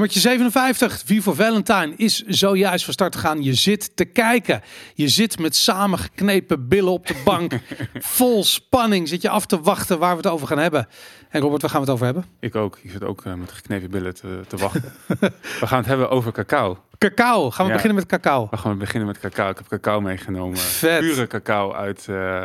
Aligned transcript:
Nummertje 0.00 0.28
57, 0.28 1.02
Wie 1.06 1.22
voor 1.22 1.34
Valentine, 1.34 1.92
is 1.96 2.22
zojuist 2.26 2.84
van 2.84 2.92
start 2.92 3.14
gegaan. 3.14 3.42
Je 3.42 3.54
zit 3.54 3.96
te 3.96 4.04
kijken. 4.04 4.62
Je 4.94 5.08
zit 5.08 5.38
met 5.38 5.56
samengeknepen 5.56 6.68
billen 6.68 6.92
op 6.92 7.06
de 7.06 7.22
bank. 7.24 7.52
Vol 7.94 8.44
spanning 8.44 9.08
zit 9.08 9.22
je 9.22 9.28
af 9.28 9.46
te 9.46 9.60
wachten 9.60 9.98
waar 9.98 10.10
we 10.10 10.16
het 10.16 10.26
over 10.26 10.46
gaan 10.46 10.58
hebben. 10.58 10.88
En 11.28 11.40
Robert, 11.40 11.62
waar 11.62 11.70
gaan 11.70 11.80
we 11.80 11.86
het 11.86 11.94
over 11.94 12.06
hebben? 12.06 12.24
Ik 12.40 12.54
ook. 12.54 12.78
Ik 12.82 12.90
zit 12.90 13.04
ook 13.04 13.24
uh, 13.24 13.34
met 13.34 13.52
geknepen 13.52 13.90
billen 13.90 14.14
te, 14.14 14.40
te 14.48 14.56
wachten. 14.56 14.92
we 15.60 15.66
gaan 15.66 15.78
het 15.78 15.86
hebben 15.86 16.10
over 16.10 16.32
cacao. 16.32 16.78
Cacao. 16.98 17.50
Gaan 17.50 17.64
we 17.64 17.70
Ja. 17.70 17.76
beginnen 17.76 17.98
met 17.98 18.06
cacao? 18.20 18.46
We 18.50 18.56
gaan 18.56 18.78
beginnen 18.78 19.08
met 19.08 19.18
cacao. 19.18 19.50
Ik 19.50 19.56
heb 19.56 19.66
cacao 19.68 20.00
meegenomen. 20.00 20.58
Vet. 20.58 21.00
Pure 21.00 21.26
cacao 21.26 21.72
uit 21.72 22.06
eh, 22.08 22.42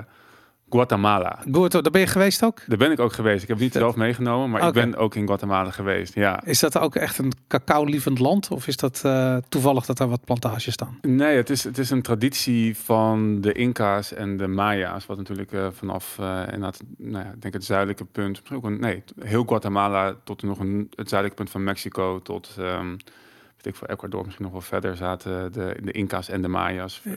Guatemala. 0.70 1.40
Goed, 1.52 1.72
daar 1.72 1.82
ben 1.82 2.02
je 2.02 2.08
geweest 2.08 2.44
ook? 2.44 2.62
Daar 2.68 2.78
ben 2.78 2.92
ik 2.92 3.00
ook 3.00 3.14
geweest. 3.14 3.44
Ik 3.44 3.48
heb 3.48 3.60
niet 3.60 3.74
zelf 3.74 3.96
meegenomen, 3.96 4.50
maar 4.50 4.68
ik 4.68 4.74
ben 4.74 4.96
ook 4.96 5.16
in 5.16 5.28
Guatemala 5.28 5.72
geweest. 5.72 6.16
Ja. 6.16 6.44
Is 6.44 6.60
dat 6.60 6.78
ook 6.78 6.96
echt 6.96 7.18
een 7.18 7.32
cacao-lievend 7.48 8.20
land? 8.20 8.52
Of 8.52 8.68
is 8.68 8.78
dat 8.78 9.02
eh, 9.04 9.38
toevallig 9.50 9.86
dat 9.86 9.98
daar 9.98 10.10
wat 10.10 10.26
plantages 10.26 10.74
staan? 10.74 10.98
Nee, 11.02 11.36
het 11.38 11.50
is, 11.50 11.64
het 11.64 11.78
is 11.78 11.90
een 11.90 12.02
traditie 12.02 12.78
van 12.78 13.42
de 13.42 13.52
Inca's 13.52 14.14
en 14.14 14.38
de 14.38 14.48
Maya's. 14.48 15.06
Wat 15.06 15.18
natuurlijk 15.18 15.52
eh, 15.52 15.68
vanaf 15.72 16.18
eh 16.20 16.42
inderdaad, 16.46 16.82
nou 16.98 17.26
ja, 17.26 17.34
denk 17.40 17.54
het 17.54 17.66
zuidelijke 17.66 18.06
punt, 18.06 18.38
misschien 18.38 18.58
ook 18.58 18.64
een, 18.64 18.80
nee, 18.80 19.04
heel 19.20 19.44
Guatemala 19.44 20.16
tot 20.24 20.44
nog 20.44 20.60
een, 20.60 20.92
het 20.96 21.10
zuidelijke 21.10 21.44
punt 21.44 21.50
van 21.50 21.64
Mexico 21.64 22.22
tot, 22.22 22.56
ehm 22.58 22.96
weet 23.56 23.66
ik 23.74 23.76
voor 23.76 23.88
Ecuador 23.88 24.24
misschien 24.24 24.44
nog 24.44 24.54
wel 24.54 24.62
verder 24.62 24.96
zaten 24.96 25.52
de, 25.52 25.78
de 25.84 25.92
Inca's 25.92 26.30
en 26.30 26.42
de 26.42 26.48
Maya's. 26.48 27.02
eh, 27.04 27.12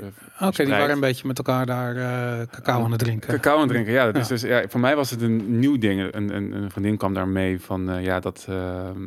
Oké, 0.49 0.65
die 0.65 0.73
waren 0.73 0.91
een 0.91 1.01
beetje 1.01 1.27
met 1.27 1.39
elkaar 1.39 1.67
daar 1.67 1.97
eh, 1.97 2.47
cacao 2.47 2.85
aan 2.85 2.91
het 2.91 3.01
drinken. 3.01 3.29
Cacao 3.35 3.55
aan 3.55 3.61
het 3.61 3.69
drinken, 3.71 3.93
ja. 3.93 4.05
Dat 4.05 4.15
Ja. 4.15 4.21
Is 4.21 4.29
dus, 4.29 4.43
ja. 4.43 4.69
Voor 4.69 4.81
mij 4.81 4.97
was 4.97 5.11
het 5.11 5.23
een 5.23 5.59
nieuw 5.59 5.79
ding. 5.79 6.15
Een, 6.15 6.35
een, 6.37 6.53
een 6.53 6.71
vriendin 6.71 6.97
kwam 6.97 7.15
daar 7.15 7.29
mee 7.29 7.61
van, 7.61 7.91
eh, 7.91 8.05
ja, 8.05 8.21
dat 8.21 8.47
ehm, 8.49 9.07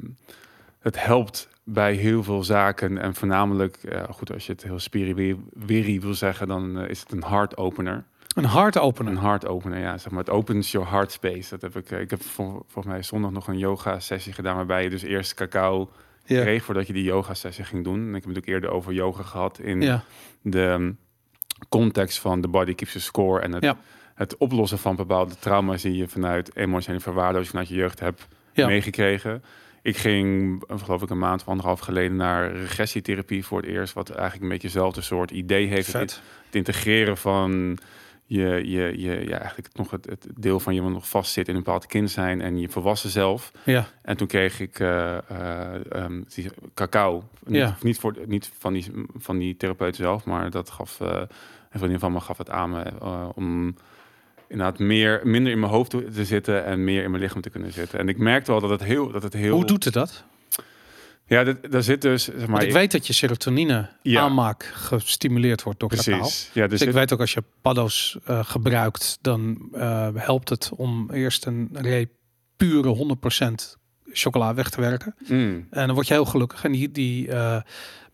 het 0.80 1.04
helpt 1.04 1.50
bij 1.64 1.94
heel 1.94 2.24
veel 2.24 2.44
zaken. 2.44 2.98
En 2.98 3.16
voornamelijk, 3.16 3.76
eh, 3.84 4.04
goed, 4.10 4.34
als 4.34 4.46
je 4.46 4.52
het 4.52 4.64
heel 4.64 4.80
spiriwiri 4.80 6.00
wil 6.00 6.14
zeggen, 6.14 6.48
dan 6.48 6.80
eh, 6.80 6.90
is 6.90 7.00
het 7.00 7.12
een 7.12 7.24
heart 7.24 7.58
opener. 7.58 8.04
Een 8.36 8.46
hard 8.46 8.78
opener. 8.78 9.12
Een 9.14 9.20
heart 9.20 9.46
opener, 9.48 9.80
ja, 9.80 9.98
zeg 9.98 10.12
maar. 10.12 10.20
Het 10.20 10.30
opens 10.30 10.72
your 10.72 10.90
heart 10.90 11.12
space. 11.12 11.50
Dat 11.50 11.62
heb 11.62 11.76
ik, 11.84 11.92
eh, 11.92 12.00
ik 12.00 12.10
heb 12.10 12.22
vol- 12.24 12.64
volgens 12.68 12.94
mij 12.94 13.04
zondag 13.04 13.32
nog 13.32 13.48
een 13.48 13.58
yoga 13.58 14.00
sessie 14.00 14.34
gedaan, 14.34 14.56
waarbij 14.56 14.84
je 14.84 14.90
dus 14.90 15.02
eerst 15.02 15.34
cacao 15.34 15.92
Ja. 16.26 16.42
kreeg 16.42 16.64
voordat 16.64 16.88
je 16.88 16.94
die 16.94 17.04
yoga 17.04 17.34
sessie 17.34 17.64
ging 17.64 17.84
doen. 17.84 18.00
En 18.00 18.08
ik 18.08 18.14
heb 18.14 18.26
natuurlijk 18.26 18.48
eerder 18.48 18.70
over 18.70 18.94
yoga 18.94 19.24
gehad 19.24 19.60
in 19.60 19.82
Ja. 19.82 20.04
de 20.42 20.60
um, 20.62 20.98
context 21.70 22.20
van 22.20 22.42
de 22.42 22.48
body 22.48 22.74
keeps 22.76 22.94
the 22.94 23.00
score 23.02 23.42
en 23.42 23.52
het, 23.54 23.64
Ja. 23.64 23.78
het 24.16 24.38
oplossen 24.38 24.78
van 24.78 24.96
bepaalde 24.96 25.36
trauma's 25.40 25.82
die 25.82 25.96
je 25.96 26.08
vanuit 26.08 26.56
emotionele 26.56 27.04
verwaarlozing 27.04 27.50
vanuit 27.50 27.68
je 27.70 27.76
jeugd 27.76 28.00
hebt 28.00 28.28
meegekregen. 28.54 29.44
Ik 29.84 29.98
ging, 29.98 30.64
geloof 30.68 31.02
ik, 31.02 31.10
een 31.10 31.18
maand 31.18 31.42
of 31.42 31.48
anderhalf 31.48 31.80
geleden 31.80 32.16
naar 32.16 32.52
regressietherapie 32.52 33.46
voor 33.46 33.58
het 33.62 33.70
eerst, 33.70 33.94
wat 33.94 34.10
eigenlijk 34.10 34.42
een 34.44 34.50
beetje 34.50 34.68
hetzelfde 34.68 35.02
soort 35.02 35.32
idee 35.32 35.68
heeft. 35.68 35.94
Het, 35.94 36.22
het 36.46 36.56
integreren 36.56 37.18
van 37.18 37.78
je, 38.32 38.70
je, 38.70 39.00
je 39.00 39.28
ja, 39.28 39.38
eigenlijk 39.38 39.70
nog 39.74 39.92
het, 39.92 40.06
het 40.06 40.28
deel 40.36 40.60
van 40.60 40.74
je 40.74 40.82
wat 40.82 40.92
nog 40.92 41.10
vastzit 41.10 41.48
in 41.48 41.56
een 41.56 41.64
bepaald 41.64 41.86
kind 41.86 42.12
zijn 42.12 42.42
en 42.42 42.60
je 42.60 42.70
volwassen 42.70 43.10
zelf. 43.10 43.52
Ja. 43.64 43.88
En 44.02 44.18
toen 44.18 44.28
kreeg 44.28 44.60
ik 44.60 44.80
eh, 44.80 45.18
eh, 45.18 45.92
ehm, 45.92 46.22
cacao. 46.74 47.24
Niet, 47.46 47.56
Ja. 47.56 47.78
niet, 47.82 48.00
voor, 48.00 48.16
niet 48.26 48.52
van, 48.58 48.74
die, 48.74 48.92
van 49.16 49.38
die 49.38 49.58
therapeut 49.58 49.96
zelf, 49.96 50.26
maar 50.26 50.50
dat 50.50 50.70
gaf 50.70 51.00
eh 51.02 51.22
een 51.72 51.80
vriendin 51.80 52.00
van 52.00 52.12
me 52.12 52.20
gaf 52.20 52.38
het 52.38 52.50
aan 52.50 52.70
me 52.70 52.84
om 53.36 53.76
inderdaad 54.48 54.80
meer, 54.80 55.22
minder 55.24 55.52
in 55.52 55.60
mijn 55.60 55.72
hoofd 55.72 55.90
te, 55.90 56.10
te 56.10 56.26
zitten 56.26 56.66
en 56.66 56.84
meer 56.84 57.04
in 57.04 57.12
mijn 57.12 57.24
lichaam 57.24 57.42
te 57.42 57.50
kunnen 57.50 57.72
zitten. 57.72 58.00
En 58.00 58.10
ik 58.10 58.18
merkte 58.18 58.52
wel 58.52 58.60
dat 58.62 58.70
het 58.70 58.84
heel, 58.84 59.12
dat 59.12 59.24
het 59.24 59.34
heel. 59.34 59.56
Hoe 59.56 59.66
doet 59.66 59.84
het 59.84 59.94
dat? 59.94 60.24
Ja, 61.32 61.44
dit, 61.44 61.72
daar 61.72 61.84
zit 61.84 62.02
dus. 62.02 62.24
Zeg 62.24 62.36
maar, 62.38 62.48
Want 62.50 62.64
ik 62.64 62.72
weet 62.72 62.92
dat 62.92 63.08
je 63.08 63.14
serotonine 63.14 63.90
Ja. 64.02 64.22
aanmaak 64.22 64.64
gestimuleerd 64.74 65.64
wordt 65.64 65.80
door 65.80 65.90
cacao. 65.90 66.18
precies. 66.20 66.50
Ja, 66.54 66.68
dus 66.68 66.80
Dus 66.80 66.88
ik 66.88 66.94
weet 66.94 67.14
ook 67.14 67.20
als 67.20 67.34
je 67.34 67.44
paddo's 67.62 68.18
eh, 68.26 68.40
gebruikt, 68.46 69.18
dan 69.22 69.70
eh, 69.74 70.08
helpt 70.16 70.50
het 70.50 70.70
om 70.76 71.12
eerst 71.12 71.46
een 71.46 71.70
reep 71.74 72.12
pure 72.58 73.18
100% 73.72 73.78
chocola 74.14 74.54
weg 74.54 74.70
te 74.70 74.82
werken. 74.82 75.16
Mm, 75.28 75.68
En 75.70 75.86
dan 75.86 75.96
word 75.96 76.08
je 76.08 76.14
heel 76.14 76.26
gelukkig. 76.26 76.64
En 76.64 76.72
die, 76.72 76.92
die 76.92 77.28
eh, 77.32 77.62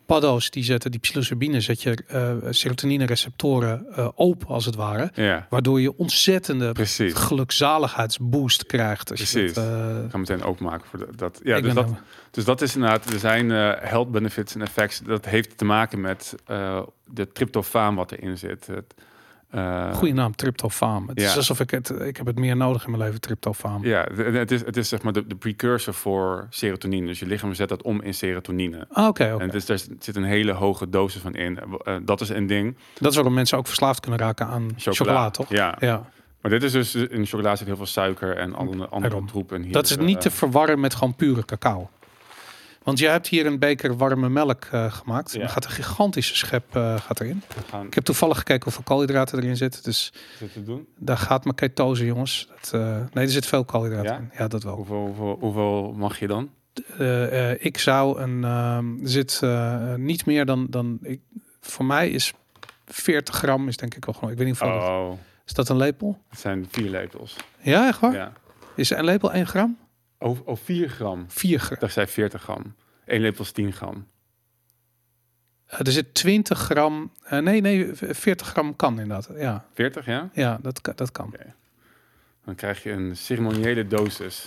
paddo's, 0.07 0.49
die 0.49 0.63
zetten 0.63 0.91
die 0.91 0.99
psilocybine, 0.99 1.61
zet 1.61 1.81
je 1.81 1.95
eh 2.07 2.33
serotonine 2.49 3.05
receptoren 3.05 3.85
eh, 3.95 4.07
open 4.15 4.47
als 4.47 4.65
het 4.65 4.75
ware. 4.75 5.11
ja, 5.13 5.47
Waardoor 5.49 5.81
je 5.81 5.97
ontzettende 5.97 6.71
precies. 6.71 7.13
gelukzaligheidsboost 7.13 8.65
krijgt. 8.65 9.11
Als 9.11 9.19
je 9.19 9.25
Precies. 9.39 9.53
dat, 9.53 9.65
eh, 9.65 10.03
Ik 10.05 10.11
ga 10.11 10.17
meteen 10.17 10.43
openmaken 10.43 10.87
voor 10.89 11.07
dat-. 11.15 11.39
Ja, 11.43 11.55
ik 11.55 11.63
dus 11.63 11.73
dat, 11.73 11.89
Dus 12.31 12.45
dat 12.45 12.61
is 12.61 12.75
inderdaad, 12.75 13.13
er 13.13 13.19
zijn 13.19 13.51
eh, 13.51 13.71
health 13.79 14.11
benefits 14.11 14.55
en 14.55 14.61
effects. 14.61 14.99
Dat 14.99 15.25
heeft 15.25 15.57
te 15.57 15.65
maken 15.65 16.01
met 16.01 16.35
eh, 16.45 16.81
de 17.05 17.31
tryptofaan 17.31 17.95
wat 17.95 18.11
erin 18.11 18.37
zit. 18.37 18.67
Het, 18.67 18.93
eh, 19.49 19.93
Goeie 19.93 20.13
naam, 20.13 20.35
tryptofaan. 20.35 21.07
Het 21.07 21.21
is 21.21 21.35
alsof 21.35 21.59
ik 21.59 21.71
het, 21.71 21.89
ik 21.89 22.17
heb 22.17 22.25
het 22.25 22.39
meer 22.39 22.55
nodig 22.55 22.83
in 22.85 22.91
mijn 22.91 23.03
leven, 23.03 23.21
tryptofaan. 23.21 23.81
Ja, 23.81 24.07
het 24.15 24.51
is, 24.51 24.65
het 24.65 24.77
is 24.77 24.89
zeg 24.89 25.01
maar 25.01 25.13
de, 25.13 25.27
de 25.27 25.35
precursor 25.35 25.93
voor 25.93 26.47
serotonine. 26.49 27.07
Dus 27.07 27.19
je 27.19 27.25
lichaam 27.25 27.53
zet 27.53 27.69
dat 27.69 27.81
om 27.81 28.01
in 28.01 28.13
serotonine. 28.13 28.85
Ah, 28.91 29.07
Oké. 29.07 29.35
En 29.39 29.49
dus 29.49 29.65
daar 29.65 29.79
zit 29.99 30.15
een 30.15 30.23
hele 30.23 30.51
hoge 30.51 30.89
dosis 30.89 31.21
van 31.21 31.33
in. 31.35 31.59
Eh, 31.83 31.95
dat 32.03 32.21
is 32.21 32.29
een 32.29 32.47
ding. 32.47 32.77
Dat 32.99 33.09
is 33.09 33.15
waarom 33.15 33.33
mensen 33.33 33.57
ook 33.57 33.67
verslaafd 33.67 33.99
kunnen 33.99 34.19
raken 34.19 34.47
aan 34.47 34.67
chocola, 34.77 34.93
Chocola, 34.95 35.29
toch? 35.29 35.49
Ja. 35.49 35.75
Ja. 35.79 36.09
Maar 36.41 36.51
dit 36.51 36.63
is 36.63 36.71
dus, 36.71 36.95
in 36.95 37.25
chocola 37.25 37.55
zit 37.55 37.67
heel 37.67 37.75
veel 37.75 37.85
suiker 37.85 38.37
en 38.37 38.53
alle 38.55 38.69
andere 38.69 38.99
Daarom. 39.01 39.27
troep. 39.27 39.51
En 39.51 39.61
hier, 39.61 39.71
Dat 39.73 39.85
is 39.89 39.97
eh, 39.97 40.03
niet 40.05 40.21
te 40.21 40.31
verwarren 40.31 40.79
met 40.79 40.93
gewoon 40.95 41.15
pure 41.15 41.45
cacao. 41.45 41.89
Want 42.87 42.99
je 42.99 43.07
hebt 43.07 43.27
hier 43.27 43.45
een 43.45 43.59
beker 43.59 43.97
warme 43.97 44.29
melk 44.29 44.65
eh, 44.71 44.91
gemaakt. 44.91 45.31
Ja. 45.33 45.41
Er 45.41 45.49
gaat 45.49 45.65
een 45.65 45.71
gigantische 45.71 46.35
schep 46.35 46.75
eh, 46.75 46.95
gaat 46.99 47.19
erin. 47.19 47.41
gaan 47.69 47.85
Ik 47.85 47.93
heb 47.93 48.03
toevallig 48.03 48.37
gekeken 48.37 48.63
hoeveel 48.63 48.83
koolhydraten 48.83 49.37
erin 49.37 49.57
zitten. 49.57 49.83
Dus 49.83 50.13
zitten 50.39 50.65
doen. 50.65 50.87
daar 50.97 51.17
gaat 51.17 51.43
mijn 51.43 51.55
ketose, 51.55 52.05
jongens. 52.05 52.47
Dat, 52.61 52.81
eh, 52.81 52.97
nee, 53.13 53.25
er 53.25 53.31
zit 53.31 53.45
veel 53.45 53.65
koolhydraten 53.65 54.11
Ja? 54.11 54.17
in. 54.17 54.29
Ja, 54.37 54.47
dat 54.47 54.63
wel. 54.63 54.75
Hoeveel, 54.75 54.97
hoeveel, 55.05 55.37
hoeveel 55.39 55.93
mag 55.97 56.19
je 56.19 56.27
dan? 56.27 56.49
Ik 57.59 57.77
zou 57.77 58.19
een... 58.21 58.43
ehm, 58.43 59.01
er 59.03 59.09
zit 59.09 59.41
niet 59.95 60.25
meer 60.25 60.45
dan... 60.45 60.67
dan 60.69 60.97
ik, 61.01 61.19
voor 61.61 61.85
mij 61.85 62.09
is 62.09 62.33
40 62.85 63.35
gram 63.35 63.67
is 63.67 63.77
denk 63.77 63.95
ik 63.95 64.05
wel 64.05 64.13
gewoon... 64.13 64.31
Ik 64.31 64.37
weet 64.37 64.47
niet 64.47 64.59
hoeveel. 64.59 64.79
dat- 64.79 64.89
Oh, 64.89 65.11
Is 65.45 65.53
dat 65.53 65.69
een 65.69 65.77
lepel? 65.77 66.17
het 66.29 66.39
zijn 66.39 66.65
vier 66.69 66.89
lepels. 66.89 67.35
Ja, 67.61 67.87
echt 67.87 67.99
waar? 67.99 68.13
Ja. 68.13 68.31
Is 68.75 68.89
een 68.89 69.03
lepel 69.03 69.31
1 69.33 69.47
gram? 69.47 69.77
Oh, 70.19 70.47
oh, 70.47 70.57
4 70.63 70.89
gram. 70.89 71.25
4 71.27 71.59
gram. 71.59 71.77
Dat 71.79 71.91
zijn 71.91 72.07
40 72.07 72.41
gram. 72.41 72.75
Eén 73.05 73.21
lepel 73.21 73.43
is 73.43 73.51
10 73.51 73.73
gram. 73.73 74.07
Eh, 75.65 75.79
er 75.79 75.91
zit 75.91 76.13
20 76.13 76.59
gram. 76.59 77.11
eh, 77.23 77.39
nee, 77.39 77.61
nee, 77.61 77.89
40 77.93 78.47
gram 78.47 78.75
kan 78.75 78.99
inderdaad. 78.99 79.29
Ja, 79.37 79.65
40, 79.73 80.05
ja? 80.05 80.29
ja 80.33 80.59
dat, 80.61 80.81
kan- 80.81 80.93
dat 80.95 81.11
kan. 81.11 81.33
Dan 82.45 82.55
krijg 82.55 82.83
je 82.83 82.91
een 82.91 83.17
ceremoniële 83.17 83.87
dosis 83.87 84.45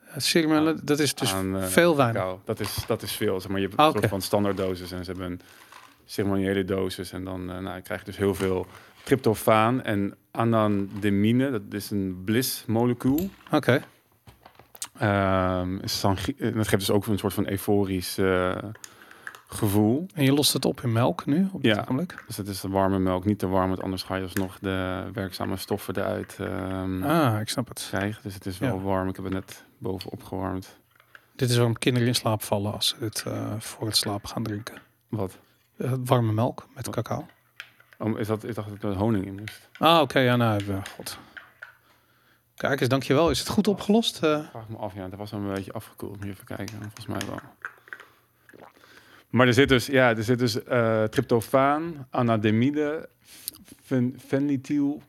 Het 0.00 0.24
ceremoniële, 0.24 0.84
dat 0.84 0.98
is 0.98 1.14
dus 1.14 1.32
aan 1.32 1.56
eh, 1.56 1.64
veel 1.66 1.94
cacao. 1.96 2.40
Dat 2.44 2.60
is, 2.60 2.76
dat 2.86 3.02
is 3.02 3.12
veel. 3.12 3.40
Zeg 3.40 3.50
maar, 3.50 3.60
je 3.60 3.66
hebt 3.66 3.78
Ah, 3.78 3.84
een 3.84 3.90
oké. 3.90 3.98
soort 3.98 4.10
van 4.10 4.22
standaard 4.22 4.56
dosis 4.56 4.92
en 4.92 5.04
ze 5.04 5.10
hebben 5.10 5.30
een 5.30 5.40
ceremoniële 6.04 6.64
dosis. 6.64 7.12
En 7.12 7.24
dan 7.24 7.50
eh, 7.50 7.58
nou, 7.58 7.80
krijg 7.80 8.00
je 8.00 8.06
dus 8.06 8.16
heel 8.16 8.34
veel 8.34 8.66
tryptofaan 9.04 9.82
en 9.82 10.14
anandamine. 10.30 11.50
Dat 11.50 11.62
is 11.70 11.90
een 11.90 12.22
bliss 12.24 12.64
molecuul. 12.66 13.30
Oké. 13.50 13.82
Eh, 14.98 15.62
dat 16.54 16.68
geeft 16.68 16.86
dus 16.86 16.90
ook 16.90 17.06
een 17.06 17.18
soort 17.18 17.34
van 17.34 17.48
euforisch 17.48 18.18
eh, 18.18 18.56
gevoel. 19.46 20.06
En 20.14 20.24
je 20.24 20.32
lost 20.32 20.52
het 20.52 20.64
op 20.64 20.80
in 20.80 20.92
melk 20.92 21.26
nu, 21.26 21.48
op 21.52 21.62
dit 21.62 21.74
Ja. 21.74 21.80
ogenblik? 21.80 22.24
Dus 22.26 22.36
het 22.36 22.48
is 22.48 22.60
de 22.60 22.68
warme 22.68 22.98
melk, 22.98 23.24
niet 23.24 23.38
te 23.38 23.46
warm, 23.48 23.68
want 23.68 23.82
anders 23.82 24.02
ga 24.02 24.14
je 24.16 24.22
alsnog 24.22 24.58
de 24.58 25.04
werkzame 25.12 25.56
stoffen 25.56 25.96
eruit 25.96 26.36
ehm, 26.40 27.02
Ah, 27.02 27.40
ik 27.40 27.48
snap 27.48 27.68
het. 27.68 27.86
krijgen. 27.88 28.22
Dus 28.22 28.34
het 28.34 28.46
is 28.46 28.58
wel 28.58 28.74
Ja. 28.76 28.80
warm. 28.82 29.08
Ik 29.08 29.16
heb 29.16 29.24
het 29.24 29.34
net 29.34 29.64
boven 29.78 30.10
opgewarmd. 30.10 30.78
Dit 31.36 31.50
is 31.50 31.56
waarom 31.56 31.78
kinderen 31.78 32.08
in 32.08 32.14
slaap 32.14 32.42
vallen 32.42 32.72
als 32.72 32.88
ze 32.88 32.94
dit 32.98 33.24
eh, 33.26 33.52
voor 33.58 33.86
het 33.86 33.96
slapen 33.96 34.28
gaan 34.28 34.42
drinken. 34.42 34.74
Wat? 35.08 35.38
Warme 36.04 36.32
melk 36.32 36.66
met 36.74 36.86
Wat? 36.86 36.94
cacao. 36.94 37.26
Oh, 37.98 38.18
is 38.18 38.26
dat, 38.26 38.44
ik 38.44 38.54
dacht 38.54 38.80
dat 38.80 38.90
er 38.92 38.98
honing 38.98 39.26
in 39.26 39.34
moest. 39.34 39.68
Ah, 39.78 40.00
oké. 40.00 40.18
ja, 40.18 40.36
nou, 40.36 40.60
god. 40.96 41.18
Kijk 42.58 42.80
eens, 42.80 42.88
dankjewel. 42.88 43.30
Is 43.30 43.38
het 43.38 43.48
goed 43.48 43.68
opgelost? 43.68 44.22
Eh, 44.22 44.48
Vraag 44.50 44.68
me 44.68 44.76
af, 44.76 44.94
ja. 44.94 45.08
Dat 45.08 45.18
was 45.18 45.32
een 45.32 45.52
beetje 45.52 45.72
afgekoeld. 45.72 46.16
Moet 46.16 46.24
je 46.24 46.30
even 46.30 46.44
kijken. 46.44 46.78
Volgens 46.80 47.06
mij 47.06 47.20
wel. 47.28 47.38
Maar 49.30 49.46
er 49.46 49.54
zit 49.54 49.68
dus, 49.68 49.86
ja, 49.86 50.16
er 50.16 50.24
zit 50.24 50.38
dus 50.38 50.62
eh, 50.62 51.04
tryptofaan, 51.04 52.06
anademide, 52.10 53.08
fen, 53.82 54.16
fentanyl? 54.26 55.02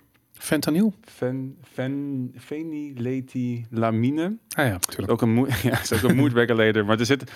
fen, 1.03 1.57
fen. 1.73 2.33
Ah 4.55 4.65
ja, 4.65 4.71
natuurlijk. 4.71 5.11
Ook 5.11 5.21
een, 5.21 5.35
ja, 5.63 5.81
is 5.81 5.93
ook 5.93 6.09
een 6.09 6.15
mood 6.15 6.33
regulator. 6.33 6.85
Maar 6.85 6.99
er 6.99 7.05
zit, 7.05 7.31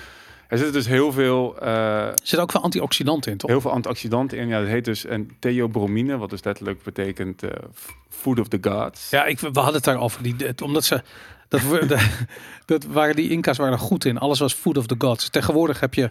er 0.53 0.57
zit 0.65 0.73
dus 0.73 0.87
heel 0.87 1.11
veel, 1.11 1.59
eh, 1.59 1.67
Er 2.07 2.13
zit 2.23 2.39
ook 2.39 2.51
veel 2.51 2.61
antioxidanten 2.61 3.31
in, 3.31 3.37
toch? 3.37 3.49
heel 3.49 3.61
veel 3.61 3.71
antioxidanten 3.71 4.37
in. 4.37 4.47
Ja, 4.47 4.59
dat 4.59 4.67
heet 4.67 4.85
dus 4.85 5.07
een 5.09 5.31
theobromine, 5.39 6.17
wat 6.17 6.29
dus 6.29 6.43
letterlijk 6.43 6.83
betekent 6.83 7.43
eh, 7.43 7.49
food 8.09 8.39
of 8.39 8.47
the 8.47 8.57
gods. 8.61 9.09
Ja, 9.09 9.25
ik, 9.25 9.39
we 9.39 9.47
hadden 9.53 9.73
het 9.73 9.83
daarover. 9.83 10.23
Die, 10.23 10.35
omdat 10.63 10.83
ze, 10.83 11.01
Dat, 11.47 11.61
we- 11.61 11.85
de- 11.95 12.25
dat 12.65 12.83
waren 12.85 13.15
die 13.15 13.29
Inca's 13.29 13.57
waren 13.57 13.73
er 13.73 13.79
goed 13.79 14.05
in. 14.05 14.17
Alles 14.17 14.39
was 14.39 14.53
food 14.53 14.77
of 14.77 14.85
the 14.87 14.95
gods. 14.97 15.29
Tegenwoordig 15.29 15.79
heb 15.79 15.93
je, 15.93 16.09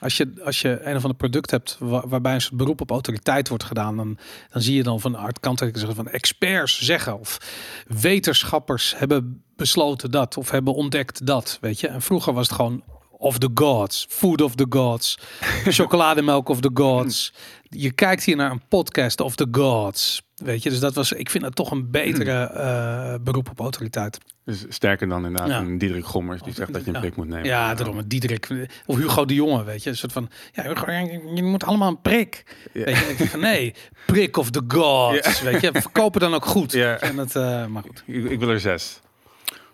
als 0.00 0.16
je, 0.16 0.32
als 0.44 0.60
je 0.60 0.80
een 0.82 0.96
of 0.96 1.02
ander 1.02 1.16
product 1.18 1.50
hebt 1.50 1.76
wa- 1.80 2.08
waarbij 2.08 2.34
een 2.34 2.40
soort 2.40 2.56
beroep 2.56 2.80
op 2.80 2.90
autoriteit 2.90 3.48
wordt 3.48 3.64
gedaan, 3.64 3.96
dan, 3.96 4.18
dan 4.50 4.62
zie 4.62 4.76
je 4.76 4.82
dan 4.82 5.00
van 5.00 5.32
Kantrik 5.40 5.76
zeggen 5.76 5.96
van 5.96 6.08
experts 6.08 6.80
zeggen 6.80 7.18
of 7.18 7.38
wetenschappers 7.86 8.94
hebben 8.96 9.42
besloten 9.56 10.10
dat 10.10 10.36
of 10.36 10.50
hebben 10.50 10.74
ontdekt 10.74 11.26
dat, 11.26 11.58
weet 11.60 11.80
je. 11.80 11.88
En 11.88 12.02
vroeger 12.02 12.32
was 12.32 12.46
het 12.46 12.56
gewoon 12.56 12.82
of 13.22 13.38
the 13.38 13.50
gods, 13.54 14.06
food 14.08 14.40
of 14.40 14.54
the 14.54 14.66
gods, 14.68 15.18
chocolademelk 15.78 16.48
of 16.48 16.60
the 16.60 16.70
gods. 16.74 17.32
Je 17.68 17.90
kijkt 17.92 18.24
hier 18.24 18.36
naar 18.36 18.50
een 18.50 18.62
podcast 18.68 19.20
of 19.20 19.34
the 19.36 19.46
gods, 19.50 20.22
weet 20.34 20.62
je. 20.62 20.70
Dus 20.70 20.80
dat 20.80 20.94
was, 20.94 21.12
ik 21.12 21.30
vind 21.30 21.44
dat 21.44 21.54
toch 21.54 21.70
een 21.70 21.90
betere 21.90 22.32
eh, 22.42 23.14
beroep 23.24 23.50
op 23.50 23.60
autoriteit. 23.60 24.18
Dus 24.44 24.64
sterker 24.68 25.08
dan 25.08 25.24
inderdaad 25.24 25.48
Ja. 25.48 25.58
een 25.58 25.78
Diederik 25.78 26.04
Gommers 26.04 26.42
die 26.42 26.54
zegt 26.54 26.72
dat 26.72 26.80
je 26.82 26.86
een 26.88 26.94
Ja. 26.94 27.00
prik 27.00 27.16
moet 27.16 27.28
nemen. 27.28 27.44
Ja, 27.44 27.74
daarom 27.74 27.98
een 27.98 28.08
Diederik 28.08 28.68
of 28.86 28.96
Hugo 28.96 29.24
de 29.24 29.34
Jonge, 29.34 29.64
weet 29.64 29.82
je, 29.82 29.90
een 29.90 29.96
soort 29.96 30.12
van 30.12 30.28
ja, 30.52 30.62
Hugo, 30.62 30.90
je- 30.90 31.42
moet 31.42 31.64
allemaal 31.64 31.88
een 31.88 32.00
prik. 32.00 32.56
Ja. 32.72 32.84
Weet 32.84 33.18
je, 33.18 33.28
van 33.28 33.40
nee, 33.40 33.74
prik 34.06 34.36
of 34.36 34.50
the 34.50 34.62
gods, 34.76 35.40
weet 35.42 35.60
je, 35.60 35.70
verkopen 35.72 36.20
dan 36.20 36.34
ook 36.34 36.46
goed. 36.46 36.74
En 36.74 37.16
dat, 37.16 37.36
eh, 37.36 37.66
maar 37.66 37.82
goed. 37.82 38.02
Ik, 38.06 38.30
ik 38.30 38.38
wil 38.38 38.48
er 38.48 38.60
zes. 38.60 39.00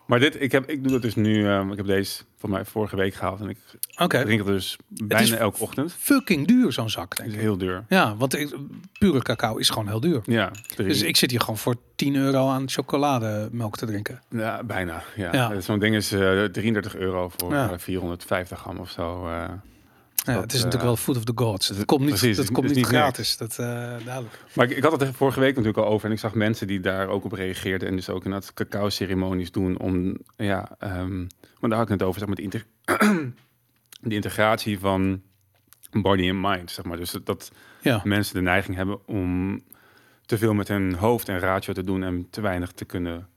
Maar 0.09 0.19
dit, 0.21 0.41
ik, 0.41 0.53
heb, 0.53 0.69
ik 0.71 0.83
doe 0.83 0.93
dat 0.93 1.03
dus 1.03 1.15
nu, 1.15 1.47
ehm, 1.49 1.71
ik 1.71 1.77
heb 1.77 1.87
deze 1.87 2.23
voor 2.37 2.51
mij 2.51 2.65
vorige 2.65 2.97
week 2.97 3.15
gehaald 3.15 3.41
en 3.41 3.49
ik 3.49 3.57
Oké, 4.03 4.23
drink 4.23 4.39
het 4.39 4.47
dus 4.49 4.77
bijna 4.89 5.23
is 5.25 5.31
elke 5.31 5.61
ochtend. 5.61 5.93
fucking 5.99 6.47
duur 6.47 6.73
zo'n 6.73 6.91
zak, 6.91 7.09
Het 7.09 7.17
denk 7.17 7.29
is 7.31 7.35
ik. 7.35 7.41
heel 7.41 7.59
duur. 7.59 7.85
Ja, 7.89 8.17
want 8.17 8.35
ik, 8.39 8.57
pure 8.99 9.23
cacao 9.23 9.57
is 9.57 9.69
gewoon 9.71 9.89
heel 9.89 10.01
duur. 10.01 10.21
Ja, 10.25 10.51
drie- 10.75 10.89
Dus 10.89 11.03
ik 11.03 11.17
zit 11.17 11.31
hier 11.31 11.41
gewoon 11.41 11.57
voor 11.59 11.77
10 11.95 12.17
euro 12.17 12.49
aan 12.49 12.69
chocolademelk 12.69 13.77
te 13.77 13.87
drinken. 13.87 14.21
ja 14.31 14.65
bijna. 14.65 15.03
Ja. 15.17 15.33
Ja. 15.33 15.61
Zo'n 15.61 15.79
ding 15.79 15.95
is 15.95 16.13
eh 16.13 16.45
33 16.45 16.97
euro 16.97 17.31
voor 17.37 17.53
Ja. 17.55 17.71
eh, 17.71 17.79
450 17.79 18.59
gram 18.59 18.79
of 18.79 18.91
zo. 18.91 19.27
eh. 19.29 19.45
Ja, 20.25 20.33
Dat, 20.33 20.43
het 20.43 20.53
is 20.53 20.59
natuurlijk 20.59 20.83
eh, 20.83 20.87
wel 20.89 20.97
food 20.97 21.17
of 21.17 21.25
the 21.25 21.33
gods. 21.35 21.69
het- 21.69 21.77
Dat 21.77 21.87
komt 21.87 22.01
niet, 22.01 22.09
precies, 22.09 22.37
dat 22.37 22.51
komt 22.51 22.75
niet 22.75 22.87
gratis. 22.87 23.37
Dat 23.37 23.51
eh 23.59 23.67
duidelijk. 24.05 24.45
Maar 24.55 24.71
ik, 24.71 24.77
ik 24.77 24.83
had 24.83 25.01
het 25.01 25.17
vorige 25.17 25.41
week 25.41 25.51
natuurlijk 25.57 25.85
al 25.87 25.93
over 25.93 26.07
en 26.07 26.13
ik 26.13 26.19
zag 26.19 26.35
mensen 26.35 26.67
die 26.67 26.81
daar 26.81 27.09
ook 27.09 27.25
op 27.25 27.33
reageerden 27.33 27.89
en 27.89 27.97
dus 27.97 28.09
ook 28.09 28.25
inderdaad 28.25 28.55
cacao 28.55 28.89
ceremonies 28.89 29.51
doen 29.53 29.79
om, 29.79 30.17
ja, 30.37 30.69
ehm 30.79 31.19
maar 31.61 31.71
daar 31.71 31.79
had 31.79 31.89
ik 31.91 31.99
het 31.99 32.03
over, 32.03 32.19
zeg 32.19 32.29
maar, 32.29 32.37
de, 32.37 32.43
integ- 32.43 32.67
de 34.09 34.15
integratie 34.15 34.79
van 34.79 35.23
body 35.91 36.31
and 36.31 36.41
mind, 36.57 36.71
zeg 36.71 36.85
maar. 36.85 36.97
Dus 36.97 37.11
dat, 37.11 37.27
dat 37.27 37.53
Ja, 37.81 38.01
mensen 38.05 38.35
de 38.35 38.41
neiging 38.41 38.77
hebben 38.77 39.07
om 39.07 39.61
te 40.27 40.39
veel 40.39 40.55
met 40.55 40.69
hun 40.69 40.95
hoofd 40.95 41.29
en 41.29 41.39
ratio 41.39 41.73
te 41.73 41.83
doen 41.85 42.03
en 42.03 42.27
te 42.31 42.41
weinig 42.41 42.73
te 42.73 42.85
kunnen 42.85 43.29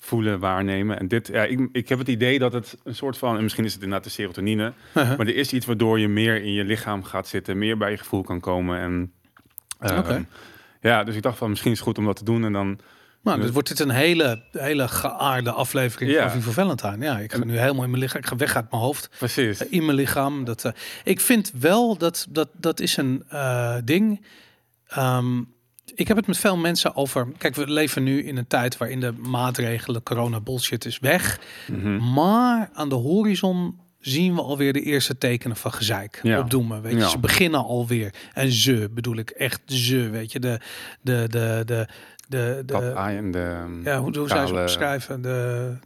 voelen, 0.00 0.38
waarnemen. 0.38 0.98
En 0.98 1.08
dit, 1.08 1.26
ja, 1.26 1.44
ik, 1.44 1.68
ik 1.72 1.88
heb 1.88 1.98
het 1.98 2.08
idee 2.08 2.38
dat 2.38 2.52
het 2.52 2.76
een 2.84 2.94
soort 2.94 3.18
van, 3.18 3.36
en 3.36 3.42
misschien 3.42 3.64
is 3.64 3.72
het 3.72 3.82
inderdaad 3.82 4.06
de 4.06 4.12
serotonine, 4.14 4.72
Uh-huh. 4.94 5.16
maar 5.18 5.26
er 5.26 5.36
is 5.36 5.52
iets 5.52 5.66
waardoor 5.66 6.00
je 6.00 6.08
meer 6.08 6.42
in 6.42 6.52
je 6.52 6.64
lichaam 6.64 7.02
gaat 7.04 7.28
zitten, 7.28 7.58
meer 7.58 7.76
bij 7.76 7.90
je 7.90 7.96
gevoel 7.96 8.22
kan 8.22 8.40
komen. 8.40 8.78
En, 8.78 9.12
ehm. 9.78 10.22
Ja, 10.80 11.04
dus 11.04 11.14
ik 11.16 11.22
dacht 11.22 11.38
van 11.38 11.50
misschien 11.50 11.70
is 11.70 11.78
het 11.78 11.86
goed 11.86 11.98
om 11.98 12.04
dat 12.04 12.16
te 12.16 12.24
doen. 12.24 12.44
En 12.44 12.52
dan, 12.52 12.78
nou, 13.22 13.40
dus 13.40 13.50
wordt 13.50 13.68
dit 13.68 13.80
een 13.80 13.90
hele, 13.90 14.42
hele 14.52 14.88
geaarde 14.88 15.52
aflevering 15.52 16.10
Ja. 16.10 16.22
van 16.22 16.30
Vivo 16.30 16.50
Valentine. 16.50 17.04
Ja, 17.04 17.18
ik 17.18 17.32
ga 17.32 17.44
nu 17.44 17.58
helemaal 17.58 17.84
in 17.84 17.90
mijn 17.90 18.02
lichaam. 18.02 18.20
Ik 18.20 18.26
ga 18.26 18.36
weg 18.36 18.56
uit 18.56 18.70
mijn 18.70 18.82
hoofd. 18.82 19.10
precies. 19.18 19.60
in 19.66 19.84
mijn 19.84 19.96
lichaam. 19.96 20.44
Dat, 20.44 20.64
eh, 20.64 20.72
ik 21.04 21.20
vind 21.20 21.52
wel 21.58 21.96
dat 21.98 22.26
dat, 22.30 22.48
dat 22.52 22.80
is 22.80 22.96
een 22.96 23.24
eh, 23.28 23.76
ding. 23.84 24.26
Ehm, 24.86 25.42
ik 26.00 26.08
heb 26.08 26.16
het 26.16 26.26
met 26.26 26.38
veel 26.38 26.56
mensen 26.56 26.96
over. 26.96 27.28
Kijk, 27.38 27.54
we 27.54 27.70
leven 27.70 28.02
nu 28.02 28.24
in 28.24 28.36
een 28.36 28.46
tijd 28.46 28.76
waarin 28.76 29.00
de 29.00 29.12
maatregelen, 29.12 30.02
corona 30.02 30.40
bullshit 30.40 30.84
is 30.84 30.98
weg. 30.98 31.40
Mhm. 31.68 32.12
Maar 32.12 32.70
aan 32.72 32.88
de 32.88 32.94
horizon 32.94 33.78
zien 34.00 34.34
we 34.34 34.42
alweer 34.42 34.72
de 34.72 34.82
eerste 34.82 35.18
tekenen 35.18 35.56
van 35.56 35.72
gezeik 35.72 36.20
Ja. 36.22 36.38
opdoemen. 36.38 36.82
Weet 36.82 36.92
je, 36.92 36.98
Ja. 36.98 37.08
ze 37.08 37.18
beginnen 37.18 37.64
alweer. 37.64 38.14
En 38.32 38.52
ze 38.52 38.90
bedoel 38.94 39.16
ik 39.16 39.30
echt 39.30 39.60
ze. 39.66 40.08
Weet 40.08 40.32
je, 40.32 40.40
de 40.40 40.60
de 41.02 41.26
de 41.28 41.62
de 41.66 41.88
de, 42.28 42.62
de 42.66 42.82
de 42.82 43.80
ja, 43.84 43.98
hoe, 44.00 44.18
hoe 44.18 44.28
zou 44.28 44.40
je 44.40 44.46
ze 44.46 44.52
beschrijven? 44.52 45.22
De, 45.22 45.76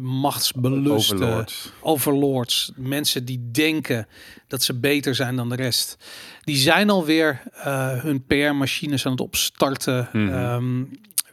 machtsbeluste 0.00 1.14
overlords. 1.14 1.72
overlords, 1.80 2.72
mensen 2.76 3.24
die 3.24 3.50
denken 3.50 4.06
dat 4.46 4.62
ze 4.62 4.74
beter 4.74 5.14
zijn 5.14 5.36
dan 5.36 5.48
de 5.48 5.56
rest, 5.56 5.96
die 6.40 6.56
zijn 6.56 6.90
alweer 6.90 7.42
eh 7.52 8.02
hun 8.02 8.24
PR-machines 8.24 9.06
aan 9.06 9.12
het 9.12 9.20
opstarten. 9.20 10.08
Mhm. 10.12 10.28
Ehm, 10.28 10.84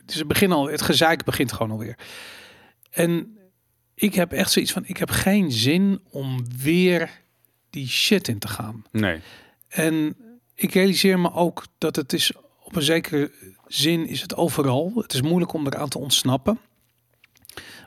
ze 0.07 0.25
beginnen 0.25 0.57
al, 0.57 0.69
het 0.69 0.81
gezeik 0.81 1.23
begint 1.23 1.51
gewoon 1.51 1.71
alweer. 1.71 1.97
En 2.89 3.37
ik 3.95 4.13
heb 4.13 4.31
echt 4.31 4.51
zoiets 4.51 4.71
van, 4.71 4.83
ik 4.85 4.97
heb 4.97 5.09
geen 5.09 5.51
zin 5.51 6.01
om 6.09 6.45
weer 6.61 7.09
die 7.69 7.87
shit 7.87 8.27
in 8.27 8.39
te 8.39 8.47
gaan. 8.47 8.85
Nee. 8.91 9.19
En 9.67 10.15
ik 10.55 10.73
realiseer 10.73 11.19
me 11.19 11.33
ook 11.33 11.65
dat 11.77 11.95
het 11.95 12.13
is 12.13 12.31
op 12.63 12.75
een 12.75 12.81
zekere 12.81 13.31
zin 13.67 14.07
is 14.07 14.21
het 14.21 14.35
overal. 14.35 14.91
Het 14.95 15.13
is 15.13 15.21
moeilijk 15.21 15.53
om 15.53 15.67
eraan 15.67 15.89
te 15.89 15.99
ontsnappen. 15.99 16.59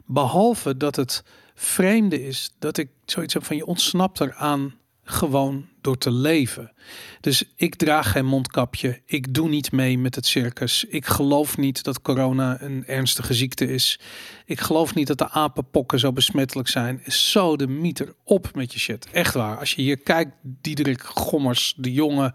Behalve 0.07 0.77
dat 0.77 0.97
het 0.97 1.25
vreemde 1.55 2.27
is 2.27 2.55
dat 2.59 2.77
ik 2.77 2.89
zoiets 3.05 3.35
heb 3.35 3.45
van 3.45 3.57
je 3.57 3.67
ontsnapt 3.67 4.21
eraan 4.21 4.75
gewoon 5.09 5.67
door 5.81 5.99
te 5.99 6.11
leven. 6.11 6.73
Dus 7.21 7.45
ik 7.57 7.75
draag 7.75 8.11
geen 8.11 8.27
mondkapje. 8.27 9.01
Ik 9.05 9.35
doe 9.35 9.49
niet 9.49 9.73
mee 9.73 9.99
met 9.99 10.15
het 10.15 10.27
circus. 10.27 10.85
Ik 10.85 11.07
geloof 11.07 11.57
niet 11.57 11.85
dat 11.85 12.03
corona 12.03 12.63
een 12.63 12.87
ernstige 12.87 13.35
ziekte 13.35 13.73
is. 13.73 14.01
Ik 14.45 14.61
geloof 14.61 14.95
niet 14.95 15.07
dat 15.07 15.19
de 15.19 15.31
apenpokken 15.31 15.99
zo 15.99 16.13
besmettelijk 16.13 16.69
zijn. 16.69 17.03
Zo 17.07 17.57
de 17.57 17.67
mieter 17.67 18.15
op 18.25 18.55
met 18.55 18.73
je 18.73 18.79
shit. 18.79 19.09
Echt 19.11 19.35
waar. 19.35 19.59
Als 19.59 19.75
je 19.75 19.83
hier 19.83 19.99
kijkt, 19.99 20.33
Diederik 20.43 21.03
Gommers, 21.03 21.75
de 21.77 21.93
jonge 21.93 22.35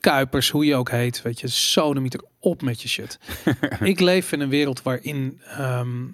Kuipers, 0.00 0.50
hoe 0.50 0.64
je 0.64 0.74
ook 0.74 0.90
heet, 0.90 1.22
weet 1.22 1.40
je, 1.40 1.48
zo 1.48 1.94
de 1.94 2.00
mieter 2.00 2.24
op 2.38 2.62
met 2.62 2.82
je 2.82 2.88
shit. 2.88 3.18
ik 3.80 4.00
leef 4.00 4.32
in 4.32 4.40
een 4.40 4.48
wereld 4.48 4.82
waarin, 4.82 5.40
ehm, 5.44 6.04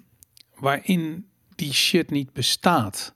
waarin 0.63 1.25
die 1.55 1.73
shit 1.73 2.09
niet 2.11 2.33
bestaat. 2.33 3.13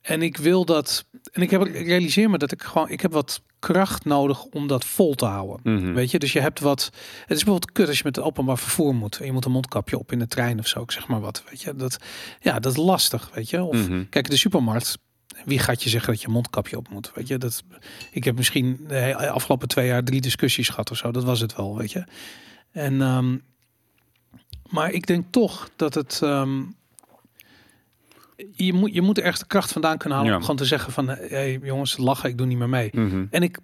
En 0.00 0.22
ik 0.22 0.36
wil 0.36 0.64
dat. 0.64 1.04
En 1.32 1.42
ik, 1.42 1.50
heb, 1.50 1.64
ik 1.64 1.86
realiseer 1.86 2.30
me 2.30 2.38
dat 2.38 2.52
ik 2.52 2.62
gewoon. 2.62 2.88
Ik 2.90 3.00
heb 3.00 3.12
wat 3.12 3.42
kracht 3.58 4.04
nodig 4.04 4.44
om 4.44 4.66
dat 4.66 4.84
vol 4.84 5.14
te 5.14 5.24
houden. 5.24 5.60
Mhm. 5.82 5.92
Weet 5.92 6.10
je, 6.10 6.18
dus 6.18 6.32
je 6.32 6.40
hebt 6.40 6.60
wat. 6.60 6.84
Het 7.20 7.36
is 7.36 7.44
bijvoorbeeld 7.44 7.72
kut 7.72 7.88
als 7.88 7.96
je 7.98 8.04
met 8.04 8.16
het 8.16 8.24
openbaar 8.24 8.58
vervoer 8.58 8.94
moet. 8.94 9.18
En 9.18 9.26
je 9.26 9.32
moet 9.32 9.44
een 9.44 9.50
mondkapje 9.50 9.98
op 9.98 10.12
in 10.12 10.18
de 10.18 10.26
trein 10.26 10.58
of 10.58 10.66
zo. 10.66 10.80
Ik 10.82 10.90
zeg 10.90 11.06
maar 11.08 11.20
wat. 11.20 11.44
Weet 11.50 11.62
je, 11.62 11.74
dat. 11.74 11.96
Ja, 12.40 12.58
dat 12.60 12.72
is 12.72 12.78
lastig. 12.78 13.30
Weet 13.34 13.50
je. 13.50 13.62
Of 13.62 13.88
Mhm. 13.88 14.04
kijk, 14.10 14.30
de 14.30 14.36
supermarkt. 14.36 14.98
Wie 15.44 15.58
gaat 15.58 15.82
je 15.82 15.88
zeggen 15.88 16.12
dat 16.12 16.22
je 16.22 16.28
mondkapje 16.28 16.76
op 16.76 16.88
moet? 16.88 17.10
Weet 17.14 17.28
je, 17.28 17.38
dat. 17.38 17.62
Ik 18.10 18.24
heb 18.24 18.36
misschien 18.36 18.80
de 18.88 18.94
he- 18.94 19.30
afgelopen 19.30 19.68
twee 19.68 19.86
jaar 19.86 20.04
drie 20.04 20.20
discussies 20.20 20.68
gehad 20.68 20.90
of 20.90 20.96
zo. 20.96 21.10
Dat 21.10 21.24
was 21.24 21.40
het 21.40 21.56
wel, 21.56 21.76
weet 21.76 21.92
je. 21.92 22.04
En. 22.72 23.00
ehm, 23.02 23.36
maar 24.70 24.90
ik 24.92 25.06
denk 25.06 25.24
toch 25.30 25.70
dat 25.76 25.94
het. 25.94 26.20
ehm, 26.22 26.62
je, 28.52 28.72
moet, 28.72 28.94
je 28.94 29.02
moet 29.02 29.18
er 29.18 29.24
echt 29.24 29.40
de 29.40 29.46
kracht 29.46 29.72
vandaan 29.72 29.98
kunnen 29.98 30.18
halen 30.18 30.32
Ja. 30.32 30.36
om 30.38 30.42
gewoon 30.44 30.60
te 30.60 30.64
zeggen 30.64 30.92
van... 30.92 31.08
hé 31.08 31.26
hey, 31.28 31.58
jongens, 31.62 31.96
lachen, 31.96 32.28
ik 32.30 32.38
doe 32.38 32.46
niet 32.46 32.58
meer 32.58 32.68
mee. 32.68 32.90
Mhm. 32.92 33.24
En 33.30 33.42
ik, 33.42 33.58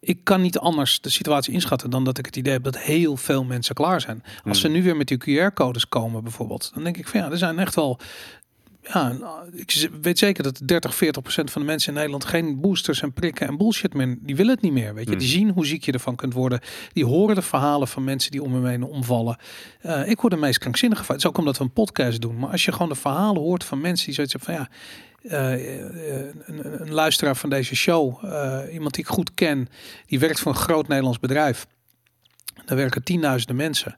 ik 0.00 0.18
kan 0.24 0.40
niet 0.40 0.58
anders 0.58 1.00
de 1.00 1.10
situatie 1.10 1.52
inschatten 1.52 1.90
dan 1.90 2.04
dat 2.04 2.18
ik 2.18 2.26
het 2.26 2.36
idee 2.36 2.52
heb 2.52 2.62
dat 2.64 2.78
heel 2.78 3.16
veel 3.16 3.44
mensen 3.44 3.74
klaar 3.74 4.00
zijn. 4.00 4.22
Als 4.44 4.60
ze 4.60 4.68
nu 4.68 4.82
weer 4.82 4.96
met 4.96 5.08
die 5.08 5.18
QR-codes 5.50 5.88
komen 5.88 6.22
bijvoorbeeld, 6.22 6.70
dan 6.74 6.84
denk 6.84 6.96
ik 6.96 7.08
van 7.08 7.20
ja, 7.20 7.30
er 7.30 7.38
zijn 7.38 7.58
echt 7.58 7.74
wel. 7.74 7.98
Ja, 8.82 9.16
ik 9.52 9.70
z- 9.70 9.86
weet 10.02 10.18
zeker 10.18 10.42
dat 10.42 10.60
30, 10.64 10.94
40 10.94 11.22
procent 11.22 11.50
van 11.50 11.60
de 11.62 11.66
mensen 11.66 11.88
in 11.88 11.94
Nederland 11.94 12.24
geen 12.24 12.60
boosters 12.60 13.02
en 13.02 13.12
prikken 13.12 13.46
en 13.48 13.56
bullshit 13.56 13.94
meer. 13.94 14.16
Die 14.20 14.36
willen 14.36 14.52
het 14.54 14.62
niet 14.62 14.72
meer. 14.72 14.94
Weet 14.94 15.08
je, 15.08 15.16
die 15.16 15.26
Mhm. 15.28 15.36
zien 15.36 15.50
hoe 15.50 15.66
ziek 15.66 15.84
je 15.84 15.92
ervan 15.92 16.16
kunt 16.16 16.32
worden. 16.32 16.60
Die 16.92 17.04
horen 17.04 17.34
de 17.34 17.42
verhalen 17.42 17.88
van 17.88 18.04
mensen 18.04 18.30
die 18.30 18.42
om 18.42 18.54
hem 18.54 18.66
heen 18.66 18.82
omvallen. 18.82 19.36
Eh, 19.80 20.08
ik 20.08 20.18
hoor 20.18 20.30
de 20.30 20.36
meest 20.36 20.58
krankzinnige 20.58 21.04
van. 21.04 21.14
Het 21.14 21.24
is 21.24 21.30
ook 21.30 21.38
omdat 21.38 21.58
we 21.58 21.64
een 21.64 21.72
podcast 21.72 22.20
doen. 22.20 22.38
Maar 22.38 22.50
als 22.50 22.64
je 22.64 22.72
gewoon 22.72 22.88
de 22.88 22.94
verhalen 22.94 23.42
hoort 23.42 23.64
van 23.64 23.80
mensen 23.80 24.06
die 24.06 24.14
zoiets 24.14 24.32
hebben 24.32 24.54
van 24.54 24.64
ja. 24.64 24.70
eh, 25.22 25.54
eh, 26.18 26.26
een, 26.46 26.80
een 26.82 26.92
luisteraar 26.92 27.36
van 27.36 27.50
deze 27.50 27.76
show, 27.76 28.24
eh, 28.24 28.60
iemand 28.72 28.94
die 28.94 29.04
ik 29.04 29.10
goed 29.10 29.34
ken, 29.34 29.68
die 30.06 30.18
werkt 30.18 30.40
voor 30.40 30.52
een 30.52 30.58
groot 30.58 30.88
Nederlands 30.88 31.18
bedrijf. 31.18 31.66
Daar 32.64 32.76
werken 32.76 33.02
tienduizenden 33.02 33.56
mensen. 33.56 33.96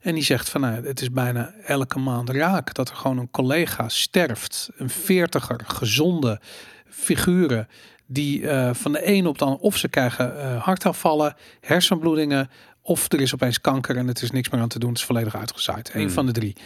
En 0.00 0.14
die 0.14 0.22
zegt 0.22 0.48
van 0.48 0.60
nou, 0.60 0.86
het 0.86 1.00
is 1.00 1.10
bijna 1.10 1.52
elke 1.66 1.98
maand 1.98 2.30
raak 2.30 2.74
dat 2.74 2.88
er 2.88 2.96
gewoon 2.96 3.18
een 3.18 3.30
collega 3.30 3.88
sterft. 3.88 4.70
Een 4.76 4.90
veertiger, 4.90 5.60
gezonde 5.66 6.40
figuren 6.88 7.68
die 8.06 8.48
eh, 8.48 8.74
van 8.74 8.92
de 8.92 9.08
een 9.08 9.26
op 9.26 9.38
de 9.38 9.44
ander 9.44 9.60
of 9.60 9.76
ze 9.76 9.88
krijgen 9.88 10.40
eh, 10.40 10.62
hartafvallen, 10.62 11.36
hersenbloedingen 11.60 12.50
of 12.82 13.12
er 13.12 13.20
is 13.20 13.34
opeens 13.34 13.60
kanker 13.60 13.96
en 13.96 14.08
het 14.08 14.22
is 14.22 14.30
niks 14.30 14.50
meer 14.50 14.60
aan 14.60 14.68
te 14.68 14.78
doen. 14.78 14.88
Het 14.88 14.98
is 14.98 15.04
volledig 15.04 15.36
uitgezaaid. 15.36 15.94
Eén 15.94 16.00
Hmm. 16.02 16.10
van 16.10 16.26
de 16.26 16.32
drie. 16.32 16.56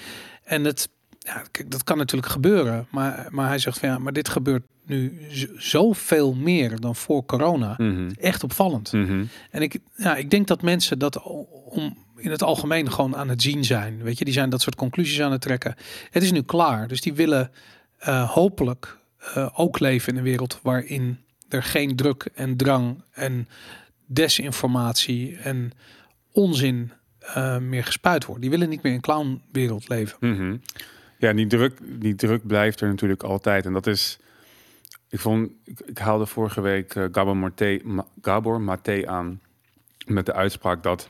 En 0.45 0.65
het, 0.65 0.89
ja, 1.19 1.43
kijk, 1.51 1.71
dat 1.71 1.85
kan 1.85 1.99
natuurlijk 1.99 2.33
gebeuren. 2.33 2.87
Maar, 2.91 3.27
maar 3.31 3.49
hij 3.49 3.59
zegt 3.59 3.79
van 3.79 3.89
ja, 3.89 3.99
maar 3.99 4.13
dit 4.13 4.29
gebeurt 4.29 4.63
nu 4.89 5.19
zoveel 5.57 6.35
meer 6.35 6.81
dan 6.81 6.97
voor 6.97 7.25
corona. 7.25 7.75
Mhm. 7.77 8.11
Echt 8.21 8.45
opvallend. 8.45 8.93
Mhm. 8.93 9.25
En 9.51 9.63
ik, 9.63 9.79
ja, 9.97 10.17
ik 10.17 10.31
denk 10.31 10.47
dat 10.47 10.63
mensen 10.63 10.99
dat 10.99 11.23
om 11.65 11.97
in 12.17 12.31
het 12.31 12.43
algemeen 12.43 12.93
gewoon 12.93 13.17
aan 13.17 13.29
het 13.29 13.43
zien 13.43 13.65
zijn. 13.65 14.03
Weet 14.03 14.19
je, 14.19 14.25
die 14.25 14.35
zijn 14.35 14.51
dat 14.51 14.63
soort 14.63 14.75
conclusies 14.75 15.21
aan 15.21 15.33
het 15.33 15.41
trekken. 15.41 15.75
Het 16.11 16.23
is 16.23 16.33
nu 16.33 16.43
klaar, 16.43 16.89
dus 16.89 17.01
die 17.01 17.15
willen 17.15 17.51
uh, 18.09 18.31
hopelijk 18.31 18.99
uh, 19.37 19.49
ook 19.55 19.79
leven 19.79 20.13
in 20.13 20.19
een 20.19 20.25
wereld 20.25 20.59
waarin 20.63 21.19
er 21.49 21.63
geen 21.63 21.97
druk 21.97 22.29
en 22.35 22.57
drang 22.57 23.03
en 23.11 23.49
desinformatie 24.07 25.37
en 25.37 25.73
onzin 26.33 26.93
uh, 27.37 27.59
meer 27.59 27.85
gespuit 27.85 28.25
wordt. 28.25 28.41
Die 28.41 28.51
willen 28.51 28.69
niet 28.69 28.83
meer 28.83 28.93
in 28.93 29.01
clownwereld 29.01 29.89
leven. 29.89 30.17
Mm 30.21 30.61
Ja, 31.19 31.33
die 31.33 31.47
druk, 31.47 31.79
die 31.83 32.15
druk 32.15 32.47
blijft 32.47 32.81
er 32.81 32.89
natuurlijk 32.89 33.23
altijd. 33.23 33.67
En 33.67 33.73
dat 33.73 33.87
is. 33.87 34.19
Ik 35.11 35.21
vond, 35.21 35.51
ik, 35.65 35.81
ik 35.81 35.99
haalde 35.99 36.27
vorige 36.27 36.61
week 36.61 36.95
uh, 36.95 37.05
Gabor 37.13 37.37
Mate, 37.37 37.81
Ma, 37.85 38.07
Gabor 38.23 38.79
aan 39.07 39.41
met 40.07 40.27
de 40.27 40.33
uitspraak 40.33 40.83
dat 40.83 41.09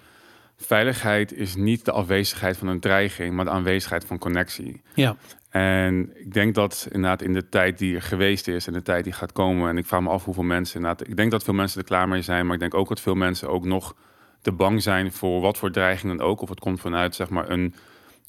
veiligheid 0.57 1.33
is 1.33 1.57
niet 1.57 1.85
de 1.85 1.93
afwezigheid 1.93 2.57
van 2.57 2.69
een 2.69 2.81
dreiging, 2.81 3.35
maar 3.35 3.45
de 3.45 3.51
aanwezigheid 3.51 4.05
van 4.05 4.19
connectie. 4.19 4.83
Ja. 4.95 5.17
En 5.49 6.11
ik 6.15 6.33
denk 6.33 6.55
dat 6.55 6.89
inderdaad 6.93 7.23
in 7.23 7.33
de 7.33 7.49
tijd 7.49 7.79
die 7.79 7.95
er 7.95 8.03
geweest 8.03 8.49
is 8.49 8.67
en 8.67 8.73
de 8.73 8.83
tijd 8.83 9.05
die 9.05 9.13
gaat 9.13 9.33
komen, 9.33 9.69
en 9.69 9.77
ik 9.77 9.87
vraag 9.87 10.01
me 10.01 10.09
af 10.09 10.25
hoeveel 10.25 10.43
mensen 10.43 10.77
inderdaad, 10.77 11.09
ik 11.09 11.17
denk 11.17 11.31
dat 11.31 11.45
veel 11.45 11.55
mensen 11.55 11.81
er 11.81 11.87
klaar 11.87 12.09
mee 12.09 12.23
zijn, 12.23 12.45
maar 12.45 12.55
ik 12.55 12.61
denk 12.61 12.75
ook 12.75 12.89
dat 12.89 13.01
veel 13.01 13.15
mensen 13.15 13.49
ook 13.49 13.65
nog 13.65 13.95
te 14.41 14.53
bang 14.53 14.83
zijn 14.83 15.13
voor 15.13 15.41
wat 15.41 15.59
voor 15.59 15.71
dreigingen 15.71 16.21
ook. 16.21 16.41
Of 16.41 16.49
het 16.49 16.61
komt 16.61 16.81
vanuit 16.81 17.15
zeg 17.15 17.29
maar 17.29 17.51
een, 17.51 17.75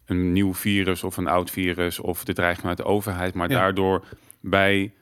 een 0.05 0.31
nieuw 0.31 0.53
virus 0.53 1.03
of 1.03 1.17
een 1.17 1.27
oud 1.27 1.51
virus 1.51 1.99
of 1.99 2.23
de 2.23 2.33
dreiging 2.33 2.59
vanuit 2.59 2.77
de 2.77 2.85
overheid, 2.85 3.33
maar 3.33 3.47
daardoor 3.47 4.05
bij 4.39 4.93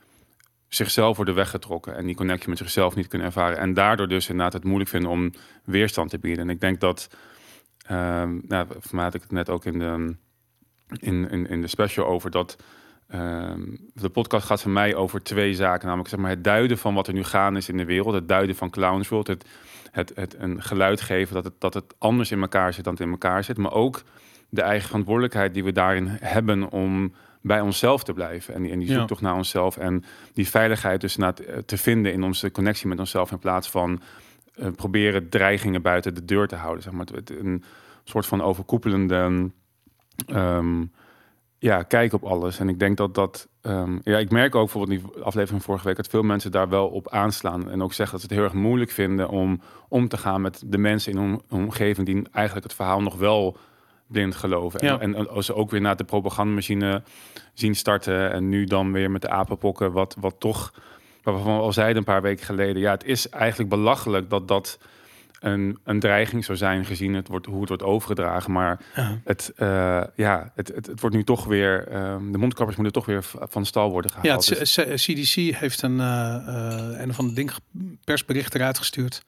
zichzelf 0.67 1.15
worden 1.15 1.35
weggetrokken 1.35 1.95
en 1.95 2.05
die 2.05 2.15
connectie 2.15 2.49
met 2.49 2.57
zichzelf 2.57 2.95
niet 2.95 3.07
kunnen 3.07 3.27
ervaren. 3.27 3.57
En 3.57 3.73
daardoor 3.73 4.07
dus 4.07 4.29
inderdaad 4.29 4.53
het 4.53 4.63
moeilijk 4.63 4.89
vinden 4.89 5.11
om 5.11 5.31
weerstand 5.63 6.09
te 6.09 6.19
bieden. 6.19 6.43
En 6.43 6.49
ik 6.49 6.59
denk 6.59 6.79
dat, 6.79 7.09
um, 7.91 8.41
nou, 8.47 8.67
voor 8.79 8.99
had 8.99 9.13
ik 9.13 9.21
het 9.21 9.31
net 9.31 9.49
ook 9.49 9.65
in 9.65 9.79
de, 9.79 10.15
in, 10.99 11.29
in, 11.29 11.47
in 11.47 11.61
de 11.61 11.67
special 11.67 12.05
over 12.05 12.31
dat. 12.31 12.57
Um, 13.13 13.89
de 13.93 14.09
podcast 14.09 14.45
gaat 14.45 14.61
voor 14.61 14.71
mij 14.71 14.95
over 14.95 15.23
twee 15.23 15.53
zaken. 15.53 15.85
Namelijk 15.85 16.09
zeg 16.09 16.19
maar, 16.19 16.29
het 16.29 16.43
duiden 16.43 16.77
van 16.77 16.93
wat 16.93 17.07
er 17.07 17.13
nu 17.13 17.23
gaan 17.23 17.57
is 17.57 17.69
in 17.69 17.77
de 17.77 17.85
wereld. 17.85 18.13
Het 18.13 18.27
duiden 18.27 18.55
van 18.55 18.69
Clowns 18.69 19.07
World. 19.07 19.27
Het, 19.27 19.45
het, 19.91 20.11
het 20.15 20.35
een 20.39 20.61
geluid 20.61 21.01
geven 21.01 21.33
dat 21.33 21.43
het, 21.43 21.53
dat 21.59 21.73
het 21.73 21.95
anders 21.97 22.31
in 22.31 22.41
elkaar 22.41 22.73
zit 22.73 22.83
dan 22.83 22.93
het 22.93 23.01
in 23.01 23.09
elkaar 23.09 23.43
zit. 23.43 23.57
Maar 23.57 23.71
ook 23.71 24.03
de 24.49 24.61
eigen 24.61 24.87
verantwoordelijkheid 24.87 25.53
die 25.53 25.63
we 25.63 25.71
daarin 25.71 26.07
hebben 26.09 26.71
om 26.71 27.13
bij 27.47 27.61
onszelf 27.61 28.03
te 28.03 28.13
blijven. 28.13 28.53
En 28.53 28.61
die, 28.61 28.71
en 28.71 28.79
die 28.79 28.91
zoektocht 28.91 29.21
naar 29.21 29.35
onszelf. 29.35 29.77
En 29.77 30.03
die 30.33 30.49
veiligheid 30.49 31.01
dus 31.01 31.15
naar 31.15 31.33
te 31.65 31.77
vinden 31.77 32.13
in 32.13 32.23
onze 32.23 32.51
connectie 32.51 32.87
met 32.87 32.99
onszelf. 32.99 33.31
In 33.31 33.39
plaats 33.39 33.69
van 33.69 34.01
uh, 34.55 34.67
proberen 34.75 35.29
dreigingen 35.29 35.81
buiten 35.81 36.15
de 36.15 36.25
deur 36.25 36.47
te 36.47 36.55
houden. 36.55 36.83
Zeg 36.83 36.93
maar. 36.93 37.05
Een 37.25 37.63
soort 38.03 38.25
van 38.25 38.41
overkoepelende 38.41 39.49
um, 40.27 40.91
ja, 41.59 41.83
kijk 41.83 42.13
op 42.13 42.23
alles. 42.23 42.59
En 42.59 42.69
ik 42.69 42.79
denk 42.79 42.97
dat 42.97 43.15
dat. 43.15 43.47
Um, 43.61 43.99
ja, 44.03 44.17
ik 44.17 44.31
merk 44.31 44.55
ook 44.55 44.71
bijvoorbeeld 44.71 44.99
die 44.99 45.23
aflevering 45.23 45.49
van 45.49 45.61
vorige 45.61 45.87
week 45.87 45.95
dat 45.95 46.07
veel 46.07 46.23
mensen 46.23 46.51
daar 46.51 46.69
wel 46.69 46.87
op 46.87 47.09
aanslaan. 47.09 47.69
En 47.69 47.83
ook 47.83 47.93
zeggen 47.93 48.19
dat 48.19 48.21
ze 48.21 48.33
het 48.33 48.35
heel 48.35 48.45
erg 48.53 48.61
moeilijk 48.61 48.91
vinden 48.91 49.29
om 49.29 49.61
om 49.87 50.07
te 50.07 50.17
gaan 50.17 50.41
met 50.41 50.63
de 50.65 50.77
mensen 50.77 51.11
in 51.11 51.17
hun 51.17 51.41
omgeving 51.49 52.07
die 52.07 52.27
eigenlijk 52.31 52.65
het 52.65 52.75
verhaal 52.75 53.01
nog 53.01 53.15
wel 53.15 53.57
blind 54.07 54.35
geloven. 54.35 54.85
Ja. 54.85 54.99
En, 54.99 55.15
en, 55.15 55.29
als 55.29 55.45
ze 55.45 55.55
ook 55.55 55.71
weer 55.71 55.81
naar 55.81 55.95
de 55.95 56.03
propagandamachine 56.03 57.01
zien 57.53 57.75
starten. 57.75 58.31
En 58.31 58.49
nu 58.49 58.63
dan 58.65 58.91
weer 58.91 59.11
met 59.11 59.21
de 59.21 59.29
apenpokken, 59.29 59.91
wat, 59.91 60.15
wat 60.19 60.35
toch, 60.39 60.73
waarvan 61.23 61.55
we 61.55 61.61
al 61.61 61.73
zeiden 61.73 61.97
een 61.97 62.03
paar 62.03 62.21
weken 62.21 62.45
geleden. 62.45 62.81
Ja, 62.81 62.91
het 62.91 63.03
is 63.03 63.29
eigenlijk 63.29 63.69
belachelijk 63.69 64.29
dat 64.29 64.47
dat 64.47 64.77
een, 65.39 65.77
een 65.83 65.99
dreiging 65.99 66.45
zou 66.45 66.57
zijn, 66.57 66.85
gezien 66.85 67.13
het 67.13 67.27
wordt, 67.27 67.45
hoe 67.45 67.59
het 67.59 67.67
wordt 67.69 67.83
overgedragen. 67.83 68.51
Maar 68.51 68.79
Ja. 68.95 69.19
het, 69.23 69.51
eh, 69.55 70.03
ja, 70.15 70.51
het, 70.55 70.67
het, 70.75 70.85
het 70.85 71.01
wordt 71.01 71.15
nu 71.15 71.23
toch 71.23 71.45
weer, 71.45 71.87
ehm, 71.87 72.31
de 72.31 72.37
mondkappers 72.37 72.77
moeten 72.77 72.93
toch 73.01 73.05
weer 73.05 73.23
van 73.49 73.65
stal 73.65 73.91
worden 73.91 74.11
Ja, 74.15 74.19
gehaald. 74.21 74.49
het 74.49 74.59
Dus- 74.59 74.75
C- 74.75 74.81
C- 74.81 74.95
CDC 74.95 75.55
heeft 75.55 75.81
een, 75.81 75.99
eh 75.99 76.99
een 77.01 77.13
van 77.13 77.27
de 77.27 77.33
ding 77.33 77.51
persbericht 78.03 78.55
eruit 78.55 78.77
gestuurd 78.77 79.23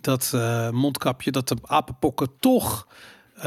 dat 0.00 0.32
mondkapje, 0.72 1.30
dat 1.30 1.48
de 1.48 1.56
apenpokken 1.62 2.28
toch 2.40 2.86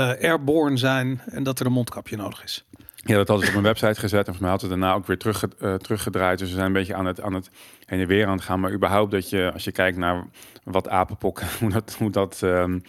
airborne 0.03 0.77
zijn 0.77 1.21
en 1.25 1.43
dat 1.43 1.59
er 1.59 1.65
een 1.65 1.71
mondkapje 1.71 2.15
nodig 2.17 2.43
is. 2.43 2.65
Ja, 2.95 3.15
dat 3.15 3.27
hadden 3.27 3.45
ze 3.47 3.55
op 3.55 3.61
mijn 3.61 3.73
website 3.75 3.99
gezet. 3.99 4.27
En 4.27 4.33
volgens 4.33 4.39
mij 4.39 4.49
hadden 4.49 4.69
ze 4.69 4.75
daarna 4.77 4.93
ook 4.95 5.07
weer 5.07 5.17
terug, 5.17 5.43
eh, 5.59 5.73
teruggedraaid. 5.73 6.39
Dus 6.39 6.47
we 6.49 6.53
zijn 6.55 6.65
een 6.67 6.73
beetje 6.73 6.95
aan 6.95 7.05
het, 7.05 7.21
aan 7.21 7.33
het 7.33 7.49
heen 7.85 7.99
en 7.99 8.07
weer 8.07 8.25
aan 8.27 8.35
het 8.35 8.43
gaan. 8.43 8.59
Maar 8.59 8.71
überhaupt 8.73 9.11
dat 9.11 9.29
je, 9.29 9.49
als 9.53 9.63
je 9.63 9.71
kijkt 9.71 9.97
naar 9.97 10.25
wat 10.63 10.89
apenpokken, 10.89 11.47
hoe 11.59 11.69
dat, 11.69 11.95
hoe 11.99 12.09
dat 12.11 12.39
ehm, 12.43 12.79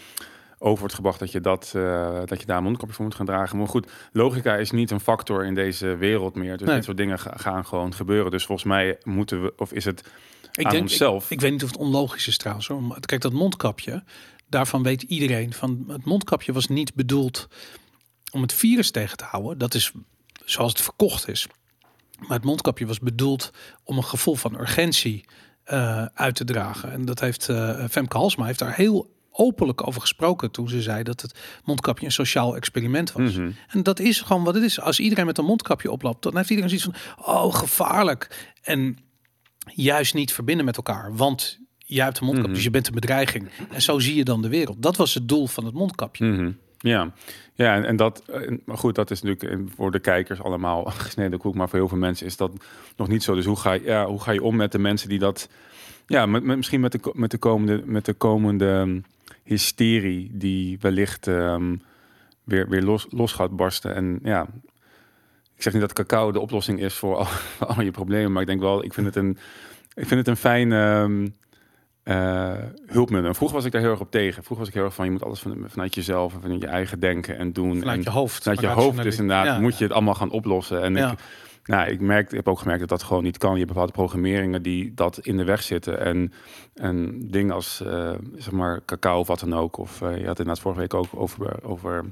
over 0.58 0.78
wordt 0.78 0.94
gebracht, 0.94 1.18
dat 1.18 1.32
je, 1.32 1.40
dat, 1.40 1.72
eh, 1.76 2.18
dat 2.24 2.40
je 2.40 2.46
daar 2.46 2.56
een 2.56 2.62
mondkapje 2.62 2.94
voor 2.94 3.04
moet 3.04 3.14
gaan 3.14 3.26
dragen. 3.26 3.58
Maar 3.58 3.68
goed, 3.68 3.90
logica 4.12 4.54
is 4.56 4.70
niet 4.70 4.90
een 4.90 5.00
factor 5.00 5.44
in 5.44 5.54
deze 5.54 5.96
wereld 5.96 6.34
meer. 6.34 6.56
Dus 6.56 6.66
Nee. 6.66 6.74
dit 6.76 6.84
soort 6.84 6.96
dingen 6.96 7.18
ga- 7.18 7.34
gaan 7.36 7.66
gewoon 7.66 7.94
gebeuren. 7.94 8.30
Dus 8.30 8.44
volgens 8.46 8.68
mij 8.68 8.98
moeten 9.04 9.42
we, 9.42 9.52
of 9.56 9.72
is 9.72 9.84
het 9.84 10.00
Ik 10.52 10.64
aan 10.64 10.70
denk, 10.70 10.82
onszelf. 10.82 11.24
Ik, 11.24 11.30
ik 11.30 11.40
weet 11.40 11.50
niet 11.50 11.62
of 11.62 11.68
het 11.70 11.78
onlogisch 11.78 12.28
is 12.28 12.36
trouwens. 12.36 12.68
hoor. 12.68 12.82
Maar 12.82 13.00
Kijk, 13.00 13.20
dat 13.20 13.32
mondkapje, 13.32 14.02
daarvan 14.48 14.82
weet 14.82 15.02
iedereen 15.02 15.52
van 15.52 15.84
het 15.88 16.04
mondkapje 16.04 16.52
was 16.52 16.66
niet 16.66 16.94
bedoeld 16.94 17.48
om 18.32 18.42
het 18.42 18.52
virus 18.52 18.90
tegen 18.90 19.16
te 19.16 19.24
houden. 19.24 19.58
Dat 19.58 19.74
is 19.74 19.92
zoals 20.44 20.72
het 20.72 20.80
verkocht 20.80 21.28
is. 21.28 21.46
Maar 22.18 22.36
het 22.36 22.44
mondkapje 22.44 22.86
was 22.86 22.98
bedoeld 22.98 23.50
om 23.84 23.96
een 23.96 24.04
gevoel 24.04 24.34
van 24.34 24.60
urgentie 24.60 25.24
eh, 25.64 26.04
uit 26.04 26.34
te 26.34 26.44
dragen. 26.44 26.92
En 26.92 27.04
dat 27.04 27.20
heeft 27.20 27.48
eh, 27.48 27.84
Femke 27.90 28.16
Halsma 28.16 28.46
heeft 28.46 28.58
daar 28.58 28.76
heel 28.76 29.14
openlijk 29.30 29.86
over 29.86 30.00
gesproken 30.00 30.50
toen 30.50 30.68
ze 30.68 30.82
zei 30.82 31.02
dat 31.02 31.20
het 31.20 31.38
mondkapje 31.64 32.06
een 32.06 32.12
sociaal 32.12 32.56
experiment 32.56 33.12
was. 33.12 33.32
Mhm. 33.32 33.50
En 33.68 33.82
dat 33.82 33.98
is 33.98 34.20
gewoon 34.20 34.44
wat 34.44 34.54
het 34.54 34.62
is. 34.62 34.80
Als 34.80 35.00
iedereen 35.00 35.26
met 35.26 35.38
een 35.38 35.44
mondkapje 35.44 35.90
oploopt, 35.90 36.22
dan 36.22 36.36
heeft 36.36 36.50
iedereen 36.50 36.78
zoiets 36.78 36.98
van, 37.16 37.34
oh, 37.34 37.54
gevaarlijk. 37.54 38.52
En 38.62 38.98
juist 39.74 40.14
niet 40.14 40.32
verbinden 40.32 40.64
met 40.64 40.76
elkaar. 40.76 41.16
Want 41.16 41.58
jij 41.86 42.04
hebt 42.04 42.18
een 42.18 42.24
mondkapje, 42.24 42.48
Mhm. 42.50 42.56
dus 42.56 42.64
je 42.66 42.70
bent 42.70 42.86
een 42.86 42.94
bedreiging. 42.94 43.48
En 43.70 43.82
zo 43.82 43.98
zie 43.98 44.14
je 44.16 44.24
dan 44.24 44.42
de 44.42 44.48
wereld. 44.48 44.82
Dat 44.82 44.96
was 44.96 45.14
het 45.14 45.28
doel 45.28 45.46
van 45.46 45.64
het 45.64 45.74
mondkapje. 45.74 46.24
Mhm. 46.24 46.50
Ja, 46.78 47.12
ja 47.54 47.74
en, 47.74 47.84
en 47.84 47.96
dat, 47.96 48.22
eh, 48.28 48.56
maar 48.64 48.78
goed, 48.78 48.94
dat 48.94 49.10
is 49.10 49.22
natuurlijk 49.22 49.52
eh, 49.52 49.74
voor 49.76 49.90
de 49.90 49.98
kijkers 49.98 50.42
allemaal 50.42 50.84
gesneden 51.06 51.38
koek, 51.38 51.54
maar 51.54 51.68
voor 51.68 51.78
heel 51.78 51.88
veel 51.88 51.98
mensen 51.98 52.26
is 52.26 52.36
dat 52.36 52.52
nog 52.96 53.08
niet 53.08 53.22
zo. 53.22 53.34
Dus 53.34 53.44
hoe 53.44 53.56
ga 53.56 53.72
je, 53.72 53.82
ja, 53.84 54.06
hoe 54.06 54.20
ga 54.20 54.32
je 54.32 54.42
om 54.42 54.56
met 54.56 54.72
de 54.72 54.78
mensen 54.78 55.08
die 55.08 55.18
dat, 55.18 55.48
ja, 56.06 56.26
met, 56.26 56.42
met, 56.42 56.56
misschien 56.56 56.80
met 56.80 56.92
de, 56.92 57.10
met 57.14 57.30
de 57.30 57.38
komende, 57.38 57.82
met 57.84 58.04
de 58.04 58.12
komende 58.12 58.70
ehm, 58.70 59.00
hysterie 59.42 60.30
die 60.32 60.78
wellicht 60.80 61.26
ehm, 61.26 61.76
weer, 62.44 62.68
weer 62.68 62.82
los, 62.82 63.06
los 63.10 63.32
gaat 63.32 63.56
barsten. 63.56 63.94
En 63.94 64.18
ja, 64.22 64.46
ik 65.56 65.62
zeg 65.62 65.72
niet 65.72 65.82
dat 65.82 65.92
cacao 65.92 66.32
de 66.32 66.40
oplossing 66.40 66.80
is 66.80 66.94
voor 66.94 67.16
al, 67.16 67.24
voor 67.24 67.66
al 67.76 67.82
je 67.82 67.90
problemen, 67.90 68.32
maar 68.32 68.42
ik 68.42 68.48
denk 68.48 68.60
wel, 68.60 68.84
ik 68.84 68.94
vind 68.94 69.06
het 69.06 69.16
een, 69.16 69.38
ik 69.94 70.06
vind 70.06 70.10
het 70.20 70.28
een 70.28 70.36
fijn 70.36 70.72
ehm, 70.72 71.26
eh, 72.06 72.52
hulpmiddel. 72.86 73.28
En 73.30 73.34
Vroeger 73.34 73.56
was 73.56 73.66
ik 73.66 73.72
daar 73.72 73.80
heel 73.80 73.90
erg 73.90 74.00
op 74.00 74.10
tegen. 74.10 74.42
Vroeger 74.42 74.58
was 74.58 74.68
ik 74.68 74.74
heel 74.74 74.84
erg 74.84 74.94
van, 74.94 75.04
je 75.04 75.10
moet 75.10 75.24
alles 75.24 75.40
van, 75.40 75.64
vanuit 75.66 75.94
jezelf 75.94 76.34
en 76.34 76.40
vanuit 76.40 76.60
je 76.60 76.66
eigen 76.66 77.00
denken 77.00 77.38
en 77.38 77.52
doen. 77.52 77.78
Vanuit 77.78 77.96
en 77.98 78.02
je 78.04 78.10
hoofd. 78.10 78.42
vanuit 78.42 78.60
je 78.60 78.66
hoofd 78.66 79.02
dus 79.02 79.18
inderdaad, 79.18 79.44
Ja. 79.46 79.60
moet 79.60 79.78
je 79.78 79.84
het 79.84 79.92
allemaal 79.92 80.14
gaan 80.14 80.30
oplossen. 80.30 80.82
En 80.82 80.94
Ja. 80.94 81.10
ik, 81.12 81.18
nou, 81.64 81.88
ik, 81.90 82.00
merk, 82.00 82.26
ik 82.30 82.36
heb 82.36 82.48
ook 82.48 82.58
gemerkt 82.58 82.80
dat 82.80 82.88
dat 82.88 83.02
gewoon 83.02 83.22
niet 83.22 83.38
kan. 83.38 83.50
Je 83.52 83.56
hebt 83.58 83.68
bepaalde 83.68 83.92
programmeringen 83.92 84.62
die 84.62 84.94
dat 84.94 85.18
in 85.22 85.36
de 85.36 85.44
weg 85.44 85.62
zitten. 85.62 86.00
En, 86.00 86.32
en 86.74 87.18
dingen 87.30 87.54
als, 87.54 87.80
eh, 87.82 88.12
zeg 88.36 88.52
maar, 88.52 88.80
cacao 88.84 89.18
of 89.18 89.26
wat 89.26 89.40
dan 89.40 89.54
ook. 89.54 89.76
Of 89.78 90.02
eh, 90.02 90.08
je 90.08 90.26
had 90.26 90.38
inderdaad 90.38 90.60
vorige 90.60 90.80
week 90.80 90.94
ook 90.94 91.08
over, 91.14 91.64
over 91.64 92.04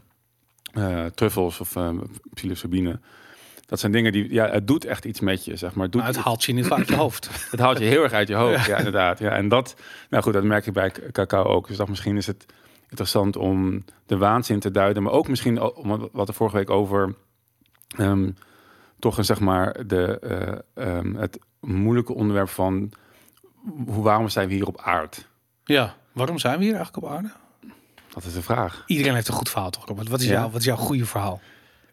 eh, 0.73 1.05
truffels 1.05 1.61
of 1.61 1.77
eh 1.77 1.91
psilocybine. 2.35 3.01
Dat 3.67 3.81
zijn 3.81 3.93
dingen 3.93 4.13
die, 4.13 4.33
ja, 4.33 4.49
het 4.51 4.67
doet 4.67 4.85
echt 4.85 5.05
iets 5.05 5.21
met 5.21 5.45
je, 5.45 5.57
zeg 5.57 5.75
maar. 5.75 5.83
Het, 5.83 5.93
doet, 5.93 6.03
Maar 6.03 6.11
het 6.11 6.21
haalt 6.21 6.45
je 6.45 6.53
niet 6.53 6.71
uit 6.71 6.89
je 6.89 6.97
hoofd. 6.97 7.31
het 7.51 7.61
haalt 7.61 7.79
je 7.79 7.85
heel 7.85 8.03
erg 8.03 8.13
uit 8.13 8.29
je 8.29 8.35
hoofd, 8.35 8.67
ja, 8.67 8.77
inderdaad. 8.77 9.19
Ja, 9.19 9.31
en 9.31 9.49
dat, 9.49 9.75
nou 10.11 10.23
goed, 10.23 10.33
dat 10.33 10.45
merk 10.45 10.67
ik 10.67 10.73
bij 10.73 10.93
cacao 11.13 11.45
ook. 11.45 11.69
Dus 11.69 11.77
dat 11.77 11.89
misschien 11.89 12.17
is 12.17 12.27
het 12.27 12.47
interessant 12.89 13.37
om 13.37 13.85
de 14.07 14.17
waanzin 14.17 14.61
te 14.61 14.71
duiden, 14.71 15.03
maar 15.03 15.13
ook 15.13 15.29
misschien 15.29 15.61
om 15.63 16.09
wat 16.13 16.29
er 16.29 16.35
vorige 16.35 16.57
week 16.57 16.71
over 16.71 17.15
ehm, 17.97 18.31
toch 18.99 19.19
een 19.19 19.25
zeg 19.25 19.41
maar 19.41 19.87
de, 19.87 20.19
eh, 20.19 20.89
ehm, 20.97 21.15
het 21.15 21.39
moeilijke 21.61 22.15
onderwerp 22.15 22.49
van 22.49 22.93
hoe 23.87 24.03
waarom 24.05 24.29
zijn 24.29 24.49
we 24.49 24.55
hier 24.55 24.67
op 24.67 24.81
aarde? 24.81 25.17
Ja, 25.65 25.95
waarom 26.13 26.39
zijn 26.39 26.59
we 26.59 26.65
hier 26.65 26.75
eigenlijk 26.75 27.05
op 27.07 27.13
aarde? 27.13 27.31
Dat 28.15 28.25
is 28.25 28.33
de 28.33 28.43
vraag. 28.43 28.83
Iedereen 28.87 29.15
heeft 29.15 29.29
een 29.29 29.35
goed 29.35 29.49
verhaal 29.51 29.71
toch? 29.71 29.87
Robert? 29.87 30.09
Wat 30.09 30.21
is, 30.21 30.27
Ja. 30.27 30.33
jouw, 30.33 30.51
wat 30.51 30.61
is 30.61 30.67
jouw 30.67 30.77
goede 30.77 31.07
verhaal? 31.07 31.41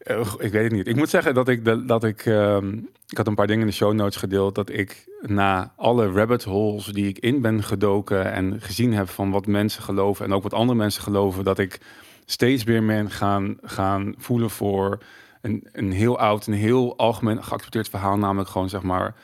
Eh, 0.02 0.32
ik 0.38 0.52
weet 0.52 0.62
het 0.62 0.72
niet. 0.72 0.86
Ik 0.86 0.96
moet 0.96 1.08
zeggen 1.08 1.34
dat 1.34 1.48
ik, 1.48 1.64
de, 1.64 1.84
dat 1.84 2.04
ik, 2.04 2.26
ehm, 2.26 2.76
ik 3.08 3.16
had 3.16 3.26
een 3.26 3.34
paar 3.34 3.46
dingen 3.46 3.62
in 3.62 3.68
de 3.68 3.72
show 3.72 3.92
notes 3.92 4.16
gedeeld, 4.16 4.54
dat 4.54 4.70
ik 4.70 5.06
na 5.20 5.72
alle 5.76 6.10
rabbit 6.10 6.44
holes 6.44 6.84
die 6.86 7.08
ik 7.08 7.18
in 7.18 7.40
ben 7.40 7.62
gedoken 7.62 8.32
en 8.32 8.60
gezien 8.60 8.92
heb 8.92 9.08
van 9.08 9.30
wat 9.30 9.46
mensen 9.46 9.82
geloven 9.82 10.24
en 10.24 10.32
ook 10.32 10.42
wat 10.42 10.54
andere 10.54 10.78
mensen 10.78 11.02
geloven, 11.02 11.44
dat 11.44 11.58
ik 11.58 11.80
steeds 12.24 12.64
meer 12.64 12.86
ben 12.86 13.10
gaan, 13.10 13.56
gaan 13.62 14.14
voelen 14.18 14.50
voor 14.50 14.98
een, 15.40 15.68
een 15.72 15.92
heel 15.92 16.18
oud, 16.18 16.46
een 16.46 16.52
heel 16.52 16.96
algemeen 16.96 17.44
geaccepteerd 17.44 17.88
verhaal, 17.88 18.18
namelijk 18.18 18.50
gewoon 18.50 18.68
zeg 18.68 18.82
maar 18.82 19.14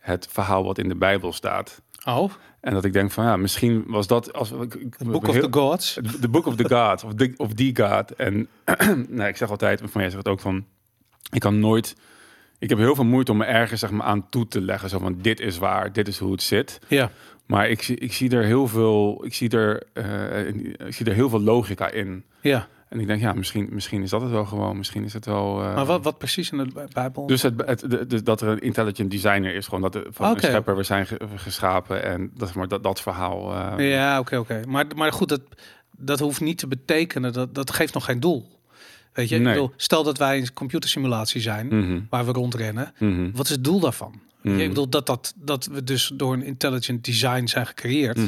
het 0.00 0.28
verhaal 0.30 0.64
wat 0.64 0.78
in 0.78 0.88
de 0.88 0.96
Bijbel 0.96 1.32
staat. 1.32 1.80
Oh, 2.04 2.32
En 2.60 2.72
dat 2.72 2.84
ik 2.84 2.92
denk 2.92 3.10
van 3.10 3.24
ja, 3.24 3.36
misschien 3.36 3.84
was 3.86 4.06
dat 4.06 4.32
als 4.32 4.50
ik, 4.52 4.70
the 4.98 5.04
Book 5.04 5.28
of 5.28 5.34
heel- 5.34 5.50
the 5.50 5.58
Gods. 5.58 5.98
The 6.20 6.28
Book 6.28 6.46
of 6.46 6.56
the 6.56 6.68
God, 6.68 7.04
of, 7.04 7.14
the, 7.14 7.34
of 7.36 7.52
die 7.52 7.76
God. 7.76 8.14
En 8.14 8.48
nou, 9.08 9.28
ik 9.28 9.36
zeg 9.36 9.50
altijd, 9.50 9.80
van 9.84 10.00
jij 10.00 10.10
zegt 10.10 10.22
het 10.24 10.28
ook 10.32 10.40
van, 10.40 10.64
ik 11.30 11.40
kan 11.40 11.58
nooit, 11.60 11.96
ik 12.58 12.68
heb 12.68 12.78
heel 12.78 12.94
veel 12.94 13.04
moeite 13.04 13.30
om 13.32 13.36
me 13.38 13.44
ergens 13.44 13.80
zeg 13.80 13.90
maar 13.90 14.06
aan 14.06 14.28
toe 14.28 14.48
te 14.48 14.60
leggen, 14.60 14.88
zo 14.88 14.98
van 14.98 15.18
dit 15.20 15.40
is 15.40 15.58
waar, 15.58 15.92
dit 15.92 16.08
is 16.08 16.18
hoe 16.18 16.32
het 16.32 16.42
zit. 16.42 16.78
Ja, 16.88 17.10
Maar 17.46 17.68
ik, 17.68 17.82
zie- 17.82 17.96
ik 17.98 18.12
zie 18.12 18.30
er 18.30 18.44
heel 18.44 18.66
veel, 18.68 19.24
ik 19.24 19.34
zie 19.34 19.50
er, 19.50 19.82
eh, 19.92 20.46
ik 20.86 20.94
zie 20.94 21.06
er 21.06 21.12
heel 21.14 21.28
veel 21.28 21.40
logica 21.40 21.90
in. 21.90 22.24
ja. 22.40 22.68
En 22.88 23.00
ik 23.00 23.06
denk, 23.06 23.20
ja, 23.20 23.32
misschien, 23.32 23.68
misschien 23.70 24.02
is 24.02 24.10
dat 24.10 24.20
het 24.20 24.30
wel 24.30 24.44
gewoon, 24.44 24.76
misschien 24.76 25.04
is 25.04 25.12
het 25.12 25.24
wel. 25.26 25.60
eh, 25.62 25.74
Maar 25.74 25.84
wat, 25.86 26.02
wat 26.04 26.18
precies 26.18 26.50
in 26.50 26.58
de 26.58 26.70
Bij- 26.74 26.86
Bijbel? 26.92 27.26
Dus 27.26 27.42
het, 27.42 27.62
het, 27.66 27.80
de- 27.90 28.06
de- 28.06 28.22
dat 28.22 28.40
er 28.40 28.48
een 28.48 28.58
intelligent 28.60 29.10
designer 29.10 29.54
is, 29.54 29.64
gewoon 29.64 29.80
dat 29.80 29.94
er 29.94 30.06
van 30.10 30.26
Oké. 30.30 30.34
een 30.44 30.48
schepper 30.50 30.76
we 30.76 30.82
zijn 30.82 31.06
ge- 31.06 31.20
geschapen 31.36 32.02
en 32.04 32.30
dat, 32.34 32.54
maar 32.54 32.68
dat, 32.68 32.82
dat 32.82 33.00
verhaal. 33.00 33.54
eh, 33.78 33.90
Ja, 33.90 34.18
oké, 34.18 34.36
oké. 34.36 34.60
Maar, 34.68 34.84
maar 34.96 35.12
goed, 35.12 35.28
dat, 35.28 35.40
dat 35.96 36.18
hoeft 36.18 36.40
niet 36.40 36.58
te 36.58 36.66
betekenen. 36.66 37.32
Dat, 37.32 37.54
dat 37.54 37.70
geeft 37.70 37.94
nog 37.94 38.04
geen 38.04 38.20
doel. 38.20 38.56
Weet 39.12 39.28
je, 39.28 39.36
ik 39.36 39.44
bedoel, 39.44 39.72
stel 39.76 40.02
dat 40.04 40.18
wij 40.18 40.38
een 40.38 40.52
computersimulatie 40.52 41.40
zijn 41.40 41.66
mhm, 41.66 42.00
waar 42.10 42.26
we 42.26 42.32
rondrennen. 42.32 42.92
mhm, 42.98 43.30
Wat 43.34 43.44
is 43.44 43.50
het 43.50 43.64
doel 43.64 43.80
daarvan? 43.80 44.20
Je, 44.42 44.50
mhm, 44.50 44.60
Ik 44.60 44.68
bedoel 44.68 44.88
dat, 44.88 45.06
dat, 45.06 45.34
dat 45.36 45.66
we 45.66 45.84
dus 45.84 46.10
door 46.14 46.32
een 46.32 46.42
intelligent 46.42 47.04
design 47.04 47.46
zijn 47.46 47.66
gecreëerd. 47.66 48.18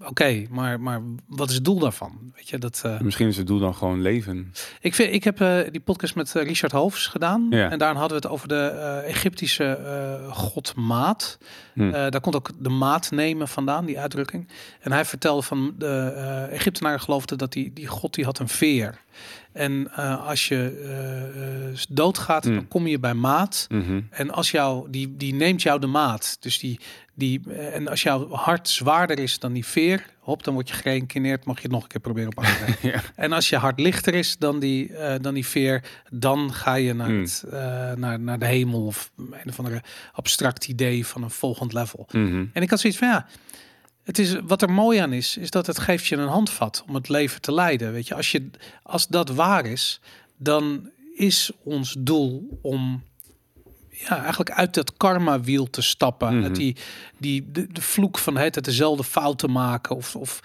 Oké, 0.00 0.46
maar, 0.50 0.80
maar 0.80 1.00
wat 1.26 1.48
is 1.48 1.54
het 1.54 1.64
doel 1.64 1.78
daarvan? 1.78 2.32
Weet 2.34 2.48
je, 2.48 2.58
dat, 2.58 2.82
eh, 2.84 3.00
Misschien 3.00 3.28
is 3.28 3.36
het 3.36 3.46
doel 3.46 3.58
dan 3.58 3.74
gewoon 3.74 4.02
leven. 4.02 4.52
ik, 4.80 4.94
vind, 4.94 5.14
ik 5.14 5.24
heb 5.24 5.40
eh, 5.40 5.58
die 5.70 5.80
podcast 5.80 6.14
met 6.14 6.34
eh, 6.36 6.42
Richard 6.44 6.72
Hoofs 6.72 7.06
gedaan. 7.06 7.46
Ja. 7.50 7.70
En 7.70 7.78
daar 7.78 7.94
hadden 7.94 8.20
we 8.20 8.24
het 8.26 8.32
over 8.32 8.48
de 8.48 8.64
Egyptische 9.06 9.78
god 10.30 10.74
Maat. 10.76 11.38
Hm. 11.74 11.90
Daar 11.90 12.20
komt 12.20 12.36
ook 12.36 12.50
de 12.58 12.68
maat 12.68 13.10
nemen 13.10 13.48
vandaan, 13.48 13.84
die 13.84 13.98
uitdrukking. 14.00 14.48
En 14.80 14.92
hij 14.92 15.04
vertelde 15.04 15.42
van 15.42 15.74
de 15.78 16.48
Egyptenaren 16.50 17.00
geloofden 17.00 17.38
dat 17.38 17.52
die, 17.52 17.72
die 17.72 17.86
god 17.86 18.14
die 18.14 18.24
had 18.24 18.38
een 18.38 18.48
veer. 18.48 19.00
En 19.52 19.92
als 20.24 20.48
je 20.48 21.82
doodgaat, 21.88 22.44
Hm. 22.44 22.54
dan 22.54 22.68
kom 22.68 22.86
je 22.86 22.98
bij 22.98 23.14
maat. 23.14 23.66
Mhm. 23.68 24.00
En 24.10 24.30
als 24.30 24.50
jou, 24.50 24.90
die, 24.90 25.16
die 25.16 25.34
neemt 25.34 25.62
jou 25.62 25.80
de 25.80 25.86
maat. 25.86 26.36
Dus 26.40 26.58
die, 26.58 26.80
die, 27.14 27.40
eh, 27.48 27.74
en 27.74 27.88
als 27.88 28.02
jouw 28.02 28.28
hart 28.30 28.68
zwaarder 28.68 29.18
is 29.18 29.38
dan 29.38 29.52
die 29.52 29.66
veer, 29.66 30.06
hop, 30.18 30.44
dan 30.44 30.54
word 30.54 30.68
je 30.68 30.74
gereïncarneerd, 30.74 31.44
mag 31.44 31.56
je 31.56 31.62
het 31.62 31.70
nog 31.70 31.82
een 31.82 31.88
keer 31.88 32.00
proberen 32.00 32.30
op 32.30 32.44
aarde. 32.44 32.76
Ja. 32.88 33.02
En 33.14 33.32
als 33.32 33.48
je 33.48 33.56
hart 33.56 33.80
lichter 33.80 34.14
is 34.14 34.38
dan 34.38 34.58
die, 34.58 34.96
eh, 34.96 35.20
dan 35.20 35.34
die 35.34 35.46
veer, 35.46 35.84
dan 36.10 36.52
ga 36.52 36.74
je 36.74 36.94
naar, 36.94 37.08
Hmm. 37.08 37.20
het, 37.20 37.44
eh, 37.50 37.92
naar, 37.92 38.20
naar 38.20 38.38
de 38.38 38.46
hemel 38.46 38.86
of 38.86 39.10
een 39.16 39.48
of 39.48 39.58
andere 39.58 39.82
abstract 40.12 40.68
idee 40.68 41.06
van 41.06 41.22
een 41.22 41.30
volgend 41.30 41.72
level. 41.72 42.06
Mhm. 42.12 42.44
En 42.52 42.62
ik 42.62 42.70
had 42.70 42.80
zoiets 42.80 42.98
van 42.98 43.08
ja, 43.08 43.26
het 44.02 44.18
is, 44.18 44.36
wat 44.44 44.62
er 44.62 44.70
mooi 44.70 44.98
aan 44.98 45.12
is, 45.12 45.36
is 45.36 45.50
dat 45.50 45.66
het 45.66 45.78
geeft 45.78 46.06
je 46.06 46.16
een 46.16 46.28
handvat 46.28 46.84
om 46.88 46.94
het 46.94 47.08
leven 47.08 47.40
te 47.40 47.52
leiden. 47.52 47.92
Weet 47.92 48.08
je, 48.08 48.14
als, 48.14 48.32
je, 48.32 48.50
als 48.82 49.06
dat 49.08 49.28
waar 49.30 49.66
is, 49.66 50.00
dan 50.36 50.90
is 51.14 51.50
ons 51.62 51.96
doel 51.98 52.58
om 52.62 53.02
ja, 54.08 54.18
eigenlijk 54.18 54.50
uit 54.50 54.74
dat 54.74 54.96
karma-wiel 54.96 55.70
te 55.70 55.82
stappen. 55.82 56.42
Uit 56.42 56.54
die, 56.54 56.76
die, 57.18 57.50
de, 57.52 57.66
de 57.72 57.82
vloek 57.82 58.18
van 58.18 58.36
het, 58.36 58.54
het 58.54 58.64
dezelfde 58.64 59.04
fout 59.04 59.38
te 59.38 59.48
maken. 59.48 59.96
Of, 59.96 60.16
of 60.16 60.40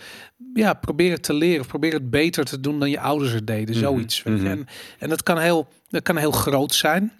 ja, 0.53 0.73
proberen 0.73 1.21
te 1.21 1.33
leren. 1.33 1.59
Of 1.59 1.67
proberen 1.67 2.01
het 2.01 2.09
beter 2.09 2.45
te 2.45 2.59
doen 2.59 2.79
dan 2.79 2.89
je 2.89 2.99
ouders 2.99 3.31
het 3.31 3.47
deden. 3.47 3.75
Mhm. 3.75 3.83
Zoiets. 3.83 4.23
Mhm. 4.23 4.45
En, 4.45 4.67
en 4.99 5.09
dat 5.09 5.23
kan 5.23 5.37
heel, 5.37 5.67
dat 5.89 6.03
kan 6.03 6.17
heel 6.17 6.31
groot 6.31 6.73
zijn. 6.73 7.11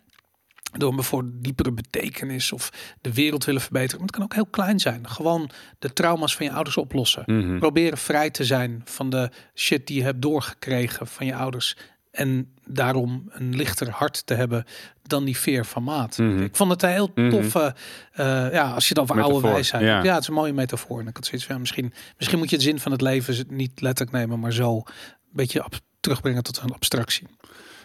Door 0.77 0.95
bijvoorbeeld 0.95 1.43
diepere 1.43 1.71
betekenis 1.71 2.51
of 2.51 2.95
de 3.01 3.13
wereld 3.13 3.45
willen 3.45 3.61
verbeteren. 3.61 3.97
Maar 3.97 4.07
het 4.07 4.15
kan 4.15 4.23
ook 4.23 4.33
heel 4.33 4.45
klein 4.45 4.79
zijn. 4.79 5.09
Gewoon 5.09 5.49
de 5.79 5.93
trauma's 5.93 6.35
van 6.35 6.45
je 6.45 6.51
ouders 6.51 6.77
oplossen. 6.77 7.23
Mhm. 7.25 7.59
Proberen 7.59 7.97
vrij 7.97 8.29
te 8.29 8.45
zijn 8.45 8.81
van 8.85 9.09
de 9.09 9.29
shit 9.55 9.87
die 9.87 9.97
je 9.97 10.03
hebt 10.03 10.21
doorgekregen 10.21 11.07
van 11.07 11.25
je 11.25 11.35
ouders. 11.35 11.77
En 12.17 12.53
daarom 12.65 13.23
een 13.29 13.55
lichter 13.55 13.89
hart 13.89 14.25
te 14.25 14.33
hebben 14.33 14.65
dan 15.03 15.23
die 15.23 15.37
veer 15.37 15.65
van 15.65 15.83
maat. 15.83 16.17
Mhm. 16.17 16.41
Ik 16.41 16.55
vond 16.55 16.71
het 16.71 16.83
een 16.83 16.89
heel 16.89 17.11
Mhm. 17.15 17.29
toffe, 17.29 17.75
eh, 18.11 18.25
ja, 18.51 18.71
als 18.73 18.87
je 18.87 18.89
het 18.93 18.99
over 18.99 19.21
oude 19.21 19.47
wijsheid 19.47 19.83
ja. 19.83 20.03
Ja, 20.03 20.13
het 20.13 20.21
is 20.21 20.27
een 20.27 20.33
mooie 20.33 20.53
metafoor. 20.53 20.99
En 20.99 21.07
ik 21.07 21.15
had 21.15 21.25
zoiets 21.25 21.45
van, 21.45 21.55
ja, 21.55 21.61
misschien, 21.61 21.93
misschien 22.17 22.37
moet 22.39 22.49
je 22.49 22.55
het 22.55 22.65
zin 22.65 22.79
van 22.79 22.91
het 22.91 23.01
leven 23.01 23.45
niet 23.49 23.81
letterlijk 23.81 24.17
nemen, 24.17 24.39
maar 24.39 24.53
zo 24.53 24.75
een 24.75 24.83
beetje 25.31 25.65
terugbrengen 25.99 26.43
tot 26.43 26.57
een 26.63 26.71
abstractie. 26.73 27.27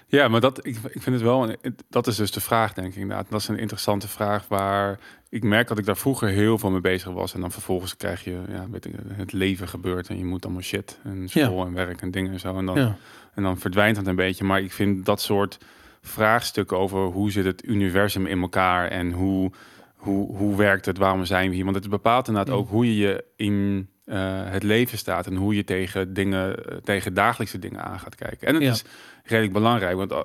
Ja, 0.06 0.28
maar 0.28 0.40
dat, 0.40 0.66
ik, 0.66 0.76
ik 0.76 1.02
vind 1.02 1.14
het 1.16 1.20
wel, 1.24 1.54
dat 1.88 2.06
is 2.06 2.16
dus 2.16 2.30
de 2.30 2.40
vraag, 2.40 2.72
denk 2.72 2.86
ik 2.88 2.96
inderdaad. 2.96 3.26
Dat 3.30 3.40
is 3.40 3.48
een 3.48 3.58
interessante 3.58 4.08
vraag 4.08 4.48
waar 4.48 4.98
ik 5.28 5.42
merk 5.42 5.68
dat 5.68 5.78
ik 5.78 5.84
daar 5.84 5.96
vroeger 5.96 6.28
heel 6.28 6.58
veel 6.58 6.70
mee 6.70 6.80
bezig 6.80 7.12
was. 7.12 7.34
En 7.34 7.40
dan 7.40 7.52
vervolgens 7.52 7.96
krijg 7.96 8.24
je, 8.24 8.40
ja, 8.48 8.66
weet 8.70 8.84
ik, 8.84 8.94
het 9.12 9.32
leven 9.32 9.68
gebeurt 9.68 10.08
en 10.08 10.18
je 10.18 10.24
moet 10.24 10.44
allemaal 10.44 10.62
shit. 10.62 10.98
En 11.04 11.28
school 11.28 11.66
en 11.66 11.72
werk 11.72 12.00
en 12.02 12.10
dingen 12.10 12.32
en 12.32 12.40
zo. 12.40 12.58
En 12.58 12.66
dan, 12.66 12.76
Ja. 12.78 12.96
En 13.34 13.42
dan 13.42 13.58
verdwijnt 13.58 13.96
het 13.96 14.06
een 14.06 14.16
beetje. 14.16 14.44
Maar 14.44 14.60
ik 14.60 14.72
vind 14.72 15.06
dat 15.06 15.20
soort 15.20 15.58
vraagstukken 16.00 16.78
over 16.78 16.98
hoe 17.00 17.30
zit 17.30 17.44
het 17.44 17.64
universum 17.64 18.26
in 18.26 18.40
elkaar 18.40 18.88
en 18.88 19.12
hoe, 19.12 19.50
hoe, 19.96 20.36
hoe 20.36 20.56
werkt 20.56 20.86
het, 20.86 20.98
waarom 20.98 21.24
zijn 21.24 21.48
we 21.48 21.54
hier? 21.54 21.64
Want 21.64 21.76
het 21.76 21.88
bepaalt 21.90 22.28
inderdaad 22.28 22.54
ook 22.54 22.68
hoe 22.68 22.86
je 22.86 22.96
je 22.96 23.24
in 23.36 23.88
eh, 24.04 24.40
het 24.44 24.62
leven 24.62 24.98
staat 24.98 25.26
en 25.26 25.36
hoe 25.36 25.54
je 25.54 25.64
tegen 25.64 26.14
dingen, 26.14 26.64
eh, 26.64 26.76
tegen 26.76 27.14
dagelijkse 27.14 27.58
dingen 27.58 27.84
aan 27.84 28.00
gaat 28.00 28.14
kijken. 28.14 28.46
En 28.48 28.54
het 28.54 28.62
Ja. 28.62 28.70
is 28.70 28.84
redelijk 29.24 29.52
belangrijk, 29.52 29.96
want 29.96 30.12
uh, 30.12 30.18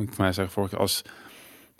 ik 0.00 0.16
mij 0.16 0.32
zeggen 0.32 0.54
vorige 0.54 0.72
keer, 0.74 0.82
als 0.82 1.02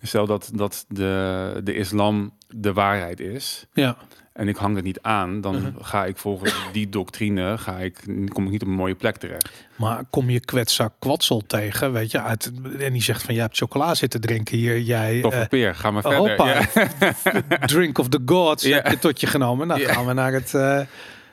stel 0.03 0.27
dat, 0.27 0.51
dat 0.55 0.85
de, 0.89 1.61
de 1.65 1.75
islam 1.75 2.35
de 2.49 2.73
waarheid 2.73 3.21
is 3.21 3.67
Ja, 3.73 3.97
en 4.39 4.49
ik 4.49 4.57
hang 4.57 4.75
het 4.77 4.85
niet 4.85 4.99
aan, 5.03 5.41
dan 5.41 5.55
Mhm. 5.57 5.71
ga 5.81 6.05
ik 6.05 6.17
volgens 6.17 6.55
die 6.73 6.89
doctrine 6.89 7.59
ga 7.59 7.77
ik, 7.79 7.95
kom 8.33 8.45
ik 8.45 8.51
niet 8.51 8.63
op 8.63 8.69
een 8.69 8.75
mooie 8.75 8.95
plek 8.95 9.17
terecht. 9.17 9.51
maar 9.77 10.03
kom 10.11 10.31
je 10.31 10.41
kwetsak 10.41 10.93
kwatsel 10.99 11.43
tegen, 11.47 11.93
weet 11.93 12.11
je, 12.11 12.23
uit, 12.23 12.53
en 12.79 12.93
die 12.93 13.03
zegt 13.03 13.23
van, 13.23 13.35
jij 13.35 13.43
hebt 13.43 13.57
chocola 13.57 13.95
zitten 13.95 14.21
drinken 14.21 14.57
hier, 14.57 14.81
jij... 14.81 15.21
Toffe 15.21 15.39
eh, 15.41 15.49
peer, 15.49 15.75
ga 15.75 15.91
maar 15.91 16.03
verder. 16.03 16.47
Ja. 16.47 16.67
drink 17.67 17.99
of 17.99 18.09
the 18.09 18.21
gods 18.27 18.63
Ja. 18.65 18.75
heb 18.75 18.87
je 18.87 18.99
tot 18.99 19.21
je 19.21 19.27
genomen. 19.27 19.67
Nou 19.67 19.81
Ja. 19.81 19.93
gaan 19.93 20.07
we 20.07 20.13
naar 20.13 20.33
het, 20.33 20.55
eh 20.55 20.81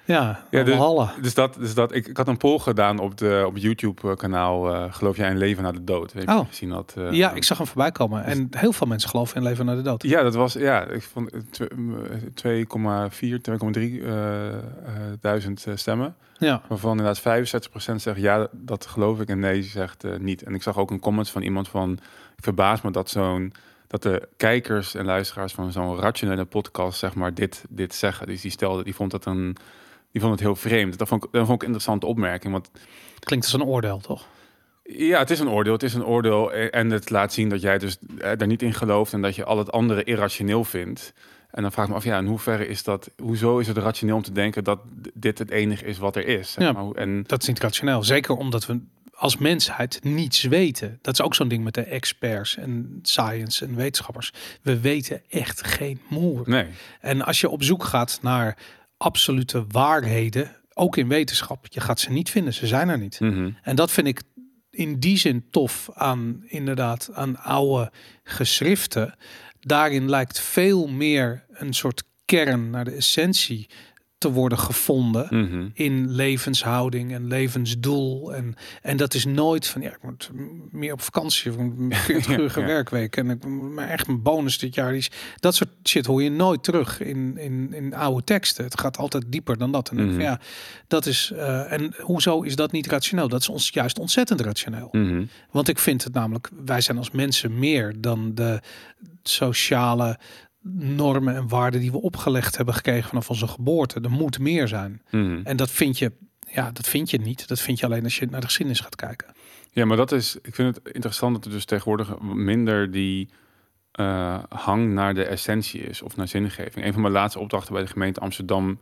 ja, 0.06 0.44
Ja, 0.52 0.66
Valhalla. 0.66 1.14
Dus 1.22 1.34
dat, 1.34 1.54
dus 1.60 1.74
dat 1.74 1.94
ik, 1.96 2.08
ik 2.08 2.18
had 2.18 2.28
een 2.28 2.38
poll 2.38 2.58
gedaan 2.60 3.00
op 3.00 3.18
de 3.18 3.44
op 3.48 3.54
het 3.54 3.64
YouTube 3.64 4.16
kanaal. 4.16 4.74
eh, 4.74 4.94
geloof 4.94 5.18
jij 5.18 5.30
in 5.30 5.38
leven 5.38 5.64
na 5.64 5.72
de 5.72 5.84
dood? 5.84 6.14
Weet 6.14 6.28
Oh. 6.28 6.48
gezien 6.48 6.70
dat? 6.70 6.94
eh, 6.98 7.12
Ja, 7.12 7.32
ik 7.32 7.44
zag 7.44 7.58
hem 7.58 7.68
voorbij 7.68 7.92
komen. 7.92 8.24
En 8.24 8.48
heel 8.58 8.72
veel 8.74 8.88
mensen 8.88 9.10
geloven 9.10 9.36
in 9.38 9.44
leven 9.44 9.66
na 9.66 9.76
de 9.76 9.82
dood. 9.82 10.04
Ja, 10.04 10.24
dat 10.24 10.34
was 10.36 10.54
ja. 10.54 10.84
Ik 10.88 11.04
vond 11.04 11.32
het 11.32 11.52
twe- 11.54 11.68
eh, 12.10 12.18
2,4, 12.34 13.42
2,3 13.42 14.02
eh, 14.04 14.48
eh, 14.48 14.62
duizend 15.20 15.66
eh, 15.66 15.76
stemmen. 15.76 16.16
Ja, 16.38 16.62
Waarvan 16.68 16.92
inderdaad 16.98 17.20
65% 17.22 18.02
zegt 18.02 18.20
ja, 18.20 18.48
dat 18.52 18.86
geloof 18.86 19.20
ik 19.20 19.28
en 19.30 19.40
nee 19.40 19.64
zegt 19.64 20.04
niet. 20.20 20.44
En 20.44 20.54
ik 20.54 20.62
zag 20.64 20.78
ook 20.78 20.92
een 20.92 21.00
comment 21.00 21.30
van 21.30 21.42
iemand 21.42 21.68
van 21.68 21.92
ik 22.38 22.44
verbaas 22.44 22.82
me 22.82 22.92
dat 22.92 23.10
zo'n 23.10 23.54
dat 23.88 24.02
de 24.04 24.28
kijkers 24.38 24.96
en 24.96 25.06
luisteraars 25.06 25.54
van 25.54 25.72
zo'n 25.72 26.00
rationele 26.00 26.46
podcast 26.46 27.00
zeg 27.00 27.16
maar 27.16 27.34
dit 27.34 27.64
dit 27.70 27.94
zeggen. 27.96 28.28
Dus 28.28 28.42
die 28.42 28.52
stelde, 28.52 28.84
die 28.84 28.96
vond 28.96 29.12
dat 29.12 29.26
een 29.26 29.56
die 30.16 30.24
vond 30.24 30.34
het 30.40 30.44
heel 30.44 30.56
vreemd. 30.56 30.98
Dat 30.98 31.08
vond 31.08 31.24
ik, 31.24 31.32
dat 31.32 31.46
vond 31.46 31.56
ik 31.56 31.62
een 31.62 31.68
interessante 31.68 32.06
opmerking, 32.06 32.54
want 32.54 32.70
klinkt 33.20 33.46
als 33.46 33.54
een 33.54 33.64
oordeel, 33.64 34.00
toch? 34.00 34.28
ja, 34.84 35.20
het 35.20 35.30
is 35.30 35.40
een 35.40 35.50
oordeel. 35.50 35.74
Het 35.74 35.84
is 35.84 35.94
een 35.94 36.06
oordeel 36.06 36.54
eh, 36.54 36.80
en 36.80 36.90
het 36.90 37.10
laat 37.10 37.34
zien 37.34 37.50
dat 37.50 37.62
jij 37.62 37.78
dus 37.78 37.98
eh, 38.18 38.32
daar 38.38 38.48
niet 38.48 38.62
in 38.62 38.74
gelooft 38.74 39.14
en 39.14 39.22
dat 39.22 39.36
je 39.36 39.44
al 39.44 39.58
het 39.58 39.72
andere 39.72 40.04
irrationeel 40.04 40.64
vindt. 40.64 41.14
En 41.52 41.62
dan 41.62 41.72
vraag 41.72 41.86
ik 41.86 41.92
me 41.92 41.98
af, 41.98 42.04
ja, 42.04 42.18
in 42.18 42.26
hoeverre 42.26 42.68
is 42.68 42.84
dat, 42.84 43.12
hoezo 43.18 43.60
is 43.60 43.68
het 43.68 43.78
rationeel 43.78 44.16
om 44.16 44.22
te 44.22 44.32
denken 44.32 44.64
dat 44.64 44.80
dit 45.14 45.38
het 45.38 45.52
enige 45.52 45.86
is 45.86 45.98
wat 45.98 46.16
er 46.16 46.28
is? 46.28 46.56
Ja. 46.60 46.72
maar. 46.72 46.92
En 46.92 47.24
Dat 47.28 47.42
is 47.42 47.48
niet 47.48 47.60
rationeel. 47.60 48.04
Zeker 48.04 48.36
omdat 48.36 48.66
we 48.66 48.80
als 49.14 49.38
mensheid 49.38 50.00
niets 50.04 50.44
weten. 50.44 51.00
Dat 51.02 51.14
is 51.14 51.22
ook 51.22 51.36
zo'n 51.36 51.48
ding 51.48 51.64
met 51.64 51.74
de 51.74 51.84
experts 51.84 52.58
en 52.58 53.00
science 53.02 53.66
en 53.66 53.76
wetenschappers. 53.76 54.34
We 54.62 54.80
weten 54.80 55.22
echt 55.30 55.68
geen 55.68 56.00
moer. 56.08 56.42
nee, 56.46 56.68
En 57.00 57.22
als 57.22 57.42
je 57.42 57.50
op 57.50 57.64
zoek 57.64 57.84
gaat 57.84 58.20
naar 58.22 58.58
absolute 59.06 59.66
waarheden, 59.68 60.52
ook 60.74 60.98
in 60.98 61.08
wetenschap, 61.08 61.66
je 61.70 61.80
gaat 61.80 62.00
ze 62.00 62.12
niet 62.12 62.30
vinden. 62.30 62.54
Ze 62.54 62.68
zijn 62.68 62.90
er 62.90 62.98
niet. 62.98 63.20
Mhm. 63.20 63.50
En 63.62 63.76
dat 63.76 63.92
vind 63.92 64.08
ik 64.08 64.22
in 64.70 65.00
die 65.00 65.18
zin 65.18 65.46
tof 65.50 65.90
aan 65.94 66.44
inderdaad 66.46 67.10
aan 67.14 67.38
oude 67.38 67.92
geschriften. 68.24 69.16
Daarin 69.60 70.10
lijkt 70.10 70.40
veel 70.40 70.88
meer 70.88 71.46
een 71.50 71.74
soort 71.74 72.04
kern 72.26 72.70
naar 72.70 72.86
de 72.86 72.92
essentie 72.92 73.70
te 74.26 74.32
worden 74.32 74.58
gevonden 74.60 75.28
Mhm. 75.30 75.68
in 75.74 76.12
levenshouding 76.12 77.14
en 77.14 77.28
levensdoel. 77.28 78.34
En, 78.34 78.56
en 78.82 78.98
dat 78.98 79.14
is 79.14 79.26
nooit 79.26 79.68
van 79.68 79.82
ja, 79.82 79.90
ik 79.90 80.04
moet 80.04 80.30
meer 80.72 80.94
op 80.94 81.02
vakantie 81.02 81.52
of 81.52 81.58
een 81.58 81.92
40 81.94 82.38
uur 82.38 82.60
Ja. 82.60 82.66
werkweek. 82.66 83.18
En 83.18 83.30
ik 83.30 83.46
maar 83.48 83.90
echt 83.90 84.08
een 84.08 84.22
bonus 84.22 84.58
dit 84.58 84.76
jaar. 84.76 84.96
Is, 84.96 85.12
dat 85.40 85.56
soort 85.56 85.70
shit 85.84 86.06
hoor 86.06 86.24
je 86.24 86.30
nooit 86.30 86.64
terug 86.64 87.00
in, 87.02 87.38
in, 87.38 87.74
in 87.74 87.94
oude 87.94 88.24
teksten. 88.24 88.64
Het 88.64 88.80
gaat 88.80 88.98
altijd 88.98 89.24
dieper 89.28 89.58
dan 89.58 89.72
dat. 89.72 89.90
En 89.90 90.06
Mhm. 90.12 90.22
ja, 90.22 90.40
dat 90.88 91.06
is. 91.06 91.32
eh, 91.36 91.72
en 91.72 91.94
hoezo 92.02 92.42
is 92.42 92.56
dat 92.56 92.72
niet 92.72 92.88
rationeel? 92.88 93.28
Dat 93.28 93.42
is 93.42 93.50
ons 93.50 93.70
juist 93.70 94.00
ontzettend 94.00 94.42
rationeel. 94.42 94.88
Mhm. 94.92 95.24
Want 95.52 95.68
ik 95.68 95.80
vind 95.80 96.04
het 96.04 96.14
namelijk, 96.14 96.50
wij 96.66 96.82
zijn 96.82 96.98
als 96.98 97.12
mensen 97.12 97.60
meer 97.60 97.94
dan 98.02 98.32
de 98.36 98.60
sociale 99.24 100.20
normen 100.74 101.36
en 101.36 101.48
waarden 101.48 101.80
die 101.80 101.92
we 101.92 102.02
opgelegd 102.02 102.56
hebben 102.58 102.74
gekregen 102.74 103.10
vanaf 103.10 103.30
onze 103.30 103.48
geboorte. 103.48 104.00
Er 104.02 104.12
moet 104.12 104.40
meer 104.40 104.68
zijn. 104.68 105.02
Mhm. 105.10 105.40
En 105.44 105.58
dat 105.58 105.72
vind 105.72 105.98
je, 105.98 106.12
ja, 106.52 106.72
dat 106.72 106.88
vind 106.88 107.10
je 107.10 107.18
niet. 107.18 107.48
Dat 107.48 107.60
vind 107.60 107.80
je 107.80 107.86
alleen 107.86 108.04
als 108.04 108.18
je 108.18 108.26
naar 108.26 108.40
de 108.40 108.46
geschiedenis 108.46 108.80
gaat 108.80 108.96
kijken. 108.96 109.28
Ja, 109.72 109.86
maar 109.86 109.98
dat 109.98 110.12
is, 110.12 110.38
ik 110.42 110.56
vind 110.56 110.76
het 110.76 110.94
interessant 110.94 111.36
dat 111.36 111.46
er 111.46 111.52
dus 111.52 111.66
tegenwoordig 111.66 112.20
minder 112.22 112.92
die 112.92 113.30
eh, 113.92 114.40
hang 114.50 114.94
naar 114.94 115.14
de 115.14 115.24
essentie 115.26 115.82
is 115.82 116.02
of 116.02 116.16
naar 116.16 116.28
zingeving. 116.28 116.86
Een 116.86 116.94
van 116.94 117.02
mijn 117.02 117.14
laatste 117.14 117.40
opdrachten 117.40 117.74
bij 117.74 117.82
de 117.84 117.90
gemeente 117.90 118.20
Amsterdam 118.20 118.80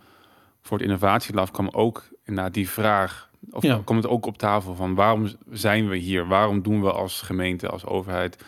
voor 0.62 0.78
het 0.78 0.86
innovatielab 0.88 1.54
kwam 1.54 1.70
ook 1.72 2.04
naar 2.26 2.52
die 2.52 2.70
vraag, 2.70 3.30
of 3.52 3.64
Ja. 3.64 3.82
kwam 3.86 3.98
het 3.98 4.08
ook 4.08 4.26
op 4.26 4.38
tafel 4.38 4.76
van 4.76 4.96
waarom 4.96 5.30
zijn 5.52 5.90
we 5.90 5.96
hier? 5.98 6.28
Waarom 6.28 6.62
doen 6.62 6.82
we 6.82 6.92
als 6.92 7.22
gemeente, 7.22 7.70
als 7.70 7.86
overheid 7.86 8.44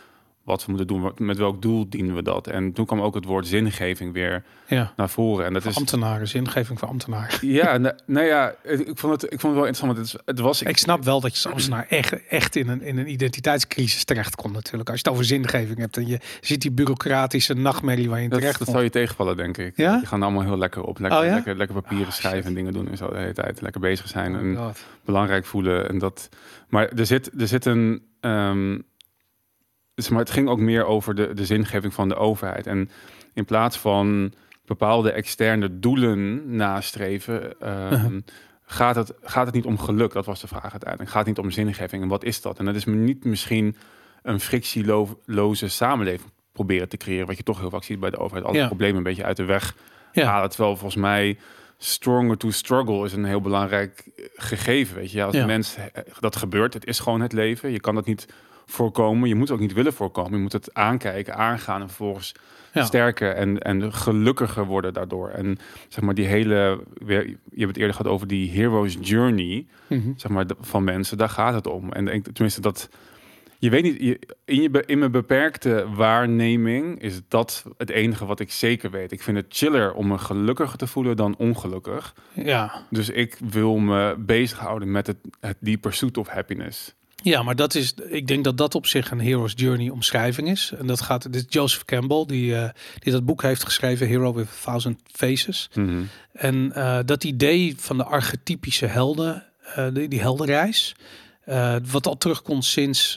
wat 0.46 0.66
we 0.66 0.72
moeten 0.72 0.88
doen? 0.88 1.12
Met 1.18 1.38
welk 1.38 1.62
doel 1.62 1.90
dienen 1.90 2.16
we 2.16 2.22
dat? 2.22 2.48
En 2.48 2.74
toen 2.74 2.86
kwam 2.86 3.02
ook 3.02 3.16
het 3.16 3.26
woord 3.26 3.48
zingeving 3.48 4.14
weer 4.14 4.44
Ja. 4.68 4.94
naar 4.96 5.10
voren. 5.10 5.46
En 5.46 5.54
dat 5.54 5.66
is 5.66 5.76
Ambtenaren, 5.78 6.28
zingeving 6.28 6.80
voor 6.80 6.88
ambtenaren. 6.88 7.48
ja, 7.62 7.78
nou, 7.78 7.96
nou 8.06 8.26
ja, 8.26 8.56
ik 8.64 8.98
vond 8.98 9.22
het, 9.22 9.24
ik 9.34 9.40
vond 9.40 9.54
het 9.56 9.64
wel 9.64 9.66
interessant. 9.66 9.96
Want 9.98 10.16
het, 10.26 10.40
was 10.40 10.62
Ik 10.62 10.78
snap 10.78 11.04
wel 11.04 11.20
dat 11.20 11.38
je 11.38 11.44
als 11.44 11.54
ambtenaar 11.54 11.86
echt, 11.90 12.28
echt 12.28 12.56
in, 12.56 12.68
een, 12.70 12.82
in 12.82 12.98
een 12.98 13.12
identiteitscrisis 13.12 14.04
terecht 14.04 14.36
komt 14.36 14.54
natuurlijk. 14.54 14.90
Als 14.90 15.00
je 15.00 15.04
het 15.06 15.14
over 15.14 15.26
zingeving 15.26 15.78
hebt 15.80 15.98
en 15.98 16.08
je 16.08 16.20
ziet 16.42 16.62
die 16.62 16.72
bureaucratische 16.72 17.54
nachtmerrie 17.54 18.10
waar 18.10 18.22
je 18.22 18.30
Dat, 18.30 18.38
terecht 18.40 18.58
dat 18.60 18.68
komt. 18.68 18.78
zou 18.78 18.84
je 18.84 18.94
tegenvallen, 18.94 19.38
denk 19.38 19.58
ik. 19.58 19.78
Ja? 19.78 19.98
Die 19.98 20.08
gaan 20.08 20.24
allemaal 20.24 20.44
heel 20.44 20.58
lekker 20.58 20.84
op. 20.84 21.00
Lekker, 21.00 21.20
Oh 21.20 21.26
ja? 21.26 21.34
lekker, 21.34 21.56
lekker 21.58 21.82
papieren 21.82 22.08
Ah, 22.08 22.12
schrijven 22.14 22.40
shit. 22.40 22.48
en 22.50 22.54
dingen 22.54 22.74
doen 22.74 22.88
en 22.90 22.98
zo 22.98 23.10
de 23.10 23.18
hele 23.18 23.34
tijd. 23.34 23.62
Lekker 23.62 23.82
bezig 23.82 24.08
zijn 24.08 24.34
Oh 24.36 24.40
en 24.42 24.74
belangrijk 25.06 25.46
voelen. 25.46 25.90
En 25.90 25.98
dat, 25.98 26.30
maar 26.70 26.90
er 26.90 27.06
zit, 27.06 27.32
er 27.42 27.48
zit 27.48 27.66
een... 27.66 28.02
ehm, 28.20 28.80
dus 29.96 30.10
maar 30.10 30.20
het 30.20 30.30
ging 30.30 30.48
ook 30.50 30.60
meer 30.60 30.86
over 30.86 31.16
de, 31.16 31.34
de 31.34 31.46
zingeving 31.46 31.94
van 31.94 32.10
de 32.10 32.16
overheid. 32.16 32.68
En 32.68 32.90
in 33.34 33.46
plaats 33.46 33.78
van 33.78 34.34
bepaalde 34.66 35.12
externe 35.12 35.80
doelen 35.80 36.56
nastreven... 36.56 37.60
ehm, 37.60 37.94
Uh-huh. 37.94 38.22
gaat, 38.66 38.96
het, 38.96 39.14
gaat 39.22 39.46
het 39.46 39.56
niet 39.56 39.66
om 39.66 39.78
geluk? 39.80 40.14
Dat 40.14 40.26
was 40.26 40.42
de 40.42 40.48
vraag 40.48 40.72
uiteindelijk. 40.72 41.10
Gaat 41.10 41.26
het 41.26 41.36
niet 41.36 41.46
om 41.46 41.52
zingeving? 41.52 42.02
En 42.04 42.08
wat 42.10 42.24
is 42.24 42.42
dat? 42.42 42.60
En 42.60 42.66
dat 42.66 42.76
is 42.76 42.86
niet 42.86 43.24
misschien 43.26 43.76
een 44.24 44.40
frictieloze 44.40 45.68
samenleving 45.68 46.32
proberen 46.52 46.90
te 46.90 46.98
creëren... 46.98 47.28
wat 47.28 47.38
je 47.38 47.44
toch 47.44 47.60
heel 47.60 47.70
vaak 47.70 47.84
ziet 47.84 48.00
bij 48.00 48.10
de 48.10 48.18
overheid. 48.18 48.46
Alle 48.48 48.58
Ja. 48.58 48.68
problemen 48.68 48.98
een 48.98 49.04
beetje 49.04 49.24
uit 49.24 49.38
de 49.38 49.44
weg 49.46 49.76
Ja. 50.12 50.26
halen. 50.26 50.50
Terwijl 50.50 50.76
volgens 50.78 51.02
mij 51.02 51.38
stronger 51.78 52.38
to 52.38 52.50
struggle 52.52 53.06
is 53.06 53.14
een 53.14 53.26
heel 53.26 53.42
belangrijk 53.42 54.04
eh, 54.16 54.26
gegeven. 54.36 54.96
Weet 54.96 55.12
je, 55.12 55.24
als 55.24 55.36
Ja. 55.36 55.46
mens 55.46 55.76
eh, 55.76 56.04
dat 56.20 56.36
gebeurt, 56.36 56.74
het 56.74 56.86
is 56.86 57.00
gewoon 57.00 57.22
het 57.22 57.34
leven. 57.34 57.72
Je 57.72 57.80
kan 57.80 57.96
dat 57.96 58.06
niet 58.06 58.26
voorkomen. 58.66 59.30
Je 59.30 59.36
moet 59.36 59.48
het 59.48 59.58
ook 59.58 59.64
niet 59.64 59.74
willen 59.74 59.94
voorkomen. 59.94 60.32
Je 60.32 60.38
moet 60.42 60.52
het 60.54 60.74
aankijken, 60.74 61.36
aangaan 61.36 61.82
en 61.82 61.88
vervolgens 61.88 62.36
Ja. 62.74 62.84
sterker 62.84 63.32
en, 63.34 63.60
en 63.60 63.94
gelukkiger 63.94 64.66
worden 64.66 64.94
daardoor. 64.94 65.30
En 65.30 65.58
zeg 65.88 66.04
maar 66.04 66.14
die 66.14 66.26
hele, 66.26 66.84
je 67.06 67.16
hebt 67.56 67.68
het 67.68 67.78
eerder 67.78 67.96
gehad 67.96 68.12
over 68.12 68.28
die 68.28 68.52
hero's 68.52 68.98
journey, 69.02 69.66
Mhm. 69.88 70.10
zeg 70.16 70.32
maar 70.32 70.46
van 70.60 70.84
mensen. 70.84 71.18
Daar 71.18 71.30
gaat 71.30 71.54
het 71.54 71.68
om. 71.68 71.92
En 71.92 72.08
ik, 72.08 72.24
tenminste 72.24 72.62
dat. 72.62 72.90
Je 73.60 73.70
weet 73.70 73.84
niet, 73.84 74.02
je, 74.02 74.20
in, 74.46 74.62
je, 74.62 74.84
in 74.86 75.00
mijn 75.00 75.12
beperkte 75.12 75.86
waarneming 75.96 77.02
is 77.02 77.22
dat 77.28 77.66
het 77.78 77.90
enige 77.90 78.26
wat 78.26 78.40
ik 78.40 78.52
zeker 78.52 78.92
weet. 78.92 79.12
Ik 79.12 79.22
vind 79.22 79.38
het 79.38 79.46
chiller 79.50 79.94
om 79.94 80.08
me 80.08 80.18
gelukkiger 80.18 80.78
te 80.78 80.88
voelen 80.88 81.16
dan 81.16 81.36
ongelukkig. 81.38 82.16
Ja. 82.34 82.84
Dus 82.90 83.10
ik 83.10 83.38
wil 83.50 83.78
me 83.78 84.16
bezighouden 84.20 84.92
met 84.92 85.08
het, 85.08 85.18
het 85.40 85.58
die 85.60 85.78
pursuit 85.78 86.18
of 86.18 86.28
happiness. 86.28 86.96
Ja, 87.26 87.44
maar 87.44 87.56
dat 87.56 87.76
is, 87.76 87.94
ik 88.10 88.28
denk 88.28 88.44
dat 88.44 88.58
dat 88.58 88.76
op 88.76 88.86
zich 88.86 89.12
een 89.12 89.20
hero's 89.20 89.54
journey 89.56 89.90
omschrijving 89.90 90.50
is. 90.50 90.72
En 90.80 90.88
dat 90.88 91.02
gaat, 91.02 91.32
dit 91.32 91.36
is 91.36 91.46
Joseph 91.48 91.86
Campbell, 91.86 92.26
die, 92.26 92.56
eh, 92.56 92.70
die 93.00 93.12
dat 93.12 93.26
boek 93.26 93.42
heeft 93.42 93.64
geschreven, 93.64 94.08
Hero 94.08 94.34
with 94.34 94.48
a 94.48 94.64
Thousand 94.64 95.00
Faces. 95.12 95.70
Mhm. 95.74 96.04
En 96.32 96.72
eh, 96.74 97.00
dat 97.06 97.24
idee 97.24 97.76
van 97.78 97.98
de 97.98 98.04
archetypische 98.04 98.86
helden, 98.86 99.44
eh, 99.76 99.88
die, 99.94 100.08
die 100.08 100.22
heldenreis, 100.22 100.96
wat 101.92 102.08
al 102.08 102.18
terugkomt 102.18 102.66
sinds, 102.66 103.14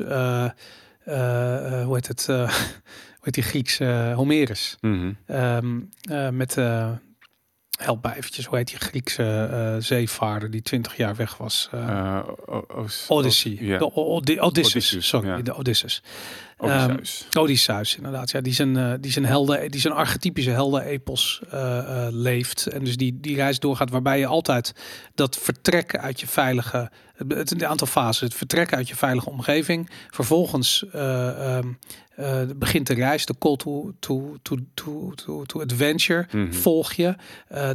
hoe 1.04 1.90
heet 1.94 2.08
het, 2.08 2.26
hoe 3.18 3.26
heet 3.26 3.34
die 3.34 3.42
Griekse 3.42 3.84
eh, 3.84 4.14
Homerus. 4.14 4.76
Ehm, 5.26 5.80
eh, 6.00 6.28
met, 6.28 6.56
help 7.78 8.02
mij 8.02 8.14
eventjes, 8.16 8.44
hoe 8.46 8.56
heet 8.56 8.68
die 8.68 8.78
Griekse 8.78 9.48
eh, 9.52 9.82
zeevaarder 9.82 10.50
die 10.50 10.62
20 10.62 10.96
jaar 10.96 11.16
weg 11.16 11.36
was? 11.36 11.68
Eh, 11.72 12.18
Eh, 13.08 13.08
Odyssey. 13.08 13.58
De 13.78 14.40
Odysseus, 14.40 15.08
sorry, 15.08 15.42
de 15.42 15.54
Odysseus. 15.54 16.02
Odysseus. 16.58 17.26
Odysseus, 17.38 17.96
inderdaad. 17.96 18.30
Ja, 18.30 18.40
die 18.40 18.52
zijn, 18.54 18.76
eh 18.76 18.92
die 19.00 19.12
zijn 19.12 19.24
helden, 19.26 19.70
die 19.70 19.80
zijn 19.80 19.94
archetypische 19.94 20.50
helden-epos 20.50 21.40
eh, 21.50 21.78
eh, 21.78 22.12
leeft. 22.12 22.66
En 22.66 22.84
dus 22.84 22.96
die, 22.96 23.18
die 23.20 23.36
reis 23.36 23.58
doorgaat 23.58 23.90
waarbij 23.90 24.18
je 24.18 24.26
altijd 24.26 24.72
dat 25.14 25.36
vertrekken 25.36 26.00
uit 26.00 26.20
je 26.20 26.26
veilige, 26.26 26.90
het, 27.28 27.64
aantal 27.64 27.86
fases, 27.86 28.20
het 28.20 28.34
vertrekken 28.34 28.76
uit 28.76 28.88
je 28.88 28.96
veilige 28.96 29.30
omgeving. 29.30 29.90
Vervolgens 30.10 30.84
eh, 30.92 31.56
ehm, 31.56 31.68
eh, 32.16 32.40
begint 32.56 32.86
de 32.86 32.94
reis, 32.94 33.26
de 33.26 33.34
call 33.38 33.56
to, 33.56 33.92
to, 33.98 34.36
to, 34.42 34.56
to, 34.74 35.12
to, 35.14 35.44
to 35.44 35.60
adventure, 35.60 36.26
Mhm. 36.32 36.52
volg 36.52 36.92
je. 36.92 37.14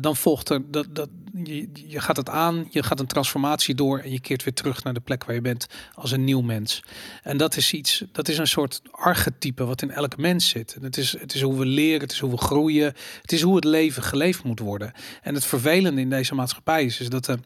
Dan 0.02 0.16
volgt 0.16 0.50
er, 0.50 0.62
dat, 0.72 0.86
dat, 0.96 1.10
je, 1.44 1.70
je 1.74 2.00
gaat 2.00 2.18
het 2.18 2.30
aan, 2.30 2.68
je 2.70 2.84
gaat 2.84 3.00
een 3.00 3.08
transformatie 3.08 3.76
door 3.76 4.00
en 4.00 4.12
je 4.12 4.20
keert 4.20 4.44
weer 4.44 4.54
terug 4.54 4.84
naar 4.84 4.94
de 4.94 5.00
plek 5.00 5.24
waar 5.24 5.36
je 5.36 5.42
bent 5.42 5.68
als 5.94 6.12
een 6.12 6.24
nieuw 6.24 6.42
mens. 6.42 6.84
En 7.24 7.38
dat 7.38 7.56
is 7.56 7.74
iets, 7.74 8.04
dat 8.12 8.28
is 8.28 8.38
een 8.38 8.48
soort 8.48 8.73
archetype 8.92 9.66
wat 9.66 9.82
in 9.82 9.92
elke 9.92 10.22
mens 10.22 10.50
zit. 10.50 10.74
En 10.76 10.84
het 10.84 10.98
is, 10.98 11.20
het 11.20 11.34
is 11.34 11.42
hoe 11.42 11.58
we 11.58 11.66
leren, 11.66 12.02
het 12.02 12.12
is 12.12 12.20
hoe 12.20 12.32
we 12.32 12.38
groeien, 12.38 12.94
het 13.22 13.32
is 13.32 13.42
hoe 13.42 13.56
het 13.56 13.64
leven 13.64 14.04
geleefd 14.04 14.44
moet 14.44 14.60
worden. 14.60 14.92
En 15.22 15.34
het 15.34 15.46
vervelende 15.46 16.02
in 16.02 16.10
deze 16.10 16.36
maatschappij 16.36 16.86
is, 16.86 17.00
is 17.00 17.10
dat 17.10 17.26
de, 17.26 17.40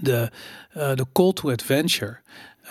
de, 0.00 0.30
eh, 0.70 0.94
de 0.94 1.06
call 1.12 1.32
to 1.32 1.50
adventure, 1.50 2.18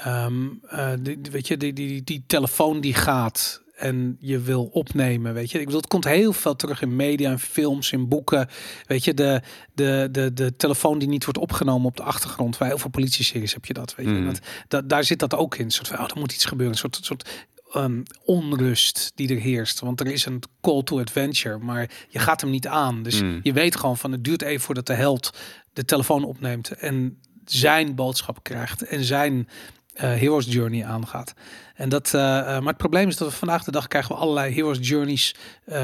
ehm, 0.04 0.48
eh, 0.68 0.92
die, 1.00 1.20
weet 1.32 1.48
je, 1.48 1.58
die, 1.58 1.74
die, 1.74 2.04
die, 2.04 2.24
telefoon 2.28 2.82
die 2.82 2.94
gaat 2.94 3.62
en 3.82 4.18
je 4.20 4.40
wil 4.40 4.64
opnemen, 4.66 5.34
weet 5.34 5.52
je. 5.52 5.60
Ik 5.60 5.66
bedoel, 5.66 5.82
het 5.82 5.90
komt 5.90 6.04
heel 6.04 6.34
veel 6.34 6.56
terug 6.56 6.82
in 6.82 6.96
media, 6.96 7.32
in 7.32 7.40
films, 7.40 7.92
in 7.92 8.08
boeken. 8.08 8.50
Weet 8.88 9.04
je, 9.04 9.14
de, 9.14 9.42
de, 9.74 10.08
de, 10.12 10.34
de 10.34 10.56
telefoon 10.56 11.00
die 11.00 11.08
niet 11.08 11.24
wordt 11.24 11.40
opgenomen 11.40 11.88
op 11.88 11.98
de 11.98 12.04
achtergrond. 12.04 12.58
Bij 12.58 12.68
heel 12.68 12.78
veel 12.78 12.90
politie-series 12.90 13.54
heb 13.54 13.66
je 13.66 13.74
dat, 13.74 13.96
weet 13.96 14.08
je. 14.08 14.24
Dat, 14.24 14.40
dat, 14.68 14.90
daar 14.90 15.04
zit 15.04 15.20
dat 15.20 15.36
ook 15.36 15.56
in. 15.56 15.66
Een 15.66 15.72
soort 15.72 15.88
van, 15.88 16.00
oh, 16.00 16.10
er 16.10 16.20
moet 16.20 16.34
iets 16.34 16.46
gebeuren. 16.46 16.74
Een 16.76 16.80
soort, 16.80 17.00
soort 17.02 17.48
ehm, 17.74 18.02
onrust 18.26 19.12
die 19.16 19.30
er 19.36 19.42
heerst. 19.42 19.80
Want 19.80 20.00
er 20.00 20.08
is 20.08 20.26
een 20.26 20.44
call 20.62 20.84
to 20.84 21.00
adventure, 21.00 21.58
maar 21.58 21.90
je 22.10 22.20
gaat 22.20 22.42
hem 22.42 22.50
niet 22.50 22.68
aan. 22.68 23.04
Dus 23.04 23.22
Mm. 23.22 23.40
je 23.44 23.54
weet 23.54 23.76
gewoon 23.76 23.98
van, 23.98 24.12
het 24.12 24.24
duurt 24.24 24.42
even 24.42 24.62
voordat 24.62 24.88
de 24.88 24.94
held 24.94 25.38
de 25.74 25.86
telefoon 25.86 26.24
opneemt 26.24 26.72
en 26.72 27.18
zijn 27.46 27.96
boodschap 27.96 28.44
krijgt 28.44 28.82
en 28.82 29.04
zijn 29.04 29.48
eh, 29.92 30.10
hero's 30.14 30.46
journey 30.54 30.86
aangaat. 30.86 31.34
En 31.76 31.90
dat, 31.90 32.14
eh, 32.14 32.40
eh, 32.40 32.46
maar 32.46 32.68
het 32.68 32.78
probleem 32.78 33.08
is 33.08 33.18
dat 33.18 33.30
we 33.30 33.36
vandaag 33.36 33.64
de 33.64 33.72
dag 33.72 33.88
krijgen 33.88 34.16
we 34.16 34.22
allerlei 34.22 34.54
hero's 34.54 34.78
journeys 34.82 35.36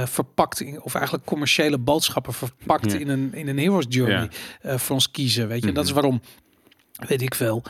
verpakt 0.06 0.60
in, 0.62 0.82
of 0.82 0.96
eigenlijk 0.96 1.26
commerciële 1.26 1.78
boodschappen 1.78 2.34
verpakt 2.34 2.92
Ja. 2.92 2.98
in 2.98 3.08
een 3.10 3.34
in 3.34 3.48
een 3.48 3.58
hero's 3.58 3.86
journey 3.90 4.30
Ja. 4.62 4.78
voor 4.78 4.96
ons 4.96 5.12
kiezen. 5.12 5.48
Weet 5.48 5.62
je, 5.62 5.68
En 5.68 5.74
dat 5.74 5.84
is 5.86 5.92
Mhm. 5.92 6.00
waarom 6.02 6.22
weet 7.08 7.22
ik 7.22 7.36
veel. 7.36 7.64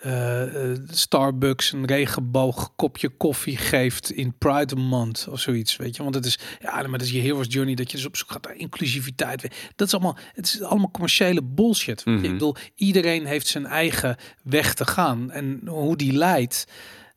Eh, 0.00 0.70
eh, 0.72 0.78
Starbucks 0.90 1.72
een 1.72 1.86
regenboog 1.86 2.72
kopje 2.76 3.08
koffie 3.08 3.56
geeft 3.56 4.10
in 4.10 4.34
Pride 4.38 4.76
Month 4.76 5.26
of 5.30 5.40
zoiets, 5.40 5.76
weet 5.76 5.96
je? 5.96 6.02
Want 6.02 6.14
het 6.14 6.24
is 6.24 6.38
ja, 6.60 6.72
maar 6.72 6.98
dat 6.98 7.00
is 7.00 7.10
je 7.10 7.20
hero's 7.20 7.46
journey 7.48 7.74
dat 7.74 7.90
je 7.90 7.96
dus 7.96 8.06
op 8.06 8.16
zoek 8.16 8.30
gaat 8.30 8.44
naar 8.44 8.56
inclusiviteit. 8.56 9.48
Dat 9.76 9.86
is 9.86 9.94
allemaal, 9.94 10.16
het 10.34 10.46
is 10.46 10.62
allemaal 10.62 10.90
commerciële 10.90 11.42
bullshit. 11.42 12.02
je. 12.04 12.10
Mhm. 12.10 12.24
Ik 12.24 12.30
bedoel, 12.32 12.56
iedereen 12.74 13.26
heeft 13.26 13.46
zijn 13.46 13.66
eigen 13.66 14.16
weg 14.42 14.74
te 14.74 14.86
gaan 14.86 15.30
en 15.30 15.60
hoe 15.66 15.96
die 15.96 16.12
leidt. 16.12 16.66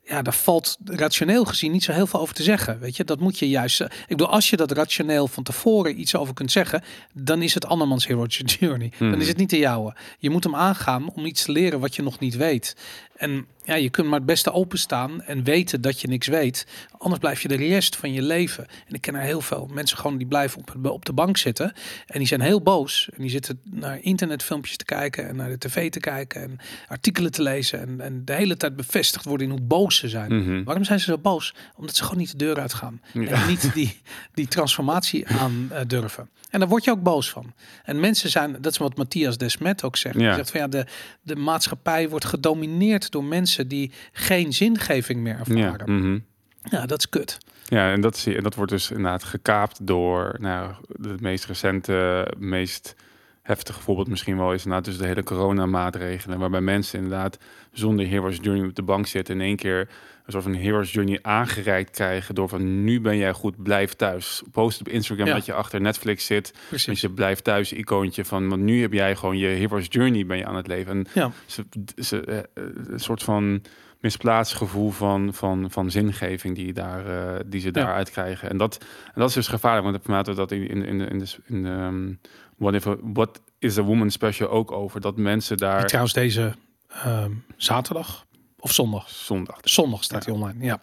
Ja, 0.06 0.22
daar 0.22 0.34
valt 0.34 0.78
rationeel 0.86 1.46
gezien 1.46 1.72
niet 1.72 1.84
zo 1.84 1.92
heel 1.92 2.08
veel 2.08 2.20
over 2.20 2.36
te 2.36 2.44
zeggen. 2.44 2.80
Weet 2.80 2.98
je, 2.98 3.04
dat 3.04 3.20
moet 3.20 3.40
je 3.40 3.50
juist. 3.50 3.82
eh, 3.82 3.88
Ik 4.02 4.08
bedoel, 4.08 4.28
als 4.30 4.50
je 4.50 4.58
dat 4.58 4.72
rationeel 4.72 5.28
van 5.28 5.44
tevoren 5.44 6.00
iets 6.00 6.16
over 6.16 6.34
kunt 6.34 6.52
zeggen, 6.52 6.84
dan 7.14 7.42
is 7.42 7.54
het 7.54 7.66
andermans 7.66 8.08
hero's 8.08 8.42
journey. 8.46 8.92
Dan 9.00 9.22
is 9.22 9.28
het 9.28 9.38
niet 9.38 9.50
de 9.50 9.58
jouwe. 9.58 9.96
Je 10.20 10.30
moet 10.30 10.44
hem 10.44 10.56
aangaan 10.56 11.10
om 11.14 11.26
iets 11.26 11.44
te 11.44 11.52
leren 11.52 11.80
wat 11.80 11.96
je 11.96 12.02
nog 12.02 12.20
niet 12.20 12.36
weet. 12.36 12.76
En 13.16 13.48
ja, 13.64 13.76
je 13.76 13.90
kunt 13.90 14.08
maar 14.08 14.18
het 14.18 14.28
beste 14.28 14.52
openstaan 14.52 15.24
en 15.24 15.44
weten 15.44 15.82
dat 15.82 16.02
je 16.02 16.08
niks 16.08 16.28
weet. 16.28 16.68
Anders 16.98 17.22
blijf 17.22 17.42
je 17.42 17.48
de 17.48 17.56
rest 17.56 17.96
van 17.96 18.14
je 18.14 18.22
leven. 18.22 18.68
En 18.88 18.94
ik 18.94 19.02
ken 19.02 19.16
er 19.16 19.22
heel 19.22 19.42
veel 19.42 19.70
mensen 19.74 19.98
gewoon 19.98 20.18
die 20.18 20.28
blijven 20.28 20.60
op, 20.60 20.86
op 20.86 21.06
de 21.06 21.14
bank 21.14 21.38
zitten. 21.38 21.74
En 22.08 22.20
die 22.20 22.28
zijn 22.28 22.42
heel 22.42 22.62
boos. 22.62 23.10
En 23.16 23.22
die 23.22 23.30
zitten 23.30 23.62
naar 23.64 24.00
internetfilmpjes 24.02 24.78
te 24.78 24.86
kijken 24.86 25.28
en 25.28 25.36
naar 25.36 25.50
de 25.50 25.58
tv 25.58 25.92
te 25.92 26.00
kijken 26.00 26.42
en 26.42 26.60
artikelen 26.88 27.32
te 27.32 27.42
lezen. 27.42 27.80
En, 27.80 28.02
en 28.02 28.26
de 28.26 28.34
hele 28.34 28.58
tijd 28.58 28.76
bevestigd 28.76 29.26
worden 29.26 29.48
in 29.48 29.54
hoe 29.54 29.62
boos 29.62 29.96
ze 29.96 30.10
zijn. 30.10 30.36
Mhm. 30.36 30.64
Waarom 30.64 30.84
zijn 30.84 31.00
ze 31.00 31.06
zo 31.06 31.18
boos? 31.18 31.54
Omdat 31.76 31.96
ze 31.96 32.04
gewoon 32.04 32.18
niet 32.18 32.32
de 32.32 32.38
deur 32.38 32.60
uitgaan. 32.60 33.02
Ja. 33.14 33.28
En 33.28 33.48
niet 33.48 33.74
die, 33.74 34.02
die 34.34 34.48
transformatie 34.48 35.28
aan 35.28 35.68
eh, 35.72 35.82
durven. 35.88 36.30
En 36.50 36.60
daar 36.60 36.68
word 36.70 36.84
je 36.84 36.92
ook 36.92 37.04
boos 37.04 37.30
van. 37.30 37.54
En 37.84 38.00
mensen 38.00 38.30
zijn, 38.30 38.58
dat 38.62 38.72
is 38.72 38.78
wat 38.78 38.98
Matthias 38.98 39.38
Desmet 39.38 39.84
ook 39.84 39.98
zegt. 39.98 40.16
Ja. 40.16 40.26
Hij 40.26 40.36
zegt 40.36 40.52
van 40.52 40.60
ja, 40.60 40.68
de, 40.68 40.86
de 41.22 41.36
maatschappij 41.36 42.10
wordt 42.10 42.26
gedomineerd 42.26 43.12
door 43.12 43.24
mensen 43.24 43.53
die 43.68 43.92
geen 44.12 44.54
zingeving 44.54 45.20
meer 45.20 45.40
Ja. 45.44 45.64
ervaren. 45.66 46.26
Ja, 46.64 46.80
mhm. 46.80 46.88
dat 46.88 47.00
is 47.00 47.10
kut. 47.10 47.38
Ja, 47.66 47.92
en 47.92 48.02
dat, 48.02 48.24
en 48.26 48.44
dat 48.44 48.56
wordt 48.56 48.72
dus 48.72 48.90
inderdaad 48.92 49.24
gekaapt 49.24 49.88
door 49.88 50.36
nou, 50.40 50.74
de 50.88 51.16
meest 51.20 51.46
recente, 51.46 52.28
meest 52.38 52.96
heftige 53.42 53.82
voorbeeld 53.82 54.08
misschien 54.08 54.38
wel 54.38 54.54
is 54.54 54.64
inderdaad 54.64 54.86
dus 54.86 54.98
de 54.98 55.06
hele 55.06 55.24
coronamaatregelen, 55.24 56.40
waarbij 56.40 56.62
mensen 56.62 57.00
inderdaad 57.00 57.38
zonder 57.72 58.08
Heroes 58.08 58.38
Journey 58.42 58.68
op 58.68 58.76
de 58.76 58.84
bank 58.84 59.08
zitten 59.08 59.36
in 59.36 59.42
één 59.42 59.56
keer 59.56 59.90
een 60.26 60.32
soort 60.32 60.44
van 60.44 60.56
Heroes 60.56 60.92
Journey 60.92 61.20
aangereikt 61.22 61.90
krijgen 61.92 62.36
door 62.36 62.50
van 62.50 62.84
nu 62.84 63.02
ben 63.02 63.18
jij 63.18 63.34
goed, 63.34 63.64
blijf 63.64 63.94
thuis. 63.94 64.44
Post 64.52 64.80
op 64.80 64.88
Instagram 64.90 65.28
Ja. 65.28 65.34
dat 65.34 65.46
je 65.46 65.54
achter 65.54 65.82
Netflix 65.82 66.26
zit, 66.26 66.54
Precies. 66.68 67.02
je 67.02 67.10
blijft 67.10 67.44
thuis 67.44 67.74
icoontje 67.74 68.26
van, 68.26 68.50
want 68.50 68.62
nu 68.62 68.82
heb 68.82 68.94
jij 68.94 69.16
gewoon 69.16 69.38
je 69.38 69.48
Heroes 69.48 69.86
Journey 69.90 70.26
ben 70.26 70.38
je 70.38 70.46
aan 70.46 70.56
het 70.56 70.68
leven. 70.68 70.92
En 70.98 71.06
Ja. 71.14 71.32
ze, 71.46 71.66
ze, 71.96 72.22
eh, 72.22 72.40
een 72.88 73.00
soort 73.00 73.24
van 73.24 73.62
misplaatst 74.00 74.56
gevoel 74.56 74.90
van, 74.92 75.34
van, 75.34 75.72
van 75.72 75.92
zingeving 75.92 76.56
die, 76.56 76.74
daar, 76.74 77.06
eh, 77.08 77.40
die 77.46 77.60
ze 77.60 77.66
Ja. 77.66 77.72
daaruit 77.72 78.10
krijgen. 78.12 78.50
En 78.50 78.58
dat, 78.58 78.78
en 79.06 79.20
dat 79.20 79.30
is 79.30 79.36
dus 79.36 79.48
gevaarlijk, 79.48 79.84
want 79.84 79.96
we 79.98 80.02
praten 80.04 80.36
dat 80.36 80.52
in, 80.52 80.68
in, 80.68 80.86
in, 80.86 80.98
de- 80.98 81.06
in 81.06 81.20
de, 81.20 81.26
in 81.46 81.64
de 81.64 81.70
ehm, 81.70 82.14
what, 82.58 82.74
if 82.74 82.86
what 83.14 83.42
is 83.60 83.78
a 83.78 83.82
Woman 83.82 84.12
special 84.12 84.50
ook 84.50 84.72
over, 84.72 85.02
dat 85.02 85.18
mensen 85.18 85.58
daar 85.58 85.86
trouwens 85.86 86.14
deze 86.14 86.54
ehm, 86.90 87.32
zaterdag 87.58 88.26
of 88.64 88.72
zondag. 88.72 89.10
zondag... 89.10 89.58
Zondag 89.62 90.04
staat 90.04 90.26
hij 90.26 90.34
online. 90.34 90.66
Ja. 90.66 90.80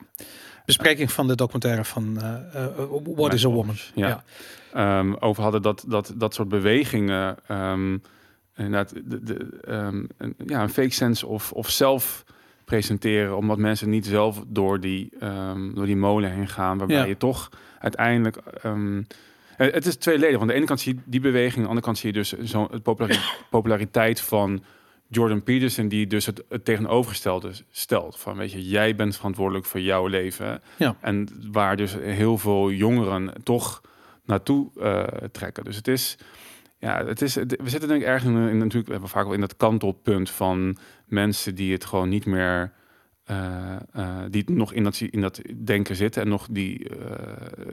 Bespreking 0.64 1.12
van 1.12 1.27
de 1.27 1.35
documentaire 1.35 1.85
van 1.85 2.21
eh, 2.21 2.64
eh, 2.64 2.71
What 3.05 3.33
is 3.33 3.45
a 3.45 3.49
Woman. 3.49 3.77
Ja. 3.95 4.25
Ehm, 4.73 5.14
over 5.19 5.43
hadden 5.43 5.62
dat, 5.62 5.85
dat, 5.88 6.12
dat 6.16 6.35
soort 6.35 6.49
bewegingen 6.49 7.37
ehm 7.47 7.99
inderdaad 8.57 8.95
de, 9.05 9.23
de, 9.23 9.59
ehm, 9.64 10.05
een, 10.16 10.35
ja, 10.47 10.62
een 10.62 10.71
fake 10.71 10.90
sense 10.90 11.27
of, 11.27 11.53
of 11.53 11.71
zelf 11.71 12.25
presenteren, 12.64 13.37
omdat 13.37 13.59
mensen 13.59 13.90
niet 13.90 14.07
zelf 14.07 14.43
door 14.47 14.81
die, 14.81 15.12
door 15.75 15.87
die 15.87 15.97
molen 15.97 16.31
heen 16.31 16.49
gaan, 16.49 16.79
waarbij 16.79 16.97
Ja. 16.97 17.05
je 17.05 17.16
toch 17.16 17.49
uiteindelijk 17.79 18.37
eh, 19.61 19.73
het 19.73 19.87
is 19.87 19.97
tweeledig. 19.97 20.31
Want 20.31 20.43
aan 20.43 20.49
de 20.49 20.55
ene 20.55 20.66
kant 20.66 20.81
zie 20.81 20.95
je 20.95 21.01
die 21.05 21.21
beweging, 21.21 21.57
aan 21.57 21.62
de 21.62 21.69
andere 21.69 21.87
kant 21.87 21.99
zie 21.99 22.12
je 22.12 22.19
dus 22.19 22.33
zo'n 22.38 22.69
populariteit 23.51 24.21
van 24.21 24.62
Jordan 25.12 25.42
Peterson, 25.42 25.88
die 25.88 26.07
dus 26.07 26.27
het, 26.27 26.42
het 26.49 26.64
tegenovergestelde 26.64 27.51
stelt. 27.70 28.18
Van 28.18 28.37
weet 28.37 28.53
je, 28.53 28.68
jij 28.68 28.94
bent 28.96 29.16
verantwoordelijk 29.16 29.64
voor 29.66 29.81
jouw 29.81 30.07
leven. 30.07 30.62
Ja. 30.77 30.96
En 31.01 31.29
waar 31.53 31.77
dus 31.77 31.94
heel 32.01 32.38
veel 32.38 32.70
jongeren 32.70 33.33
toch 33.42 33.81
naartoe 34.25 34.70
eh, 34.81 35.03
trekken. 35.33 35.64
Dus 35.64 35.77
het 35.77 35.88
is, 35.88 36.18
ja, 36.79 37.07
het 37.07 37.23
is, 37.23 37.35
het- 37.35 37.61
we 37.62 37.68
zitten 37.70 37.88
denk 37.88 38.01
ik 38.03 38.07
erg 38.09 38.25
in, 38.25 38.37
in 38.49 38.57
natuurlijk, 38.59 38.87
we 38.87 38.92
hebben 38.92 39.09
vaak 39.11 39.25
wel 39.25 39.35
in 39.35 39.40
dat 39.40 39.57
kantelpunt 39.57 40.31
van 40.31 40.77
mensen 41.07 41.55
die 41.55 41.73
het 41.73 41.85
gewoon 41.85 42.09
niet 42.09 42.27
meer, 42.27 42.73
eh, 43.25 43.77
eh, 43.92 44.16
die 44.31 44.51
nog 44.51 44.73
in 44.73 44.85
dat, 44.85 45.01
in 45.01 45.20
dat 45.20 45.40
denken 45.64 45.96
zitten 45.96 46.23
en 46.23 46.29
nog 46.29 46.46
die, 46.51 46.90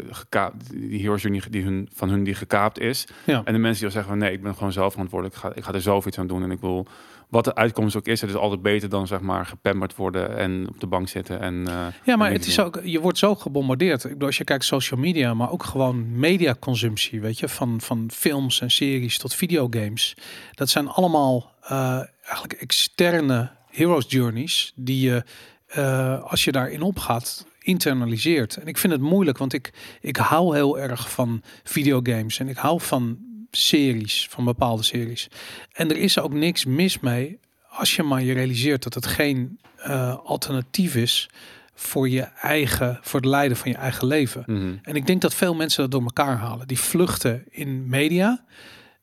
gekaapt, 0.10 0.70
die 0.72 1.00
journey 1.02 1.42
die 1.50 1.64
hun, 1.64 1.90
van 1.94 2.10
hun 2.10 2.24
die 2.24 2.36
gekaapt 2.36 2.80
is. 2.80 3.08
Ja. 3.26 3.42
En 3.44 3.54
de 3.54 3.60
mensen 3.60 3.76
die 3.78 3.86
al 3.86 3.92
zeggen 3.92 4.10
van 4.12 4.18
nee, 4.20 4.32
ik 4.32 4.42
ben 4.44 4.54
gewoon 4.56 4.72
zelf 4.72 4.92
verantwoordelijk, 4.92 5.36
ik 5.38 5.42
ga, 5.42 5.56
ik 5.56 5.64
ga 5.64 5.74
er 5.74 5.82
zelf 5.82 6.06
iets 6.06 6.20
aan 6.20 6.28
doen 6.28 6.44
en 6.44 6.52
ik 6.52 6.60
wil 6.60 6.88
wat 7.28 7.44
de 7.44 7.56
uitkomst 7.56 7.96
ook 7.96 8.08
is, 8.08 8.22
het 8.22 8.30
is 8.30 8.36
altijd 8.36 8.62
beter 8.62 8.90
dan 8.90 9.08
zeg 9.08 9.20
maar 9.20 9.46
gepamperd 9.46 9.96
worden 9.96 10.38
en 10.38 10.68
op 10.70 10.80
de 10.80 10.88
bank 10.88 11.08
zitten 11.08 11.40
en 11.40 11.68
eh, 11.68 11.86
Ja, 12.04 12.16
maar 12.16 12.28
en 12.28 12.34
het 12.34 12.46
is 12.46 12.60
ook, 12.60 12.80
je 12.84 13.00
wordt 13.00 13.18
zo 13.18 13.36
gebombardeerd. 13.36 14.04
Ik 14.04 14.12
bedoel, 14.12 14.28
als 14.28 14.38
je 14.38 14.44
kijkt 14.44 14.66
social 14.66 15.00
media, 15.00 15.34
maar 15.34 15.52
ook 15.52 15.64
gewoon 15.64 16.20
mediaconsumptie, 16.20 17.22
weet 17.22 17.40
je, 17.40 17.48
van, 17.50 17.82
van 17.82 18.10
films 18.14 18.62
en 18.62 18.72
series 18.72 19.18
tot 19.18 19.34
videogames. 19.34 20.16
Dat 20.54 20.70
zijn 20.70 20.88
allemaal 20.88 21.52
eh, 21.62 22.02
eigenlijk 22.22 22.54
externe 22.54 23.52
heroes 23.68 24.06
journeys 24.08 24.74
die 24.76 25.10
je, 25.10 25.24
eh, 25.68 26.24
als 26.24 26.44
je 26.44 26.52
daarin 26.52 26.82
opgaat, 26.82 27.46
internaliseert. 27.60 28.56
En 28.56 28.68
ik 28.68 28.78
vind 28.78 28.94
het 28.94 29.02
moeilijk, 29.02 29.38
want 29.38 29.54
ik, 29.54 29.74
ik 30.02 30.18
hou 30.18 30.56
heel 30.56 30.80
erg 30.80 31.12
van 31.12 31.42
videogames 31.64 32.40
en 32.40 32.48
ik 32.48 32.58
hou 32.58 32.82
van 32.82 33.18
series, 33.52 34.28
van 34.30 34.46
bepaalde 34.46 34.84
series. 34.84 35.28
En 35.72 35.90
er 35.90 35.98
is 35.98 36.20
ook 36.20 36.34
niks 36.34 36.66
mis 36.66 37.00
mee 37.00 37.40
als 37.70 37.96
je 37.96 38.04
maar 38.04 38.24
je 38.24 38.34
realiseert 38.34 38.84
dat 38.84 38.94
het 38.94 39.06
geen 39.06 39.60
eh, 39.78 40.18
alternatief 40.24 40.96
is 40.96 41.30
voor 41.74 42.10
je 42.10 42.22
eigen, 42.42 43.00
voor 43.02 43.20
het 43.20 43.30
leiden 43.30 43.58
van 43.58 43.72
je 43.72 43.78
eigen 43.78 44.08
leven. 44.08 44.44
Mhm. 44.46 44.76
En 44.82 44.96
ik 44.96 45.06
denk 45.06 45.22
dat 45.22 45.34
veel 45.34 45.56
mensen 45.56 45.82
dat 45.82 45.92
door 45.92 46.04
elkaar 46.04 46.38
halen. 46.38 46.68
Die 46.68 46.80
vluchten 46.80 47.44
in 47.50 47.90
media. 47.90 48.46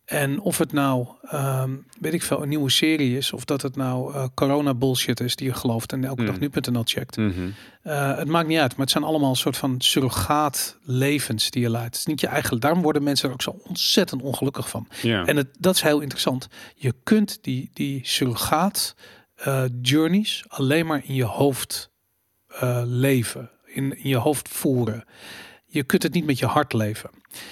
En 0.05 0.41
of 0.41 0.59
het 0.59 0.73
nou, 0.73 1.07
ehm, 1.23 1.77
weet 2.01 2.13
ik 2.13 2.23
veel, 2.23 2.43
een 2.43 2.49
nieuwe 2.49 2.71
serie 2.71 3.17
is, 3.17 3.33
of 3.33 3.45
dat 3.45 3.63
het 3.63 3.77
nou 3.77 4.15
eh, 4.15 4.25
corona 4.35 4.75
bullshit 4.75 5.21
is 5.21 5.37
die 5.37 5.47
je 5.47 5.55
gelooft 5.55 5.93
en 5.93 6.05
elke 6.05 6.21
Mm. 6.21 6.27
dag 6.27 6.39
nu.nl 6.39 6.83
checkt. 6.85 7.17
Mhm. 7.17 7.33
Eh, 7.83 8.17
het 8.17 8.29
maakt 8.29 8.49
niet 8.49 8.59
uit, 8.59 8.71
maar 8.71 8.81
het 8.81 8.91
zijn 8.91 9.05
allemaal 9.05 9.31
een 9.31 9.37
soort 9.37 9.57
van 9.57 9.75
surrogaat 9.81 10.77
levens 10.83 11.51
die 11.51 11.63
je 11.63 11.71
leidt. 11.71 11.87
Het 11.87 11.97
is 11.97 12.05
niet 12.07 12.21
je 12.21 12.27
eigen. 12.27 12.61
Daarom 12.61 12.83
worden 12.83 13.03
mensen 13.03 13.29
er 13.29 13.35
ook 13.35 13.43
zo 13.43 13.61
ontzettend 13.63 14.23
ongelukkig 14.23 14.69
van. 14.69 14.89
En 15.27 15.37
het, 15.37 15.49
dat 15.59 15.75
is 15.75 15.81
heel 15.83 16.01
interessant. 16.01 16.49
Je 16.75 16.95
kunt 17.03 17.39
die, 17.43 17.71
die 17.73 18.01
surrogaat 18.03 18.95
eh, 19.35 19.65
journeys 19.83 20.45
alleen 20.49 20.87
maar 20.87 21.03
in 21.05 21.15
je 21.15 21.25
hoofd 21.25 21.93
leven, 22.85 23.51
in, 23.65 23.99
in 23.99 24.09
je 24.09 24.17
hoofd 24.17 24.49
voeren. 24.49 25.05
Je 25.67 25.83
kunt 25.85 26.03
het 26.03 26.13
niet 26.13 26.27
met 26.27 26.39
je 26.39 26.47
hart 26.47 26.73
leven. 26.73 27.11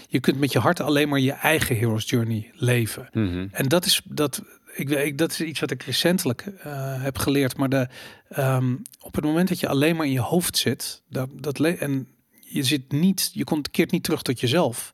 Je 0.08 0.20
kunt 0.20 0.38
met 0.38 0.52
je 0.52 0.58
hart 0.58 0.80
alleen 0.80 1.08
maar 1.08 1.20
je 1.20 1.32
eigen 1.32 1.76
hero's 1.76 2.10
journey 2.10 2.50
leven. 2.54 3.08
Mhm. 3.12 3.46
En 3.50 3.68
dat 3.68 3.84
is 3.84 4.00
dat. 4.04 4.42
Ik, 4.74 5.18
dat 5.18 5.30
is 5.30 5.40
iets 5.40 5.60
wat 5.60 5.70
ik 5.70 5.82
recentelijk 5.82 6.40
eh, 6.40 7.02
heb 7.02 7.18
geleerd. 7.18 7.56
Maar 7.56 7.68
de, 7.68 7.88
ehm, 8.28 8.74
op 9.00 9.14
het 9.14 9.24
moment 9.24 9.48
dat 9.48 9.60
je 9.60 9.68
alleen 9.68 9.96
maar 9.96 10.06
in 10.06 10.12
je 10.12 10.20
hoofd 10.20 10.56
zit, 10.56 11.02
dat, 11.08 11.28
dat 11.34 11.60
en 11.60 12.06
je 12.40 12.62
zit 12.62 12.92
niet, 12.92 13.30
je 13.32 13.44
komt 13.44 13.70
keert 13.70 13.90
niet 13.90 14.02
terug 14.04 14.22
tot 14.22 14.40
jezelf. 14.40 14.92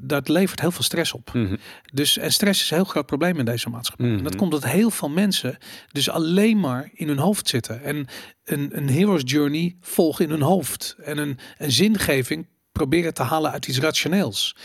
Dat 0.00 0.28
levert 0.28 0.60
heel 0.60 0.70
veel 0.70 0.82
stress 0.82 1.12
op. 1.12 1.32
Mhm. 1.32 1.56
Dus 1.92 2.18
en 2.18 2.32
stress 2.32 2.62
is 2.62 2.70
een 2.70 2.76
heel 2.76 2.86
groot 2.86 3.06
probleem 3.06 3.38
in 3.38 3.44
deze 3.44 3.68
maatschappij. 3.68 4.06
En 4.06 4.12
dat 4.12 4.22
Mhm. 4.22 4.36
komt 4.36 4.54
omdat 4.54 4.70
heel 4.70 4.90
veel 4.90 5.08
mensen 5.08 5.58
dus 5.92 6.10
alleen 6.10 6.60
maar 6.60 6.90
in 6.92 7.08
hun 7.08 7.18
hoofd 7.18 7.48
zitten 7.48 7.82
en 7.82 8.06
een, 8.44 8.76
een 8.76 8.88
hero's 8.88 9.22
journey 9.24 9.76
volgen 9.80 10.24
in 10.24 10.30
hun 10.30 10.42
hoofd 10.42 10.96
en 11.02 11.18
een, 11.18 11.38
een 11.58 11.72
zingeving 11.72 12.46
proberen 12.78 13.14
te 13.14 13.22
halen 13.22 13.50
uit 13.50 13.66
iets 13.68 13.78
rationeels. 13.80 14.56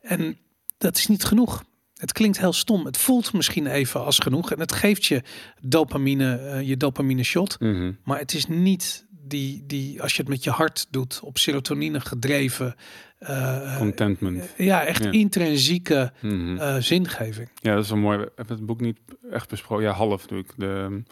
En 0.00 0.38
dat 0.78 0.96
is 0.96 1.06
niet 1.06 1.24
genoeg. 1.24 1.62
Het 1.96 2.12
klinkt 2.12 2.38
heel 2.38 2.52
stom. 2.52 2.84
Het 2.84 2.96
voelt 2.96 3.32
misschien 3.32 3.66
even 3.66 4.04
als 4.04 4.18
genoeg 4.18 4.52
en 4.52 4.60
het 4.60 4.72
geeft 4.72 5.04
je 5.04 5.22
dopamine, 5.60 6.36
eh, 6.36 6.68
je 6.68 6.76
dopamine 6.76 7.22
shot. 7.22 7.60
Mhm. 7.60 7.92
Maar 8.04 8.18
het 8.18 8.34
is 8.34 8.46
niet 8.46 9.06
die, 9.10 9.64
die, 9.66 10.02
als 10.02 10.12
je 10.14 10.20
het 10.20 10.30
met 10.30 10.44
je 10.44 10.50
hart 10.50 10.86
doet, 10.90 11.20
op 11.22 11.38
serotonine 11.38 12.00
gedreven. 12.00 12.74
eh, 13.18 13.76
Contentment. 13.78 14.54
ja, 14.56 14.84
echt 14.84 15.04
Ja. 15.04 15.10
intrinsieke 15.10 16.12
eh, 16.22 16.76
zingeving. 16.78 17.48
Ja, 17.54 17.74
dat 17.74 17.84
is 17.84 17.90
wel 17.90 17.98
mooi. 17.98 18.18
We 18.18 18.32
hebben 18.36 18.56
het 18.56 18.66
boek 18.66 18.80
niet 18.80 18.98
echt 19.30 19.48
besproken. 19.48 19.84
Ja, 19.84 19.92
half 19.92 20.20
natuurlijk. 20.22 20.52
De 20.56 20.66
um, 20.66 21.06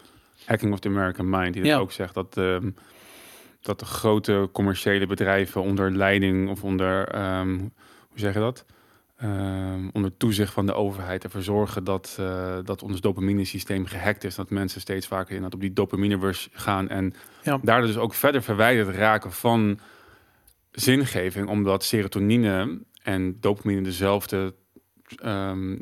Hacking 0.45 0.73
of 0.73 0.79
the 0.79 0.87
American 0.87 1.29
Mind. 1.29 1.53
Die 1.53 1.61
dat 1.61 1.71
Ja. 1.71 1.77
ook 1.77 1.91
zegt 1.91 2.13
dat, 2.13 2.37
ehm, 2.37 2.69
dat 3.61 3.79
de 3.79 3.85
grote 3.85 4.49
commerciële 4.51 5.05
bedrijven 5.07 5.61
onder 5.61 5.91
leiding 5.91 6.49
of 6.49 6.63
onder, 6.63 7.07
ehm, 7.07 7.57
hoe 8.09 8.19
zeg 8.19 8.33
je 8.33 8.39
dat? 8.39 8.65
Ehm, 9.17 9.87
onder 9.93 10.17
toezicht 10.17 10.53
van 10.53 10.65
de 10.65 10.73
overheid 10.73 11.23
ervoor 11.23 11.41
zorgen 11.41 11.83
dat, 11.83 12.15
eh, 12.19 12.57
dat 12.63 12.83
ons 12.83 13.01
dopamine 13.01 13.45
systeem 13.45 13.85
gehackt 13.85 14.23
is. 14.23 14.35
Dat 14.35 14.49
mensen 14.49 14.81
steeds 14.81 15.07
vaker 15.07 15.27
inderdaad 15.35 15.53
op 15.53 15.61
die 15.61 15.73
dopamine 15.73 16.17
rush 16.17 16.47
gaan. 16.51 16.89
En 16.89 17.13
Ja. 17.43 17.59
daar 17.61 17.81
dus 17.81 17.97
ook 17.97 18.13
verder 18.13 18.41
verwijderd 18.43 18.95
raken 18.95 19.31
van 19.31 19.79
zingeving. 20.71 21.47
Omdat 21.47 21.83
serotonine 21.83 22.79
en 23.03 23.37
dopamine 23.39 23.81
dezelfde 23.81 24.53
ehm, 25.17 25.75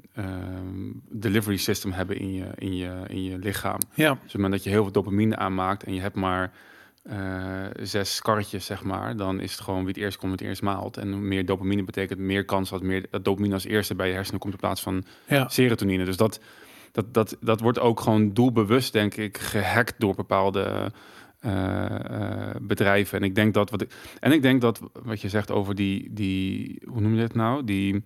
delivery 1.10 1.58
system 1.58 1.92
hebben 1.92 2.18
in 2.20 2.34
je, 2.34 2.46
in 2.56 2.76
je, 2.76 2.92
in 3.08 3.24
je 3.24 3.38
lichaam. 3.38 3.80
Ja, 3.94 4.10
Dus 4.10 4.16
op 4.18 4.24
het 4.24 4.34
moment 4.34 4.52
dat 4.54 4.64
je 4.64 4.70
heel 4.70 4.84
veel 4.84 4.92
dopamine 4.92 5.36
aanmaakt 5.36 5.84
en 5.84 5.94
je 5.94 6.02
hebt 6.02 6.16
maar 6.16 6.52
eh, 7.08 7.66
zes 7.82 8.22
karretjes, 8.22 8.66
zeg 8.66 8.84
maar, 8.84 9.16
dan 9.16 9.40
is 9.40 9.52
het 9.52 9.62
gewoon 9.62 9.80
wie 9.80 9.88
het 9.88 9.98
eerst 9.98 10.18
komt, 10.18 10.32
het 10.32 10.42
eerst 10.42 10.62
maalt. 10.62 10.98
En 10.98 11.28
meer 11.28 11.46
dopamine 11.46 11.84
betekent 11.84 12.20
meer 12.20 12.46
kans 12.46 12.70
dat, 12.70 12.82
meer, 12.82 13.06
dat 13.10 13.26
dopamine 13.26 13.54
als 13.54 13.66
eerste 13.66 13.96
bij 13.96 14.08
je 14.08 14.14
hersenen 14.14 14.40
komt 14.40 14.54
in 14.54 14.60
plaats 14.60 14.82
van 14.82 15.04
ja. 15.28 15.48
serotonine. 15.48 16.06
Dus 16.06 16.18
dat, 16.18 16.40
dat, 16.92 17.14
dat, 17.14 17.38
dat 17.40 17.60
wordt 17.60 17.80
ook 17.80 18.00
gewoon 18.00 18.34
doelbewust, 18.34 18.94
denk 18.94 19.16
ik, 19.16 19.38
gehackt 19.38 19.96
door 19.98 20.16
bepaalde 20.16 20.92
eh, 21.40 21.86
eh, 21.86 22.56
bedrijven. 22.62 23.20
En 23.20 23.24
ik 23.24 23.36
denk 23.36 23.54
dat 23.54 23.70
wat 23.70 23.82
ik, 23.82 23.92
en 24.20 24.32
ik 24.32 24.42
denk 24.42 24.62
dat 24.62 24.80
wat 25.04 25.22
je 25.22 25.30
zegt 25.30 25.52
over 25.52 25.76
die, 25.76 26.14
die 26.14 26.82
hoe 26.86 27.02
noem 27.02 27.14
je 27.14 27.22
dit 27.22 27.36
nou? 27.36 27.64
Die, 27.64 28.04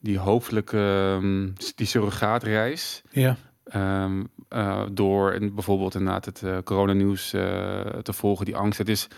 die 0.00 0.18
hoofdelijke, 0.18 1.18
ehm, 1.18 1.48
die 1.74 1.86
surrogaatreis. 1.86 3.02
ja. 3.10 3.36
Ehm, 3.64 4.24
eh, 4.48 4.82
door 4.92 5.32
en 5.32 5.54
bijvoorbeeld 5.54 5.94
inderdaad 5.94 6.24
het 6.24 6.42
eh, 6.42 6.56
coronanieuws 6.64 7.32
eh, 7.32 7.80
te 7.80 8.12
volgen, 8.12 8.44
die 8.44 8.56
angst. 8.56 8.78
Het 8.78 8.88
is, 8.88 9.08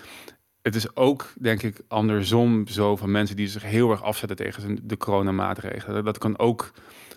het 0.63 0.75
is 0.75 0.97
ook, 0.97 1.33
denk 1.39 1.63
ik, 1.63 1.81
andersom 1.89 2.67
zo 2.67 2.97
van 2.97 3.11
mensen 3.11 3.37
die 3.37 3.49
zich 3.49 3.63
heel 3.63 3.91
erg 3.91 4.03
afzetten 4.03 4.37
tegen 4.37 4.79
de 4.83 4.97
coronamaatregelen. 4.97 6.05
Dat 6.05 6.19
kan 6.19 6.39
ook 6.39 6.73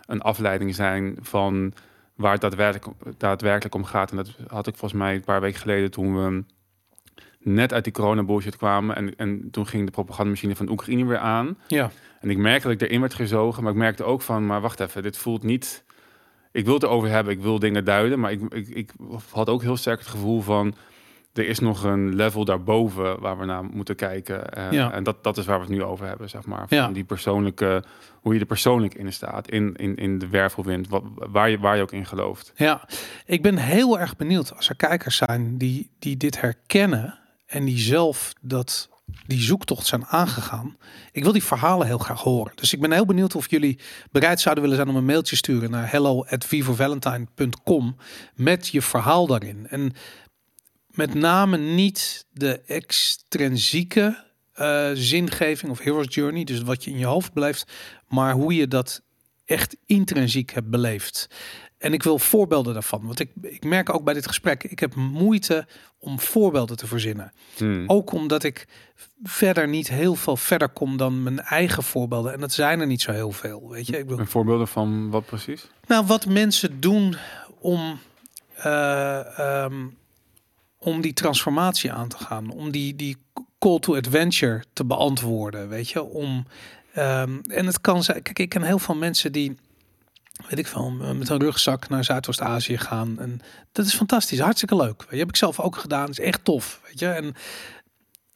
een 0.06 0.22
afleiding 0.22 0.76
zijn 0.76 1.18
van 1.22 1.74
waar 2.16 2.32
het 2.32 2.42
daadwerkelijk, 2.42 2.98
daadwerkelijk 3.18 3.76
om 3.76 3.84
gaat. 3.84 4.12
En 4.12 4.18
dat 4.18 4.36
had 4.48 4.68
ik 4.68 4.78
volgens 4.78 5.02
mij 5.02 5.16
een 5.16 5.24
paar 5.24 5.42
weken 5.42 5.60
geleden 5.60 5.92
toen 5.92 6.16
we 6.16 6.44
net 7.40 7.74
uit 7.74 7.84
die 7.84 7.94
corona 7.94 8.24
bullshit 8.24 8.58
kwamen. 8.58 8.96
En, 8.96 9.16
en 9.16 9.48
toen 9.52 9.68
ging 9.68 9.86
de 9.86 9.92
propagandamachine 9.92 10.56
van 10.56 10.70
Oekraïne 10.70 11.06
weer 11.06 11.18
aan. 11.18 11.58
Ja, 11.68 11.92
En 12.20 12.30
ik 12.30 12.38
merkte 12.38 12.68
dat 12.68 12.82
ik 12.82 12.88
erin 12.88 13.00
werd 13.00 13.14
gezogen, 13.14 13.64
maar 13.64 13.72
ik 13.72 13.78
merkte 13.78 14.04
ook 14.04 14.22
van, 14.22 14.46
maar 14.46 14.62
wacht 14.62 14.80
even, 14.80 15.04
dit 15.04 15.18
voelt 15.18 15.44
niet... 15.44 15.86
Ik 16.52 16.66
wil 16.66 16.74
het 16.74 16.84
erover 16.84 17.10
hebben, 17.10 17.34
ik 17.34 17.42
wil 17.42 17.60
dingen 17.60 17.86
duiden, 17.86 18.20
maar 18.20 18.32
ik, 18.32 18.42
ik, 18.54 18.68
ik 18.68 18.92
had 19.32 19.50
ook 19.50 19.62
heel 19.62 19.78
sterk 19.78 20.00
het 20.00 20.08
gevoel 20.08 20.42
van, 20.42 20.76
er 21.34 21.48
is 21.48 21.60
nog 21.60 21.84
een 21.84 22.16
level 22.16 22.46
daarboven 22.46 23.20
waar 23.20 23.38
we 23.38 23.46
naar 23.46 23.64
moeten 23.64 23.96
kijken. 23.96 24.50
Eh, 24.54 24.72
Ja. 24.72 24.92
En 24.92 25.04
dat, 25.04 25.24
dat 25.24 25.38
is 25.38 25.46
waar 25.46 25.60
we 25.60 25.66
het 25.66 25.74
nu 25.74 25.84
over 25.84 26.08
hebben, 26.08 26.30
zeg 26.30 26.46
maar. 26.46 26.68
Van 26.68 26.78
Ja. 26.78 26.88
die 26.88 27.04
persoonlijke, 27.04 27.84
hoe 28.22 28.34
je 28.34 28.40
er 28.40 28.46
persoonlijk 28.46 28.94
in 28.94 29.14
staat, 29.14 29.50
in, 29.50 29.76
in, 29.76 29.96
in 29.96 30.20
de 30.20 30.28
wervelwind, 30.28 30.88
wat, 30.88 31.04
waar, 31.16 31.50
je, 31.50 31.60
waar 31.60 31.76
je 31.76 31.82
ook 31.82 31.92
in 31.92 32.06
gelooft. 32.06 32.52
ja. 32.56 32.88
Ik 33.26 33.42
ben 33.42 33.58
heel 33.58 34.00
erg 34.00 34.16
benieuwd 34.16 34.56
als 34.56 34.70
er 34.70 34.76
kijkers 34.76 35.18
zijn 35.18 35.58
die, 35.58 35.90
die 36.00 36.18
dit 36.18 36.42
herkennen 36.42 37.20
en 37.46 37.66
die 37.66 37.78
zelf 37.78 38.34
dat, 38.42 38.90
die 39.28 39.42
zoektocht 39.42 39.86
zijn 39.86 40.06
aangegaan. 40.06 40.78
Ik 41.12 41.24
wil 41.24 41.32
die 41.32 41.44
verhalen 41.44 41.88
heel 41.88 41.98
graag 41.98 42.22
horen. 42.22 42.52
Dus 42.56 42.74
ik 42.74 42.82
ben 42.82 42.92
heel 42.92 43.06
benieuwd 43.06 43.36
of 43.36 43.50
jullie 43.50 43.80
bereid 44.12 44.40
zouden 44.40 44.64
willen 44.64 44.78
zijn 44.78 44.90
om 44.90 44.96
een 44.96 45.06
mailtje 45.06 45.32
te 45.32 45.38
sturen 45.38 45.72
naar 45.72 45.92
hello@vivovalentine.com 45.92 47.96
met 48.36 48.68
je 48.68 48.82
verhaal 48.82 49.28
daarin. 49.28 49.68
En 49.68 49.94
met 50.88 51.14
name 51.14 51.58
niet 51.58 52.26
de 52.32 52.62
extrinsieke 52.62 54.26
eh, 54.54 54.90
zingeving 54.94 55.72
of 55.72 55.80
hero's 55.80 56.16
journey, 56.16 56.44
dus 56.44 56.62
wat 56.62 56.84
je 56.84 56.92
in 56.92 56.98
je 56.98 57.06
hoofd 57.06 57.34
beleeft, 57.34 57.72
maar 58.08 58.34
hoe 58.34 58.56
je 58.56 58.68
dat 58.68 59.02
echt 59.46 59.78
intrinsiek 59.86 60.52
hebt 60.52 60.70
beleefd. 60.70 61.30
En 61.78 61.94
ik 61.94 62.04
wil 62.04 62.20
voorbeelden 62.20 62.74
daarvan, 62.74 63.06
want 63.06 63.20
ik, 63.20 63.32
ik 63.42 63.64
merk 63.64 63.94
ook 63.94 64.04
bij 64.04 64.14
dit 64.14 64.28
gesprek, 64.28 64.64
ik 64.64 64.80
heb 64.80 64.96
moeite 64.96 65.68
om 66.00 66.20
voorbeelden 66.20 66.78
te 66.78 66.88
verzinnen. 66.88 67.34
Hmm. 67.58 67.84
Ook 67.88 68.12
omdat 68.12 68.44
ik 68.44 68.68
verder 69.24 69.68
niet 69.68 69.90
heel 69.90 70.16
veel 70.16 70.38
verder 70.38 70.70
kom 70.70 70.98
dan 70.98 71.24
mijn 71.24 71.40
eigen 71.40 71.84
voorbeelden. 71.84 72.34
En 72.34 72.40
dat 72.40 72.52
zijn 72.52 72.80
er 72.80 72.88
niet 72.88 73.02
zo 73.02 73.12
heel 73.12 73.32
veel, 73.32 73.70
weet 73.70 73.88
je. 73.88 73.98
Ik 73.98 74.04
bedoel, 74.04 74.20
Een 74.20 74.28
voorbeelden 74.28 74.68
van 74.68 75.10
wat 75.10 75.26
precies? 75.26 75.68
nou, 75.88 76.06
wat 76.06 76.26
mensen 76.26 76.80
doen 76.80 77.16
om, 77.60 78.00
eh, 78.56 79.40
ehm, 79.40 79.86
om 80.78 81.02
die 81.02 81.14
transformatie 81.14 81.92
aan 81.92 82.08
te 82.08 82.18
gaan, 82.18 82.50
om 82.50 82.72
die, 82.72 82.96
die 82.96 83.18
call 83.60 83.80
to 83.80 83.96
adventure 83.96 84.64
te 84.74 84.86
beantwoorden, 84.86 85.70
weet 85.70 85.90
je, 85.90 86.04
om 86.04 86.46
ehm, 86.94 87.40
en 87.44 87.66
het 87.66 87.82
kan 87.82 88.04
zijn. 88.04 88.22
Kijk, 88.22 88.40
ik 88.40 88.50
ken 88.50 88.62
heel 88.62 88.80
veel 88.80 88.96
mensen 88.96 89.32
die, 89.32 89.58
weet 90.50 90.60
ik 90.60 90.68
veel, 90.68 90.90
met 90.92 91.30
een 91.30 91.40
rugzak 91.40 91.90
naar 91.90 92.04
Zuidoost-Azië 92.04 92.78
gaan 92.78 93.20
en 93.20 93.40
dat 93.72 93.86
is 93.86 93.94
fantastisch, 93.96 94.40
hartstikke 94.40 94.76
leuk. 94.76 95.06
Je 95.10 95.18
heb 95.18 95.30
ik 95.30 95.36
zelf 95.36 95.60
ook 95.60 95.76
gedaan, 95.78 96.10
is 96.10 96.20
echt 96.20 96.44
tof, 96.44 96.82
weet 96.86 97.00
je. 97.00 97.08
En 97.08 97.34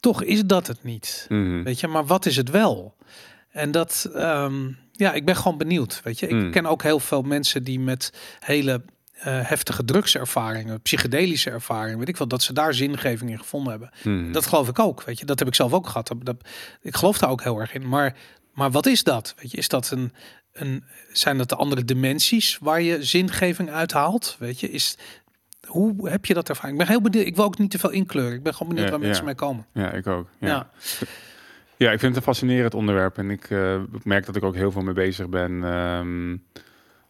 toch 0.00 0.22
is 0.22 0.44
dat 0.44 0.66
het 0.66 0.82
niet. 0.82 1.26
Mhm. 1.28 1.62
Weet 1.62 1.80
je, 1.80 1.88
maar 1.88 2.06
wat 2.06 2.26
is 2.26 2.36
het 2.36 2.50
wel? 2.50 2.96
En 3.50 3.70
dat, 3.70 4.10
ehm, 4.14 4.68
ja, 4.92 5.12
ik 5.12 5.24
ben 5.24 5.36
gewoon 5.36 5.58
benieuwd. 5.58 6.00
Weet 6.04 6.18
je, 6.18 6.26
ik 6.26 6.32
Hmm. 6.32 6.50
ken 6.50 6.66
ook 6.66 6.82
heel 6.82 7.00
veel 7.00 7.22
mensen 7.22 7.62
die 7.64 7.80
met 7.80 8.12
hele 8.40 8.82
eh, 9.22 9.48
heftige 9.48 9.84
drugservaringen, 9.84 10.80
psychedelische 10.80 11.50
ervaringen, 11.50 11.98
weet 11.98 12.08
ik 12.08 12.16
wel, 12.16 12.28
dat 12.28 12.42
ze 12.42 12.52
daar 12.52 12.74
zingeving 12.74 13.30
in 13.30 13.38
gevonden 13.38 13.70
hebben. 13.70 13.90
Mhm. 14.04 14.32
Dat 14.32 14.46
geloof 14.46 14.68
ik 14.68 14.78
ook. 14.78 15.02
Weet 15.04 15.18
je, 15.18 15.24
dat 15.24 15.38
heb 15.38 15.48
ik 15.48 15.54
zelf 15.54 15.72
ook 15.72 15.86
gehad. 15.86 16.08
Dat, 16.08 16.24
dat- 16.24 16.48
ik 16.80 16.96
geloof 16.96 17.18
daar 17.18 17.30
ook 17.30 17.42
heel 17.42 17.58
erg 17.58 17.74
in. 17.74 17.88
Maar, 17.88 18.16
maar 18.52 18.70
wat 18.70 18.86
is 18.86 19.02
dat? 19.04 19.34
Weet 19.38 19.50
je, 19.50 19.56
is 19.56 19.68
dat 19.68 19.90
een, 19.90 20.12
een, 20.52 20.84
zijn 21.12 21.38
dat 21.38 21.48
de 21.48 21.56
andere 21.56 21.84
dimensies 21.84 22.58
waar 22.60 22.82
je 22.82 23.04
zingeving 23.04 23.70
uithaalt? 23.70 24.36
Weet 24.38 24.60
je, 24.60 24.70
is 24.70 24.98
hoe 25.66 26.08
heb 26.08 26.24
je 26.24 26.34
dat 26.34 26.48
ervaring? 26.48 26.72
Ik 26.72 26.86
ben 26.86 26.94
heel 26.94 27.02
benieuwd. 27.02 27.26
Ik 27.26 27.36
wil 27.36 27.44
ook 27.44 27.58
niet 27.58 27.70
te 27.70 27.78
veel 27.78 27.90
inkleuren. 27.90 28.34
Ik 28.34 28.42
ben 28.42 28.52
gewoon 28.54 28.68
benieuwd 28.68 28.88
Ja, 28.88 28.96
waar 28.96 29.06
mensen 29.06 29.24
mee 29.24 29.34
komen. 29.34 29.66
Ja, 29.72 29.92
ik 29.92 30.06
ook. 30.06 30.28
Ja. 30.38 30.48
Ja. 30.48 30.70
Ja, 31.76 31.92
ik 31.92 31.98
vind 31.98 32.14
het 32.14 32.16
een 32.16 32.32
fascinerend 32.32 32.74
onderwerp 32.74 33.18
en 33.18 33.30
ik 33.30 33.50
eh, 33.50 33.80
merk 34.02 34.26
dat 34.26 34.36
ik 34.36 34.42
ook 34.42 34.54
heel 34.54 34.70
veel 34.72 34.82
mee 34.82 34.94
bezig 34.94 35.28
ben 35.28 35.64
ehm, 35.64 36.36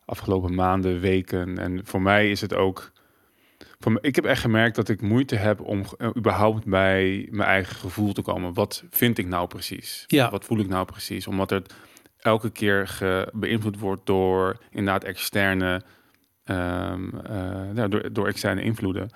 afgelopen 0.04 0.54
maanden, 0.54 1.00
weken. 1.00 1.58
En 1.58 1.80
voor 1.84 2.02
mij 2.02 2.30
is 2.30 2.40
het 2.40 2.54
ook, 2.54 2.92
ik 4.00 4.14
heb 4.14 4.24
echt 4.24 4.40
gemerkt 4.40 4.76
dat 4.76 4.88
ik 4.88 5.00
moeite 5.00 5.36
heb 5.36 5.60
om 5.60 5.84
eh, 5.98 6.08
überhaupt 6.16 6.64
bij 6.64 7.28
mijn 7.30 7.48
eigen 7.48 7.76
gevoel 7.76 8.12
te 8.12 8.22
komen. 8.22 8.54
Wat 8.54 8.84
vind 8.90 9.18
ik 9.18 9.26
nou 9.26 9.46
precies? 9.46 10.04
Ja. 10.06 10.30
Wat 10.30 10.44
voel 10.44 10.58
ik 10.58 10.68
nou 10.68 10.84
precies? 10.84 11.26
Omdat 11.26 11.50
het 11.50 11.74
elke 12.22 12.50
keer 12.50 12.88
ge, 12.88 13.28
beïnvloed 13.32 13.78
wordt 13.78 14.06
door 14.06 14.56
inderdaad 14.70 15.04
externe, 15.04 15.82
ehm, 16.44 17.16
eh, 17.16 17.74
ja, 17.74 17.88
door, 17.88 18.12
door 18.12 18.26
externe 18.26 18.62
invloeden. 18.62 19.10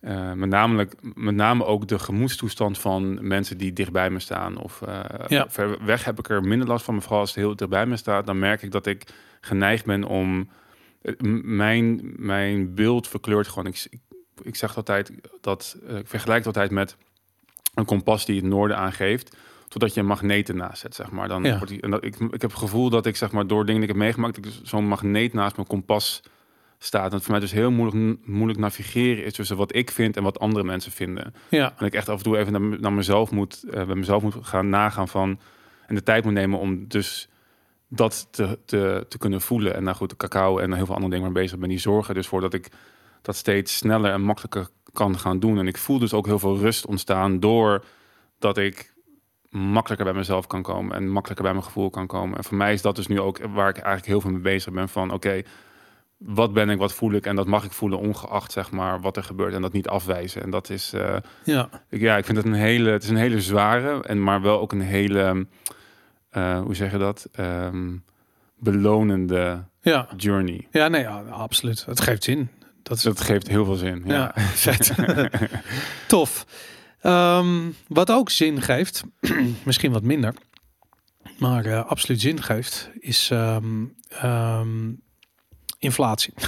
Eh, 0.00 0.32
met, 0.32 0.48
namelijk, 0.48 0.94
met 1.14 1.34
name 1.34 1.64
ook 1.64 1.88
de 1.88 1.98
gemoedstoestand 1.98 2.78
van 2.78 3.26
mensen 3.26 3.58
die 3.58 3.72
dichtbij 3.72 4.10
me 4.10 4.18
staan. 4.18 4.56
Of 4.56 4.82
Ja. 5.28 5.46
ver 5.50 5.84
weg 5.84 6.04
heb 6.04 6.18
ik 6.18 6.28
er 6.28 6.42
minder 6.42 6.68
last 6.68 6.84
van. 6.84 6.94
Maar 6.94 7.02
vooral 7.02 7.20
als 7.20 7.30
het 7.34 7.38
heel 7.38 7.56
dichtbij 7.56 7.86
me 7.86 7.96
staat, 7.96 8.26
dan 8.26 8.38
merk 8.38 8.62
ik 8.62 8.70
dat 8.70 8.86
ik 8.86 9.04
geneigd 9.40 9.84
ben 9.84 10.04
om 10.04 10.48
mijn, 11.42 12.12
mijn 12.16 12.74
beeld 12.74 13.08
verkleurt 13.08 13.48
gewoon. 13.48 13.66
Ik, 13.66 13.86
ik, 13.90 14.00
ik 14.42 14.56
zeg 14.56 14.76
altijd 14.76 15.12
dat 15.40 15.76
ik 15.88 16.08
vergelijk 16.08 16.38
het 16.38 16.46
altijd 16.46 16.70
met 16.70 16.96
een 17.74 17.84
kompas 17.84 18.24
die 18.24 18.36
het 18.36 18.44
noorden 18.44 18.76
aangeeft. 18.76 19.36
Totdat 19.72 19.94
je 19.94 20.00
een 20.00 20.06
magneet 20.06 20.48
ernaast 20.48 20.80
zet, 20.80 20.94
zeg 20.94 21.10
maar. 21.10 21.28
Dan 21.28 21.44
Ja. 21.44 21.56
wordt 21.56 21.68
die, 21.68 21.80
en 21.80 21.90
dat, 21.90 22.04
ik, 22.04 22.16
ik 22.16 22.40
heb 22.40 22.50
het 22.50 22.58
gevoel 22.58 22.90
dat 22.90 23.06
ik, 23.06 23.16
zeg 23.16 23.32
maar, 23.32 23.46
door 23.46 23.64
dingen 23.64 23.80
die 23.80 23.90
ik 23.90 23.94
heb 23.94 24.04
meegemaakt, 24.04 24.34
dat 24.34 24.44
ik 24.44 24.52
zo'n 24.62 24.86
magneet 24.86 25.32
naast 25.32 25.56
mijn 25.56 25.68
kompas 25.68 26.22
staat. 26.78 27.08
En 27.08 27.12
het 27.14 27.22
voor 27.22 27.30
mij 27.30 27.40
dus 27.40 27.52
heel 27.52 27.70
moeilijk, 27.70 28.26
moeilijk 28.26 28.58
navigeren 28.58 29.24
is 29.24 29.32
tussen 29.32 29.56
wat 29.56 29.74
ik 29.74 29.90
vind 29.90 30.16
en 30.16 30.22
wat 30.22 30.38
andere 30.40 30.64
mensen 30.64 30.92
vinden. 30.92 31.34
Ja, 31.48 31.74
En 31.78 31.86
ik 31.86 31.94
echt 31.94 32.08
af 32.08 32.16
en 32.16 32.22
toe 32.22 32.38
even 32.38 32.80
naar, 32.80 32.92
mezelf 32.92 33.30
moet, 33.30 33.62
eh, 33.70 33.84
bij 33.84 33.94
mezelf 33.94 34.22
moet 34.22 34.34
gaan 34.42 34.68
nagaan 34.68 35.08
van 35.08 35.38
en 35.86 35.94
de 35.94 36.02
tijd 36.02 36.24
moet 36.24 36.32
nemen 36.32 36.58
om 36.58 36.88
dus 36.88 37.28
dat 37.88 38.28
te, 38.30 38.58
te, 38.64 39.06
te 39.08 39.18
kunnen 39.18 39.40
voelen. 39.40 39.74
En 39.74 39.82
nou 39.84 39.96
goed, 39.96 40.10
de 40.10 40.16
cacao 40.16 40.58
en 40.58 40.72
heel 40.72 40.86
veel 40.86 40.94
andere 40.94 41.12
dingen 41.14 41.32
waar 41.32 41.36
ik 41.36 41.42
bezig 41.42 41.58
ben, 41.58 41.68
die 41.68 41.78
zorgen 41.78 42.14
dus 42.14 42.26
voor 42.26 42.40
dat 42.40 42.54
ik 42.54 42.68
dat 43.22 43.36
steeds 43.36 43.76
sneller 43.76 44.12
en 44.12 44.22
makkelijker 44.22 44.68
kan 44.92 45.18
gaan 45.18 45.40
doen. 45.40 45.58
En 45.58 45.66
ik 45.66 45.78
voel 45.78 45.98
dus 45.98 46.12
ook 46.12 46.26
heel 46.26 46.38
veel 46.38 46.58
rust 46.58 46.86
ontstaan 46.86 47.40
door 47.40 47.84
dat 48.38 48.58
ik 48.58 48.91
makkelijker 49.58 50.06
bij 50.06 50.14
mezelf 50.16 50.46
kan 50.46 50.62
komen 50.62 50.96
en 50.96 51.08
makkelijker 51.08 51.44
bij 51.44 51.54
mijn 51.54 51.64
gevoel 51.64 51.90
kan 51.90 52.06
komen. 52.06 52.36
En 52.36 52.44
voor 52.44 52.56
mij 52.56 52.72
is 52.72 52.82
dat 52.82 52.96
dus 52.96 53.06
nu 53.06 53.20
ook 53.20 53.38
waar 53.38 53.68
ik 53.68 53.76
eigenlijk 53.76 54.06
heel 54.06 54.20
veel 54.20 54.30
mee 54.30 54.40
bezig 54.40 54.72
ben 54.72 54.88
van 54.88 55.12
oké, 55.12 55.42
wat 56.16 56.52
ben 56.52 56.70
ik, 56.70 56.78
wat 56.78 56.92
voel 56.94 57.12
ik 57.12 57.26
en 57.26 57.36
dat 57.36 57.46
mag 57.46 57.64
ik 57.64 57.72
voelen 57.72 57.98
ongeacht 57.98 58.52
zeg 58.52 58.70
maar 58.70 59.00
wat 59.00 59.16
er 59.16 59.22
gebeurt 59.24 59.54
en 59.54 59.62
dat 59.62 59.72
niet 59.72 59.88
afwijzen. 59.88 60.42
En 60.42 60.50
dat 60.50 60.70
is 60.70 60.92
eh, 60.92 61.16
ja, 61.44 61.68
ik- 61.88 62.00
Ja, 62.00 62.16
ik 62.16 62.24
vind 62.24 62.36
het 62.36 62.46
een 62.46 62.52
hele, 62.52 62.90
het 62.90 63.02
is 63.02 63.08
een 63.08 63.16
hele 63.16 63.40
zware 63.40 64.02
en 64.02 64.22
maar 64.22 64.40
wel 64.42 64.60
ook 64.60 64.72
een 64.72 64.80
hele, 64.80 65.46
eh, 66.30 66.60
hoe 66.60 66.74
zeg 66.74 66.92
je 66.92 66.98
dat, 66.98 67.28
Ehm, 67.32 67.96
belonende 68.58 69.64
ja. 69.80 70.08
journey. 70.16 70.66
Ja, 70.70 70.88
nee, 70.88 71.00
ja, 71.02 71.20
absoluut. 71.30 71.84
Het 71.86 72.00
geeft 72.00 72.24
zin. 72.24 72.48
Dat 72.82 72.96
is 72.96 73.02
Dat 73.02 73.20
geeft 73.20 73.48
heel 73.48 73.64
veel 73.64 73.74
zin. 73.74 74.02
ja, 74.06 74.14
Ja. 74.14 74.32
vet. 74.64 74.92
Tof. 76.06 76.46
Ehm, 77.02 77.70
wat 77.88 78.10
ook 78.10 78.30
zin 78.30 78.62
geeft, 78.62 79.02
misschien 79.64 79.92
wat 79.92 80.02
minder, 80.02 80.34
maar 81.38 81.64
eh, 81.64 81.86
absoluut 81.86 82.20
zin 82.20 82.42
geeft, 82.42 82.90
is 82.98 83.28
ehm, 83.30 83.84
ehm, 84.08 84.92
inflatie. 85.78 86.32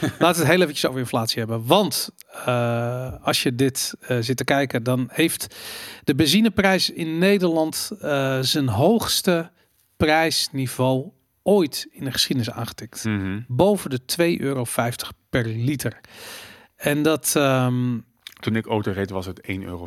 Laten 0.00 0.18
we 0.18 0.26
het 0.26 0.46
heel 0.46 0.60
eventjes 0.60 0.86
over 0.86 1.00
inflatie 1.00 1.38
hebben. 1.38 1.66
Want 1.66 2.10
eh, 2.44 3.12
als 3.22 3.42
je 3.42 3.54
dit 3.54 3.94
eh, 4.00 4.16
zit 4.20 4.36
te 4.36 4.44
kijken, 4.44 4.82
dan 4.82 5.08
heeft 5.12 5.56
de 6.04 6.14
benzineprijs 6.14 6.90
in 6.90 7.18
Nederland 7.18 7.90
zijn 8.40 8.68
hoogste 8.68 9.50
prijsniveau 9.96 11.10
ooit 11.42 11.86
in 11.90 12.04
de 12.04 12.12
geschiedenis 12.12 12.52
aangetikt 12.52 13.04
Mhm. 13.04 13.40
boven 13.48 13.90
de 13.90 14.04
2,50 14.04 14.40
euro 14.40 14.64
per 15.30 15.46
liter. 15.46 16.00
En 16.76 17.02
dat 17.02 17.32
Toen 18.40 18.56
ik 18.56 18.66
auto 18.66 18.92
reed 18.92 19.10
was 19.10 19.26
het 19.26 19.40
1,50 19.48 19.64
euro. 19.64 19.86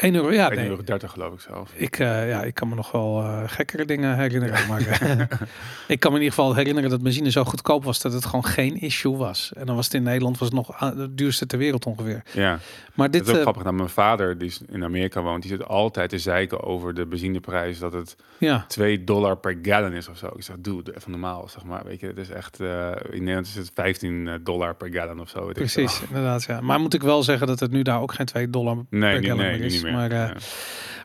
1 0.00 0.14
euro, 0.14 0.32
ja, 0.32 0.50
1,30 0.50 0.56
nee. 0.56 0.68
euro 0.68 0.82
geloof 1.06 1.32
ik 1.32 1.40
zelf. 1.40 1.72
Ik, 1.74 1.98
eh, 1.98 2.28
ja, 2.28 2.42
ik 2.42 2.54
kan 2.54 2.68
me 2.68 2.74
nog 2.74 2.92
wel 2.92 3.22
eh, 3.22 3.42
gekkere 3.46 3.84
dingen 3.84 4.16
herinneren. 4.16 4.68
Maar 4.68 4.86
eh, 4.86 5.10
ik 5.94 6.00
kan 6.00 6.12
me 6.12 6.18
in 6.18 6.22
ieder 6.22 6.38
geval 6.38 6.54
herinneren 6.54 6.90
dat 6.90 7.02
benzine 7.02 7.30
zo 7.30 7.44
goedkoop 7.44 7.84
was 7.84 8.00
dat 8.00 8.12
het 8.12 8.24
gewoon 8.24 8.44
geen 8.44 8.80
issue 8.80 9.16
was. 9.16 9.52
En 9.56 9.66
dan 9.66 9.76
was 9.76 9.84
het 9.84 9.94
in 9.94 10.02
Nederland 10.02 10.38
was 10.38 10.48
het 10.48 10.56
nog 10.56 10.78
het 10.78 11.18
duurste 11.18 11.46
ter 11.46 11.58
wereld 11.58 11.86
ongeveer. 11.86 12.22
Ja, 12.32 12.58
Maar 12.94 13.10
dit, 13.10 13.28
is 13.28 13.34
ook 13.34 13.40
grappig. 13.40 13.62
Nou, 13.62 13.74
mijn 13.74 13.88
vader, 13.88 14.38
die 14.38 14.52
in 14.68 14.84
Amerika 14.84 15.22
woont, 15.22 15.42
die 15.42 15.50
zit 15.50 15.66
altijd 15.66 16.10
te 16.10 16.18
zeiken 16.18 16.62
over 16.62 16.94
de 16.94 17.06
benzineprijs. 17.06 17.78
Dat 17.78 17.92
het 17.92 18.16
ja, 18.38 18.64
2 18.68 19.04
dollar 19.04 19.36
per 19.36 19.58
gallon 19.62 19.92
is 19.92 20.08
of 20.08 20.16
zo. 20.16 20.26
Ik 20.36 20.42
zeg, 20.42 20.56
doe 20.58 20.82
even 20.96 21.10
normaal, 21.10 21.48
zeg 21.48 21.64
maar. 21.64 21.84
Weet 21.84 22.00
je, 22.00 22.06
het 22.06 22.18
is 22.18 22.30
echt, 22.30 22.60
in 22.60 23.18
Nederland 23.18 23.46
is 23.46 23.54
het 23.54 23.70
15 23.74 24.40
dollar 24.42 24.74
per 24.74 24.88
gallon 24.92 25.20
of 25.20 25.28
zo. 25.28 25.46
weet 25.46 25.58
ik 25.58 25.70
veel. 25.70 25.84
precies, 25.84 26.02
inderdaad. 26.08 26.44
Ja. 26.44 26.60
Maar 26.60 26.80
moet 26.80 26.94
ik 26.94 27.02
wel 27.02 27.22
zeggen 27.22 27.46
dat 27.46 27.60
het 27.60 27.70
nu 27.70 27.82
daar 27.82 28.00
ook 28.00 28.12
geen 28.12 28.26
2 28.26 28.50
dollar 28.50 28.76
Nee, 28.90 29.12
per 29.12 29.20
niet, 29.20 29.30
gallon 29.30 29.44
nee, 29.44 29.58
is. 29.58 29.72
niet 29.72 29.82
meer. 29.82 29.89
Maar, 29.92 30.10
eh, 30.10 30.18
Ja. 30.18 30.34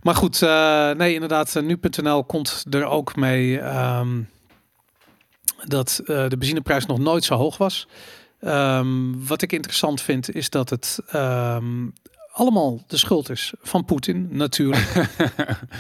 Maar 0.02 0.16
goed, 0.16 0.42
eh, 0.42 0.92
nee, 0.92 1.14
inderdaad, 1.14 1.56
eh, 1.56 1.64
nu.nl 1.64 2.24
komt 2.24 2.66
er 2.70 2.86
ook 2.86 3.16
mee 3.16 3.60
ehm, 3.60 4.22
dat 5.64 6.02
de 6.06 6.36
benzineprijs 6.38 6.86
nog 6.86 7.00
nooit 7.00 7.24
zo 7.24 7.36
hoog 7.36 7.58
was. 7.58 7.88
Ehm, 8.40 9.26
wat 9.28 9.42
ik 9.42 9.52
interessant 9.52 10.02
vind, 10.02 10.36
is 10.36 10.50
dat 10.50 10.70
het 10.70 11.00
ehm, 11.08 11.86
allemaal 12.36 12.84
de 12.88 12.98
schuld 12.98 13.30
is 13.30 13.54
van 13.62 13.86
Poetin, 13.86 14.28
natuurlijk. 14.32 14.94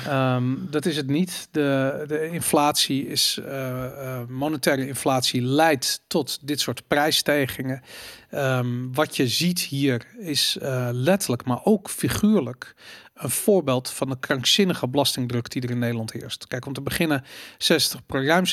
Ehm, 0.07 0.55
dat 0.69 0.85
is 0.85 0.97
het 0.97 1.07
niet. 1.07 1.47
De, 1.51 2.03
de 2.07 2.29
inflatie 2.29 3.07
is, 3.07 3.39
uh, 3.41 3.47
uh, 3.47 4.19
monetaire 4.27 4.87
inflatie 4.87 5.41
leidt 5.41 6.01
tot 6.07 6.47
dit 6.47 6.59
soort 6.59 6.87
prijsstijgingen. 6.87 7.81
Ehm, 8.29 8.91
wat 8.91 9.15
je 9.15 9.27
ziet 9.27 9.59
hier 9.59 10.05
is 10.17 10.57
uh, 10.61 10.89
letterlijk, 10.91 11.45
maar 11.45 11.59
ook 11.63 11.89
figuurlijk, 11.89 12.75
een 13.13 13.29
voorbeeld 13.29 13.89
van 13.89 14.09
de 14.09 14.19
krankzinnige 14.19 14.87
belastingdruk 14.87 15.49
die 15.49 15.61
er 15.61 15.69
in 15.69 15.79
Nederland 15.79 16.11
heerst. 16.11 16.47
Kijk, 16.47 16.65
om 16.65 16.73
te 16.73 16.81
beginnen, 16.81 17.23
60, 17.57 17.99
ruim 18.07 18.45
60% 18.45 18.49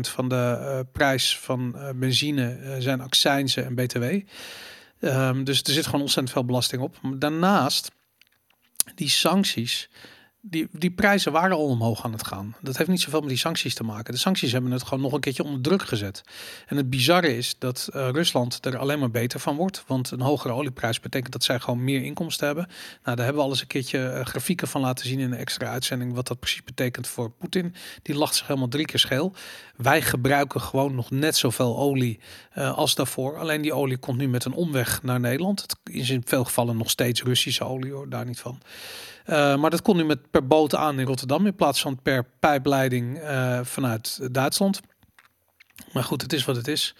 van 0.00 0.28
de 0.28 0.86
prijs 0.92 1.38
van 1.38 1.76
benzine 1.94 2.76
zijn 2.78 3.00
accijnzen 3.00 3.64
en 3.64 3.74
btw. 3.74 4.04
Um, 5.00 5.44
dus 5.44 5.62
er 5.62 5.72
zit 5.72 5.84
gewoon 5.84 6.00
ontzettend 6.00 6.34
veel 6.34 6.44
belasting 6.44 6.82
op. 6.82 6.96
Daarnaast, 7.02 7.90
die 8.94 9.08
sancties, 9.08 9.88
die, 10.50 10.68
die 10.72 10.90
prijzen 10.90 11.32
waren 11.32 11.56
al 11.56 11.66
omhoog 11.66 12.04
aan 12.04 12.12
het 12.12 12.26
gaan. 12.26 12.54
Dat 12.60 12.76
heeft 12.76 12.88
niet 12.88 13.00
zoveel 13.00 13.20
met 13.20 13.28
die 13.28 13.38
sancties 13.38 13.74
te 13.74 13.84
maken. 13.84 14.12
De 14.12 14.18
sancties 14.18 14.52
hebben 14.52 14.70
het 14.70 14.82
gewoon 14.82 15.00
nog 15.00 15.12
een 15.12 15.20
keertje 15.20 15.44
onder 15.44 15.60
druk 15.60 15.82
gezet. 15.82 16.22
En 16.66 16.76
het 16.76 16.90
bizarre 16.90 17.36
is 17.36 17.58
dat 17.58 17.88
uh, 17.94 18.08
Rusland 18.08 18.64
er 18.64 18.78
alleen 18.78 18.98
maar 18.98 19.10
beter 19.10 19.40
van 19.40 19.56
wordt. 19.56 19.84
Want 19.86 20.10
een 20.10 20.20
hogere 20.20 20.52
olieprijs 20.52 21.00
betekent 21.00 21.32
dat 21.32 21.44
zij 21.44 21.60
gewoon 21.60 21.84
meer 21.84 22.02
inkomsten 22.02 22.46
hebben. 22.46 22.66
Nou, 23.04 23.16
daar 23.16 23.24
hebben 23.24 23.34
we 23.34 23.42
al 23.42 23.50
eens 23.50 23.60
een 23.60 23.66
keertje 23.66 23.98
uh, 23.98 24.24
grafieken 24.24 24.68
van 24.68 24.80
laten 24.80 25.06
zien 25.06 25.18
in 25.18 25.32
een 25.32 25.38
extra 25.38 25.70
uitzending. 25.70 26.14
Wat 26.14 26.26
dat 26.26 26.40
precies 26.40 26.64
betekent 26.64 27.06
voor 27.06 27.30
Poetin. 27.30 27.74
Die 28.02 28.14
lacht 28.14 28.34
zich 28.34 28.46
helemaal 28.46 28.68
drie 28.68 28.86
keer 28.86 28.98
scheel. 29.00 29.32
Wij 29.76 30.02
gebruiken 30.02 30.60
gewoon 30.60 30.94
nog 30.94 31.10
net 31.10 31.36
zoveel 31.36 31.78
olie 31.78 32.18
uh, 32.58 32.76
als 32.76 32.94
daarvoor. 32.94 33.38
Alleen 33.38 33.62
die 33.62 33.72
olie 33.72 33.96
komt 33.96 34.18
nu 34.18 34.28
met 34.28 34.44
een 34.44 34.52
omweg 34.52 35.02
naar 35.02 35.20
Nederland. 35.20 35.60
Het 35.60 35.76
is 35.84 36.10
in 36.10 36.22
veel 36.24 36.44
gevallen 36.44 36.76
nog 36.76 36.90
steeds 36.90 37.22
Russische 37.22 37.64
olie 37.64 37.92
hoor, 37.92 38.08
daar 38.08 38.26
niet 38.26 38.40
van. 38.40 38.60
Uh, 39.28 39.56
maar 39.56 39.70
dat 39.70 39.82
kon 39.82 39.96
nu 39.96 40.04
met 40.04 40.30
per 40.30 40.46
boot 40.46 40.74
aan 40.74 40.98
in 40.98 41.06
Rotterdam 41.06 41.46
in 41.46 41.54
plaats 41.54 41.80
van 41.80 42.02
per 42.02 42.24
pijpleiding 42.40 43.22
uh, 43.22 43.60
vanuit 43.62 44.18
Duitsland. 44.32 44.80
Maar 45.92 46.04
goed, 46.04 46.22
het 46.22 46.32
is 46.32 46.44
wat 46.44 46.56
het 46.56 46.68
is. 46.68 46.94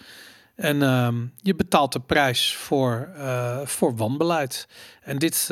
En 0.55 0.81
uh, 0.81 1.07
je 1.35 1.55
betaalt 1.55 1.93
de 1.93 1.99
prijs 1.99 2.55
voor, 2.55 3.09
uh, 3.17 3.59
voor 3.65 3.95
wanbeleid. 3.95 4.67
En 5.01 5.17
dit, 5.17 5.47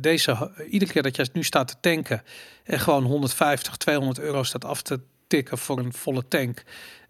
deze, 0.00 0.50
iedere 0.70 0.92
keer 0.92 1.02
dat 1.02 1.16
je 1.16 1.28
nu 1.32 1.42
staat 1.42 1.68
te 1.68 1.74
tanken 1.80 2.22
en 2.64 2.80
gewoon 2.80 3.04
150, 3.04 3.76
200 3.76 4.18
euro 4.18 4.42
staat 4.42 4.64
af 4.64 4.82
te 4.82 5.00
tikken 5.26 5.58
voor 5.58 5.78
een 5.78 5.92
volle 5.92 6.28
tank. 6.28 6.62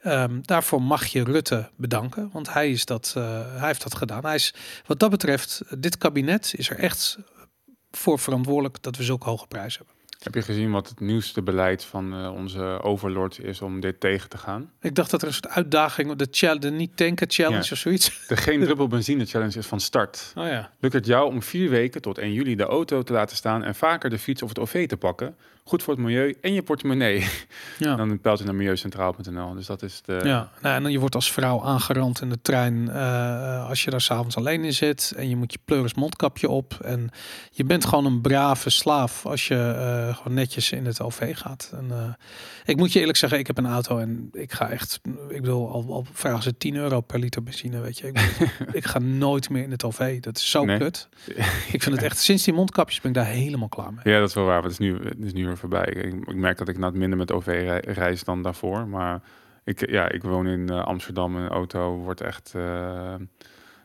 Um, 0.06 0.40
daarvoor 0.44 0.82
mag 0.82 1.06
je 1.06 1.24
Rutte 1.24 1.70
bedanken, 1.76 2.30
want 2.32 2.52
hij, 2.52 2.70
is 2.70 2.84
dat, 2.84 3.12
hij 3.16 3.66
heeft 3.66 3.82
dat 3.82 3.94
gedaan. 3.94 4.24
Hij 4.24 4.34
is, 4.34 4.54
wat 4.86 4.98
dat 4.98 5.10
betreft, 5.10 5.62
dit 5.78 5.98
kabinet 5.98 6.52
is 6.56 6.70
er 6.70 6.78
echt 6.78 7.18
voor 7.96 8.18
verantwoordelijk 8.18 8.82
dat 8.82 8.96
we 8.96 9.02
zulke 9.02 9.28
hoge 9.28 9.46
prijzen 9.46 9.78
hebben. 9.78 9.94
Heb 10.26 10.34
je 10.34 10.42
gezien 10.42 10.70
wat 10.70 10.88
het 10.88 11.00
nieuwste 11.00 11.42
beleid 11.42 11.84
van 11.84 12.20
uh, 12.20 12.32
onze 12.32 12.78
overlord 12.82 13.38
is 13.38 13.62
om 13.62 13.80
dit 13.80 14.00
tegen 14.00 14.28
te 14.28 14.38
gaan? 14.38 14.70
Ik 14.80 14.94
dacht 14.94 15.10
dat 15.10 15.22
er 15.22 15.28
een 15.28 15.34
soort 15.34 15.48
uitdaging, 15.48 16.16
de, 16.16 16.26
challenge, 16.30 16.60
de 16.60 16.70
niet 16.70 16.96
tanken 16.96 17.30
challenge 17.30 17.64
ja. 17.64 17.70
of 17.72 17.78
zoiets. 17.78 18.26
De 18.28 18.36
geen 18.36 18.60
druppel 18.64 18.88
benzine 18.88 19.24
challenge 19.24 19.58
is 19.58 19.66
van 19.66 19.80
start. 19.80 20.32
Oh 20.36 20.46
ja. 20.46 20.70
Lukt 20.80 20.94
het 20.94 21.06
jou 21.06 21.26
om 21.28 21.42
vier 21.42 21.70
weken 21.70 22.02
tot 22.02 22.18
1 22.18 22.32
juli 22.32 22.56
de 22.56 22.64
auto 22.64 23.02
te 23.02 23.12
laten 23.12 23.36
staan 23.36 23.64
en 23.64 23.74
vaker 23.74 24.10
de 24.10 24.18
fiets 24.18 24.42
of 24.42 24.48
het 24.48 24.58
OV 24.58 24.86
te 24.86 24.96
pakken? 24.96 25.36
Goed 25.66 25.82
voor 25.82 25.94
het 25.94 26.02
milieu 26.02 26.36
en 26.40 26.52
je 26.52 26.62
portemonnee. 26.62 27.26
Ja. 27.78 27.96
Dan 27.96 28.20
pijlt 28.20 28.38
je 28.38 28.44
naar 28.44 28.54
milieucentraal.nl. 28.54 29.54
Dus 29.54 29.66
dat 29.66 29.82
is 29.82 30.02
de... 30.04 30.20
Ja, 30.24 30.50
nou, 30.60 30.76
en 30.76 30.82
dan 30.82 30.92
je 30.92 30.98
wordt 30.98 31.14
als 31.14 31.32
vrouw 31.32 31.62
aangerand 31.62 32.20
in 32.20 32.28
de 32.28 32.38
trein 32.42 32.74
uh, 32.74 33.68
als 33.68 33.84
je 33.84 33.90
daar 33.90 34.00
s'avonds 34.00 34.36
alleen 34.36 34.64
in 34.64 34.72
zit. 34.72 35.12
En 35.16 35.28
je 35.28 35.36
moet 35.36 35.52
je 35.52 35.58
pleuris 35.64 35.94
mondkapje 35.94 36.48
op. 36.48 36.78
En 36.84 37.10
je 37.50 37.64
bent 37.64 37.84
gewoon 37.84 38.06
een 38.06 38.20
brave 38.20 38.70
slaaf 38.70 39.26
als 39.26 39.48
je 39.48 39.54
uh, 39.54 40.16
gewoon 40.16 40.34
netjes 40.34 40.72
in 40.72 40.86
het 40.86 41.00
OV 41.00 41.36
gaat. 41.36 41.72
En, 41.74 41.86
uh, 41.90 42.12
ik 42.64 42.76
moet 42.76 42.92
je 42.92 43.00
eerlijk 43.00 43.18
zeggen, 43.18 43.38
ik 43.38 43.46
heb 43.46 43.58
een 43.58 43.66
auto 43.66 43.98
en 43.98 44.28
ik 44.32 44.52
ga 44.52 44.70
echt... 44.70 45.00
Ik 45.28 45.40
bedoel, 45.40 45.70
al, 45.70 45.84
al 45.88 46.06
vragen 46.12 46.42
ze 46.42 46.56
10 46.56 46.76
euro 46.76 47.00
per 47.00 47.18
liter 47.18 47.42
benzine, 47.42 47.80
weet 47.80 47.98
je. 47.98 48.06
Ik, 48.06 48.18
ik 48.72 48.84
ga 48.84 48.98
nooit 48.98 49.50
meer 49.50 49.62
in 49.62 49.70
het 49.70 49.84
OV. 49.84 50.20
Dat 50.20 50.36
is 50.36 50.50
zo 50.50 50.64
nee. 50.64 50.78
kut. 50.78 51.08
ik 51.72 51.82
vind 51.82 51.94
het 51.94 52.02
echt... 52.02 52.18
Sinds 52.18 52.44
die 52.44 52.54
mondkapjes 52.54 53.00
ben 53.00 53.10
ik 53.10 53.16
daar 53.16 53.26
helemaal 53.26 53.68
klaar 53.68 53.92
mee. 53.92 54.14
Ja, 54.14 54.20
dat 54.20 54.28
is 54.28 54.34
wel 54.34 54.44
waar. 54.44 54.62
Het 54.62 54.72
is 54.72 54.78
nu, 54.78 54.98
het 55.04 55.24
is 55.24 55.32
nu 55.32 55.55
voorbij. 55.56 55.86
Ik, 55.86 56.14
ik, 56.28 56.34
merk 56.34 56.58
dat 56.58 56.68
ik 56.68 56.76
het 56.80 56.94
minder 56.94 57.18
met 57.18 57.32
OV 57.32 57.80
reis 57.84 58.24
dan 58.24 58.42
daarvoor. 58.42 58.88
Maar 58.88 59.22
ik, 59.66 59.90
ja, 59.90 60.08
ik 60.08 60.22
woon 60.22 60.46
in 60.46 60.70
uh, 60.70 60.84
Amsterdam. 60.84 61.36
Een 61.36 61.48
auto 61.48 61.96
wordt 61.96 62.20
echt 62.20 62.52
uh, 62.56 63.14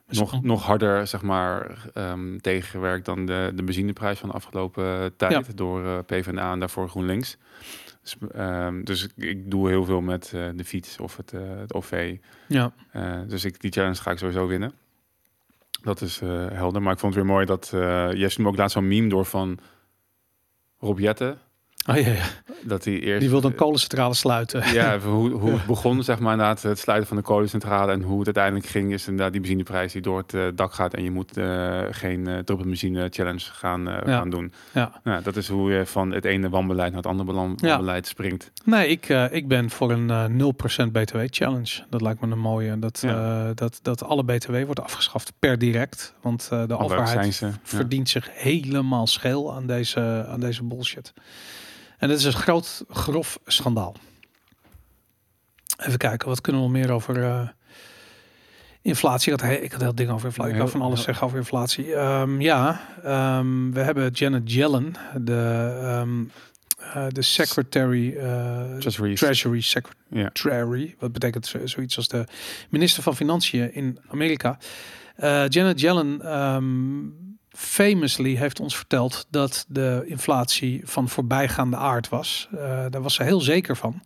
nog, 0.07 0.41
nog 0.41 0.63
harder 0.63 1.07
zeg 1.07 1.21
maar, 1.21 1.85
um, 1.93 2.41
tegengewerkt 2.41 3.05
dan 3.05 3.25
de, 3.25 3.51
de 3.55 3.63
benzineprijs 3.63 4.19
van 4.19 4.29
de 4.29 4.35
afgelopen 4.35 5.15
tijd. 5.15 5.31
Ja. 5.31 5.53
Door 5.55 5.83
uh, 5.83 5.97
PvdA 6.05 6.51
en 6.51 6.59
daarvoor 6.59 6.89
GroenLinks. 6.89 7.37
Dus, 8.01 8.17
um, 8.35 8.83
dus 8.83 9.03
ik, 9.03 9.11
ik, 9.15 9.51
doe 9.51 9.69
heel 9.69 9.85
veel 9.85 10.01
met 10.01 10.29
de 10.55 10.63
fiets 10.65 10.99
of 10.99 11.17
het, 11.17 11.31
het 11.31 11.73
OV. 11.73 12.17
Ja. 12.47 12.73
dus 13.27 13.45
ik, 13.45 13.61
die 13.61 13.71
challenge 13.71 14.01
ga 14.01 14.11
ik 14.11 14.17
sowieso 14.17 14.47
winnen. 14.47 14.73
Dat 15.81 16.01
is 16.01 16.19
helder. 16.53 16.81
Maar 16.81 16.93
ik 16.93 16.99
vond 16.99 17.15
het 17.15 17.23
weer 17.23 17.33
mooi 17.33 17.45
dat... 17.45 17.71
Uh, 17.75 18.13
Jess 18.13 18.39
ook 18.39 18.57
laatst 18.57 18.75
zo'n 18.75 18.87
meme 18.87 19.09
door 19.09 19.25
van 19.25 19.59
Rob 20.79 20.99
Jetten 20.99 21.39
Oh, 21.89 21.95
ja, 21.95 22.11
ja. 22.11 22.23
Dat 22.63 22.85
hij 22.85 22.99
eerst, 22.99 23.19
die 23.19 23.29
wilde 23.29 23.47
een 23.47 23.55
kolencentrale 23.55 24.13
sluiten. 24.13 24.73
Ja, 24.73 24.99
hoe, 24.99 25.29
hoe 25.29 25.51
het 25.51 25.65
begon, 25.65 26.03
zeg 26.03 26.19
maar, 26.19 26.37
na 26.37 26.55
het 26.61 26.79
sluiten 26.79 27.07
van 27.07 27.17
de 27.17 27.23
kolencentrale 27.23 27.91
en 27.91 28.01
hoe 28.01 28.17
het 28.17 28.25
uiteindelijk 28.25 28.65
ging, 28.65 28.93
is 28.93 29.07
inderdaad 29.07 29.31
die 29.31 29.41
benzineprijs 29.41 29.93
die 29.93 30.01
door 30.01 30.17
het 30.17 30.33
uh, 30.33 30.47
dak 30.55 30.73
gaat 30.73 30.93
en 30.93 31.03
je 31.03 31.11
moet 31.11 31.37
uh, 31.37 31.79
geen 31.91 32.27
uh, 32.27 32.57
benzine 32.57 33.07
challenge 33.09 33.39
gaan, 33.39 33.83
ja. 33.83 34.01
gaan 34.05 34.29
doen. 34.29 34.53
Ja. 34.71 34.99
Nou, 35.03 35.23
dat 35.23 35.35
is 35.35 35.47
hoe 35.47 35.71
je 35.71 35.85
van 35.85 36.11
het 36.11 36.25
ene 36.25 36.49
wanbeleid 36.49 36.87
naar 36.93 37.01
het 37.01 37.11
andere 37.11 37.33
wanbeleid 37.33 38.05
ja. 38.05 38.11
springt. 38.11 38.51
Nee, 38.63 38.87
ik, 38.87 39.09
ik 39.31 39.47
ben 39.47 39.69
voor 39.69 39.91
een 39.91 40.53
0% 40.87 40.91
BTW 40.91 41.17
challenge. 41.29 41.83
Dat 41.89 42.01
lijkt 42.01 42.21
me 42.21 42.31
een 42.31 42.39
mooie. 42.39 42.79
Dat, 42.79 43.05
dat, 43.55 43.79
dat 43.81 44.03
alle 44.03 44.23
BTW 44.23 44.65
wordt 44.65 44.79
afgeschaft 44.79 45.33
per 45.39 45.57
direct. 45.57 46.13
Want 46.21 46.49
de 46.49 46.77
overheid 46.77 47.43
verdient 47.63 48.09
zich 48.09 48.29
helemaal 48.33 49.07
scheel 49.07 49.53
aan 49.55 49.67
deze, 49.67 50.25
aan 50.29 50.39
deze 50.39 50.63
bullshit. 50.63 51.13
En 52.01 52.07
dat 52.07 52.17
is 52.17 52.23
een 52.23 52.33
groot, 52.33 52.83
grof 52.89 53.39
schandaal. 53.45 53.95
Even 55.77 55.97
kijken, 55.97 56.27
wat 56.27 56.41
kunnen 56.41 56.61
we 56.61 56.67
nog 56.67 56.77
meer 56.77 56.91
over 56.91 57.17
uh, 57.17 57.47
inflatie? 58.81 59.33
Ik 59.33 59.39
had, 59.39 59.51
ik 59.51 59.71
had 59.71 59.81
heel 59.81 59.95
ding 59.95 60.09
over 60.09 60.25
inflatie. 60.25 60.53
Ik 60.53 60.59
kan 60.59 60.69
van 60.69 60.81
alles 60.81 61.03
zeggen 61.03 61.25
over 61.25 61.37
inflatie. 61.37 61.93
Um, 61.93 62.41
ja, 62.41 62.81
um, 63.37 63.73
we 63.73 63.79
hebben 63.79 64.11
Janet 64.11 64.51
Yellen, 64.51 64.93
de, 65.21 66.01
um, 66.01 66.31
uh, 66.79 67.05
de 67.07 67.21
secretary, 67.21 68.07
uh, 68.07 68.77
Treasury, 68.77 69.15
Treasury 69.15 69.61
Secretary. 69.61 70.79
Yeah. 70.79 70.99
Wat 70.99 71.11
betekent 71.11 71.53
zoiets 71.63 71.97
als 71.97 72.07
de 72.07 72.25
minister 72.69 73.03
van 73.03 73.15
Financiën 73.15 73.73
in 73.73 73.99
Amerika. 74.07 74.57
Janet 75.47 75.79
Yellen 75.79 76.21
famously 77.51 78.35
heeft 78.35 78.59
ons 78.59 78.77
verteld 78.77 79.25
dat 79.29 79.65
de 79.67 80.03
inflatie 80.05 80.81
van 80.83 81.09
voorbijgaande 81.09 81.75
aard 81.77 82.09
was. 82.09 82.49
Uh, 82.53 82.59
daar 82.89 83.01
was 83.01 83.13
ze 83.13 83.23
heel 83.23 83.41
zeker 83.41 83.77
van. 83.77 84.01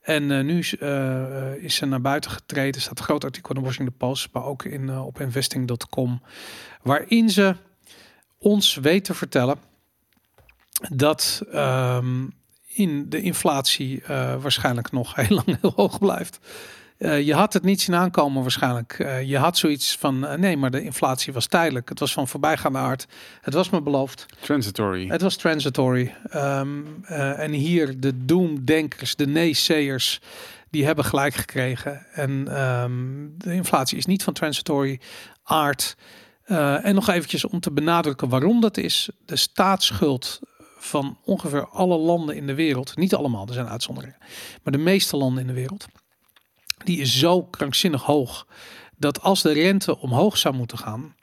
En 0.00 0.30
uh, 0.30 0.44
nu 0.44 0.64
uh, 0.80 1.54
is 1.64 1.74
ze 1.74 1.86
naar 1.86 2.00
buiten 2.00 2.30
getreden. 2.30 2.74
Er 2.74 2.80
staat 2.80 2.98
een 2.98 3.04
groot 3.04 3.24
artikel 3.24 3.54
in 3.54 3.60
de 3.60 3.66
Washington 3.66 3.96
Post, 3.96 4.28
maar 4.32 4.44
ook 4.44 4.64
in, 4.64 4.98
op 4.98 5.20
investing.com, 5.20 6.22
waarin 6.82 7.30
ze 7.30 7.56
ons 8.38 8.74
weet 8.74 9.04
te 9.04 9.14
vertellen 9.14 9.56
dat 10.92 11.42
um, 11.54 12.32
in 12.66 13.08
de 13.08 13.20
inflatie 13.20 14.02
waarschijnlijk 14.40 14.92
nog 14.92 15.14
heel 15.16 15.42
lang 15.44 15.60
heel 15.60 15.72
hoog 15.76 15.98
blijft. 15.98 16.38
Uh, 17.00 17.20
je 17.20 17.34
had 17.34 17.52
het 17.52 17.62
niet 17.62 17.80
zien 17.80 17.94
aankomen 17.94 18.42
waarschijnlijk. 18.42 18.98
Uh, 18.98 19.22
je 19.22 19.38
had 19.38 19.58
zoiets 19.58 19.96
van, 19.96 20.24
uh, 20.24 20.34
nee, 20.34 20.56
maar 20.56 20.70
de 20.70 20.82
inflatie 20.82 21.32
was 21.32 21.46
tijdelijk. 21.46 21.88
Het 21.88 21.98
was 21.98 22.12
van 22.12 22.28
voorbijgaande 22.28 22.78
aard. 22.78 23.06
Het 23.40 23.54
was 23.54 23.70
me 23.70 23.82
beloofd. 23.82 24.26
Transitory. 24.40 25.08
Het 25.08 25.22
was 25.22 25.36
transitory. 25.36 26.14
Um, 26.34 27.04
en 27.04 27.52
hier 27.52 28.00
de 28.00 28.24
doemdenkers, 28.24 29.16
de 29.16 29.26
nee-sayers, 29.26 30.20
die 30.70 30.84
hebben 30.84 31.04
gelijk 31.04 31.34
gekregen. 31.34 32.06
En 32.12 32.60
um, 32.62 33.34
de 33.38 33.54
inflatie 33.54 33.98
is 33.98 34.06
niet 34.06 34.22
van 34.22 34.32
transitory 34.32 35.00
aard. 35.42 35.96
en 36.82 36.94
nog 36.94 37.08
eventjes 37.08 37.44
om 37.44 37.60
te 37.60 37.72
benadrukken 37.72 38.28
waarom 38.28 38.60
dat 38.60 38.76
is. 38.76 39.10
De 39.24 39.36
staatsschuld 39.36 40.40
van 40.78 41.18
ongeveer 41.24 41.68
alle 41.68 41.96
landen 41.98 42.36
in 42.36 42.46
de 42.46 42.54
wereld, 42.54 42.96
niet 42.96 43.14
allemaal, 43.14 43.46
er 43.46 43.54
zijn 43.54 43.68
uitzonderingen, 43.68 44.18
maar 44.62 44.72
de 44.72 44.78
meeste 44.78 45.16
landen 45.16 45.40
in 45.40 45.46
de 45.46 45.52
wereld 45.52 45.86
die 46.84 47.00
is 47.00 47.18
zo 47.18 47.42
krankzinnig 47.42 48.02
hoog 48.02 48.46
dat 48.96 49.22
als 49.22 49.42
de 49.42 49.52
rente 49.52 49.98
omhoog 49.98 50.38
zou 50.38 50.54
moeten 50.54 50.78
gaan, 50.78 51.14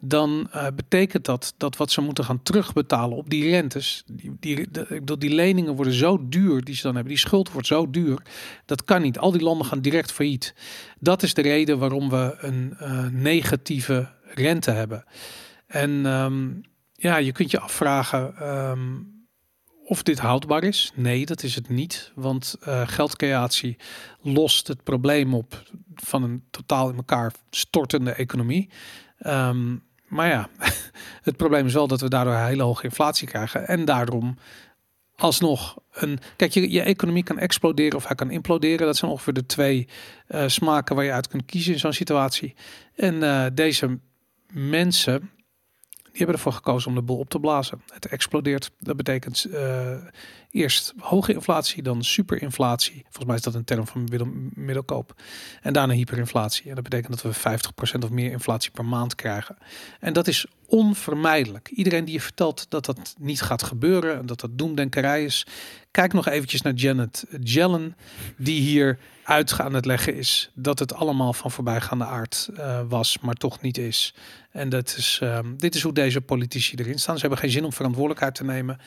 dan 0.00 0.48
uh, 0.54 0.66
betekent 0.74 1.24
dat 1.24 1.54
dat 1.56 1.76
wat 1.76 1.90
ze 1.90 2.00
moeten 2.00 2.24
gaan 2.24 2.42
terugbetalen 2.42 3.16
op 3.16 3.30
die 3.30 3.50
rentes, 3.50 4.02
die, 4.06 4.36
die, 4.40 4.70
de, 4.70 5.18
die 5.18 5.34
leningen 5.34 5.74
worden 5.74 5.92
zo 5.92 6.28
duur 6.28 6.64
die 6.64 6.74
ze 6.74 6.82
dan 6.82 6.94
hebben, 6.94 7.12
die 7.12 7.22
schuld 7.22 7.52
wordt 7.52 7.66
zo 7.66 7.90
duur, 7.90 8.22
dat 8.66 8.84
kan 8.84 9.02
niet. 9.02 9.18
Al 9.18 9.32
die 9.32 9.42
landen 9.42 9.66
gaan 9.66 9.80
direct 9.80 10.12
failliet. 10.12 10.54
Dat 10.98 11.22
is 11.22 11.34
de 11.34 11.42
reden 11.42 11.78
waarom 11.78 12.08
we 12.08 12.36
een 12.38 12.76
uh, 12.80 13.06
negatieve 13.06 14.08
rente 14.34 14.70
hebben. 14.70 15.04
En 15.66 16.06
um, 16.06 16.60
ja, 16.92 17.16
je 17.16 17.32
kunt 17.32 17.50
je 17.50 17.60
afvragen 17.60 18.36
ehm, 18.36 18.96
of 19.90 20.02
dit 20.02 20.18
houdbaar 20.18 20.64
is. 20.64 20.92
Nee, 20.94 21.26
dat 21.26 21.42
is 21.42 21.54
het 21.54 21.68
niet. 21.68 22.12
Want 22.14 22.56
uh, 22.68 22.88
geldcreatie 22.88 23.76
lost 24.20 24.66
het 24.66 24.82
probleem 24.82 25.34
op 25.34 25.62
van 25.94 26.22
een 26.22 26.44
totaal 26.50 26.88
in 26.90 26.96
elkaar 26.96 27.32
stortende 27.50 28.12
economie. 28.12 28.68
Ehm, 29.18 29.76
maar 30.08 30.28
ja, 30.28 30.48
het 31.28 31.36
probleem 31.36 31.66
is 31.66 31.72
wel 31.72 31.86
dat 31.86 32.00
we 32.00 32.08
daardoor 32.08 32.34
hele 32.34 32.62
hoge 32.62 32.84
inflatie 32.84 33.28
krijgen. 33.28 33.68
En 33.68 33.84
daarom 33.84 34.38
alsnog 35.16 35.76
een. 35.92 36.18
Kijk, 36.36 36.52
je, 36.52 36.70
je 36.70 36.82
economie 36.82 37.22
kan 37.22 37.38
exploderen 37.38 37.96
of 37.96 38.06
hij 38.06 38.16
kan 38.16 38.30
imploderen. 38.30 38.86
Dat 38.86 38.96
zijn 38.96 39.10
ongeveer 39.10 39.32
de 39.32 39.46
twee 39.46 39.88
uh, 40.28 40.44
smaken 40.46 40.96
waar 40.96 41.04
je 41.04 41.12
uit 41.12 41.28
kunt 41.28 41.44
kiezen 41.44 41.72
in 41.72 41.78
zo'n 41.78 41.92
situatie. 41.92 42.54
En 42.94 43.14
uh, 43.14 43.46
deze 43.54 43.98
mensen 44.52 45.30
die 46.10 46.18
hebben 46.18 46.36
ervoor 46.36 46.52
gekozen 46.52 46.88
om 46.88 46.94
de 46.94 47.02
boel 47.02 47.18
op 47.18 47.30
te 47.30 47.40
blazen. 47.40 47.82
Het 47.92 48.06
explodeert. 48.06 48.70
Dat 48.78 48.96
betekent 48.96 49.46
uh, 49.48 49.96
eerst 50.50 50.94
hoge 50.98 51.32
inflatie, 51.32 51.82
dan 51.82 52.04
superinflatie. 52.04 53.02
Volgens 53.02 53.24
mij 53.24 53.36
is 53.36 53.42
dat 53.42 53.54
een 53.54 53.64
term 53.64 53.86
van 53.86 54.08
middelkoop. 54.54 55.22
En 55.62 55.72
daarna 55.72 55.94
hyperinflatie. 55.94 56.68
En 56.68 56.74
dat 56.74 56.84
betekent 56.84 57.22
dat 57.22 57.42
we 57.42 57.58
50% 57.96 58.04
of 58.04 58.10
meer 58.10 58.30
inflatie 58.30 58.70
per 58.70 58.84
maand 58.84 59.14
krijgen. 59.14 59.56
En 60.00 60.12
dat 60.12 60.28
is 60.28 60.46
onvermijdelijk. 60.66 61.68
Iedereen 61.68 62.04
die 62.04 62.14
je 62.14 62.20
vertelt 62.20 62.66
dat 62.68 62.84
dat 62.84 63.14
niet 63.18 63.42
gaat 63.42 63.62
gebeuren 63.62 64.18
en 64.18 64.26
dat 64.26 64.40
dat 64.40 64.58
doemdenkerij 64.58 65.24
is, 65.24 65.46
kijk 65.90 66.12
nog 66.12 66.28
eventjes 66.28 66.62
naar 66.62 66.72
Janet 66.72 67.24
Jellen, 67.40 67.96
die 68.36 68.60
hier 68.60 68.98
uit 69.30 69.60
aan 69.60 69.74
het 69.74 69.84
leggen 69.84 70.14
is 70.14 70.50
dat 70.54 70.78
het 70.78 70.94
allemaal 70.94 71.32
van 71.32 71.50
voorbijgaande 71.50 72.04
aard 72.04 72.48
uh, 72.52 72.80
was, 72.88 73.18
maar 73.18 73.34
toch 73.34 73.60
niet 73.60 73.78
is. 73.78 74.14
En 74.50 74.68
dat 74.68 74.94
is, 74.96 75.20
uh, 75.22 75.38
dit 75.56 75.74
is 75.74 75.82
hoe 75.82 75.92
deze 75.92 76.20
politici 76.20 76.76
erin 76.76 76.98
staan. 76.98 77.14
Ze 77.14 77.20
hebben 77.20 77.38
geen 77.38 77.50
zin 77.50 77.64
om 77.64 77.72
verantwoordelijkheid 77.72 78.34
te 78.34 78.44
nemen. 78.44 78.78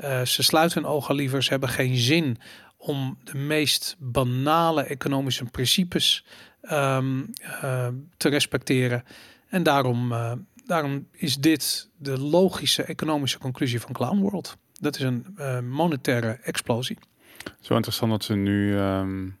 Uh, 0.00 0.22
ze 0.22 0.42
sluiten 0.42 0.82
hun 0.82 0.90
ogen 0.90 1.11
liever. 1.14 1.42
Ze 1.42 1.50
hebben 1.50 1.68
geen 1.68 1.96
zin 1.96 2.38
om 2.76 3.18
de 3.24 3.38
meest 3.38 3.96
banale 3.98 4.82
economische 4.82 5.44
principes 5.44 6.24
um, 6.62 7.30
te 8.16 8.28
respecteren. 8.28 9.04
En 9.48 9.62
daarom, 9.62 10.12
daarom 10.66 11.06
is 11.12 11.36
dit 11.36 11.88
de 11.98 12.18
logische 12.18 12.82
economische 12.82 13.38
conclusie 13.38 13.80
van 13.80 13.92
Clown 13.92 14.18
World. 14.18 14.56
Dat 14.80 14.96
is 14.96 15.02
een 15.02 15.68
monetaire 15.68 16.38
explosie. 16.42 16.98
Zo 17.60 17.74
interessant 17.74 18.10
dat 18.10 18.24
ze 18.24 18.34
nu 18.34 18.78
um, 18.78 19.38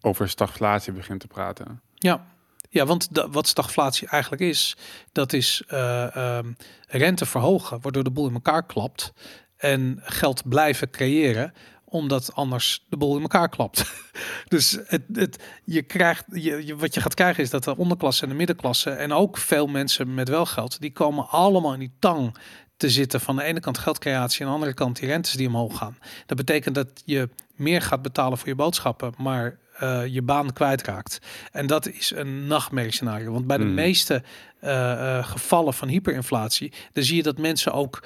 over 0.00 0.28
stagflatie 0.28 0.92
begint 0.92 1.20
te 1.20 1.26
praten. 1.26 1.80
Ja, 1.94 2.26
ja, 2.70 2.86
want 2.86 3.14
de, 3.14 3.28
wat 3.30 3.46
stagflatie 3.46 4.08
eigenlijk 4.08 4.42
is, 4.42 4.76
dat 5.12 5.32
is 5.32 5.62
uh, 5.72 6.38
rente 6.86 7.26
verhogen, 7.26 7.80
waardoor 7.80 8.04
de 8.04 8.10
boel 8.10 8.28
in 8.28 8.34
elkaar 8.34 8.66
klapt. 8.66 9.12
En 9.58 9.98
geld 10.02 10.48
blijven 10.48 10.90
creëren, 10.90 11.52
omdat 11.84 12.34
anders 12.34 12.84
de 12.88 12.96
boel 12.96 13.16
in 13.16 13.22
elkaar 13.22 13.48
klapt. 13.48 13.92
dus 14.48 14.78
het, 14.86 15.02
het, 15.12 15.42
je 15.64 15.82
krijgt, 15.82 16.24
je, 16.32 16.76
wat 16.76 16.94
je 16.94 17.00
gaat 17.00 17.14
krijgen 17.14 17.42
is 17.42 17.50
dat 17.50 17.64
de 17.64 17.76
onderklasse 17.76 18.22
en 18.22 18.28
de 18.28 18.34
middenklasse 18.34 18.90
en 18.90 19.12
ook 19.12 19.36
veel 19.36 19.66
mensen 19.66 20.14
met 20.14 20.28
wel 20.28 20.46
geld, 20.46 20.80
die 20.80 20.92
komen 20.92 21.28
allemaal 21.28 21.72
in 21.72 21.78
die 21.78 21.96
tang 21.98 22.36
te 22.76 22.90
zitten 22.90 23.20
van 23.20 23.36
de 23.36 23.42
ene 23.42 23.60
kant 23.60 23.78
geldcreatie 23.78 24.40
en 24.40 24.46
aan 24.46 24.52
de 24.52 24.58
andere 24.58 24.74
kant 24.74 24.98
die 24.98 25.08
rentes 25.08 25.32
die 25.32 25.48
omhoog 25.48 25.78
gaan. 25.78 25.98
Dat 26.26 26.36
betekent 26.36 26.74
dat 26.74 27.02
je 27.04 27.28
meer 27.54 27.82
gaat 27.82 28.02
betalen 28.02 28.38
voor 28.38 28.48
je 28.48 28.54
boodschappen, 28.54 29.14
maar 29.16 29.58
uh, 29.82 30.06
je 30.06 30.22
baan 30.22 30.52
kwijtraakt. 30.52 31.18
En 31.52 31.66
dat 31.66 31.88
is 31.88 32.12
een 32.14 32.46
nachtmerriescenario. 32.46 33.32
Want 33.32 33.46
bij 33.46 33.58
de 33.58 33.64
mm. 33.64 33.74
meeste 33.74 34.22
uh, 34.64 34.70
uh, 34.70 35.24
gevallen 35.24 35.74
van 35.74 35.88
hyperinflatie, 35.88 36.72
dan 36.92 37.04
zie 37.04 37.16
je 37.16 37.22
dat 37.22 37.38
mensen 37.38 37.72
ook 37.72 38.02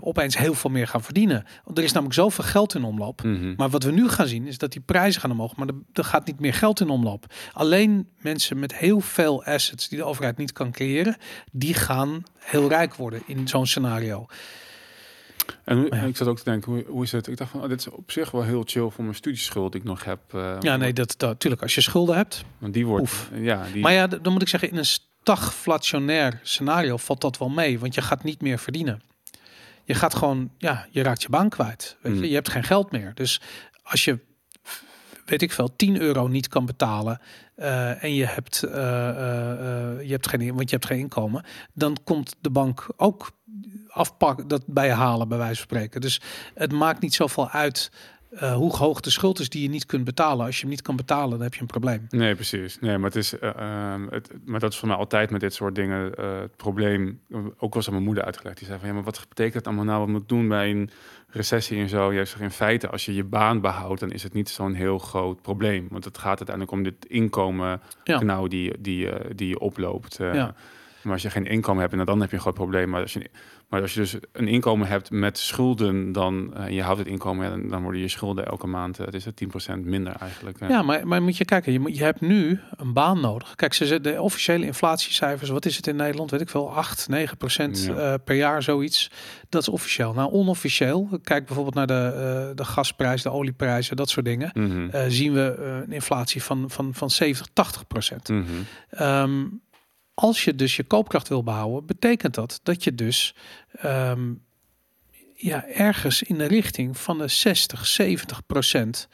opeens 0.00 0.38
heel 0.38 0.54
veel 0.54 0.70
meer 0.70 0.86
gaan 0.86 1.02
verdienen. 1.02 1.44
Want 1.64 1.78
er 1.78 1.84
is 1.84 1.92
namelijk 1.92 2.18
zoveel 2.18 2.44
geld 2.44 2.74
in 2.74 2.84
omloop. 2.84 3.22
Mm 3.22 3.36
-hmm. 3.36 3.54
Maar 3.56 3.68
wat 3.68 3.82
we 3.82 3.90
nu 3.90 4.08
gaan 4.08 4.26
zien, 4.26 4.46
is 4.46 4.58
dat 4.58 4.72
die 4.72 4.80
prijzen 4.80 5.20
gaan 5.20 5.30
omhoog, 5.30 5.56
maar 5.56 5.68
er, 5.68 5.74
er, 5.92 6.04
gaat 6.04 6.26
niet 6.26 6.40
meer 6.40 6.54
geld 6.54 6.80
in 6.80 6.88
omloop. 6.88 7.34
Alleen 7.52 8.08
mensen 8.18 8.58
met 8.58 8.76
heel 8.76 9.00
veel 9.00 9.44
assets 9.44 9.88
die 9.88 9.98
de 9.98 10.04
overheid 10.04 10.36
niet 10.36 10.52
kan 10.52 10.72
creëren, 10.72 11.16
die 11.52 11.74
gaan 11.74 12.22
heel 12.38 12.68
rijk 12.68 12.94
worden 12.94 13.22
in 13.26 13.48
zo'n 13.48 13.66
scenario. 13.66 14.26
En 15.64 15.92
ik 16.08 16.16
zat 16.16 16.28
ook 16.28 16.38
te 16.38 16.44
denken, 16.44 16.72
hoe, 16.72 16.84
hoe 16.88 17.02
is 17.02 17.12
het? 17.12 17.26
Ik 17.26 17.36
dacht 17.36 17.50
van, 17.50 17.62
oh, 17.62 17.68
dit 17.68 17.80
is 17.80 17.88
op 17.88 18.10
zich 18.10 18.30
wel 18.30 18.42
heel 18.42 18.62
chill 18.66 18.88
voor 18.90 19.04
mijn 19.04 19.16
studieschuld 19.16 19.72
die 19.72 19.80
ik 19.80 19.86
nog 19.86 20.04
heb. 20.04 20.20
Uh, 20.34 20.56
ja, 20.60 20.76
nee, 20.76 20.92
dat 20.92 21.14
natuurlijk. 21.18 21.62
Als 21.62 21.74
je 21.74 21.80
schulden 21.80 22.16
hebt. 22.16 22.44
Want 22.58 22.74
die 22.74 22.86
wordt, 22.86 23.02
oef. 23.02 23.30
ja. 23.34 23.66
Die... 23.72 23.82
Maar 23.82 23.92
ja, 23.92 24.06
dan 24.06 24.32
moet 24.32 24.42
ik 24.42 24.48
zeggen, 24.48 24.70
in 24.70 24.76
een 24.76 24.84
stagflationair 24.84 26.40
scenario 26.42 26.96
valt 26.96 27.20
dat 27.20 27.38
wel 27.38 27.48
mee, 27.48 27.78
want 27.78 27.94
je 27.94 28.02
gaat 28.02 28.24
niet 28.24 28.40
meer 28.40 28.58
verdienen. 28.58 29.02
Je 29.84 29.94
gaat 29.94 30.14
gewoon, 30.14 30.50
ja, 30.58 30.86
je 30.90 31.02
raakt 31.02 31.22
je 31.22 31.28
baan 31.28 31.48
kwijt. 31.48 31.96
Weet 32.00 32.12
je? 32.12 32.18
Mm. 32.18 32.24
je 32.24 32.34
hebt 32.34 32.48
geen 32.48 32.64
geld 32.64 32.90
meer. 32.90 33.12
Dus 33.14 33.40
als 33.82 34.04
je 34.04 34.18
weet 35.24 35.42
ik 35.42 35.52
veel, 35.52 35.76
10 35.76 36.00
euro 36.00 36.28
niet 36.28 36.48
kan 36.48 36.66
betalen 36.66 37.20
uh, 37.56 38.04
en 38.04 38.14
je 38.14 38.26
hebt, 38.26 38.62
uh, 38.64 38.70
uh, 38.72 38.76
je 40.02 40.10
hebt 40.10 40.28
geen, 40.28 40.54
want 40.54 40.70
je 40.70 40.76
hebt 40.76 40.86
geen 40.86 40.98
inkomen, 40.98 41.44
dan 41.72 41.96
komt 42.04 42.34
de 42.40 42.50
bank 42.50 42.86
ook 42.96 43.30
afpakken, 43.92 44.48
dat 44.48 44.62
bij 44.66 44.86
je 44.86 44.92
halen, 44.92 45.28
bij 45.28 45.38
wijze 45.38 45.54
van 45.54 45.64
spreken. 45.64 46.00
Dus 46.00 46.20
het 46.54 46.72
maakt 46.72 47.00
niet 47.00 47.14
zoveel 47.14 47.48
uit 47.48 47.90
uh, 48.32 48.54
hoe 48.54 48.76
hoog 48.76 49.00
de 49.00 49.10
schuld 49.10 49.38
is 49.38 49.48
die 49.48 49.62
je 49.62 49.68
niet 49.68 49.86
kunt 49.86 50.04
betalen. 50.04 50.46
Als 50.46 50.54
je 50.54 50.60
hem 50.60 50.70
niet 50.70 50.82
kan 50.82 50.96
betalen, 50.96 51.30
dan 51.30 51.40
heb 51.40 51.54
je 51.54 51.60
een 51.60 51.66
probleem. 51.66 52.06
Nee, 52.08 52.34
precies. 52.34 52.78
Nee, 52.80 52.98
maar, 52.98 53.10
het 53.10 53.16
is, 53.16 53.34
uh, 53.34 53.94
het, 54.10 54.30
maar 54.44 54.60
dat 54.60 54.72
is 54.72 54.78
voor 54.78 54.88
mij 54.88 54.96
altijd 54.96 55.30
met 55.30 55.40
dit 55.40 55.54
soort 55.54 55.74
dingen 55.74 56.12
uh, 56.20 56.40
het 56.40 56.56
probleem. 56.56 57.20
Ook 57.58 57.74
was 57.74 57.86
aan 57.86 57.92
mijn 57.92 58.04
moeder 58.04 58.24
uitgelegd. 58.24 58.58
Die 58.58 58.66
zei 58.66 58.78
van, 58.78 58.88
ja, 58.88 58.94
maar 58.94 59.02
wat 59.02 59.26
betekent 59.28 59.54
dat 59.54 59.66
allemaal 59.66 59.84
nou? 59.84 59.98
Wat 59.98 60.08
moet 60.08 60.28
doen 60.28 60.48
bij 60.48 60.70
een 60.70 60.90
recessie 61.28 61.80
en 61.80 61.88
zo? 61.88 62.12
Je 62.12 62.24
zegt 62.24 62.40
in 62.40 62.50
feite, 62.50 62.88
als 62.88 63.04
je 63.04 63.14
je 63.14 63.24
baan 63.24 63.60
behoudt, 63.60 64.00
dan 64.00 64.12
is 64.12 64.22
het 64.22 64.32
niet 64.32 64.48
zo'n 64.48 64.74
heel 64.74 64.98
groot 64.98 65.42
probleem. 65.42 65.86
Want 65.90 66.04
het 66.04 66.18
gaat 66.18 66.48
uiteindelijk 66.48 66.70
om 66.70 66.82
dit 66.82 67.06
inkomen 67.06 67.80
ja. 68.04 68.22
nou, 68.22 68.48
die, 68.48 68.80
die, 68.80 69.08
die 69.34 69.48
je 69.48 69.58
oploopt. 69.58 70.16
Ja. 70.16 70.54
Maar 71.02 71.12
als 71.12 71.22
je 71.22 71.30
geen 71.30 71.46
inkomen 71.46 71.80
hebt, 71.82 72.06
dan 72.06 72.20
heb 72.20 72.30
je 72.30 72.36
een 72.36 72.42
groot 72.42 72.54
probleem. 72.54 72.88
Maar 72.88 73.02
als 73.02 73.12
je, 73.12 73.30
maar 73.72 73.80
als 73.80 73.94
je 73.94 74.00
dus 74.00 74.16
een 74.32 74.48
inkomen 74.48 74.88
hebt 74.88 75.10
met 75.10 75.38
schulden, 75.38 76.12
dan 76.12 76.54
uh, 76.56 76.68
je 76.68 76.82
houdt 76.82 76.98
het 76.98 77.08
inkomen, 77.08 77.50
dan, 77.50 77.68
dan 77.68 77.82
worden 77.82 78.00
je 78.00 78.08
schulden 78.08 78.46
elke 78.46 78.66
maand, 78.66 79.00
uh, 79.00 79.06
het 79.06 79.14
is 79.14 79.24
het 79.24 79.44
10% 79.72 79.78
minder 79.78 80.14
eigenlijk. 80.16 80.58
Ja, 80.68 80.82
maar, 80.82 81.06
maar 81.06 81.22
moet 81.22 81.36
je 81.36 81.44
kijken, 81.44 81.72
je, 81.72 81.94
je 81.94 82.04
hebt 82.04 82.20
nu 82.20 82.60
een 82.76 82.92
baan 82.92 83.20
nodig. 83.20 83.54
Kijk, 83.54 83.74
ze 83.74 84.00
de 84.00 84.20
officiële 84.20 84.66
inflatiecijfers, 84.66 85.50
wat 85.50 85.64
is 85.64 85.76
het 85.76 85.86
in 85.86 85.96
Nederland? 85.96 86.30
Weet 86.30 86.40
ik 86.40 86.48
veel, 86.48 86.74
8, 86.74 87.08
9 87.08 87.36
procent 87.36 87.84
ja. 87.84 88.12
uh, 88.12 88.14
per 88.24 88.36
jaar, 88.36 88.62
zoiets. 88.62 89.10
Dat 89.48 89.62
is 89.62 89.68
officieel. 89.68 90.12
Nou, 90.12 90.32
onofficieel, 90.32 91.08
kijk 91.22 91.46
bijvoorbeeld 91.46 91.74
naar 91.74 91.86
de, 91.86 92.52
de 92.54 92.64
gasprijs, 92.64 93.22
de 93.22 93.30
olieprijzen, 93.30 93.96
dat 93.96 94.10
soort 94.10 94.26
dingen, 94.26 94.50
mm 94.54 94.70
-hmm. 94.70 95.10
zien 95.10 95.32
we 95.32 95.56
een 95.86 95.92
inflatie 95.92 96.42
van, 96.42 96.70
van, 96.70 96.94
van 96.94 97.10
70, 97.10 97.46
80 97.52 97.86
procent. 97.86 98.28
Mm 98.28 98.44
-hmm. 98.44 99.06
um, 99.06 99.60
als 100.14 100.44
je 100.44 100.54
dus 100.54 100.76
je 100.76 100.84
koopkracht 100.84 101.28
wil 101.28 101.42
behouden, 101.42 101.86
betekent 101.86 102.34
dat 102.34 102.60
dat 102.62 102.84
je 102.84 102.94
dus 102.94 103.34
um, 103.84 104.44
ja, 105.34 105.66
ergens 105.66 106.22
in 106.22 106.38
de 106.38 106.46
richting 106.46 106.98
van 106.98 107.18
de 107.18 107.28
60, 107.28 107.86
70 107.86 108.46
procent 108.46 109.08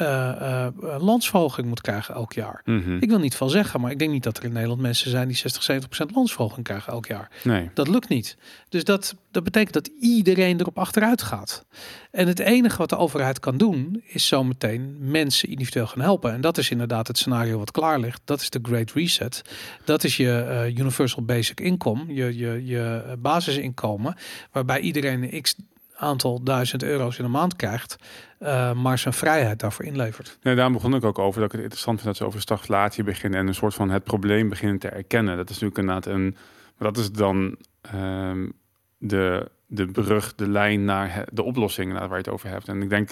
uh, 0.00 0.66
landsverhoging 0.98 1.66
moet 1.66 1.80
krijgen 1.80 2.14
elk 2.14 2.32
jaar. 2.32 2.60
Mm 2.64 2.82
-hmm. 2.82 2.98
Ik 3.00 3.08
wil 3.08 3.18
niet 3.18 3.34
veel 3.34 3.48
zeggen, 3.48 3.80
maar 3.80 3.90
ik 3.90 3.98
denk 3.98 4.10
niet 4.10 4.22
dat 4.22 4.38
er 4.38 4.44
in 4.44 4.52
Nederland 4.52 4.80
mensen 4.80 5.10
zijn 5.10 5.28
die 5.28 5.36
60, 5.36 5.62
70 5.62 5.88
procent 5.88 6.16
landsverhoging 6.16 6.64
krijgen 6.64 6.92
elk 6.92 7.06
jaar. 7.06 7.30
Nee. 7.44 7.70
Dat 7.74 7.88
lukt 7.88 8.08
niet. 8.08 8.36
Dus 8.68 8.84
dat, 8.84 9.14
dat 9.30 9.44
betekent 9.44 9.72
dat 9.72 9.90
iedereen 10.00 10.60
erop 10.60 10.78
achteruit 10.78 11.22
gaat. 11.22 11.64
En 12.10 12.26
het 12.26 12.38
enige 12.38 12.76
wat 12.76 12.88
de 12.88 12.96
overheid 12.96 13.40
kan 13.40 13.56
doen, 13.56 14.02
is 14.06 14.26
zometeen 14.26 14.96
mensen 14.98 15.48
individueel 15.48 15.86
gaan 15.86 16.02
helpen. 16.02 16.32
En 16.32 16.40
dat 16.40 16.58
is 16.58 16.70
inderdaad 16.70 17.06
het 17.06 17.18
scenario 17.18 17.58
wat 17.58 17.70
klaar 17.70 17.98
ligt. 17.98 18.20
Dat 18.24 18.40
is 18.40 18.50
de 18.50 18.58
Great 18.62 18.92
Reset. 18.92 19.42
Dat 19.84 20.04
is 20.04 20.16
je 20.16 20.46
uh, 20.48 20.78
Universal 20.78 21.24
Basic 21.24 21.60
Income, 21.60 22.14
je, 22.14 22.36
je, 22.36 22.66
je 22.66 23.16
basisinkomen, 23.18 24.16
waarbij 24.52 24.80
iedereen 24.80 25.34
een 25.34 25.42
x 25.42 25.56
aantal 26.02 26.42
duizend 26.42 26.82
euro's 26.82 27.18
in 27.18 27.24
de 27.24 27.30
maand 27.30 27.56
krijgt, 27.56 27.96
uh, 28.40 28.72
maar 28.72 28.98
zijn 28.98 29.14
vrijheid 29.14 29.60
daarvoor 29.60 29.84
inlevert. 29.84 30.38
Nee, 30.42 30.54
daar 30.54 30.72
begon 30.72 30.94
ik 30.94 31.04
ook 31.04 31.18
over 31.18 31.40
dat 31.40 31.48
ik 31.48 31.52
het 31.52 31.62
interessant 31.62 32.00
vind 32.00 32.08
dat 32.08 32.18
ze 32.18 32.24
over 32.26 32.40
stagflatie 32.40 33.04
beginnen 33.04 33.40
en 33.40 33.46
een 33.46 33.54
soort 33.54 33.74
van 33.74 33.90
het 33.90 34.04
probleem 34.04 34.48
beginnen 34.48 34.78
te 34.78 34.88
erkennen. 34.88 35.36
Dat 35.36 35.50
is 35.50 35.58
natuurlijk 35.58 35.78
inderdaad 35.78 36.06
een, 36.06 36.36
maar 36.76 36.92
dat 36.92 36.96
is 36.96 37.12
dan 37.12 37.56
um, 37.94 38.52
de, 38.98 39.50
de 39.66 39.86
brug, 39.86 40.34
de 40.34 40.48
lijn 40.48 40.84
naar 40.84 41.24
de 41.32 41.42
oplossing 41.42 41.92
waar 41.92 42.08
je 42.08 42.14
het 42.14 42.28
over 42.28 42.48
hebt. 42.48 42.68
En 42.68 42.82
ik 42.82 42.88
denk, 42.88 43.10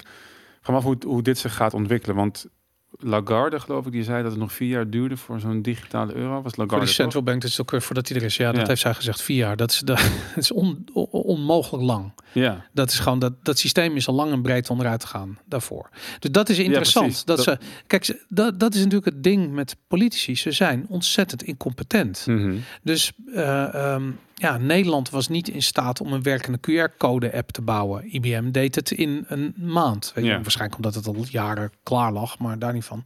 ga 0.60 0.80
hoe, 0.80 0.96
hoe 1.06 1.22
dit 1.22 1.38
zich 1.38 1.54
gaat 1.54 1.74
ontwikkelen, 1.74 2.16
want 2.16 2.48
Lagarde, 3.00 3.60
geloof 3.60 3.86
ik, 3.86 3.92
die 3.92 4.04
zei 4.04 4.22
dat 4.22 4.30
het 4.30 4.40
nog 4.40 4.52
vier 4.52 4.68
jaar 4.68 4.90
duurde 4.90 5.16
voor 5.16 5.40
zo'n 5.40 5.62
digitale 5.62 6.14
euro. 6.14 6.42
Was 6.42 6.56
Lagarde 6.56 6.76
voor 6.76 6.86
de 6.86 6.92
central 6.92 7.22
bank, 7.22 7.40
dat 7.40 7.50
is 7.50 7.60
ook 7.60 7.82
voordat 7.82 8.08
hij 8.08 8.16
er 8.16 8.22
is. 8.22 8.36
Ja, 8.36 8.52
dat 8.52 8.66
heeft 8.66 8.80
zij 8.80 8.94
gezegd. 8.94 9.22
Vier 9.22 9.36
jaar. 9.36 9.56
Dat 9.56 9.70
is, 9.70 9.78
dat, 9.78 10.10
is 10.36 10.52
on, 10.52 10.84
onmogelijk 11.10 11.84
lang. 11.84 12.12
Ja. 12.32 12.66
Dat 12.72 12.90
is 12.90 12.98
gewoon 12.98 13.18
dat 13.18 13.44
dat 13.44 13.58
systeem 13.58 13.96
is 13.96 14.08
al 14.08 14.14
lang 14.14 14.32
en 14.32 14.42
breed 14.42 14.70
onderuit 14.70 15.00
te 15.00 15.06
gaan 15.06 15.38
daarvoor. 15.44 15.90
Dus 16.18 16.30
dat 16.30 16.48
is 16.48 16.58
interessant. 16.58 17.16
Ja, 17.16 17.22
dat, 17.24 17.36
dat, 17.36 17.44
ze, 17.44 17.58
kijk, 17.86 18.24
dat, 18.28 18.60
dat 18.60 18.74
is 18.74 18.80
natuurlijk 18.80 19.14
het 19.14 19.22
ding 19.22 19.52
met 19.52 19.76
politici. 19.88 20.36
Ze 20.36 20.52
zijn 20.52 20.86
ontzettend 20.88 21.42
incompetent. 21.42 22.24
Mm 22.26 22.38
-hmm. 22.38 22.62
Dus 22.82 23.12
uh, 23.26 23.94
um, 23.94 24.18
ja, 24.40 24.56
Nederland 24.58 25.10
was 25.10 25.28
niet 25.28 25.48
in 25.48 25.62
staat 25.62 26.00
om 26.00 26.12
een 26.12 26.22
werkende 26.22 26.58
QR-code-app 26.60 27.50
te 27.50 27.62
bouwen. 27.62 28.14
IBM 28.14 28.50
deed 28.50 28.74
het 28.74 28.90
in 28.90 29.24
een 29.28 29.54
maand. 29.56 30.12
Weet 30.14 30.24
je. 30.24 30.30
Waarschijnlijk 30.32 30.76
omdat 30.76 30.94
het 30.94 31.06
al 31.06 31.24
jaren 31.30 31.72
klaar 31.82 32.12
lag, 32.12 32.38
maar 32.38 32.58
daar 32.58 32.72
niet 32.72 32.84
van. 32.84 33.02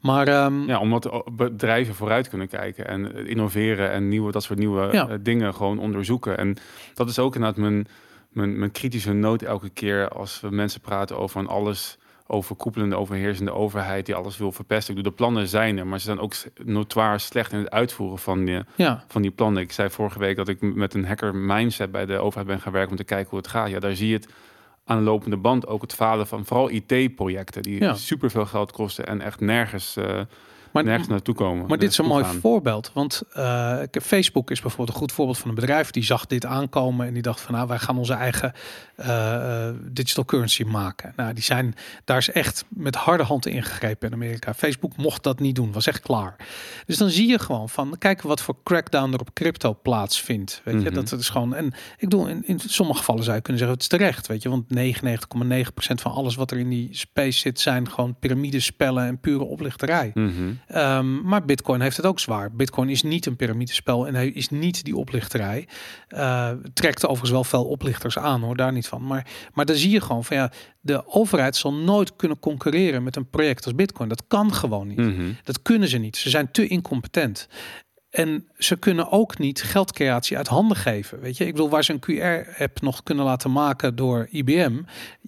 Maar 0.00 0.28
ehm, 0.28 0.66
Ja, 0.66 0.78
omdat 0.78 1.22
bedrijven 1.36 1.94
vooruit 1.94 2.28
kunnen 2.28 2.48
kijken 2.48 2.86
en 2.88 3.14
eh, 3.14 3.26
innoveren 3.28 3.90
en 3.90 4.08
nieuwe, 4.08 4.32
dat 4.32 4.42
soort 4.42 4.58
nieuwe 4.58 4.88
Ja. 4.92 5.08
eh, 5.08 5.14
dingen 5.20 5.54
gewoon 5.54 5.78
onderzoeken. 5.78 6.38
En 6.38 6.56
dat 6.94 7.08
is 7.08 7.18
ook 7.18 7.34
inderdaad 7.34 7.58
mijn, 7.60 7.86
mijn, 8.30 8.58
mijn 8.58 8.70
kritische 8.70 9.12
noot 9.12 9.42
elke 9.42 9.70
keer 9.70 10.08
als 10.08 10.40
we 10.40 10.50
mensen 10.50 10.80
praten 10.80 11.16
over 11.16 11.28
van 11.30 11.46
alles 11.48 11.98
overkoepelende, 12.30 12.96
overheersende 12.96 13.52
overheid 13.52 14.06
die 14.06 14.14
alles 14.14 14.38
wil 14.38 14.52
verpesten. 14.52 14.90
Ik 14.90 14.96
bedoel, 14.96 15.10
de 15.12 15.16
plannen 15.18 15.48
zijn 15.48 15.78
er, 15.78 15.86
maar 15.86 15.98
ze 15.98 16.04
zijn 16.04 16.18
ook 16.20 16.34
notoir 16.64 17.20
slecht 17.20 17.52
in 17.52 17.58
het 17.58 17.70
uitvoeren 17.70 18.18
van 18.18 18.44
die, 18.44 18.60
ja, 18.76 19.04
van 19.08 19.22
die 19.22 19.30
plannen. 19.30 19.62
Ik 19.62 19.72
zei 19.72 19.90
vorige 19.90 20.18
week 20.18 20.36
dat 20.36 20.48
ik 20.48 20.60
met 20.74 20.94
een 20.94 21.06
hacker 21.06 21.34
mindset 21.34 21.90
bij 21.90 22.06
de 22.06 22.18
overheid 22.18 22.46
ben 22.48 22.60
gaan 22.60 22.72
werken 22.72 22.90
om 22.90 22.96
te 22.96 23.04
kijken 23.04 23.30
hoe 23.30 23.38
het 23.38 23.48
gaat. 23.48 23.70
Ja, 23.70 23.78
daar 23.78 23.94
zie 23.94 24.08
je 24.08 24.14
het 24.14 24.28
aan 24.84 24.96
de 24.98 25.04
lopende 25.04 25.36
band 25.36 25.66
ook 25.66 25.82
het 25.82 25.94
falen 25.94 26.26
van 26.26 26.44
vooral 26.44 26.70
IT-projecten 26.70 27.62
die 27.62 27.80
Ja. 27.82 27.94
superveel 27.94 28.46
geld 28.46 28.72
kosten 28.72 29.06
en 29.06 29.20
echt 29.20 29.40
nergens, 29.40 29.96
eh, 29.96 30.20
maar, 30.72 30.84
nergens 30.84 31.08
naartoe 31.08 31.34
komen. 31.34 31.66
maar 31.66 31.78
dit 31.78 31.90
is 31.90 31.98
een 31.98 32.04
mooi 32.04 32.24
voorbeeld. 32.40 32.90
Want 32.94 33.22
eh, 33.32 33.78
Facebook 34.02 34.50
is 34.50 34.60
bijvoorbeeld 34.60 34.88
een 34.96 35.02
goed 35.02 35.12
voorbeeld 35.12 35.38
van 35.38 35.48
een 35.48 35.54
bedrijf 35.54 35.90
die 35.90 36.02
zag 36.04 36.26
dit 36.26 36.46
aankomen 36.46 37.06
en 37.06 37.12
die 37.12 37.22
dacht 37.22 37.40
van 37.40 37.54
nou 37.54 37.68
wij 37.68 37.78
gaan 37.78 37.98
onze 37.98 38.12
eigen 38.14 38.52
eh, 38.96 39.68
digital 39.82 40.24
currency 40.24 40.62
maken. 40.62 41.12
Nou, 41.16 41.32
die 41.34 41.42
zijn 41.42 41.74
daar 42.04 42.16
is 42.18 42.30
echt 42.30 42.64
met 42.68 42.94
harde 42.94 43.22
hand 43.22 43.46
ingegrepen 43.46 44.08
in 44.08 44.14
Amerika. 44.14 44.54
Facebook 44.54 44.96
mocht 44.96 45.22
dat 45.22 45.40
niet 45.40 45.54
doen, 45.54 45.72
was 45.72 45.86
echt 45.86 46.00
klaar. 46.00 46.36
Dus 46.86 46.96
dan 46.96 47.10
zie 47.10 47.28
je 47.28 47.38
gewoon 47.38 47.68
van 47.68 47.94
kijk 47.98 48.22
wat 48.22 48.40
voor 48.40 48.56
crackdown 48.64 49.12
er 49.12 49.20
op 49.20 49.34
crypto 49.34 49.78
plaatsvindt. 49.82 50.60
Weet 50.64 50.74
je, 50.74 50.80
Mhm. 50.80 50.94
dat 50.94 51.10
het 51.10 51.20
is 51.20 51.28
gewoon 51.28 51.54
en 51.54 51.66
ik 51.66 52.08
bedoel 52.08 52.26
in, 52.26 52.42
in 52.46 52.60
sommige 52.66 52.98
gevallen 52.98 53.22
zou 53.24 53.36
je 53.36 53.42
kunnen 53.42 53.62
zeggen 53.62 53.80
het 53.82 53.92
is 53.92 53.98
terecht, 53.98 54.26
weet 54.26 54.42
je, 54.42 54.48
want 54.48 54.64
99,9% 54.70 56.00
van 56.00 56.12
alles 56.12 56.34
wat 56.34 56.50
er 56.50 56.58
in 56.58 56.68
die 56.68 56.88
space 56.92 57.38
zit 57.38 57.60
zijn 57.60 57.90
gewoon 57.90 58.16
piramidespellen 58.18 59.04
en 59.06 59.18
pure 59.20 59.44
oplichterij. 59.44 60.10
Mhm. 60.14 60.32
Ehm, 60.70 61.22
maar 61.22 61.44
Bitcoin 61.44 61.80
heeft 61.80 61.96
het 61.96 62.06
ook 62.06 62.20
zwaar. 62.20 62.52
Bitcoin 62.52 62.88
is 62.88 63.02
niet 63.02 63.26
een 63.26 63.36
piramidespel 63.36 64.06
en 64.06 64.14
hij 64.14 64.28
is 64.28 64.48
niet 64.48 64.84
die 64.84 64.96
oplichterij. 64.96 65.68
Eh, 66.08 66.50
trekt 66.74 67.04
overigens 67.04 67.30
wel 67.30 67.44
veel 67.44 67.64
oplichters 67.64 68.18
aan, 68.18 68.40
hoor, 68.40 68.56
daar 68.56 68.72
niet 68.72 68.88
van. 68.88 69.06
Maar, 69.06 69.26
maar 69.54 69.64
dan 69.64 69.76
zie 69.76 69.90
je 69.90 70.00
gewoon 70.00 70.24
van 70.24 70.36
ja, 70.36 70.52
de 70.80 71.06
overheid 71.06 71.56
zal 71.56 71.74
nooit 71.74 72.16
kunnen 72.16 72.38
concurreren 72.38 73.02
met 73.02 73.16
een 73.16 73.30
project 73.30 73.64
als 73.64 73.74
Bitcoin. 73.74 74.08
Dat 74.08 74.26
kan 74.26 74.54
gewoon 74.54 74.88
niet. 74.88 74.96
Mhm. 74.96 75.32
Dat 75.44 75.62
kunnen 75.62 75.88
ze 75.88 75.98
niet. 75.98 76.16
Ze 76.16 76.30
zijn 76.30 76.50
te 76.50 76.66
incompetent. 76.66 77.48
En 78.10 78.48
ze 78.58 78.76
kunnen 78.76 79.10
ook 79.10 79.38
niet 79.38 79.62
geldcreatie 79.62 80.36
uit 80.36 80.48
handen 80.48 80.76
geven. 80.76 81.20
Weet 81.20 81.36
je, 81.36 81.46
ik 81.46 81.52
bedoel, 81.52 81.68
waar 81.68 81.84
ze 81.84 81.92
een 81.92 82.00
QR-app 82.00 82.80
nog 82.80 83.02
kunnen 83.02 83.24
laten 83.24 83.52
maken 83.52 83.96
door 83.96 84.26
IBM. 84.30 84.78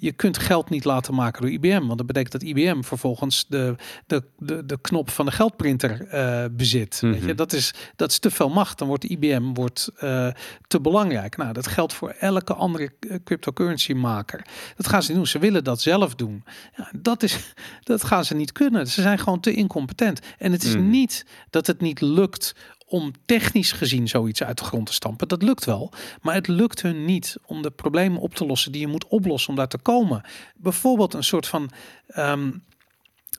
Je 0.02 0.12
kunt 0.12 0.38
geld 0.38 0.70
niet 0.70 0.84
laten 0.84 1.14
maken 1.14 1.42
door 1.42 1.50
IBM. 1.50 1.86
Want 1.86 1.98
dat 1.98 2.06
betekent 2.06 2.32
dat 2.32 2.42
IBM 2.42 2.82
vervolgens 2.82 3.46
de, 3.48 3.74
de, 4.06 4.22
de, 4.38 4.66
de 4.66 4.78
knop 4.80 5.10
van 5.10 5.26
de 5.26 5.32
geldprinter 5.32 6.06
eh, 6.06 6.44
bezit. 6.52 7.00
Weet 7.00 7.14
je, 7.20 7.20
Mhm. 7.26 7.36
dat 7.36 7.52
is, 7.52 7.74
dat 7.96 8.10
is 8.10 8.18
te 8.18 8.30
veel 8.30 8.48
macht. 8.48 8.78
Dan 8.78 8.88
wordt 8.88 9.04
IBM 9.04 9.52
wordt, 9.52 9.90
eh, 9.96 10.28
te 10.66 10.80
belangrijk. 10.80 11.36
Nou, 11.36 11.52
dat 11.52 11.66
geldt 11.66 11.92
voor 11.92 12.08
elke 12.10 12.54
andere 12.54 12.92
eh, 13.00 13.16
cryptocurrency 13.24 13.92
maker. 13.92 14.46
Dat 14.76 14.88
gaan 14.88 15.02
ze 15.02 15.08
niet 15.08 15.16
doen. 15.16 15.26
Ze 15.26 15.38
willen 15.38 15.64
dat 15.64 15.80
zelf 15.80 16.14
doen. 16.14 16.44
Ja, 16.76 16.90
dat, 16.96 17.22
is, 17.22 17.54
dat 17.82 18.04
gaan 18.04 18.24
ze 18.24 18.34
niet 18.34 18.52
kunnen. 18.52 18.86
Ze 18.86 19.02
zijn 19.02 19.18
gewoon 19.18 19.40
te 19.40 19.54
incompetent. 19.54 20.20
En 20.38 20.52
het 20.52 20.62
is 20.64 20.74
Mhm. 20.76 20.90
niet 20.90 21.26
dat 21.50 21.66
het 21.66 21.80
niet 21.80 22.00
lukt 22.00 22.54
om 22.92 23.12
technisch 23.26 23.72
gezien 23.72 24.08
zoiets 24.08 24.42
uit 24.42 24.58
de 24.58 24.64
grond 24.64 24.86
te 24.86 24.92
stampen. 24.92 25.28
Dat 25.28 25.42
lukt 25.42 25.64
wel. 25.64 25.92
Maar 26.22 26.34
het 26.34 26.48
lukt 26.48 26.82
hun 26.82 27.04
niet 27.04 27.36
om 27.46 27.62
de 27.62 27.70
problemen 27.70 28.20
op 28.20 28.34
te 28.34 28.46
lossen 28.46 28.72
die 28.72 28.80
je 28.80 28.86
moet 28.86 29.06
oplossen 29.06 29.50
om 29.50 29.56
daar 29.56 29.68
te 29.68 29.78
komen. 29.78 30.22
Bijvoorbeeld 30.56 31.14
een 31.14 31.24
soort 31.24 31.46
van. 31.46 31.70
ehm, 32.06 32.50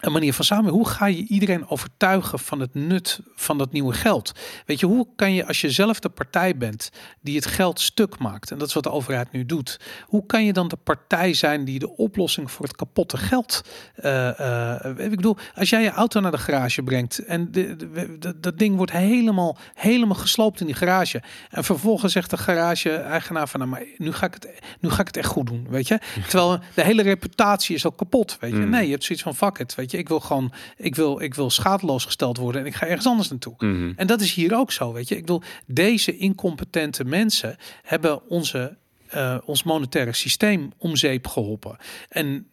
een 0.05 0.11
manier 0.11 0.33
van 0.33 0.45
samen. 0.45 0.71
Hoe 0.71 0.87
ga 0.87 1.05
je 1.05 1.25
iedereen 1.27 1.67
overtuigen 1.69 2.39
van 2.39 2.59
het 2.59 2.73
nut 2.73 3.19
van 3.35 3.57
dat 3.57 3.71
nieuwe 3.71 3.93
geld? 3.93 4.31
Weet 4.65 4.79
je, 4.79 4.85
hoe 4.85 5.07
kan 5.15 5.33
je 5.33 5.47
als 5.47 5.61
je 5.61 5.71
zelf 5.71 5.99
de 5.99 6.09
partij 6.09 6.57
bent 6.57 6.89
die 7.21 7.35
het 7.35 7.45
geld 7.45 7.79
stuk 7.79 8.17
maakt, 8.19 8.51
en 8.51 8.57
dat 8.57 8.67
is 8.67 8.73
wat 8.73 8.83
de 8.83 8.91
overheid 8.91 9.31
nu 9.31 9.45
doet, 9.45 9.79
hoe 10.05 10.25
kan 10.25 10.45
je 10.45 10.53
dan 10.53 10.67
de 10.67 10.75
partij 10.75 11.33
zijn 11.33 11.65
die 11.65 11.79
de 11.79 11.95
oplossing 11.95 12.51
voor 12.51 12.65
het 12.65 12.75
kapotte 12.75 13.17
geld? 13.17 13.61
eh, 13.95 14.79
ik 14.97 15.09
bedoel, 15.09 15.37
als 15.55 15.69
jij 15.69 15.81
je 15.83 15.89
auto 15.91 16.19
naar 16.19 16.31
de 16.31 16.37
garage 16.37 16.83
brengt 16.83 17.19
en 17.25 17.51
de, 17.51 17.75
de- 17.75 18.17
de- 18.19 18.39
dat 18.39 18.57
ding 18.59 18.75
wordt 18.75 18.91
helemaal, 18.91 19.57
helemaal 19.73 20.15
gesloopt 20.17 20.59
in 20.59 20.65
die 20.65 20.75
garage, 20.75 21.21
en 21.49 21.63
vervolgens 21.63 22.13
zegt 22.13 22.29
de 22.29 22.37
garage-eigenaar 22.37 23.47
van, 23.47 23.59
nou, 23.59 23.71
maar 23.71 23.83
nu 23.97 24.11
ga 24.11 24.25
ik 24.25 24.33
het, 24.33 24.47
nu 24.79 24.89
ga 24.89 24.99
ik 25.01 25.07
het 25.07 25.17
echt 25.17 25.27
goed 25.27 25.47
doen, 25.47 25.65
weet 25.69 25.87
je? 25.87 25.99
Terwijl 26.29 26.59
de 26.73 26.83
hele 26.83 27.01
reputatie 27.01 27.75
is 27.75 27.85
al 27.85 27.91
kapot, 27.91 28.37
weet 28.39 28.51
je? 28.51 28.57
Mm. 28.57 28.69
Nee, 28.69 28.85
je 28.85 28.91
hebt 28.91 29.03
zoiets 29.03 29.23
van 29.23 29.35
fuck 29.35 29.57
it, 29.59 29.75
weet 29.75 29.91
je? 29.91 29.92
Ik 29.97 30.07
wil 30.07 30.19
gewoon, 30.19 30.51
ik 30.77 30.95
wil, 30.95 31.21
ik 31.21 31.33
wil 31.33 31.49
schadeloos 31.49 32.05
gesteld 32.05 32.37
worden 32.37 32.61
en 32.61 32.67
ik 32.67 32.75
ga 32.75 32.85
ergens 32.87 33.07
anders 33.07 33.29
naartoe. 33.29 33.55
Mhm. 33.57 33.93
En 33.95 34.07
dat 34.07 34.21
is 34.21 34.33
hier 34.33 34.55
ook 34.55 34.71
zo, 34.71 34.93
weet 34.93 35.07
je. 35.07 35.15
Ik 35.15 35.21
bedoel, 35.21 35.41
deze 35.65 36.17
incompetente 36.17 37.03
mensen 37.03 37.57
hebben 37.81 38.29
onze, 38.29 38.77
eh, 39.07 39.37
ons 39.45 39.63
monetaire 39.63 40.13
systeem 40.13 40.71
om 40.77 40.95
zeep 40.95 41.27
geholpen. 41.27 41.77
En 42.09 42.47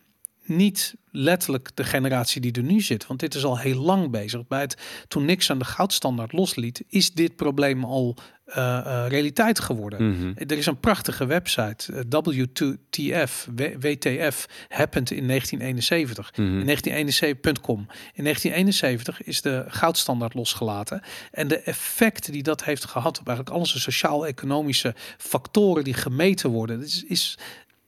niet 0.45 0.95
letterlijk 1.11 1.71
de 1.75 1.85
generatie 1.85 2.41
die 2.41 2.53
er 2.53 2.63
nu 2.63 2.81
zit, 2.81 3.07
want 3.07 3.21
dit 3.21 3.35
is 3.35 3.45
al 3.45 3.59
heel 3.59 3.81
lang 3.81 4.11
bezig. 4.11 4.47
Bij 4.47 4.61
het, 4.61 4.77
toen 5.09 5.25
Nixon 5.25 5.59
de 5.59 5.65
goudstandaard 5.65 6.33
losliet, 6.33 6.85
is 6.89 7.13
dit 7.13 7.37
probleem 7.37 7.85
al 7.85 8.17
eh, 8.51 8.79
eh, 8.79 9.09
realiteit 9.09 9.61
geworden. 9.61 10.11
Mhm. 10.11 10.33
Er 10.37 10.59
is 10.59 10.67
een 10.67 10.81
prachtige 10.81 11.27
website, 11.27 11.93
eh, 11.93 12.01
W2TF, 12.09 13.49
W- 13.57 13.75
WTF, 13.81 14.47
happened 14.69 15.11
in 15.11 15.27
1971. 15.27 16.33
Mhm. 16.37 16.59
In 16.59 16.65
1971.com. 16.67 17.87
In 18.15 18.23
1971 18.25 19.23
is 19.23 19.43
de 19.43 19.65
goudstandaard 19.69 20.35
losgelaten. 20.35 21.03
En 21.31 21.49
de 21.49 21.59
effecten 21.61 22.33
die 22.33 22.43
dat 22.43 22.65
heeft 22.65 22.85
gehad 22.85 23.21
op 23.21 23.27
eigenlijk 23.27 23.57
alle 23.57 23.67
sociaal-economische 23.67 24.95
factoren 25.19 25.85
die 25.85 25.95
gemeten 25.95 26.51
worden, 26.51 26.79
dat 26.79 26.87
is, 26.89 27.05
is, 27.05 27.39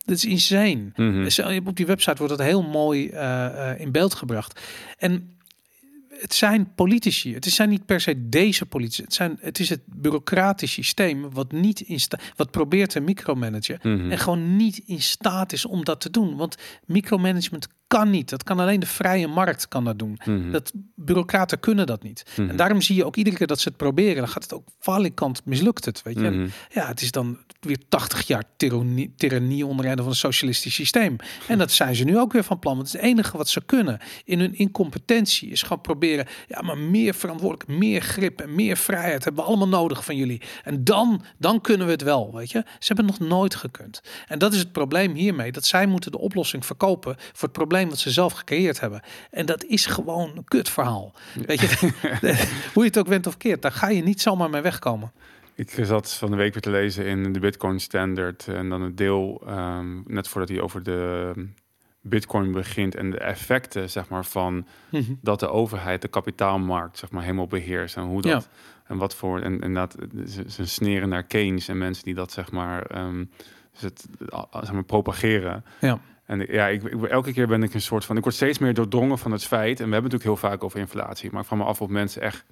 dat 0.05 0.17
is 0.17 0.25
insane. 0.25 0.91
Dus, 0.95 1.39
eh, 1.39 1.67
Op 1.67 1.77
die 1.77 1.87
website 1.87 2.17
wordt 2.17 2.37
dat 2.37 2.47
heel 2.47 2.63
mooi 2.63 3.07
in 3.79 3.93
beeld 3.93 4.15
gebracht. 4.15 4.61
En 4.99 5.32
het 6.21 6.35
zijn 6.35 6.75
politici. 6.75 7.35
Het 7.35 7.45
zijn 7.45 7.69
niet 7.69 7.87
per 7.87 8.01
se 8.01 8.29
deze 8.29 8.67
politici. 8.67 9.03
Het, 9.03 9.15
zijn, 9.15 9.39
het 9.41 9.59
is 9.59 9.69
het 9.69 9.81
bureaucratisch 9.87 10.73
systeem 10.73 11.31
wat 11.31 11.53
niet 11.53 11.81
in 11.81 12.01
sta 12.01 12.19
wat 12.37 12.51
probeert 12.51 12.91
te 12.91 13.01
micromanagen. 13.01 13.79
Mhm. 13.83 14.11
En 14.11 14.19
gewoon 14.19 14.57
niet 14.57 14.79
in 14.79 15.03
staat 15.03 15.53
is 15.53 15.65
om 15.65 15.85
dat 15.85 16.01
te 16.01 16.11
doen. 16.11 16.37
Want 16.37 16.57
micromanagement 16.87 17.69
kan 17.93 18.11
niet. 18.11 18.31
Dat 18.31 18.43
kan 18.43 18.59
alleen 18.59 18.81
de 18.81 18.87
vrije 18.87 19.27
markt 19.27 19.69
kan 19.69 19.85
dat 19.85 19.99
doen. 19.99 20.19
Mhm. 20.25 20.51
Dat 20.51 20.73
bureaucraten 20.95 21.61
kunnen 21.61 21.87
dat 21.87 22.03
niet. 22.03 22.25
Mhm. 22.37 22.49
En 22.49 22.57
daarom 22.57 22.81
zie 22.81 22.97
je 22.97 23.05
ook 23.05 23.17
iedere 23.17 23.37
keer 23.37 23.47
dat 23.47 23.61
ze 23.61 23.69
het 23.69 23.77
proberen. 23.77 24.17
Dan 24.17 24.29
gaat 24.29 24.43
het 24.43 24.55
ook 24.55 24.69
valikant 24.79 25.45
mislukt 25.45 25.85
het. 25.85 26.03
Weet 26.03 26.21
je. 26.21 26.31
Mhm. 26.31 26.47
ja, 26.71 26.87
het 26.87 27.01
is 27.01 27.11
dan 27.11 27.39
weer 27.61 27.79
80 27.89 28.27
jaar 28.27 28.45
tirannie, 28.57 29.13
tirannie 29.17 29.67
onder 29.67 29.97
van 29.97 30.07
een 30.07 30.15
socialistisch 30.15 30.75
systeem. 30.75 31.17
En 31.49 31.59
dat 31.59 31.71
zijn 31.71 31.95
ze 31.95 32.05
nu 32.05 32.19
ook 32.19 32.33
weer 32.33 32.45
van 32.45 32.59
plan. 32.59 32.77
Want 32.77 32.93
het 32.93 33.01
enige 33.01 33.37
wat 33.37 33.49
ze 33.49 33.65
kunnen 33.65 33.99
in 34.25 34.41
hun 34.41 34.55
incompetentie 34.55 35.51
is 35.51 35.63
gewoon 35.63 35.81
proberen. 35.81 36.27
Ja, 36.49 36.63
maar 36.63 36.79
meer 36.79 37.15
verantwoordelijk, 37.15 37.69
meer 37.69 38.01
grip 38.01 38.41
en 38.41 38.55
meer 38.55 38.77
vrijheid 38.77 39.25
hebben 39.25 39.43
we 39.43 39.49
allemaal 39.49 39.69
nodig 39.69 40.05
van 40.05 40.17
jullie. 40.17 40.41
En 40.65 40.85
dan, 40.85 41.25
dan 41.39 41.61
kunnen 41.61 41.87
we 41.87 41.93
het 41.93 42.03
wel, 42.03 42.35
weet 42.35 42.51
je. 42.51 42.65
Ze 42.79 42.93
hebben 42.93 43.07
het 43.07 43.19
nog 43.19 43.29
nooit 43.29 43.55
gekund. 43.55 44.01
En 44.27 44.39
dat 44.39 44.53
is 44.53 44.59
het 44.59 44.73
probleem 44.73 45.15
hiermee. 45.15 45.53
Dat 45.53 45.65
zij 45.65 45.87
moeten 45.87 46.11
de 46.11 46.19
oplossing 46.19 46.67
verkopen 46.67 47.17
voor 47.19 47.49
het 47.49 47.53
probleem 47.53 47.82
wat 47.89 47.99
ze 47.99 48.11
zelf 48.11 48.33
gecreëerd 48.33 48.81
hebben. 48.81 49.03
En 49.31 49.47
dat 49.47 49.65
is 49.65 49.87
gewoon 49.87 50.31
een 50.37 50.45
kut 50.45 50.69
verhaal. 50.69 51.15
Weet 51.47 51.61
je, 51.61 51.67
hoe 52.75 52.83
je 52.83 52.89
het 52.89 52.99
ook 52.99 53.07
went 53.07 53.27
of 53.27 53.37
keert, 53.37 53.63
daar 53.63 53.73
ga 53.73 53.89
je 53.89 54.03
niet 54.03 54.21
zomaar 54.21 54.51
mee 54.51 54.61
wegkomen. 54.61 55.13
Ik 55.55 55.79
zat 55.83 56.13
van 56.15 56.31
de 56.31 56.37
week 56.37 56.53
weer 56.53 56.63
te 56.63 56.71
lezen 56.71 57.07
in 57.07 57.33
de 57.33 57.39
Bitcoin 57.41 57.81
Standard 57.81 58.49
en 58.49 58.69
dan 58.69 58.83
het 58.83 58.97
deel 58.97 59.43
ehm, 59.47 60.01
net 60.07 60.29
voordat 60.29 60.51
hij 60.51 60.61
over 60.61 60.83
de 60.83 61.33
Bitcoin 62.01 62.53
begint 62.53 62.95
en 62.95 63.11
de 63.11 63.19
effecten 63.19 63.91
zeg 63.91 64.09
maar 64.09 64.25
van 64.25 64.67
Mhm. 64.91 65.13
dat 65.21 65.41
de 65.41 65.49
overheid 65.49 66.03
de 66.03 66.09
kapitaalmarkt 66.09 66.99
zeg 66.99 67.11
maar 67.11 67.23
helemaal 67.23 67.47
beheerst 67.47 67.97
en 67.97 68.03
hoe 68.03 68.23
dat 68.23 68.49
en 68.87 68.97
wat 68.97 69.15
voor 69.15 69.41
en 69.41 69.61
en 69.61 69.75
dat 69.75 69.97
ze, 70.49 70.67
sneren 70.67 71.09
naar 71.09 71.23
Keynes 71.23 71.69
en 71.69 71.79
mensen 71.79 72.05
die 72.05 72.15
dat 72.15 72.33
zeg 72.33 72.51
maar 72.51 72.83
ehm, 72.87 73.25
dus 73.73 73.81
het, 73.81 74.07
ah, 74.29 74.45
zeg 74.63 74.73
maar 74.73 74.85
propageren. 74.85 75.65
Ja. 75.81 75.99
En 76.33 76.47
ja, 76.49 76.67
ik, 76.67 76.83
ik, 76.83 77.03
elke 77.03 77.33
keer 77.33 77.47
ben 77.47 77.63
ik 77.63 77.75
een 77.75 77.81
soort 77.81 78.05
van 78.05 78.17
ik 78.17 78.23
word 78.23 78.35
steeds 78.35 78.59
meer 78.59 78.75
doordrongen 78.75 79.19
van 79.19 79.33
het 79.33 79.45
feit 79.45 79.81
en 79.81 79.87
we 79.87 79.93
hebben 79.93 80.11
het 80.11 80.13
natuurlijk 80.13 80.41
heel 80.41 80.51
vaak 80.51 80.65
over 80.65 80.79
inflatie, 80.79 81.31
maar 81.31 81.41
ik 81.41 81.47
vraag 81.47 81.59
me 81.59 81.65
af 81.65 81.81
of 81.81 81.89
mensen 81.89 82.23
echt 82.23 82.45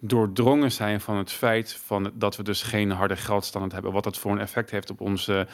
doordrongen 0.00 0.72
zijn 0.72 1.00
van 1.00 1.16
het 1.16 1.32
feit 1.32 1.72
van 1.84 2.10
dat 2.14 2.36
we 2.36 2.42
dus 2.42 2.62
geen 2.62 2.90
harde 2.90 3.16
geldstandaard 3.16 3.72
hebben. 3.72 3.92
Wat 3.92 4.04
dat 4.04 4.18
voor 4.18 4.32
een 4.32 4.38
effect 4.40 4.70
heeft 4.70 4.90
op 4.90 5.00
onze. 5.00 5.46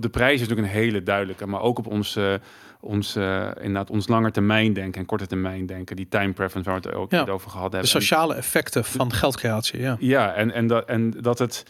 De 0.00 0.08
prijs 0.08 0.40
is 0.40 0.48
natuurlijk 0.48 0.68
een 0.68 0.74
hele 0.82 1.02
duidelijke, 1.02 1.46
maar 1.46 1.60
ook 1.60 1.78
op 1.78 1.86
onze, 1.86 2.40
onze 2.80 3.54
inderdaad 3.56 3.90
ons 3.90 4.08
langer 4.08 4.32
termijn 4.32 4.72
denken 4.72 5.00
en 5.00 5.06
korte 5.06 5.26
termijn 5.26 5.66
denken. 5.66 5.96
Die 5.96 6.08
time 6.08 6.32
preference 6.32 6.70
waar 6.70 6.80
we 6.80 6.88
het 6.88 6.96
ook 6.96 7.10
Ja. 7.10 7.24
over 7.26 7.50
gehad 7.50 7.70
De 7.70 7.76
hebben. 7.76 7.94
En- 7.94 8.00
sociale 8.02 8.34
effecten 8.34 8.84
van 8.84 9.12
geldcreatie, 9.12 9.80
ja. 9.80 9.96
ja, 9.98 10.34
en, 10.34 10.52
en, 10.52 10.66
dat, 10.66 10.84
en 10.88 11.10
dat 11.10 11.38
het 11.38 11.64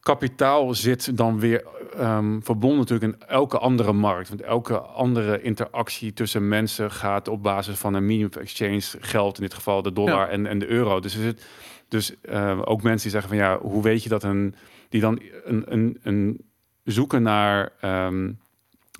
kapitaal 0.00 0.74
zit 0.74 1.16
dan 1.16 1.40
weer 1.40 1.64
ehm, 1.96 2.40
verbonden 2.40 2.78
natuurlijk 2.78 3.12
in 3.12 3.28
elke 3.28 3.58
andere 3.58 3.92
markt. 3.92 4.28
Want 4.28 4.40
elke 4.40 4.78
andere 4.78 5.42
interactie 5.42 6.12
tussen 6.12 6.48
mensen 6.48 6.90
gaat 6.90 7.28
op 7.28 7.42
basis 7.42 7.76
van 7.78 7.94
een 7.94 8.06
medium 8.06 8.28
of 8.28 8.36
exchange 8.36 8.82
geld, 9.00 9.36
in 9.36 9.42
dit 9.42 9.54
geval 9.54 9.82
de 9.82 9.92
dollar 9.92 10.28
en, 10.28 10.46
en 10.46 10.58
de 10.58 10.66
euro. 10.68 11.00
Dus, 11.00 11.16
is 11.16 11.24
het, 11.24 11.46
dus 11.88 12.20
eh, 12.20 12.60
ook 12.64 12.82
mensen 12.82 13.10
die 13.10 13.20
zeggen 13.20 13.28
van 13.38 13.46
ja, 13.46 13.58
hoe 13.58 13.82
weet 13.82 14.02
je 14.02 14.08
dat 14.08 14.22
een, 14.22 14.54
die 14.88 15.00
dan 15.00 15.20
een, 15.44 15.64
een, 15.66 15.98
een 16.02 16.40
zoeken 16.84 17.22
naar, 17.22 17.72
ehm, 17.80 18.32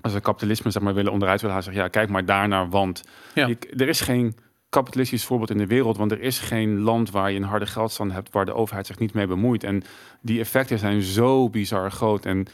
als 0.01 0.13
we 0.13 0.21
kapitalisme 0.21 0.71
zeg 0.71 0.83
maar 0.83 0.95
willen 0.95 1.13
onderuit 1.13 1.41
willen 1.41 1.57
halen, 1.57 1.73
zeggen 1.73 1.85
ja, 1.93 2.01
kijk 2.01 2.09
maar 2.09 2.25
daarnaar, 2.25 2.69
want 2.69 3.03
Ja. 3.35 3.47
je, 3.47 3.57
er 3.77 3.89
is 3.89 4.01
geen 4.01 4.35
kapitalistisch 4.71 5.25
voorbeeld 5.25 5.51
in 5.51 5.59
de 5.59 5.67
wereld, 5.67 5.97
want 5.97 6.13
er 6.13 6.21
is 6.21 6.39
geen 6.39 6.81
land 6.81 7.11
waar 7.11 7.31
je 7.31 7.37
een 7.37 7.43
harde 7.45 7.67
geldstand 7.67 8.13
hebt 8.13 8.33
waar 8.33 8.45
de 8.45 8.55
overheid 8.55 8.87
zich 8.87 8.99
niet 8.99 9.15
mee 9.15 9.27
bemoeit. 9.27 9.65
En 9.65 9.83
die 10.23 10.41
effecten 10.41 10.79
zijn 10.79 11.03
zo 11.03 11.49
bizar 11.51 11.91
groot. 11.91 12.27
En 12.27 12.47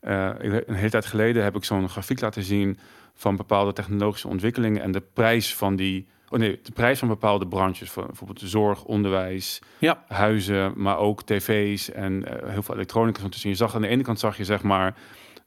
eh, 0.00 0.30
een 0.38 0.74
hele 0.74 0.90
tijd 0.90 1.06
geleden 1.06 1.42
heb 1.42 1.56
ik 1.56 1.64
zo'n 1.64 1.88
grafiek 1.88 2.20
laten 2.20 2.42
zien 2.42 2.78
van 3.14 3.36
bepaalde 3.36 3.72
technologische 3.72 4.28
ontwikkelingen 4.28 4.82
en 4.82 4.92
de 4.92 5.02
prijs 5.12 5.54
van 5.54 5.76
die, 5.76 6.06
oh 6.28 6.38
nee, 6.38 6.60
de 6.62 6.72
prijs 6.72 6.98
van 6.98 7.08
bepaalde 7.08 7.46
branches, 7.46 7.90
van 7.90 8.06
bijvoorbeeld 8.06 8.40
zorg, 8.44 8.84
onderwijs, 8.84 9.62
Ja. 9.78 10.04
huizen, 10.08 10.72
maar 10.76 10.98
ook 10.98 11.22
tv's 11.22 11.90
en 11.90 12.24
eh, 12.24 12.50
heel 12.50 12.62
veel 12.62 12.74
elektronica. 12.74 13.20
Want 13.20 13.40
je 13.40 13.54
zag 13.54 13.74
aan 13.74 13.82
de 13.82 13.88
ene 13.88 14.02
kant 14.02 14.18
zag 14.18 14.36
je 14.36 14.44
zeg 14.44 14.62
maar 14.62 14.96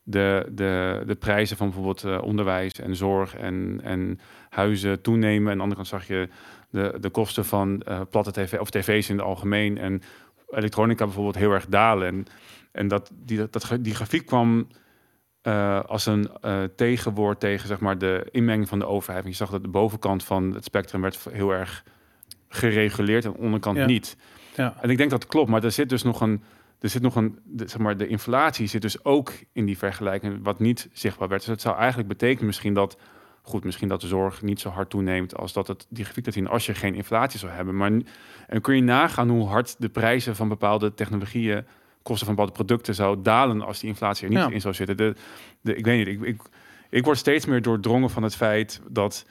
de, 0.04 0.48
de, 0.52 1.04
de 1.06 1.16
prijzen 1.16 1.58
van 1.58 1.68
bijvoorbeeld 1.68 2.04
eh, 2.04 2.24
onderwijs 2.24 2.72
en 2.72 2.96
zorg 2.96 3.36
en, 3.36 3.80
en 3.84 4.20
huizen 4.52 5.02
toenemen. 5.02 5.46
En 5.46 5.52
aan 5.52 5.58
de 5.58 5.64
andere 5.64 5.76
kant 5.76 5.88
zag 5.88 6.08
je 6.08 6.30
de, 6.70 6.98
de 7.00 7.10
kosten 7.10 7.46
van 7.46 7.82
eh, 7.82 8.02
platte 8.10 8.32
tv 8.32 8.60
of 8.60 8.70
tv's 8.70 9.10
in 9.10 9.18
het 9.18 9.26
algemeen 9.26 9.78
en 9.78 10.02
elektronica 10.50 11.06
bijvoorbeeld 11.06 11.36
heel 11.36 11.52
erg 11.52 11.66
dalen. 11.66 12.08
En, 12.08 12.26
en 12.72 12.88
dat, 12.88 13.12
die, 13.14 13.38
dat, 13.38 13.54
dat, 13.54 13.78
die 13.80 13.96
grafiek 13.96 14.26
kwam 14.26 14.68
eh, 15.42 15.80
als 15.84 16.06
een 16.06 16.30
eh, 16.42 16.64
tegenwoord 16.76 17.40
tegen 17.40 17.68
zeg 17.68 17.80
maar, 17.80 17.98
de 17.98 18.28
inmenging 18.32 18.68
van 18.70 18.80
de 18.80 18.86
overheid. 18.88 19.24
Want 19.24 19.38
je 19.38 19.44
zag 19.44 19.52
dat 19.52 19.64
de 19.64 19.70
bovenkant 19.70 20.24
van 20.24 20.54
het 20.54 20.64
spectrum 20.64 21.02
werd 21.02 21.28
heel 21.30 21.52
erg 21.52 21.84
gereguleerd 22.50 23.26
en 23.26 23.32
de 23.32 23.38
onderkant 23.38 23.78
Ja. 23.78 23.86
niet. 23.86 24.18
Ja. 24.56 24.76
En 24.82 24.90
ik 24.90 24.98
denk 24.98 25.10
dat 25.10 25.22
het 25.22 25.32
klopt, 25.32 25.50
maar 25.50 25.64
er 25.64 25.72
zit 25.72 25.90
dus 25.90 26.04
nog 26.04 26.22
een, 26.22 26.44
er 26.80 26.90
zit 26.90 27.02
nog 27.02 27.16
een, 27.16 27.40
de, 27.44 27.68
zeg 27.68 27.80
maar, 27.80 27.98
de 27.98 28.08
inflatie 28.08 28.68
zit 28.68 28.82
dus 28.82 29.04
ook 29.04 29.34
in 29.54 29.66
die 29.66 29.78
vergelijking, 29.78 30.40
wat 30.44 30.60
niet 30.60 30.90
zichtbaar 30.94 31.28
werd. 31.28 31.42
Dus 31.42 31.50
het 31.50 31.62
zou 31.62 31.78
eigenlijk 31.78 32.08
betekenen 32.08 32.46
misschien 32.46 32.74
dat, 32.74 32.98
goed, 33.42 33.64
misschien 33.64 33.88
dat 33.88 34.02
de 34.02 34.08
zorg 34.08 34.42
niet 34.42 34.60
zo 34.60 34.70
hard 34.70 34.90
toeneemt 34.90 35.38
als 35.38 35.54
dat 35.54 35.68
het 35.68 35.86
die 35.90 36.04
grafiek 36.04 36.26
laat 36.26 36.34
zien 36.34 36.48
als 36.48 36.66
je 36.66 36.74
geen 36.74 36.96
inflatie 36.96 37.40
zou 37.40 37.52
hebben. 37.52 37.78
Maar 37.78 37.92
en 38.48 38.62
kun 38.62 38.76
je 38.76 38.82
nagaan 38.82 39.30
hoe 39.30 39.48
hard 39.48 39.76
de 39.80 39.90
prijzen 39.90 40.36
van 40.36 40.48
bepaalde 40.48 40.94
technologieën, 40.94 41.66
kosten 42.04 42.26
van 42.26 42.36
bepaalde 42.36 42.58
producten 42.58 42.96
zou 42.96 43.22
dalen 43.22 43.62
als 43.62 43.80
die 43.80 43.90
inflatie 43.90 44.24
er 44.24 44.30
niet 44.34 44.40
Ja. 44.44 44.50
in 44.50 44.62
zou 44.62 44.74
zitten. 44.74 44.98
De, 44.98 45.16
de, 45.62 45.76
ik 45.76 45.86
weet 45.86 45.98
niet, 45.98 46.08
ik, 46.08 46.22
ik, 46.28 46.42
ik 46.90 47.04
word 47.06 47.18
steeds 47.18 47.46
meer 47.46 47.62
doordrongen 47.62 48.10
van 48.10 48.24
het 48.24 48.36
feit 48.36 48.82
dat 48.90 49.26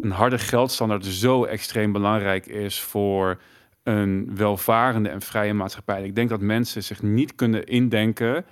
een 0.00 0.10
harde 0.10 0.38
geldstandaard 0.38 1.04
zo 1.04 1.44
extreem 1.44 1.92
belangrijk 1.92 2.46
is 2.46 2.80
voor 2.80 3.40
een 3.82 4.30
welvarende 4.36 5.08
en 5.08 5.20
vrije 5.20 5.54
maatschappij. 5.54 6.04
Ik 6.04 6.14
denk 6.14 6.28
dat 6.28 6.40
mensen 6.40 6.82
zich 6.82 7.02
niet 7.02 7.34
kunnen 7.34 7.64
indenken 7.66 8.44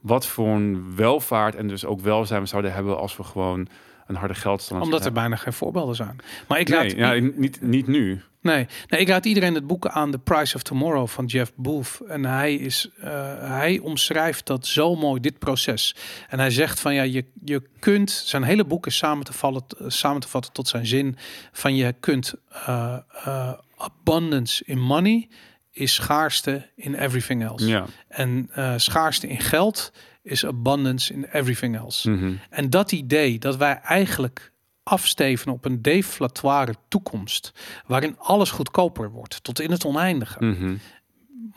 wat 0.00 0.26
voor 0.26 0.48
een 0.48 0.96
welvaart 0.96 1.54
en 1.54 1.68
dus 1.68 1.84
ook 1.84 2.00
welzijn 2.00 2.40
we 2.40 2.46
zouden 2.48 2.72
hebben 2.72 2.98
als 2.98 3.16
we 3.16 3.22
gewoon 3.22 3.68
een 4.10 4.16
harde 4.16 4.34
geldstandaard 4.34 4.90
Omdat 4.90 5.06
er 5.06 5.12
bijna 5.12 5.36
geen 5.36 5.52
voorbeelden 5.52 5.96
zijn. 5.96 6.16
Maar 6.48 6.60
ik 6.60 6.68
hebben. 6.68 6.86
laat, 6.98 7.10
Nee, 7.10 7.22
ja, 7.22 7.30
niet, 7.36 7.62
niet 7.62 7.86
nu. 7.86 8.22
Nee, 8.42 8.66
nee, 8.88 9.00
ik 9.00 9.08
raad 9.08 9.24
iedereen 9.24 9.54
het 9.54 9.66
boek 9.66 9.86
aan 9.86 10.10
The 10.10 10.18
Price 10.18 10.54
of 10.54 10.62
Tomorrow 10.62 11.08
van 11.08 11.26
Jeff 11.26 11.52
Booth. 11.56 12.00
En 12.08 12.24
hij, 12.24 12.54
is, 12.54 12.90
eh, 13.00 13.10
hij 13.38 13.78
omschrijft 13.78 14.46
dat 14.46 14.66
zo 14.66 14.94
mooi, 14.94 15.20
dit 15.20 15.38
proces. 15.38 15.94
En 16.28 16.38
hij 16.38 16.50
zegt 16.50 16.80
van 16.80 16.94
ja, 16.94 17.02
je, 17.02 17.24
je 17.44 17.62
kunt, 17.78 18.10
zijn 18.10 18.42
hele 18.42 18.64
boek 18.64 18.86
is 18.86 18.96
samen 18.96 19.24
te, 19.24 19.32
vallen, 19.32 19.62
samen 19.86 20.20
te 20.20 20.28
vatten 20.28 20.52
tot 20.52 20.68
zijn 20.68 20.86
zin 20.86 21.16
van 21.52 21.76
je 21.76 21.94
kunt 22.00 22.34
eh, 22.52 22.96
eh, 23.24 23.52
abundance 23.76 24.64
in 24.66 24.80
money 24.80 25.28
is 25.70 25.94
schaarste 25.94 26.70
in 26.76 26.94
everything 26.94 27.42
else. 27.42 27.66
Ja. 27.66 27.86
En 28.08 28.50
schaarste 28.76 29.28
in 29.28 29.40
geld 29.40 29.92
is 30.30 30.46
abundance 30.46 31.12
in 31.12 31.24
everything 31.24 31.76
else. 31.76 32.10
Mhm. 32.10 32.32
En 32.50 32.70
dat 32.70 32.92
idee 32.92 33.38
dat 33.38 33.56
wij 33.56 33.80
eigenlijk 33.80 34.52
afsteven 34.82 35.52
op 35.52 35.64
een 35.64 35.82
deflatoire 35.82 36.74
toekomst, 36.88 37.52
waarin 37.86 38.18
alles 38.18 38.50
goedkoper 38.50 39.10
wordt, 39.10 39.44
tot 39.44 39.60
in 39.60 39.70
het 39.70 39.84
oneindige. 39.84 40.44
Mhm. 40.44 40.76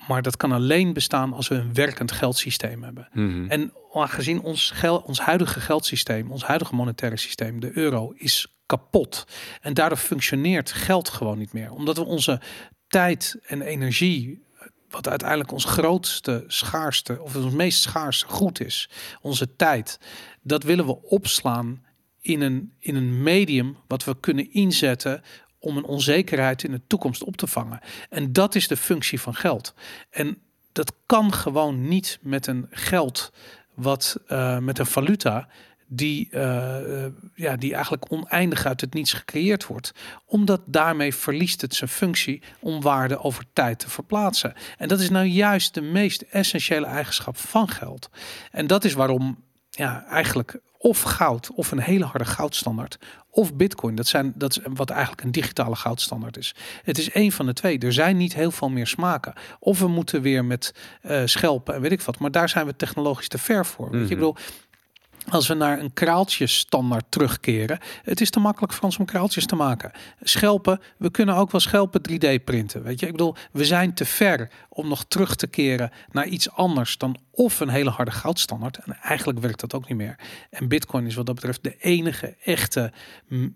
Maar 0.08 0.22
dat 0.22 0.38
kan 0.38 0.52
alleen 0.52 0.94
bestaan 0.94 1.34
als 1.34 1.48
we 1.48 1.56
een 1.56 1.74
werkend 1.74 2.12
geldsysteem 2.12 2.84
hebben. 2.84 3.08
Mhm. 3.14 3.46
En 3.48 3.74
aangezien 3.94 4.42
ons, 4.42 4.72
gel 4.72 4.98
ons 4.98 5.20
huidige 5.20 5.60
geldsysteem, 5.60 6.32
ons 6.32 6.44
huidige 6.44 6.76
monetaire 6.76 7.18
systeem, 7.18 7.60
de 7.60 7.78
euro, 7.78 8.14
is 8.16 8.48
kapot. 8.66 9.28
En 9.62 9.74
daardoor 9.74 9.98
functioneert 9.98 10.72
geld 10.72 11.10
gewoon 11.10 11.38
niet 11.38 11.54
meer. 11.54 11.72
Omdat 11.72 11.98
we 11.98 12.04
onze 12.04 12.42
tijd 12.88 13.38
en 13.46 13.62
energie, 13.62 14.44
wat 14.94 15.10
uiteindelijk 15.10 15.52
ons 15.52 15.66
grootste, 15.66 16.44
schaarste, 16.48 17.22
of 17.22 17.36
ons 17.36 17.54
meest 17.54 17.82
schaarse 17.82 18.26
goed 18.26 18.62
is, 18.62 18.90
onze 19.22 19.56
tijd, 19.56 20.00
dat 20.42 20.64
willen 20.64 20.86
we 20.86 21.02
opslaan 21.02 21.86
in 22.22 22.42
een, 22.42 22.74
in 22.80 22.96
een 22.96 23.24
medium 23.24 23.78
wat 23.88 24.04
we 24.04 24.20
kunnen 24.20 24.54
inzetten 24.54 25.24
om 25.60 25.78
een 25.78 25.86
onzekerheid 25.86 26.64
in 26.64 26.72
de 26.72 26.82
toekomst 26.88 27.24
op 27.24 27.38
te 27.38 27.48
vangen. 27.48 27.80
En 28.10 28.34
dat 28.34 28.56
is 28.56 28.68
de 28.68 28.78
functie 28.78 29.22
van 29.22 29.36
geld. 29.36 29.74
En 30.10 30.38
dat 30.72 30.94
kan 31.06 31.34
gewoon 31.34 31.88
niet 31.88 32.20
met 32.22 32.48
een 32.48 32.68
geld 32.70 33.32
wat 33.74 34.20
eh, 34.28 34.58
met 34.58 34.80
een 34.80 34.86
valuta 34.86 35.48
die, 35.96 36.28
eh, 36.32 37.06
eh, 37.06 37.12
ja, 37.36 37.56
die 37.56 37.74
eigenlijk 37.74 38.12
oneindig 38.12 38.66
uit 38.66 38.82
het 38.82 38.94
niets 38.94 39.14
gecreëerd 39.14 39.66
wordt. 39.68 39.92
Omdat 40.26 40.62
daarmee 40.66 41.16
verliest 41.16 41.62
het 41.62 41.76
zijn 41.76 41.90
functie 41.90 42.42
om 42.60 42.82
waarde 42.82 43.20
over 43.24 43.44
tijd 43.54 43.80
te 43.80 43.90
verplaatsen. 43.90 44.54
En 44.78 44.88
dat 44.88 45.00
is 45.00 45.10
nou 45.10 45.26
juist 45.26 45.74
de 45.74 45.82
meest 45.82 46.22
essentiële 46.22 46.86
eigenschap 46.86 47.38
van 47.38 47.70
geld. 47.70 48.10
En 48.52 48.68
dat 48.68 48.84
is 48.84 48.94
waarom 48.94 49.44
ja, 49.70 50.06
eigenlijk 50.06 50.60
of 50.78 51.02
goud 51.02 51.52
of 51.52 51.72
een 51.72 51.80
hele 51.82 52.06
harde 52.06 52.26
goudstandaard 52.26 52.98
of 53.30 53.54
bitcoin. 53.56 53.96
Dat, 53.96 54.08
zijn, 54.08 54.34
dat 54.36 54.52
is 54.52 54.60
wat 54.74 54.90
eigenlijk 54.90 55.22
een 55.24 55.32
digitale 55.32 55.76
goudstandaard 55.76 56.38
is. 56.38 56.56
Het 56.84 56.98
is 56.98 57.10
één 57.12 57.32
van 57.32 57.46
de 57.46 57.54
twee. 57.54 57.80
Er 57.80 57.94
zijn 57.94 58.18
niet 58.18 58.34
heel 58.34 58.52
veel 58.52 58.70
meer 58.70 58.88
smaken. 58.88 59.34
Of 59.60 59.80
we 59.80 59.88
moeten 59.88 60.22
weer 60.22 60.46
met 60.46 60.74
eh, 61.02 61.22
schelpen 61.26 61.76
en 61.76 61.82
weet 61.82 61.92
ik 61.92 62.02
wat. 62.02 62.20
Maar 62.20 62.32
daar 62.32 62.50
zijn 62.50 62.66
we 62.66 62.76
technologisch 62.76 63.28
te 63.28 63.38
ver 63.38 63.66
voor. 63.66 63.90
Weet 63.92 64.08
je, 64.08 64.16
ik 64.16 64.20
Mhm. 64.20 64.20
bedoel, 64.20 64.36
als 65.34 65.48
we 65.48 65.54
naar 65.54 65.80
een 65.80 65.94
kraaltjesstandaard 65.94 67.06
terugkeren, 67.10 67.80
het 68.04 68.22
is 68.22 68.30
te 68.30 68.40
makkelijk 68.40 68.74
voor 68.74 68.84
ons 68.84 68.98
om 68.98 69.06
kraaltjes 69.06 69.46
te 69.46 69.56
maken. 69.56 69.92
Schelpen, 70.22 70.80
we 70.98 71.12
kunnen 71.12 71.36
ook 71.36 71.52
wel 71.52 71.62
schelpen 71.62 72.02
3D 72.12 72.44
printen. 72.44 72.84
Weet 72.84 73.00
je, 73.00 73.06
ik 73.06 73.12
bedoel, 73.12 73.36
we 73.52 73.66
zijn 73.66 73.94
te 73.94 74.06
ver 74.06 74.50
om 74.70 74.88
nog 74.88 75.06
terug 75.08 75.36
te 75.36 75.48
keren 75.48 75.92
naar 76.12 76.28
iets 76.28 76.52
anders 76.52 76.98
dan 76.98 77.18
of 77.32 77.60
een 77.60 77.70
hele 77.70 77.90
harde 77.90 78.12
goudstandaard. 78.12 78.78
En 78.78 78.98
eigenlijk 79.02 79.40
werkt 79.40 79.60
dat 79.60 79.74
ook 79.74 79.88
niet 79.88 79.98
meer. 79.98 80.20
En 80.50 80.68
Bitcoin 80.68 81.06
is 81.06 81.16
wat 81.16 81.26
dat 81.26 81.36
betreft 81.36 81.64
de 81.64 81.78
enige 81.78 82.36
echte. 82.44 82.92
mm, 83.28 83.56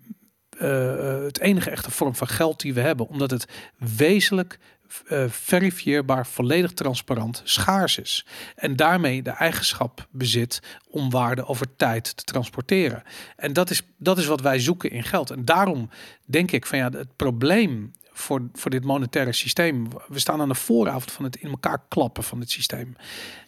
eh, 0.58 1.16
eh, 1.16 1.22
het 1.22 1.40
enige 1.40 1.70
echte 1.70 1.90
vorm 1.90 2.14
van 2.14 2.28
geld 2.28 2.60
die 2.60 2.74
we 2.74 2.80
hebben, 2.80 3.08
omdat 3.08 3.30
het 3.30 3.46
wezenlijk 3.76 4.58
eh, 5.06 5.24
verifieerbaar, 5.28 6.26
volledig 6.26 6.72
transparant, 6.72 7.40
schaars 7.44 7.98
is. 7.98 8.26
En 8.54 8.76
daarmee 8.76 9.22
de 9.22 9.30
eigenschap 9.30 10.06
bezit 10.10 10.60
om 10.90 11.10
waarde 11.10 11.46
over 11.46 11.76
tijd 11.76 12.16
te 12.16 12.24
transporteren. 12.24 13.02
En 13.36 13.52
dat 13.52 13.70
is, 13.70 13.82
dat 13.96 14.18
is 14.18 14.26
wat 14.26 14.40
wij 14.40 14.58
zoeken 14.58 14.90
in 14.90 15.04
geld. 15.04 15.30
En 15.30 15.44
daarom 15.44 15.90
denk 16.24 16.50
ik 16.50 16.66
van 16.66 16.78
ja, 16.78 16.90
het 16.90 17.16
probleem 17.16 17.92
voor, 18.12 18.48
voor 18.52 18.70
dit 18.70 18.84
monetaire 18.84 19.32
systeem. 19.32 19.88
We 20.08 20.18
staan 20.18 20.40
aan 20.40 20.48
de 20.48 20.54
vooravond 20.54 21.12
van 21.12 21.24
het 21.24 21.36
in 21.36 21.50
elkaar 21.50 21.82
klappen 21.88 22.24
van 22.24 22.40
het 22.40 22.50
systeem. 22.50 22.96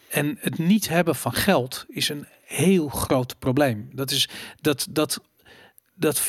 En 0.09 0.37
het 0.39 0.57
niet 0.57 0.89
hebben 0.89 1.15
van 1.15 1.33
geld 1.33 1.85
is 1.87 2.09
een 2.09 2.27
heel 2.43 2.87
groot 2.87 3.39
probleem. 3.39 3.89
Dat 3.93 4.11
is 4.11 4.29
dat 4.61 4.87
dat 4.89 5.21
dat 5.93 6.21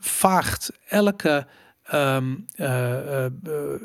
vaagt 0.00 0.70
elke 0.88 1.46
ehm, 1.90 2.34
eh, 2.54 2.92
eh, 2.92 3.24
eh, 3.24 3.32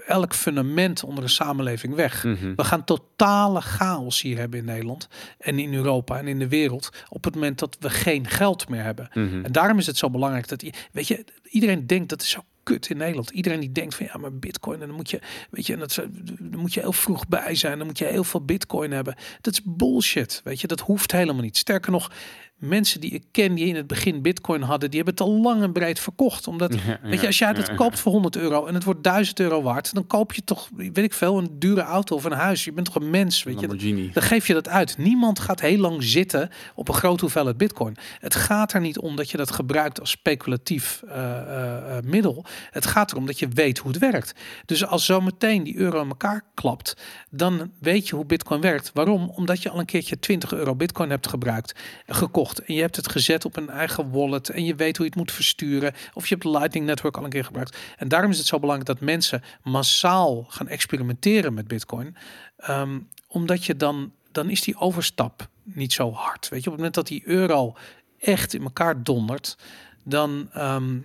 elk 0.07 0.33
fundament 0.33 1.03
onder 1.03 1.23
een 1.23 1.29
samenleving 1.29 1.95
weg. 1.95 2.23
Mhm. 2.23 2.55
We 2.55 2.63
gaan 2.63 2.83
totale 2.83 3.61
chaos 3.61 4.21
hier 4.21 4.37
hebben 4.37 4.59
in 4.59 4.65
Nederland 4.65 5.07
en 5.37 5.59
in 5.59 5.73
Europa 5.73 6.17
en 6.17 6.27
in 6.27 6.39
de 6.39 6.47
wereld 6.47 6.89
op 7.09 7.23
het 7.23 7.33
moment 7.33 7.59
dat 7.59 7.77
we 7.79 7.89
geen 7.89 8.27
geld 8.27 8.69
meer 8.69 8.83
hebben. 8.83 9.09
Mhm. 9.13 9.43
En 9.43 9.51
daarom 9.51 9.77
is 9.77 9.87
het 9.87 9.97
zo 9.97 10.09
belangrijk 10.09 10.47
dat 10.47 10.63
weet 10.91 11.07
je, 11.07 11.25
iedereen 11.43 11.87
denkt 11.87 12.09
dat 12.09 12.21
is 12.21 12.29
zo 12.29 12.43
kut 12.63 12.89
in 12.89 12.97
Nederland. 12.97 13.29
Iedereen 13.29 13.59
die 13.59 13.71
denkt 13.71 13.95
van 13.95 14.05
ja, 14.05 14.17
maar 14.17 14.33
Bitcoin 14.33 14.81
en 14.81 14.87
dan 14.87 14.95
moet 14.95 15.09
je, 15.09 15.19
weet 15.49 15.67
je, 15.67 15.73
en 15.73 15.79
dat 15.79 15.95
dan 16.41 16.59
moet 16.59 16.73
je 16.73 16.79
heel 16.79 16.93
vroeg 16.93 17.27
bij 17.27 17.55
zijn, 17.55 17.77
dan 17.77 17.87
moet 17.87 17.97
je 17.97 18.05
heel 18.05 18.23
veel 18.23 18.45
Bitcoin 18.45 18.91
hebben. 18.91 19.15
Dat 19.41 19.53
is 19.53 19.61
bullshit, 19.63 20.41
weet 20.43 20.61
je, 20.61 20.67
dat 20.67 20.79
hoeft 20.79 21.11
helemaal 21.11 21.41
niet. 21.41 21.57
Sterker 21.57 21.91
nog, 21.91 22.11
mensen 22.57 23.01
die 23.01 23.11
ik 23.11 23.23
ken 23.31 23.53
die 23.53 23.65
in 23.65 23.75
het 23.75 23.87
begin 23.87 24.21
bitcoin 24.21 24.61
hadden, 24.61 24.91
die 24.91 25.01
hebben 25.03 25.25
het 25.25 25.33
al 25.33 25.41
lang 25.41 25.61
en 25.61 25.71
breed 25.71 25.99
verkocht. 25.99 26.47
Omdat, 26.47 26.73
Ja, 26.73 26.99
weet 27.01 27.21
je, 27.21 27.27
als 27.27 27.37
jij 27.37 27.47
het 27.47 27.67
ja. 27.67 27.75
koopt 27.75 27.99
voor 27.99 28.11
100 28.11 28.35
euro 28.35 28.65
en 28.65 28.73
het 28.73 28.83
wordt 28.83 29.03
1000 29.03 29.39
euro 29.39 29.61
waard, 29.61 29.93
dan 29.93 30.07
koop 30.07 30.33
je 30.33 30.43
toch, 30.43 30.69
weet 30.75 30.97
ik 30.97 31.13
veel, 31.13 31.37
een 31.37 31.49
dure 31.59 31.81
auto 31.81 32.15
of 32.15 32.23
een 32.23 32.31
huis. 32.31 32.63
Je 32.63 32.71
bent 32.71 32.85
toch 32.85 32.95
een 32.95 33.09
mens, 33.09 33.43
weet 33.43 33.59
je. 33.59 33.67
Dan 34.13 34.23
geef 34.23 34.47
je 34.47 34.53
dat 34.53 34.69
uit. 34.69 34.97
Niemand 34.97 35.39
gaat 35.39 35.61
heel 35.61 35.77
lang 35.77 36.03
zitten 36.03 36.49
op 36.75 36.87
een 36.87 36.93
grote 36.93 37.21
hoeveelheid 37.21 37.57
bitcoin. 37.57 37.95
Het 38.19 38.35
gaat 38.35 38.73
er 38.73 38.81
niet 38.81 38.99
om 38.99 39.15
dat 39.15 39.31
je 39.31 39.37
dat 39.37 39.51
gebruikt 39.51 39.99
als 39.99 40.09
speculatief 40.09 41.03
eh, 41.07 41.37
eh, 41.37 41.97
eh, 41.97 42.03
middel. 42.03 42.45
Het 42.71 42.85
gaat 42.85 43.11
erom 43.11 43.25
dat 43.25 43.39
je 43.39 43.47
weet 43.47 43.77
hoe 43.77 43.91
het 43.91 43.99
werkt. 43.99 44.33
Dus 44.65 44.85
als 44.85 45.05
zometeen 45.05 45.63
die 45.63 45.77
euro 45.77 46.01
in 46.01 46.07
elkaar 46.07 46.43
klapt, 46.53 46.97
dan 47.29 47.71
weet 47.79 48.07
je 48.07 48.15
hoe 48.15 48.25
bitcoin 48.25 48.61
werkt. 48.61 48.91
Waarom? 48.93 49.29
Omdat 49.29 49.61
je 49.61 49.69
al 49.69 49.79
een 49.79 49.85
keertje 49.85 50.19
20 50.19 50.53
euro 50.53 50.75
bitcoin 50.75 51.09
hebt 51.09 51.27
gebruikt, 51.27 51.79
gekocht. 52.05 52.44
En 52.53 52.73
je 52.73 52.81
hebt 52.81 52.95
het 52.95 53.11
gezet 53.11 53.45
op 53.45 53.57
een 53.57 53.69
eigen 53.69 54.11
wallet. 54.11 54.49
En 54.49 54.65
je 54.65 54.75
weet 54.75 54.97
hoe 54.97 55.05
je 55.05 55.11
het 55.11 55.19
moet 55.19 55.31
versturen. 55.31 55.93
Of 56.13 56.27
je 56.27 56.33
hebt 56.33 56.47
Lightning 56.47 56.85
Network 56.85 57.17
al 57.17 57.23
een 57.23 57.29
keer 57.29 57.45
gebruikt. 57.45 57.77
En 57.97 58.07
daarom 58.07 58.31
is 58.31 58.37
het 58.37 58.47
zo 58.47 58.59
belangrijk 58.59 58.99
dat 58.99 59.07
mensen 59.07 59.43
massaal 59.63 60.45
gaan 60.49 60.67
experimenteren 60.67 61.53
met 61.53 61.67
bitcoin. 61.67 62.15
Ehm, 62.57 62.99
omdat 63.27 63.65
je 63.65 63.75
dan, 63.75 64.11
dan 64.31 64.49
is 64.49 64.61
die 64.61 64.77
overstap 64.77 65.47
niet 65.63 65.93
zo 65.93 66.11
hard. 66.11 66.49
Weet 66.49 66.63
je, 66.63 66.69
op 66.69 66.75
het 66.75 66.75
moment 66.75 66.93
dat 66.93 67.07
die 67.07 67.21
euro 67.25 67.75
echt 68.19 68.53
in 68.53 68.63
elkaar 68.63 69.03
dondert, 69.03 69.57
dan, 70.03 70.49
ehm, 70.53 70.99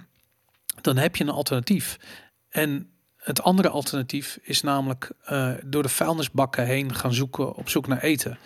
dan 0.80 0.96
heb 0.96 1.16
je 1.16 1.24
een 1.24 1.30
alternatief. 1.30 1.98
En 2.48 2.90
het 3.16 3.42
andere 3.42 3.68
alternatief 3.68 4.38
is 4.42 4.60
namelijk 4.60 5.12
eh, 5.24 5.52
door 5.64 5.82
de 5.82 5.88
vuilnisbakken 5.88 6.66
heen 6.66 6.94
gaan 6.94 7.14
zoeken 7.14 7.54
op 7.54 7.68
zoek 7.68 7.86
naar 7.86 8.02
eten. 8.02 8.38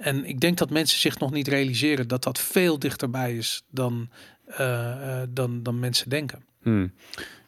En 0.00 0.24
ik 0.24 0.40
denk 0.40 0.58
dat 0.58 0.70
mensen 0.70 0.98
zich 1.00 1.18
nog 1.18 1.30
niet 1.30 1.48
realiseren 1.48 2.08
dat 2.08 2.22
dat 2.22 2.38
veel 2.38 2.78
dichterbij 2.78 3.36
is 3.36 3.62
dan, 3.70 4.08
eh, 4.46 5.20
eh, 5.22 5.28
dan, 5.30 5.62
dan 5.62 5.78
mensen 5.78 6.08
denken. 6.08 6.42
Hmm. 6.62 6.92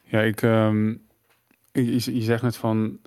Ja, 0.04 0.20
ik, 0.20 0.42
ehm, 0.42 0.88
je, 1.72 2.14
je- 2.14 2.22
zegt 2.22 2.42
net 2.42 2.56
van. 2.56 2.98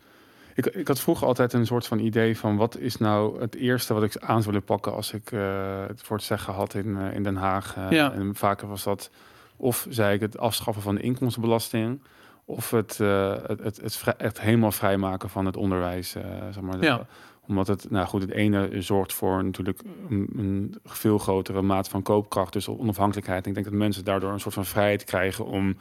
Ik, 0.55 0.65
ik 0.65 0.87
had 0.87 0.99
vroeger 0.99 1.27
altijd 1.27 1.53
een 1.53 1.65
soort 1.65 1.87
van 1.87 1.99
idee 1.99 2.37
van 2.37 2.55
wat 2.57 2.77
is 2.77 2.97
nou 2.97 3.41
het 3.41 3.55
eerste 3.55 3.93
wat 3.93 4.03
ik 4.03 4.17
aan 4.17 4.41
zou 4.41 4.45
willen 4.45 4.63
pakken 4.63 4.93
als 4.93 5.13
ik 5.13 5.31
eh, 5.31 5.85
het 5.87 6.01
voor 6.01 6.15
het 6.17 6.25
zeggen 6.25 6.53
had 6.53 6.73
in, 6.73 6.95
in 6.97 7.23
Den 7.23 7.35
Haag. 7.35 7.75
Ja. 7.89 8.11
En 8.13 8.35
vaker 8.35 8.67
was 8.67 8.83
dat 8.83 9.09
of 9.55 9.87
zei 9.89 10.13
ik 10.15 10.21
het 10.21 10.37
afschaffen 10.37 10.83
van 10.83 10.95
de 10.95 11.01
inkomstenbelasting. 11.01 12.01
Of 12.45 12.71
het, 12.71 12.99
eh, 12.99 13.35
het, 13.47 13.59
het, 13.63 13.81
het, 13.81 13.95
vrij- 13.95 14.13
het 14.17 14.41
helemaal 14.41 14.71
vrijmaken 14.71 15.29
van 15.29 15.45
het 15.45 15.57
onderwijs. 15.57 16.09
zeg 16.51 16.61
maar. 16.61 16.81
Ja. 16.83 17.05
Omdat 17.47 17.67
het, 17.67 17.89
nou 17.89 18.07
goed, 18.07 18.21
het 18.21 18.31
ene 18.31 18.81
zorgt 18.81 19.13
voor 19.13 19.43
natuurlijk 19.43 19.81
een, 20.09 20.29
een 20.35 20.75
veel 20.83 21.17
grotere 21.17 21.61
maat 21.61 21.89
van 21.89 22.01
koopkracht, 22.01 22.53
dus 22.53 22.67
onafhankelijkheid. 22.67 23.43
En 23.43 23.49
ik 23.49 23.55
denk 23.55 23.65
dat 23.65 23.75
mensen 23.75 24.05
daardoor 24.05 24.31
een 24.31 24.39
soort 24.39 24.53
van 24.53 24.65
vrijheid 24.65 25.03
krijgen 25.03 25.45
om 25.45 25.77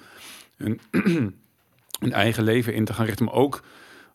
hun, 0.57 0.81
eigen 2.13 2.45
leven 2.45 2.75
in 2.75 2.85
te 2.85 2.93
gaan 2.93 3.07
richten, 3.07 3.25
maar 3.25 3.35
ook 3.35 3.63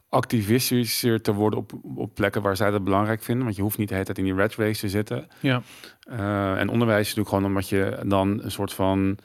activistischer 0.09 1.21
te 1.21 1.33
worden 1.33 1.59
op, 1.59 1.71
op 1.95 2.13
plekken 2.13 2.41
waar 2.41 2.55
zij 2.55 2.71
dat 2.71 2.83
belangrijk 2.83 3.23
vinden. 3.23 3.43
Want 3.43 3.55
je 3.55 3.61
hoeft 3.61 3.77
niet 3.77 3.87
de 3.87 3.93
hele 3.93 4.05
tijd 4.05 4.17
in 4.17 4.23
die 4.23 4.33
red 4.33 4.55
race 4.55 4.79
te 4.79 4.89
zitten. 4.89 5.27
Ja, 5.39 5.61
Eh, 5.99 6.59
en 6.59 6.69
onderwijs 6.69 7.01
is 7.01 7.15
natuurlijk 7.15 7.35
gewoon 7.35 7.45
omdat 7.45 7.69
je 7.69 8.03
dan 8.05 8.43
een 8.43 8.51
soort 8.51 8.73
van 8.73 9.17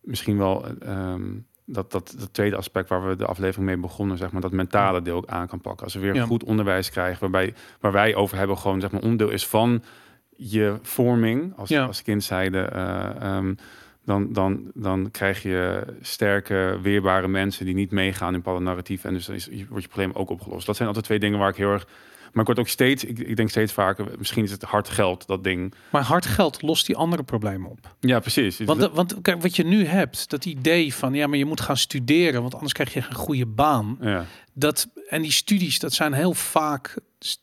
misschien 0.00 0.38
wel 0.38 0.66
ehm, 0.80 1.30
dat, 1.66 1.90
dat, 1.92 2.14
dat 2.18 2.34
tweede 2.34 2.56
aspect 2.56 2.88
waar 2.88 3.08
we 3.08 3.16
de 3.16 3.26
aflevering 3.26 3.66
mee 3.66 3.76
begonnen, 3.76 4.18
zeg 4.18 4.30
maar, 4.30 4.40
dat 4.40 4.52
mentale 4.52 5.02
deel 5.02 5.16
ook 5.16 5.26
aan 5.26 5.46
kan 5.48 5.60
pakken. 5.60 5.84
Als 5.84 5.94
we 5.94 6.00
weer 6.00 6.14
Ja. 6.14 6.24
goed 6.24 6.44
onderwijs 6.44 6.90
krijgen, 6.90 7.20
waarbij 7.20 7.54
waar 7.80 7.92
wij 7.92 8.14
over 8.14 8.36
hebben, 8.38 8.58
gewoon 8.58 8.80
zeg 8.80 8.90
maar 8.90 9.00
onderdeel 9.02 9.30
is 9.30 9.46
van 9.46 9.82
je 10.36 10.78
vorming 10.82 11.52
als, 11.56 11.68
Ja. 11.68 11.84
als 11.84 12.02
kind 12.02 12.24
zijde. 12.24 12.58
eh, 12.60 13.20
ehm, 13.20 13.54
dan, 14.04 14.32
dan, 14.32 14.70
dan 14.74 15.08
krijg 15.10 15.42
je 15.42 15.84
sterke, 16.00 16.78
weerbare 16.82 17.28
mensen 17.28 17.64
die 17.64 17.74
niet 17.74 17.90
meegaan 17.90 18.32
in 18.34 18.40
bepaalde 18.40 18.64
narratieven. 18.64 19.08
En 19.08 19.14
dus 19.14 19.26
dan 19.26 19.34
is, 19.34 19.48
wordt 19.68 19.82
je 19.82 19.88
probleem 19.90 20.10
ook 20.14 20.30
opgelost. 20.30 20.66
Dat 20.66 20.76
zijn 20.76 20.88
altijd 20.88 21.06
twee 21.06 21.18
dingen 21.18 21.38
waar 21.38 21.48
ik 21.50 21.56
heel 21.56 21.72
erg. 21.72 21.86
Maar 22.36 22.44
ik 22.48 22.54
word 22.54 22.66
ook 22.66 22.72
steeds, 22.72 23.04
ik, 23.04 23.18
ik 23.18 23.36
denk 23.36 23.48
steeds 23.50 23.72
vaker, 23.72 24.06
misschien 24.18 24.44
is 24.44 24.50
het 24.50 24.62
hard 24.62 24.88
geld, 24.88 25.26
dat 25.26 25.44
ding. 25.44 25.74
maar 25.90 26.02
hard 26.02 26.26
geld 26.26 26.62
lost 26.62 26.86
die 26.86 26.96
andere 26.96 27.22
problemen 27.22 27.70
op. 27.70 27.96
Ja, 28.00 28.20
precies. 28.20 28.58
Want, 28.58 28.80
dat- 28.80 28.90
de- 28.90 28.96
want 28.96 29.20
kijk, 29.22 29.42
wat 29.42 29.56
je 29.56 29.64
nu 29.64 29.84
hebt, 29.86 30.30
dat 30.30 30.44
idee 30.44 30.94
van 30.94 31.14
ja, 31.14 31.26
maar 31.26 31.38
je 31.38 31.44
moet 31.44 31.60
gaan 31.60 31.76
studeren, 31.76 32.40
want 32.42 32.54
anders 32.54 32.72
krijg 32.72 32.92
je 32.92 33.02
geen 33.02 33.14
goede 33.14 33.46
baan. 33.46 33.98
ja. 34.00 34.24
Dat, 34.52 34.88
en 35.08 35.22
die 35.22 35.32
studies, 35.32 35.78
dat 35.78 35.92
zijn 35.92 36.12
heel 36.12 36.34
vaak 36.34 36.98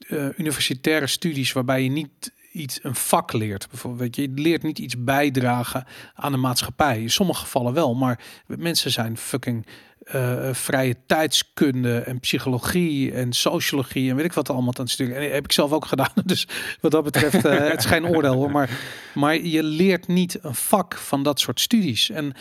eh, 0.07 0.27
universitaire 0.37 1.07
studies 1.07 1.51
waarbij 1.51 1.83
je 1.83 1.89
niet 1.89 2.31
iets, 2.51 2.79
een 2.83 2.95
vak 2.95 3.33
leert. 3.33 3.67
Bijvoorbeeld, 3.69 4.01
weet 4.01 4.15
je, 4.15 4.21
je 4.21 4.41
leert 4.41 4.63
niet 4.63 4.79
iets 4.79 5.03
bijdragen 5.03 5.85
aan 6.13 6.31
de 6.31 6.37
maatschappij. 6.37 7.01
In 7.01 7.09
sommige 7.11 7.39
gevallen 7.39 7.73
wel, 7.73 7.95
maar 7.95 8.19
mensen 8.45 8.91
zijn 8.91 9.17
fucking 9.17 9.65
eh, 10.03 10.53
vrije 10.53 10.95
tijdskunde 11.05 11.99
en 11.99 12.19
psychologie 12.19 13.11
en 13.11 13.33
sociologie 13.33 14.09
en 14.09 14.15
weet 14.15 14.25
ik 14.25 14.33
wat 14.33 14.49
allemaal 14.49 14.77
aan 14.77 14.85
het. 14.85 14.99
En 14.99 15.31
heb 15.31 15.43
ik 15.43 15.51
zelf 15.51 15.71
ook 15.71 15.85
gedaan. 15.85 16.11
Dus 16.25 16.47
wat 16.81 16.91
dat 16.91 17.03
betreft, 17.03 17.45
eh, 17.45 17.57
het 17.57 17.79
is 17.79 17.85
geen 17.85 18.07
oordeel 18.07 18.33
hoor. 18.33 18.51
Maar, 18.51 18.69
maar 19.13 19.37
je 19.37 19.63
leert 19.63 20.07
niet 20.07 20.37
een 20.41 20.55
vak 20.55 20.95
van 20.95 21.23
dat 21.23 21.39
soort 21.39 21.59
studies. 21.59 22.09
En 22.09 22.33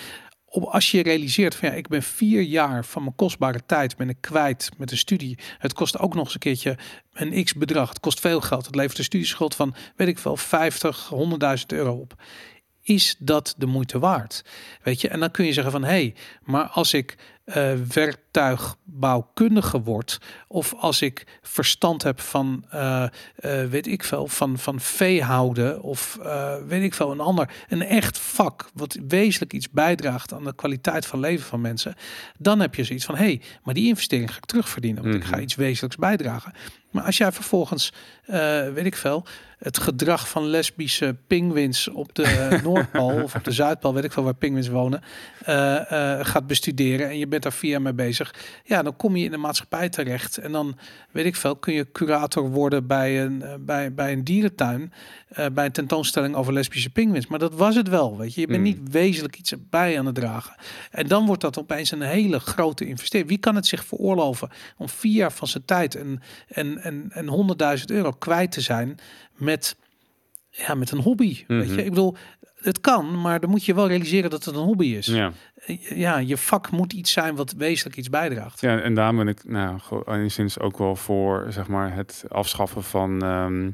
op, 0.47 0.65
als 0.65 0.91
je 0.91 1.03
realiseert 1.03 1.55
van 1.55 1.69
ja, 1.69 1.75
ik 1.75 1.89
ben 1.89 2.03
vier 2.03 2.43
jaar 2.43 2.85
van 2.85 3.03
mijn 3.03 3.15
kostbare 3.15 3.61
tijd 3.67 3.97
ben 3.97 4.09
ik 4.09 4.17
kwijt 4.21 4.71
met 4.77 4.91
een 4.91 4.99
studie. 4.99 5.39
Het 5.59 5.73
kost 5.73 5.99
ook 5.99 6.15
nog 6.15 6.25
eens 6.25 6.35
een 6.35 6.41
keertje 6.41 6.79
een 7.13 7.45
x 7.45 7.55
bedrag. 7.55 7.89
Het 7.89 8.01
kost 8.01 8.21
veel 8.21 8.41
geld. 8.41 8.67
Het 8.67 8.75
levert 8.75 8.99
een 8.99 9.05
studieschuld 9.05 9.55
van, 9.55 9.75
weet 9.97 10.09
ik 10.09 10.19
wel, 10.19 10.37
50, 10.37 11.13
100.000 11.59 11.67
euro 11.67 11.93
op. 11.93 12.15
Is 12.83 13.17
dat 13.19 13.55
de 13.59 13.67
moeite 13.67 13.99
waard? 13.99 14.45
Weet 14.83 15.01
je, 15.01 15.09
en 15.09 15.21
dan 15.21 15.31
kun 15.31 15.45
je 15.45 15.53
zeggen 15.53 15.73
van 15.73 15.83
hé, 15.85 15.89
hey, 15.89 16.15
maar 16.43 16.65
als 16.65 16.95
ik 16.95 17.17
eh 17.45 17.73
werktuigbouwkundige 17.95 19.81
word, 19.83 20.19
of 20.49 20.75
als 20.75 21.03
ik 21.03 21.27
verstand 21.43 22.03
heb 22.03 22.21
van, 22.21 22.65
eh, 22.71 23.05
weet 23.71 23.87
ik 23.87 24.05
veel, 24.05 24.27
van, 24.27 24.59
van 24.59 24.81
veehouden, 24.81 25.83
of 25.83 26.19
weet 26.67 26.83
ik 26.83 26.95
veel, 26.95 27.11
een 27.11 27.21
ander, 27.21 27.51
een 27.69 27.83
echt 27.83 28.19
vak, 28.19 28.71
wat 28.75 28.99
wezenlijk 29.09 29.53
iets 29.53 29.71
bijdraagt 29.71 30.33
aan 30.33 30.45
de 30.45 30.55
kwaliteit 30.55 31.07
van 31.07 31.21
leven 31.21 31.47
van 31.47 31.61
mensen, 31.61 31.95
dan 32.39 32.61
heb 32.61 32.75
je 32.75 32.85
zoiets 32.85 33.05
van 33.05 33.17
hé, 33.17 33.25
hey, 33.25 33.41
maar 33.63 33.75
die 33.75 33.87
investering 33.89 34.31
ga 34.31 34.37
ik 34.37 34.45
terugverdienen, 34.47 35.03
want 35.03 35.15
ik 35.15 35.25
ga 35.25 35.31
Mhm. 35.35 35.41
iets 35.43 35.55
wezenlijks 35.55 35.97
bijdragen. 35.97 36.53
Maar 36.91 37.05
als 37.05 37.17
jij 37.17 37.33
vervolgens, 37.33 37.93
weet 38.75 38.85
ik 38.87 38.97
veel, 38.97 39.25
het 39.59 39.79
gedrag 39.79 40.29
van 40.29 40.47
lesbische 40.47 41.17
pinguïns 41.27 41.89
op 41.89 42.15
de 42.15 42.49
Noordpool 42.65 43.23
of 43.23 43.35
op 43.35 43.45
de 43.45 43.51
Zuidpool, 43.53 43.95
weet 43.95 44.05
ik 44.05 44.13
veel 44.13 44.23
waar 44.23 44.35
pinguïns 44.35 44.69
wonen, 44.69 45.03
gaat 46.25 46.47
bestuderen 46.47 47.09
en 47.09 47.19
je 47.19 47.27
bent 47.33 47.43
daar 47.43 47.53
vier 47.53 47.71
jaar 47.71 47.83
mee 47.83 47.93
bezig, 47.93 48.35
ja, 48.65 48.83
dan 48.83 48.97
kom 48.97 49.17
je 49.17 49.25
in 49.25 49.31
de 49.31 49.37
maatschappij 49.37 49.89
terecht 49.89 50.37
en 50.39 50.53
dan, 50.53 50.79
weet 51.11 51.25
ik 51.27 51.37
veel, 51.37 51.57
kun 51.57 51.75
je 51.75 51.93
curator 51.93 52.51
worden 52.51 52.87
bij 52.87 53.23
een, 53.25 53.43
eh, 53.43 53.55
bij, 53.61 53.95
bij 53.95 54.13
een 54.13 54.25
dierentuin, 54.25 54.93
eh, 55.29 55.47
bij 55.53 55.65
een 55.65 55.73
tentoonstelling 55.73 56.35
over 56.35 56.53
lesbische 56.53 56.91
pinguïns. 56.91 57.27
Maar 57.27 57.39
dat 57.39 57.55
was 57.55 57.75
het 57.75 57.89
wel, 57.89 58.17
weet 58.19 58.35
je. 58.35 58.41
Je 58.41 58.47
bent 58.47 58.59
Mm. 58.59 58.65
niet 58.65 58.81
wezenlijk 58.91 59.39
iets 59.39 59.55
bij 59.71 59.99
aan 59.99 60.07
het 60.07 60.15
dragen. 60.15 60.55
En 60.91 61.07
dan 61.07 61.27
wordt 61.27 61.43
dat 61.43 61.59
opeens 61.59 61.91
een 61.91 62.03
hele 62.03 62.39
grote 62.41 62.87
investering. 62.87 63.29
Wie 63.29 63.39
kan 63.39 63.55
het 63.55 63.67
zich 63.67 63.85
veroorloven 63.85 64.49
om 64.77 64.89
vier 64.89 65.13
jaar 65.15 65.33
van 65.33 65.49
zijn 65.49 65.65
tijd 65.65 65.95
en, 65.95 66.21
en, 66.49 66.79
en, 66.79 67.07
en 67.13 67.29
100.000 67.79 67.85
euro 67.87 68.11
kwijt 68.11 68.53
te 68.53 68.61
zijn 68.61 68.99
met, 69.37 69.77
ja, 70.51 70.75
met 70.75 70.91
een 70.91 70.99
hobby? 71.01 71.45
Weet 71.47 71.67
Mhm. 71.69 71.75
je, 71.79 71.85
ik 71.85 71.89
bedoel, 71.91 72.17
het 72.63 72.81
kan, 72.81 73.21
maar 73.21 73.41
dan 73.41 73.51
moet 73.51 73.65
je 73.65 73.75
wel 73.75 73.89
realiseren 73.89 74.31
dat 74.31 74.45
het 74.45 74.55
een 74.55 74.63
hobby 74.63 74.87
is. 74.87 75.07
ja. 75.07 75.33
Ja, 75.95 76.19
je 76.19 76.37
vak 76.37 76.71
moet 76.71 76.93
iets 76.93 77.13
zijn 77.13 77.37
wat 77.37 77.53
wezenlijk 77.53 77.97
iets 77.97 78.09
bijdraagt. 78.09 78.61
Ja, 78.61 78.79
en 78.79 78.95
daarom 78.95 79.17
ben 79.17 79.29
ik 79.29 79.45
nou, 79.45 79.79
gewoon 79.79 80.05
enigszins 80.07 80.59
ook 80.59 80.79
wel 80.79 80.97
voor 80.97 81.47
zeg 81.49 81.69
maar, 81.69 81.95
het 81.95 82.25
afschaffen 82.29 82.83
van 82.83 83.23
ehm, 83.23 83.71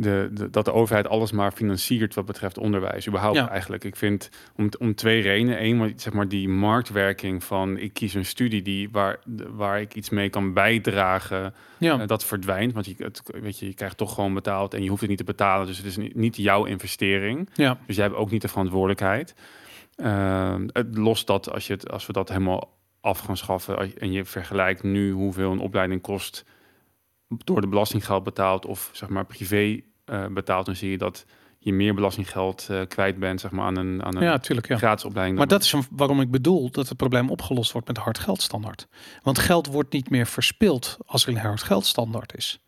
de, 0.00 0.28
de, 0.32 0.50
dat 0.50 0.64
de 0.64 0.72
overheid 0.72 1.08
alles 1.08 1.32
maar 1.32 1.52
financiert 1.52 2.14
wat 2.14 2.24
betreft 2.26 2.58
onderwijs. 2.58 3.08
Überhaupt 3.08 3.36
Ja. 3.36 3.48
eigenlijk. 3.50 3.84
Ik 3.84 3.96
vind 3.96 4.28
om, 4.56 4.68
om 4.78 4.94
twee 4.94 5.20
redenen. 5.22 5.64
Eén, 5.64 5.92
zeg 5.96 6.12
maar 6.12 6.28
die 6.28 6.48
marktwerking 6.48 7.44
van 7.44 7.76
ik 7.76 7.92
kies 7.92 8.14
een 8.14 8.24
studie 8.24 8.62
die, 8.62 8.88
waar, 8.90 9.18
waar 9.50 9.80
ik 9.80 9.94
iets 9.94 10.10
mee 10.10 10.28
kan 10.30 10.52
bijdragen. 10.52 11.54
Ja, 11.78 12.00
eh, 12.00 12.06
dat 12.06 12.24
verdwijnt. 12.24 12.72
Want 12.72 12.86
je, 12.86 12.94
het, 12.98 13.22
weet 13.40 13.58
je, 13.58 13.66
je 13.66 13.74
krijgt 13.74 13.96
toch 13.96 14.14
gewoon 14.14 14.34
betaald 14.34 14.74
en 14.74 14.82
je 14.82 14.88
hoeft 14.88 15.00
het 15.00 15.10
niet 15.10 15.18
te 15.18 15.24
betalen. 15.24 15.66
Dus 15.66 15.76
het 15.76 15.86
is 15.86 15.96
niet, 16.14 16.36
jouw 16.36 16.64
investering. 16.64 17.48
ja, 17.54 17.78
Dus 17.86 17.96
jij 17.96 18.04
hebt 18.04 18.16
ook 18.16 18.30
niet 18.30 18.42
de 18.42 18.48
verantwoordelijkheid. 18.48 19.34
Ehm, 19.96 20.68
het 20.72 20.96
lost 20.98 21.26
dat 21.26 21.50
als, 21.52 21.66
je 21.66 21.72
het, 21.72 21.90
als 21.90 22.06
we 22.06 22.12
dat 22.12 22.28
helemaal 22.28 22.76
af 23.00 23.18
gaan 23.18 23.36
schaffen 23.36 23.98
en 23.98 24.12
je 24.12 24.24
vergelijkt 24.24 24.82
nu 24.82 25.12
hoeveel 25.12 25.52
een 25.52 25.58
opleiding 25.58 26.00
kost 26.02 26.44
door 27.44 27.60
de 27.60 27.68
belastinggeld 27.68 28.24
betaald 28.24 28.66
of 28.66 28.90
zeg 28.92 29.08
maar 29.08 29.26
privé 29.26 29.80
eh, 30.08 30.26
betaald, 30.26 30.66
dan 30.66 30.76
zie 30.76 30.90
je 30.90 30.98
dat 30.98 31.24
je 31.58 31.72
meer 31.72 31.94
belastinggeld 31.94 32.66
eh, 32.70 32.80
kwijt 32.88 33.18
bent 33.18 33.40
zeg 33.40 33.50
maar, 33.50 33.64
aan 33.64 33.76
een, 33.76 34.04
aan 34.04 34.16
een 34.16 34.22
ja, 34.22 34.38
tuurlijk. 34.38 34.68
Ja. 34.68 34.76
gratis 34.76 35.04
opleiding. 35.04 35.38
Maar 35.38 35.46
dat 35.46 35.62
is 35.62 35.74
waarom 35.90 36.20
ik 36.20 36.30
bedoel 36.30 36.70
dat 36.70 36.88
het 36.88 36.96
probleem 36.96 37.30
opgelost 37.30 37.72
wordt 37.72 37.86
met 37.86 37.96
de 37.96 38.02
hard 38.02 38.18
geldstandaard. 38.18 38.88
Want 39.22 39.38
geld 39.38 39.66
wordt 39.66 39.92
niet 39.92 40.10
meer 40.10 40.26
verspild 40.26 40.98
als 41.06 41.22
er 41.26 41.28
een 41.28 41.36
hard 41.38 41.62
geldstandaard 41.62 42.36
is. 42.36 42.60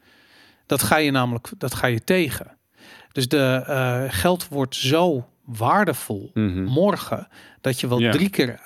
Dat 0.67 0.83
ga 0.83 0.97
je 0.97 1.11
namelijk 1.11 1.51
dat 1.59 1.75
ga 1.75 1.87
je 1.87 2.05
tegen. 2.05 2.57
Dus 3.13 3.29
de 3.29 3.63
eh, 3.67 4.03
geld 4.09 4.49
wordt 4.49 4.75
zo 4.77 5.29
waardevol 5.45 6.31
Mhm. 6.35 6.63
morgen 6.65 7.29
dat 7.61 7.81
je 7.81 7.89
wel 7.89 7.99
Ja. 8.01 8.11
drie 8.11 8.31
keer 8.31 8.61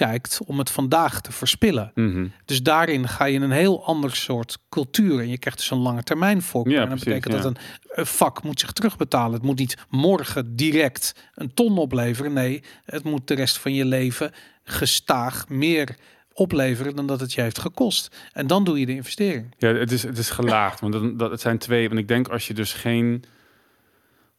uitkijkt 0.00 0.40
om 0.46 0.58
het 0.58 0.70
vandaag 0.70 1.20
te 1.20 1.32
verspillen. 1.32 1.92
Mhm. 1.94 2.26
Dus 2.44 2.62
daarin 2.62 3.08
ga 3.08 3.24
je 3.24 3.34
in 3.34 3.42
een 3.42 3.50
heel 3.50 3.84
ander 3.84 4.16
soort 4.16 4.58
cultuur 4.68 5.20
en 5.20 5.28
je 5.28 5.38
krijgt 5.38 5.58
dus 5.58 5.70
een 5.70 5.78
lange 5.78 6.02
termijn. 6.02 6.42
Ja, 6.52 6.62
en 6.62 6.62
dat 6.62 6.88
precies, 6.88 7.04
betekent 7.04 7.34
ja. 7.34 7.40
dat 7.40 7.44
een, 7.44 7.56
een 7.88 8.06
vak 8.06 8.42
moet 8.42 8.60
zich 8.60 8.72
terugbetalen. 8.72 9.32
Het 9.32 9.42
moet 9.42 9.58
niet 9.58 9.76
morgen 9.88 10.56
direct 10.56 11.14
een 11.34 11.54
ton 11.54 11.78
opleveren. 11.78 12.32
Nee, 12.32 12.62
het 12.84 13.04
moet 13.04 13.28
de 13.28 13.34
rest 13.34 13.58
van 13.58 13.74
je 13.74 13.84
leven 13.84 14.32
gestaag 14.64 15.48
meer 15.48 15.96
opleveren 16.32 16.96
dan 16.96 17.06
dat 17.06 17.20
het 17.20 17.32
je 17.32 17.40
heeft 17.40 17.58
gekost. 17.58 18.16
En 18.32 18.46
dan 18.46 18.64
doe 18.64 18.80
je 18.80 18.86
de 18.86 18.94
investering. 18.94 19.54
Ja, 19.58 19.74
het 19.74 19.92
is, 19.92 20.02
het 20.02 20.18
is 20.18 20.30
gelaagd. 20.30 20.80
Want 20.80 20.92
dat, 20.92 21.18
dat, 21.18 21.30
het 21.30 21.40
zijn 21.40 21.58
twee. 21.58 21.88
Want 21.88 22.00
ik 22.00 22.08
denk 22.08 22.28
als 22.28 22.46
je 22.46 22.54
dus 22.54 22.72
geen 22.72 23.24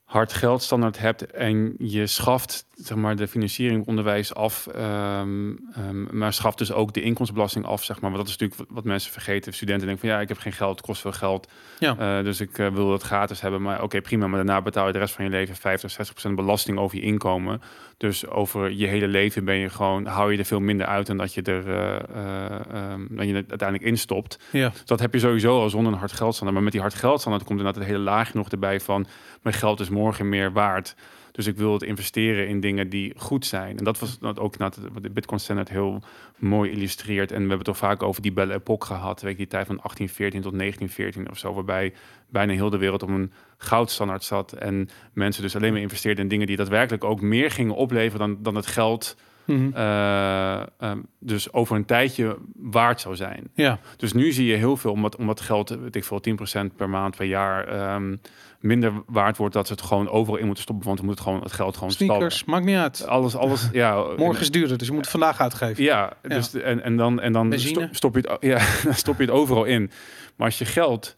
hard 0.03 0.34
geldstandaard 0.34 0.99
hebt 0.99 1.32
en 1.32 1.76
je 1.78 2.07
schaft 2.07 2.66
zeg 2.84 2.97
maar, 2.97 3.15
de 3.15 3.27
financiering 3.27 3.88
onderwijs 3.88 4.34
af, 4.34 4.67
ehm, 4.67 5.53
ehm, 5.73 6.17
maar 6.17 6.34
schaft 6.34 6.57
dus 6.57 6.71
ook 6.71 6.93
de 6.93 7.01
inkomstenbelasting 7.01 7.65
af, 7.65 7.84
zeg 7.84 8.01
maar. 8.01 8.11
Want 8.11 8.23
dat 8.23 8.34
is 8.34 8.38
natuurlijk 8.38 8.71
wat, 8.71 8.84
mensen 8.84 9.11
vergeten. 9.11 9.53
Studenten 9.53 9.88
denken 9.88 10.07
van 10.07 10.15
ja, 10.15 10.21
ik 10.21 10.27
heb 10.27 10.38
geen 10.38 10.53
geld, 10.53 10.77
het 10.77 10.86
kost 10.86 11.01
veel 11.01 11.11
geld. 11.11 11.47
Ja. 11.79 11.97
Eh, 11.97 12.23
dus 12.23 12.41
ik 12.41 12.57
eh, 12.57 12.67
wil 12.67 12.91
het 12.91 13.01
gratis 13.01 13.41
hebben. 13.41 13.61
Maar 13.61 13.84
oké, 13.84 14.01
prima. 14.01 14.27
Maar 14.27 14.45
daarna 14.45 14.61
betaal 14.61 14.88
je 14.88 14.93
de 14.93 14.99
rest 14.99 15.13
van 15.13 15.25
je 15.25 15.32
leven 15.32 15.55
50, 15.55 15.91
60 15.91 16.15
procent 16.15 16.36
belasting 16.36 16.77
over 16.77 16.97
je 16.97 17.03
inkomen. 17.03 17.61
Dus 17.97 18.27
over 18.27 18.71
je 18.71 18.88
hele 18.88 19.07
leven 19.07 19.45
ben 19.45 19.55
je 19.55 19.69
gewoon, 19.69 20.05
hou 20.05 20.32
je 20.32 20.38
er 20.38 20.45
veel 20.45 20.59
minder 20.59 20.86
uit 20.88 21.07
dan 21.07 21.17
dat 21.17 21.34
je 21.34 21.41
er 21.41 21.67
ehm, 21.67 23.05
dan 23.09 23.27
je 23.27 23.34
er 23.34 23.45
uiteindelijk 23.47 23.89
instopt. 23.89 24.39
Ja, 24.51 24.69
Dus 24.69 24.86
dat 24.86 24.99
heb 24.99 25.13
je 25.13 25.19
sowieso 25.19 25.61
al 25.61 25.69
zonder 25.69 25.93
een 25.93 25.99
hard 25.99 26.11
geldstandaard. 26.11 26.53
Maar 26.53 26.63
met 26.63 26.71
die 26.71 26.82
hard 26.82 26.93
geldstandaard 26.93 27.43
komt 27.45 27.59
inderdaad 27.59 27.84
het 27.84 27.91
hele 27.91 28.03
laagje 28.03 28.38
nog 28.38 28.49
erbij 28.49 28.79
van... 28.79 29.07
mijn 29.41 29.55
geld 29.55 29.79
is 29.79 29.89
morgen 29.89 30.29
meer 30.29 30.51
waard. 30.51 30.95
Dus 31.32 31.47
ik 31.47 31.57
wil 31.57 31.73
het 31.73 31.84
investeren 31.84 32.47
in 32.47 32.59
dingen 32.59 32.89
die 32.89 33.13
goed 33.17 33.45
zijn. 33.45 33.77
En 33.77 33.84
dat 33.84 33.99
was 33.99 34.17
ook 34.21 34.55
wat 34.57 34.79
de 35.01 35.09
Bitcoin 35.09 35.39
Standard 35.39 35.69
heel 35.69 36.01
mooi 36.38 36.71
illustreert. 36.71 37.32
En 37.32 37.36
we 37.36 37.39
hebben 37.39 37.57
het 37.57 37.67
toch 37.67 37.77
vaak 37.77 38.03
over 38.03 38.21
die 38.21 38.32
Belle 38.32 38.53
Epoque 38.53 38.88
gehad. 38.88 39.21
Weet 39.21 39.32
je, 39.32 39.38
die 39.38 39.47
tijd 39.47 39.65
van 39.65 39.75
1814 39.75 40.41
tot 40.41 40.59
1914 40.59 41.32
of 41.32 41.38
zo. 41.38 41.53
Waarbij 41.53 41.93
bijna 42.29 42.53
heel 42.53 42.69
de 42.69 42.77
wereld 42.77 43.03
op 43.03 43.09
een 43.09 43.32
goudstandaard 43.57 44.23
zat. 44.23 44.53
En 44.53 44.89
mensen 45.13 45.43
dus 45.43 45.55
alleen 45.55 45.71
maar 45.71 45.82
investeerden 45.82 46.23
in 46.23 46.29
dingen 46.29 46.47
die 46.47 46.57
daadwerkelijk 46.57 47.03
ook 47.03 47.21
meer 47.21 47.51
gingen 47.51 47.75
opleveren 47.75 48.19
dan, 48.19 48.43
dan 48.43 48.55
het 48.55 48.67
geld... 48.67 49.17
Mhm. 49.45 49.69
eh, 49.73 50.59
ehm, 50.79 50.99
dus 51.19 51.53
over 51.53 51.75
een 51.75 51.85
tijdje 51.85 52.37
waard 52.55 53.01
zou 53.01 53.15
zijn. 53.15 53.47
ja. 53.53 53.79
Dus 53.97 54.13
nu 54.13 54.31
zie 54.31 54.45
je 54.47 54.55
heel 54.55 54.77
veel, 54.77 54.91
omdat, 54.91 55.15
omdat 55.15 55.41
geld, 55.41 55.69
weet 55.69 55.95
ik 55.95 56.03
veel, 56.03 56.19
10% 56.21 56.75
per 56.75 56.89
maand, 56.89 57.15
per 57.15 57.25
jaar 57.25 57.67
ehm, 57.67 58.15
minder 58.59 58.91
waard 59.07 59.37
wordt, 59.37 59.53
dat 59.53 59.67
ze 59.67 59.73
het 59.73 59.81
gewoon 59.81 60.09
overal 60.09 60.37
in 60.39 60.45
moeten 60.45 60.63
stoppen, 60.63 60.85
want 60.87 60.99
we 60.99 61.05
moeten 61.05 61.23
gewoon 61.23 61.41
het 61.41 61.51
geld 61.51 61.75
gewoon 61.75 61.91
sneakers, 61.91 62.43
maakt 62.45 62.65
niet 62.65 62.75
uit. 62.77 62.95
stallen. 62.95 63.13
Alles, 63.13 63.35
alles, 63.35 63.69
ja. 63.71 64.05
Morgen 64.17 64.41
is 64.41 64.51
duurder, 64.51 64.77
dus 64.77 64.87
je 64.87 64.93
moet 64.93 65.01
het 65.01 65.11
vandaag 65.11 65.39
uitgeven. 65.41 65.83
Ja, 65.83 66.13
dus 66.21 66.49
de- 66.49 66.61
en, 66.61 66.83
en 66.83 66.97
dan, 66.97 67.19
en 67.21 67.33
dan 67.33 67.59
stop, 67.59 67.87
stop 67.91 68.15
je 68.15 68.21
het, 68.29 68.37
ja, 68.39 68.59
dan 68.83 68.93
stop 68.93 69.17
je 69.17 69.23
het 69.23 69.31
overal 69.31 69.63
in. 69.63 69.91
Maar 70.35 70.47
als 70.47 70.57
je 70.57 70.65
geld 70.65 71.15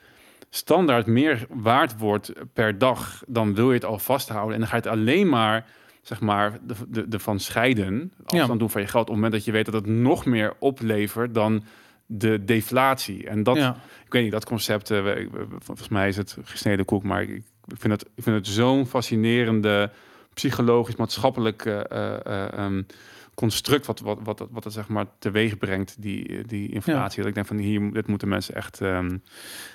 standaard 0.49 1.05
meer 1.05 1.45
waard 1.49 1.97
wordt 1.97 2.32
per 2.53 2.78
dag, 2.78 3.24
dan 3.28 3.55
wil 3.55 3.67
je 3.67 3.74
het 3.74 3.86
al 3.86 3.99
vasthouden. 3.99 4.53
En 4.53 4.59
dan 4.59 4.69
ga 4.69 4.76
je 4.76 4.82
het 4.82 4.91
alleen 4.91 5.30
maar, 5.30 5.65
zeg 6.04 6.20
maar, 6.22 6.60
de, 6.68 6.74
de, 6.88 7.08
de 7.08 7.20
van 7.20 7.39
scheiden, 7.39 8.12
afstand 8.26 8.51
Ja. 8.51 8.56
doen 8.58 8.70
van 8.70 8.82
je 8.82 8.88
geld, 8.88 9.01
op 9.01 9.08
het 9.08 9.16
moment 9.16 9.34
dat 9.34 9.45
je 9.45 9.51
weet 9.51 9.66
dat 9.66 9.74
het 9.74 9.86
nog 9.86 10.26
meer 10.26 10.54
oplevert 10.60 11.34
dan 11.34 11.64
de 12.06 12.43
deflatie. 12.45 13.28
En 13.28 13.43
dat, 13.43 13.56
ja. 13.56 13.76
ik 14.06 14.12
weet 14.14 14.24
niet, 14.24 14.32
dat 14.32 14.45
concept, 14.45 14.89
we- 14.89 15.28
volgens 15.60 15.89
mij 15.89 16.08
is 16.08 16.18
het 16.18 16.38
gesneden 16.43 16.86
koek, 16.86 17.04
maar 17.04 17.22
ik, 17.22 17.43
vind 17.68 17.93
het, 17.93 18.10
ik 18.16 18.24
vind 18.24 18.36
het 18.36 18.47
zo'n 18.47 18.86
fascinerende 18.86 19.89
psychologisch, 20.34 20.95
maatschappelijk 20.95 21.66
eh, 21.66 21.80
eh, 22.26 22.54
ehm, 22.54 22.82
construct 23.36 23.86
wat, 23.86 24.00
wat, 24.00 24.20
wat, 24.24 24.48
wat 24.52 24.64
het 24.64 24.74
zeg 24.74 24.88
maar 24.88 25.06
teweeg 25.20 25.58
brengt, 25.58 25.96
die, 26.02 26.46
die 26.46 26.72
inflatie. 26.72 27.18
Dat 27.20 27.28
ik 27.28 27.34
denk 27.36 27.48
van 27.48 27.58
hier, 27.58 27.92
dit 27.94 28.08
moeten 28.08 28.28
mensen 28.28 28.56
echt 28.56 28.82
ehm, 28.82 29.18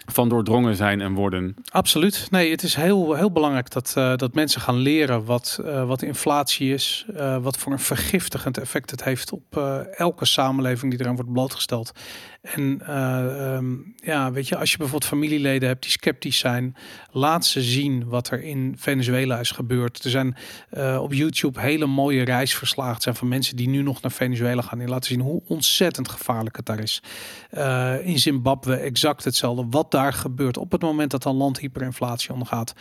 van 0.07 0.29
doordrongen 0.29 0.77
zijn 0.77 1.01
en 1.01 1.15
worden. 1.15 1.55
Absoluut. 1.71 2.27
Nee, 2.31 2.51
het 2.51 2.63
is 2.63 2.75
heel, 2.75 3.15
heel 3.15 3.33
belangrijk 3.33 3.71
dat, 3.71 3.93
eh, 3.97 4.17
dat 4.17 4.35
mensen 4.35 4.61
gaan 4.61 4.77
leren 4.77 5.25
wat, 5.25 5.61
eh, 5.65 5.87
wat 5.87 6.03
inflatie 6.03 6.73
is. 6.73 7.07
eh, 7.15 7.37
wat 7.43 7.59
voor 7.59 7.73
een 7.73 7.79
vergiftigend 7.79 8.59
effect 8.59 8.91
het 8.91 9.05
heeft 9.05 9.33
op 9.33 9.57
elke 9.97 10.25
samenleving 10.25 10.93
die 10.93 11.01
eraan 11.01 11.15
wordt 11.15 11.33
blootgesteld. 11.33 11.93
En 12.41 12.81
eh, 12.87 13.55
ehm, 13.55 13.77
ja, 13.97 14.33
weet 14.33 14.49
je, 14.49 14.57
als 14.57 14.71
je 14.71 14.77
bijvoorbeeld 14.77 15.11
familieleden 15.11 15.69
hebt 15.69 15.83
die 15.83 15.91
sceptisch 15.91 16.39
zijn, 16.39 16.77
laat 17.11 17.47
ze 17.47 17.63
zien 17.63 18.09
wat 18.09 18.31
er 18.31 18.43
in 18.43 18.75
Venezuela 18.79 19.39
is 19.39 19.51
gebeurd. 19.51 20.05
Er 20.05 20.11
zijn 20.11 20.37
eh, 20.71 20.99
op 21.03 21.13
YouTube 21.13 21.61
hele 21.61 21.87
mooie 21.87 22.25
reisverslagen 22.25 23.03
zijn 23.03 23.15
van 23.15 23.29
mensen 23.29 23.57
die 23.57 23.69
nu 23.69 23.83
nog 23.83 24.03
naar 24.03 24.13
Venezuela 24.13 24.63
gaan 24.63 24.81
en 24.81 24.89
laten 24.89 25.09
zien 25.11 25.21
hoe 25.21 25.43
ontzettend 25.47 26.09
gevaarlijk 26.09 26.57
het 26.57 26.67
daar 26.67 26.81
is. 26.81 27.03
Eh, 27.51 28.07
in 28.07 28.19
Zimbabwe 28.19 28.77
exact 28.77 29.25
hetzelfde. 29.25 29.67
Wat 29.71 29.91
daar 29.91 30.13
gebeurt 30.13 30.57
op 30.57 30.73
het 30.73 30.83
moment 30.83 31.11
dat 31.11 31.25
een 31.25 31.35
land 31.35 31.59
hyperinflatie 31.59 32.33
ondergaat. 32.33 32.75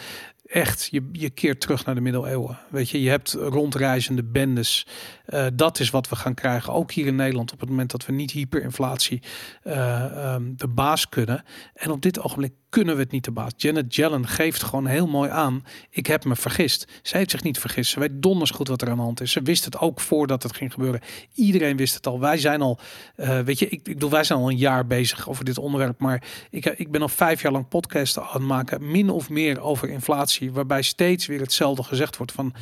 Echt, 0.48 0.88
je, 0.91 1.10
je 1.12 1.30
keert 1.30 1.62
terug 1.62 1.86
naar 1.86 1.95
de 1.95 2.02
middeleeuwen. 2.02 2.60
Weet 2.70 2.89
je, 2.89 3.02
je 3.02 3.10
hebt 3.10 3.34
rondreizende 3.34 4.24
bendes. 4.24 4.88
Eh, 5.26 5.45
dat 5.54 5.80
is 5.80 5.89
wat 5.89 6.10
we 6.10 6.16
gaan 6.16 6.34
krijgen. 6.34 6.74
Ook 6.74 6.91
hier 6.91 7.06
in 7.06 7.16
Nederland. 7.16 7.54
Op 7.54 7.60
het 7.60 7.70
moment 7.70 7.91
dat 7.91 8.06
we 8.06 8.12
niet 8.12 8.32
hyperinflatie 8.32 9.22
eh, 9.64 10.34
ehm, 10.34 10.43
de 10.56 10.68
baas 10.68 11.10
kunnen. 11.10 11.43
En 11.74 11.91
op 11.91 12.02
dit 12.02 12.22
ogenblik 12.22 12.54
kunnen 12.70 12.95
we 12.95 13.02
het 13.02 13.12
niet 13.12 13.24
de 13.24 13.32
baas. 13.32 13.52
Janet 13.56 13.95
Yellen 13.95 14.28
geeft 14.28 14.64
gewoon 14.64 14.86
heel 14.86 15.08
mooi 15.08 15.30
aan. 15.30 15.64
Ik 15.89 16.08
heb 16.08 16.26
me 16.26 16.36
vergist. 16.36 16.88
Zij 17.02 17.20
heeft 17.20 17.32
zich 17.32 17.43
niet 17.43 17.60
vergist. 17.60 17.91
Ze 17.91 18.00
weet 18.00 18.12
donders 18.14 18.52
goed 18.52 18.68
wat 18.68 18.82
er 18.82 18.89
aan 18.89 18.95
de 18.95 19.02
hand 19.02 19.22
is. 19.22 19.32
Ze 19.32 19.41
wist 19.41 19.66
het 19.66 19.80
ook 19.80 20.00
voordat 20.00 20.43
het 20.43 20.56
ging 20.56 20.74
gebeuren. 20.74 21.02
Iedereen 21.34 21.78
wist 21.78 21.93
het 21.93 22.08
al. 22.08 22.20
Wij 22.20 22.38
zijn 22.38 22.62
al, 22.62 22.80
eh, 23.16 23.39
weet 23.39 23.60
je, 23.60 23.66
ik, 23.66 23.72
ik 23.72 23.93
bedoel, 23.93 24.10
wij 24.10 24.24
zijn 24.24 24.39
al 24.39 24.50
een 24.50 24.58
jaar 24.58 24.88
bezig 24.88 25.30
over 25.30 25.45
dit 25.45 25.58
onderwerp. 25.58 26.00
Maar 26.00 26.24
ik, 26.50 26.66
ik 26.66 26.91
ben 26.91 27.02
al 27.02 27.10
vijf 27.10 27.41
jaar 27.41 27.52
lang 27.52 27.68
podcasten 27.68 28.22
aan 28.22 28.30
het 28.32 28.41
maken. 28.41 28.91
Min 28.91 29.10
of 29.10 29.30
meer 29.30 29.62
over 29.62 29.89
inflatie. 29.89 30.37
Waarbij 30.40 30.82
steeds 30.82 31.26
weer 31.26 31.40
hetzelfde 31.40 31.84
gezegd 31.84 32.18
wordt 32.18 32.32
van 32.32 32.54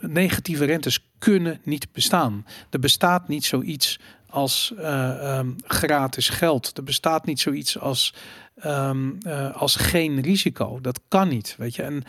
negatieve 0.00 0.64
rentes 0.64 1.04
kunnen 1.18 1.60
niet 1.62 1.92
bestaan. 1.92 2.46
Er 2.70 2.78
bestaat 2.78 3.28
niet 3.28 3.44
zoiets 3.44 3.98
als 4.30 4.72
eh, 4.76 5.38
ehm, 5.38 5.50
gratis 5.64 6.28
geld. 6.28 6.76
Er 6.76 6.84
bestaat 6.84 7.26
niet 7.26 7.40
zoiets 7.40 7.78
als, 7.78 8.14
ehm, 8.54 9.10
eh, 9.22 9.56
als 9.56 9.76
geen 9.76 10.20
risico. 10.20 10.80
Dat 10.80 11.00
kan 11.08 11.28
niet, 11.28 11.54
weet 11.58 11.74
je. 11.74 11.82
En 11.82 12.02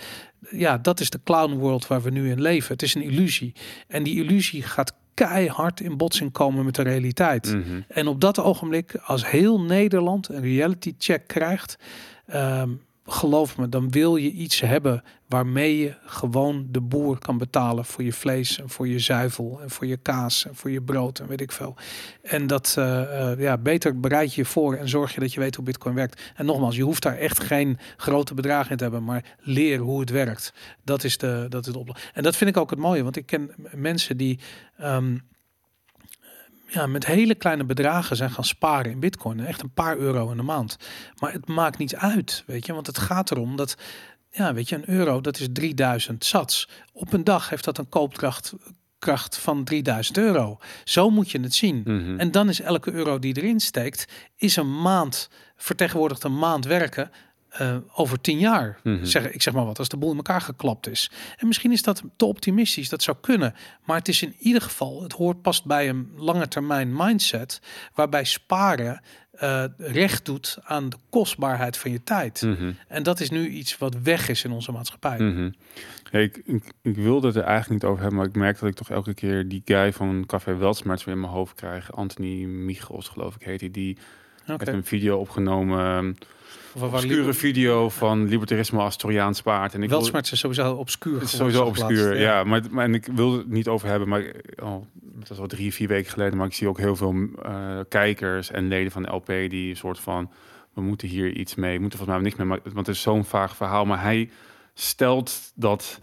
ja, 0.52 0.78
dat 0.78 1.00
is 1.00 1.10
de 1.10 1.20
clown 1.24 1.54
world 1.54 1.88
waar 1.88 2.02
we 2.02 2.10
nu 2.10 2.30
in 2.30 2.42
leven. 2.42 2.74
Het 2.74 2.82
is 2.82 2.96
een 2.96 3.02
illusie. 3.02 3.54
En 3.88 4.04
die 4.04 4.24
illusie 4.24 4.64
gaat 4.64 4.94
keihard 5.14 5.80
in 5.80 5.98
botsing 5.98 6.32
komen 6.32 6.66
met 6.66 6.76
de 6.76 6.82
realiteit. 6.82 7.46
Mhm. 7.46 7.82
En 7.88 8.08
op 8.08 8.22
dat 8.22 8.40
ogenblik, 8.40 8.96
als 8.96 9.30
heel 9.30 9.62
Nederland 9.62 10.30
een 10.30 10.42
reality 10.42 10.94
check 10.98 11.28
krijgt, 11.28 11.78
ehm, 12.26 12.70
geloof 13.12 13.58
me, 13.58 13.70
dan 13.70 13.92
wil 13.92 14.16
je 14.16 14.32
iets 14.32 14.60
hebben 14.60 15.04
waarmee 15.28 15.78
je 15.78 15.96
gewoon 16.06 16.68
de 16.70 16.82
boer 16.82 17.20
kan 17.20 17.38
betalen 17.38 17.86
voor 17.86 18.04
je 18.04 18.14
vlees 18.14 18.60
en 18.60 18.70
voor 18.70 18.88
je 18.88 19.00
zuivel 19.00 19.60
en 19.62 19.70
voor 19.70 19.88
je 19.88 19.98
kaas 19.98 20.46
en 20.46 20.56
voor 20.56 20.70
je 20.70 20.82
brood 20.82 21.20
en 21.20 21.28
weet 21.28 21.42
ik 21.42 21.52
veel. 21.52 21.76
En 22.22 22.48
dat, 22.48 22.76
eh, 22.78 23.32
eh, 23.32 23.40
ja, 23.40 23.58
beter 23.58 24.00
bereid 24.00 24.34
je 24.34 24.46
voor 24.46 24.76
en 24.76 24.90
zorg 24.90 25.14
je 25.14 25.20
dat 25.20 25.34
je 25.34 25.40
weet 25.40 25.56
hoe 25.56 25.66
Bitcoin 25.66 25.96
werkt. 25.96 26.22
En 26.36 26.46
nogmaals, 26.46 26.76
je 26.76 26.84
hoeft 26.84 27.04
daar 27.04 27.18
echt 27.18 27.44
geen 27.44 27.78
grote 27.98 28.34
bedragen 28.34 28.72
in 28.72 28.78
te 28.78 28.84
hebben, 28.84 29.04
maar 29.04 29.36
leer 29.40 29.80
hoe 29.80 30.00
het 30.00 30.10
werkt. 30.10 30.54
Dat 30.84 31.04
is 31.04 31.18
de, 31.18 31.46
dat 31.50 31.68
is 31.68 31.74
de 31.74 31.80
oplossing. 31.80 32.12
En 32.14 32.24
dat 32.24 32.36
vind 32.36 32.50
ik 32.50 32.58
ook 32.58 32.70
het 32.70 32.80
mooie, 32.80 33.04
want 33.04 33.16
ik 33.16 33.26
ken 33.26 33.52
mensen 33.72 34.18
die 34.18 34.40
ehm, 34.78 35.18
ja, 36.70 36.88
met 36.88 37.06
hele 37.06 37.36
kleine 37.36 37.64
bedragen 37.64 38.16
zijn 38.16 38.32
gaan 38.32 38.44
sparen 38.44 38.92
in 38.92 39.00
bitcoin. 39.00 39.46
Echt 39.46 39.62
een 39.62 39.74
paar 39.74 39.98
euro 39.98 40.32
in 40.32 40.38
de 40.38 40.44
maand. 40.44 40.78
Maar 41.20 41.32
het 41.32 41.48
maakt 41.48 41.78
niet 41.78 41.96
uit, 41.96 42.44
weet 42.46 42.66
je. 42.66 42.74
Want 42.74 42.88
het 42.88 42.98
gaat 42.98 43.32
erom 43.32 43.56
dat, 43.56 43.78
ja, 44.30 44.54
weet 44.54 44.70
je, 44.70 44.76
een 44.76 44.90
euro, 44.90 45.22
dat 45.22 45.40
is 45.40 45.48
3000 45.54 46.26
sats. 46.26 46.70
Op 46.94 47.14
een 47.14 47.24
dag 47.24 47.50
heeft 47.50 47.64
dat 47.64 47.78
een 47.78 47.90
koopkracht 47.90 48.54
kracht 49.00 49.38
van 49.38 49.64
3000 49.64 50.18
euro. 50.18 50.58
Zo 50.84 51.10
moet 51.10 51.32
je 51.32 51.40
het 51.40 51.54
zien. 51.54 51.82
Mhm. 51.86 52.20
En 52.20 52.32
dan 52.32 52.50
is 52.50 52.62
elke 52.62 52.92
euro 52.92 53.20
die 53.20 53.38
erin 53.38 53.60
steekt, 53.60 54.06
is 54.36 54.56
een 54.56 54.82
maand, 54.82 55.30
vertegenwoordigt 55.56 56.24
een 56.24 56.38
maand 56.38 56.66
werken 56.66 57.12
eh, 57.50 57.78
over 57.94 58.22
tien 58.22 58.40
jaar. 58.40 58.80
Mhm. 58.84 59.06
zeg, 59.06 59.32
ik 59.32 59.42
zeg 59.42 59.54
maar 59.54 59.66
wat, 59.66 59.80
als 59.80 59.90
de 59.90 59.98
boel 59.98 60.12
in 60.12 60.18
elkaar 60.18 60.42
geklapt 60.42 60.88
is. 60.88 61.12
En 61.38 61.48
misschien 61.48 61.72
is 61.72 61.84
dat 61.84 62.04
te 62.16 62.26
optimistisch, 62.26 62.90
dat 62.90 63.04
zou 63.04 63.18
kunnen. 63.22 63.56
Maar 63.86 63.98
het 63.98 64.08
is 64.08 64.22
in 64.22 64.36
ieder 64.40 64.62
geval, 64.62 65.04
het 65.04 65.14
hoort 65.14 65.42
past 65.42 65.66
bij 65.66 65.90
een 65.90 66.12
lange 66.16 66.48
termijn 66.48 66.96
mindset, 66.96 67.62
waarbij 67.94 68.24
sparen 68.24 69.02
eh, 69.32 69.64
recht 69.78 70.26
doet 70.26 70.58
aan 70.64 70.90
de 70.90 70.98
kostbaarheid 71.10 71.78
van 71.78 71.92
je 71.92 72.04
tijd. 72.04 72.42
Mhm. 72.42 72.72
En 72.88 73.04
dat 73.04 73.20
is 73.20 73.30
nu 73.30 73.48
iets 73.48 73.78
wat 73.78 73.96
weg 74.04 74.30
is 74.30 74.44
in 74.44 74.52
onze 74.52 74.72
maatschappij. 74.72 75.20
Mhm. 75.20 75.50
Ja, 76.12 76.20
ik, 76.20 76.42
ik, 76.46 76.64
ik 76.82 76.96
wilde 76.96 77.28
het 77.28 77.36
er 77.36 77.44
eigenlijk 77.44 77.82
niet 77.82 77.92
over 77.92 78.02
hebben, 78.02 78.20
maar 78.20 78.28
ik 78.28 78.36
merk 78.36 78.60
dat 78.60 78.70
ik 78.70 78.76
toch 78.76 78.90
elke 78.90 79.14
keer 79.14 79.48
die 79.48 79.62
guy 79.66 79.94
van 79.94 80.24
Café 80.26 80.56
Weltsmerts 80.56 81.04
weer 81.04 81.16
in 81.16 81.22
mijn 81.22 81.34
hoofd 81.34 81.56
krijg. 81.56 81.92
Anthony 81.92 82.44
Michels, 82.44 83.08
geloof 83.08 83.36
ik, 83.36 83.42
heet 83.42 83.60
hij. 83.60 83.72
Die 83.72 83.98
Oké. 84.42 84.52
heeft 84.58 84.68
een 84.68 84.86
video 84.86 85.18
opgenomen, 85.18 86.18
Of 86.74 86.82
waar 86.82 86.94
obscure 86.94 87.34
video 87.34 87.90
van 87.90 88.28
libertarisme 88.28 88.80
als 88.80 88.96
Trojaans 88.96 89.42
paard. 89.42 89.74
En 89.74 89.84
ik 89.84 89.90
wil, 89.90 89.98
Weltsmerts 89.98 90.32
is 90.32 90.40
sowieso 90.40 90.74
obscuur. 90.74 91.22
is 91.22 91.36
sowieso 91.36 91.66
obscuur, 91.66 92.20
ja. 92.20 92.44
Maar, 92.44 92.62
maar 92.72 92.86
en 92.86 92.94
ik 92.94 93.06
wil 93.06 93.38
het 93.38 93.50
niet 93.50 93.68
over 93.68 93.88
hebben, 93.88 94.08
maar 94.08 94.24
oh, 94.64 94.86
dat 94.94 95.30
is 95.30 95.40
al 95.40 95.48
drie, 95.48 95.74
vier 95.74 95.88
weken 95.88 96.12
geleden. 96.12 96.38
Maar 96.38 96.48
ik 96.48 96.54
zie 96.54 96.68
ook 96.68 96.78
heel 96.78 96.96
veel 96.96 97.16
eh, 97.44 97.80
kijkers 97.90 98.52
en 98.52 98.68
leden 98.68 98.92
van 98.92 99.04
de 99.04 99.12
LP 99.12 99.28
die 99.28 99.70
een 99.70 99.76
soort 99.76 100.00
van, 100.00 100.32
we 100.74 100.82
moeten 100.82 101.08
hier 101.08 101.32
iets 101.32 101.56
mee, 101.56 101.76
we 101.76 101.82
moeten 101.82 101.98
volgens 102.00 102.18
mij 102.18 102.28
niks 102.28 102.40
mee, 102.40 102.48
maar, 102.48 102.60
want 102.74 102.88
het 102.88 102.96
is 102.96 103.02
zo'n 103.02 103.26
vaag 103.26 103.56
verhaal. 103.56 103.86
Maar 103.86 104.02
hij 104.02 104.30
stelt 104.74 105.52
dat 105.56 106.00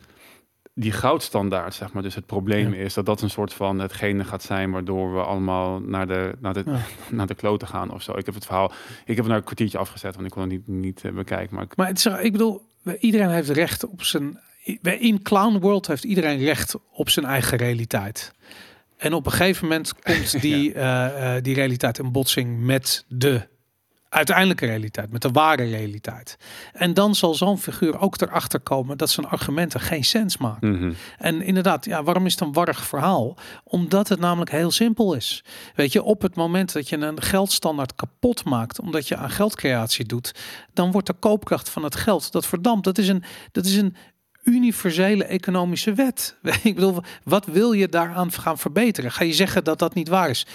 die 0.78 0.92
goudstandaard, 0.92 1.74
zeg 1.74 1.92
maar, 1.92 2.02
dus 2.02 2.14
het 2.14 2.26
probleem 2.26 2.74
Ja. 2.74 2.80
is 2.80 2.94
dat 2.94 3.06
dat 3.06 3.22
een 3.22 3.30
soort 3.30 3.52
van 3.52 3.78
hetgene 3.78 4.24
gaat 4.24 4.42
zijn 4.42 4.70
waardoor 4.70 5.14
we 5.14 5.20
allemaal 5.22 5.80
naar 5.80 6.06
de, 6.06 6.34
naar 6.40 6.54
de, 6.54 6.62
Ja. 6.66 6.80
naar 7.16 7.26
de 7.26 7.34
kloten 7.34 7.68
gaan 7.68 7.90
of 7.92 8.02
zo. 8.02 8.12
Ik 8.16 8.26
heb 8.26 8.34
het 8.34 8.44
verhaal, 8.46 8.72
ik 9.04 9.06
heb 9.06 9.16
het 9.16 9.26
naar 9.26 9.36
een 9.36 9.44
kwartiertje 9.44 9.78
afgezet, 9.78 10.14
want 10.14 10.26
ik 10.26 10.32
kon 10.32 10.42
het 10.42 10.50
niet, 10.50 10.68
niet 10.68 11.04
eh, 11.04 11.12
bekijken. 11.12 11.54
Maar 11.54 11.64
ik, 11.64 11.76
Maar 11.76 11.86
het 11.86 11.98
is, 11.98 12.04
ik 12.06 12.32
bedoel, 12.32 12.62
iedereen 13.00 13.30
heeft 13.30 13.48
recht 13.50 13.84
op 13.84 14.02
zijn. 14.02 14.40
In 14.82 15.22
Clown 15.22 15.58
World 15.58 15.86
heeft 15.86 16.04
iedereen 16.04 16.38
recht 16.38 16.74
op 16.92 17.10
zijn 17.10 17.26
eigen 17.26 17.58
realiteit. 17.58 18.32
En 18.96 19.12
op 19.12 19.26
een 19.26 19.32
gegeven 19.32 19.66
moment 19.68 19.94
komt 20.02 20.40
die, 20.46 20.72
eh, 20.74 21.36
eh, 21.36 21.42
die 21.42 21.54
realiteit 21.54 21.98
in 21.98 22.12
botsing 22.12 22.60
met 22.60 23.04
de 23.08 23.48
uiteindelijke 24.08 24.66
realiteit, 24.66 25.12
met 25.12 25.22
de 25.22 25.30
ware 25.30 25.64
realiteit. 25.64 26.36
En 26.72 26.94
dan 26.94 27.14
zal 27.14 27.34
zo'n 27.34 27.58
figuur 27.58 28.00
ook 28.00 28.20
erachter 28.20 28.60
komen 28.60 28.98
dat 28.98 29.10
zijn 29.10 29.26
argumenten 29.26 29.80
geen 29.80 30.04
sens 30.04 30.36
maken. 30.36 30.70
Mhm. 30.70 30.92
En 31.18 31.42
inderdaad, 31.42 31.84
ja, 31.84 32.02
waarom 32.02 32.26
is 32.26 32.32
het 32.32 32.40
een 32.40 32.52
warrig 32.52 32.86
verhaal? 32.86 33.36
Omdat 33.64 34.08
het 34.08 34.18
namelijk 34.20 34.50
heel 34.50 34.70
simpel 34.70 35.14
is. 35.14 35.44
Weet 35.74 35.92
je, 35.92 36.02
op 36.02 36.22
het 36.22 36.34
moment 36.34 36.72
dat 36.72 36.88
je 36.88 36.96
een 36.96 37.22
geldstandaard 37.22 37.94
kapot 37.94 38.44
maakt, 38.44 38.80
omdat 38.80 39.08
je 39.08 39.16
aan 39.16 39.30
geldcreatie 39.30 40.04
doet, 40.04 40.34
dan 40.72 40.90
wordt 40.90 41.06
de 41.06 41.12
koopkracht 41.12 41.68
van 41.68 41.84
het 41.84 41.96
geld, 41.96 42.32
dat 42.32 42.46
verdampt. 42.46 42.84
Dat 42.84 42.98
is 42.98 43.08
een, 43.08 43.24
dat 43.52 43.64
is 43.64 43.76
een 43.76 43.96
universele 44.42 45.24
economische 45.24 45.92
wet. 45.92 46.36
Ik 46.62 46.74
bedoel, 46.74 47.02
wat 47.24 47.46
wil 47.46 47.72
je 47.72 47.88
daaraan 47.88 48.32
gaan 48.32 48.58
verbeteren? 48.58 49.12
Ga 49.12 49.24
je 49.24 49.32
zeggen 49.32 49.64
dat 49.64 49.78
dat 49.78 49.94
niet 49.94 50.08
waar 50.08 50.30
is? 50.30 50.46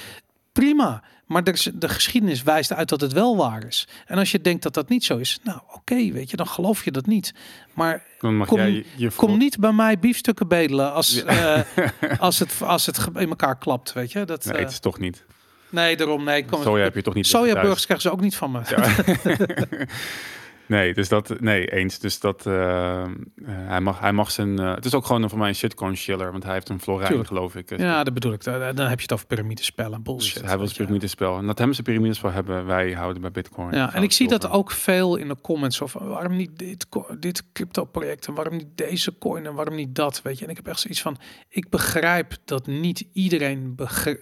Prima. 0.51 1.03
Maar 1.31 1.43
de, 1.43 1.71
de 1.73 1.89
geschiedenis 1.89 2.43
wijst 2.43 2.73
uit 2.73 2.89
dat 2.89 3.01
het 3.01 3.13
wel 3.13 3.37
waar 3.37 3.65
is. 3.67 3.87
En 4.05 4.17
als 4.17 4.31
je 4.31 4.41
denkt 4.41 4.63
dat 4.63 4.73
dat 4.73 4.89
niet 4.89 5.03
zo 5.03 5.17
is, 5.17 5.39
nou 5.43 5.59
oké, 5.73 6.11
weet 6.11 6.29
je, 6.29 6.37
dan 6.37 6.47
geloof 6.47 6.85
je 6.85 6.91
dat 6.91 7.05
niet. 7.05 7.33
Maar 7.73 8.03
Kom- 8.19 8.59
je, 8.59 8.85
je 8.95 9.11
Kom 9.15 9.37
niet 9.37 9.59
bij 9.59 9.71
mij 9.71 9.99
biefstukken 9.99 10.47
bedelen 10.47 10.93
als, 10.93 11.23
eh, 11.23 11.59
als, 12.19 12.39
het, 12.39 12.61
als 12.61 12.85
het 12.85 13.07
in 13.15 13.29
elkaar 13.29 13.57
klapt, 13.57 13.93
weet 13.93 14.11
je. 14.11 14.25
Dat, 14.25 14.45
Nee, 14.45 14.53
eh, 14.53 14.59
het 14.59 14.71
is 14.71 14.79
toch 14.79 14.99
niet. 14.99 15.25
nee, 15.69 15.97
daarom, 15.97 16.23
nee. 16.23 16.45
Kom, 16.45 16.61
Soja 16.61 16.83
heb 16.83 16.95
je 16.95 17.01
toch 17.01 17.13
niet 17.13 17.27
Sojaburgers 17.27 17.85
krijgen 17.85 18.09
ze 18.09 18.15
ook 18.15 18.21
niet 18.21 18.35
van 18.35 18.51
me. 18.51 18.61
Ja. 18.67 18.95
nee, 20.71 20.93
dus 20.93 21.09
dat, 21.09 21.39
nee, 21.39 21.67
eens. 21.67 21.99
Dus 21.99 22.19
dat, 22.19 22.45
eh, 22.45 23.01
eh, 23.03 23.09
hij, 23.45 23.81
mag, 23.81 23.99
hij 23.99 24.13
mag 24.13 24.31
zijn, 24.31 24.59
eh, 24.59 24.75
het 24.75 24.85
is 24.85 24.93
ook 24.93 25.05
gewoon 25.05 25.29
voor 25.29 25.37
mij 25.37 25.47
een 25.47 25.55
shitcoin 25.55 25.95
chiller, 25.95 26.31
want 26.31 26.43
hij 26.43 26.53
heeft 26.53 26.69
een 26.69 26.79
Florijn, 26.79 27.25
geloof 27.25 27.55
ik. 27.55 27.77
Ja, 27.77 28.03
dat 28.03 28.13
bedoel 28.13 28.33
ik. 28.33 28.43
Dan 28.43 28.75
dan 28.75 28.87
heb 28.87 28.97
je 28.97 29.01
het 29.01 29.13
over 29.13 29.25
piramidespellen, 29.25 30.03
Dus 30.03 30.03
bullshit. 30.03 30.45
hij 30.45 30.57
wil 30.57 30.67
piramidespel. 30.75 31.37
En 31.37 31.45
dat 31.45 31.57
hem 31.57 31.73
zijn 31.73 31.85
piramidespel 31.85 32.31
hebben, 32.31 32.65
wij 32.65 32.91
houden 32.91 33.21
bij 33.21 33.31
Bitcoin. 33.31 33.75
Ja, 33.75 33.93
en 33.93 34.03
ik 34.03 34.11
zie 34.11 34.27
dat 34.27 34.49
ook 34.49 34.71
veel 34.71 35.15
in 35.15 35.27
de 35.27 35.37
comments 35.41 35.81
of 35.81 35.93
waarom 35.93 36.35
niet 36.35 36.59
dit, 36.59 36.87
dit 37.19 37.43
crypto 37.53 37.85
project 37.85 38.27
en 38.27 38.33
waarom 38.33 38.55
niet 38.55 38.67
deze 38.75 39.17
coin 39.17 39.45
en 39.45 39.53
waarom 39.53 39.75
niet 39.75 39.95
dat, 39.95 40.21
weet 40.21 40.37
je. 40.37 40.43
En 40.45 40.49
ik 40.49 40.57
heb 40.57 40.67
echt 40.67 40.79
zoiets 40.79 41.01
van, 41.01 41.17
ik 41.49 41.69
begrijp 41.69 42.35
dat 42.45 42.67
niet 42.67 43.05
iedereen 43.13 43.77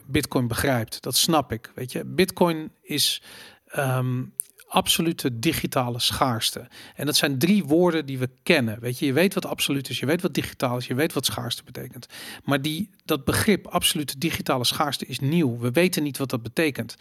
Bitcoin 0.08 0.48
begrijpt. 0.48 1.02
Dat 1.02 1.16
snap 1.16 1.52
ik, 1.52 1.72
weet 1.76 1.92
je. 1.92 2.06
Bitcoin 2.06 2.72
is 2.82 3.22
ehm, 3.66 4.22
absolute 4.70 5.40
digitale 5.40 6.00
schaarste. 6.00 6.68
En 6.96 7.06
dat 7.06 7.16
zijn 7.16 7.38
drie 7.38 7.64
woorden 7.64 8.06
die 8.06 8.18
we 8.20 8.30
kennen. 8.44 8.80
Weet 8.80 9.00
je, 9.00 9.06
je 9.06 9.14
weet 9.14 9.34
wat 9.34 9.46
absoluut 9.46 9.90
is, 9.90 10.00
je 10.00 10.06
weet 10.06 10.22
wat 10.22 10.34
digitaal 10.34 10.78
is, 10.78 10.88
je 10.88 10.96
weet 10.96 11.14
wat 11.14 11.26
schaarste 11.26 11.64
betekent. 11.64 12.08
Maar 12.44 12.62
die, 12.62 12.90
dat 13.10 13.24
begrip 13.26 13.68
absolute 13.68 14.18
digitale 14.18 14.66
schaarste 14.66 15.06
is 15.06 15.20
nieuw. 15.20 15.58
We 15.58 15.72
weten 15.72 16.04
niet 16.04 16.18
wat 16.18 16.30
dat 16.30 16.44
betekent. 16.44 16.96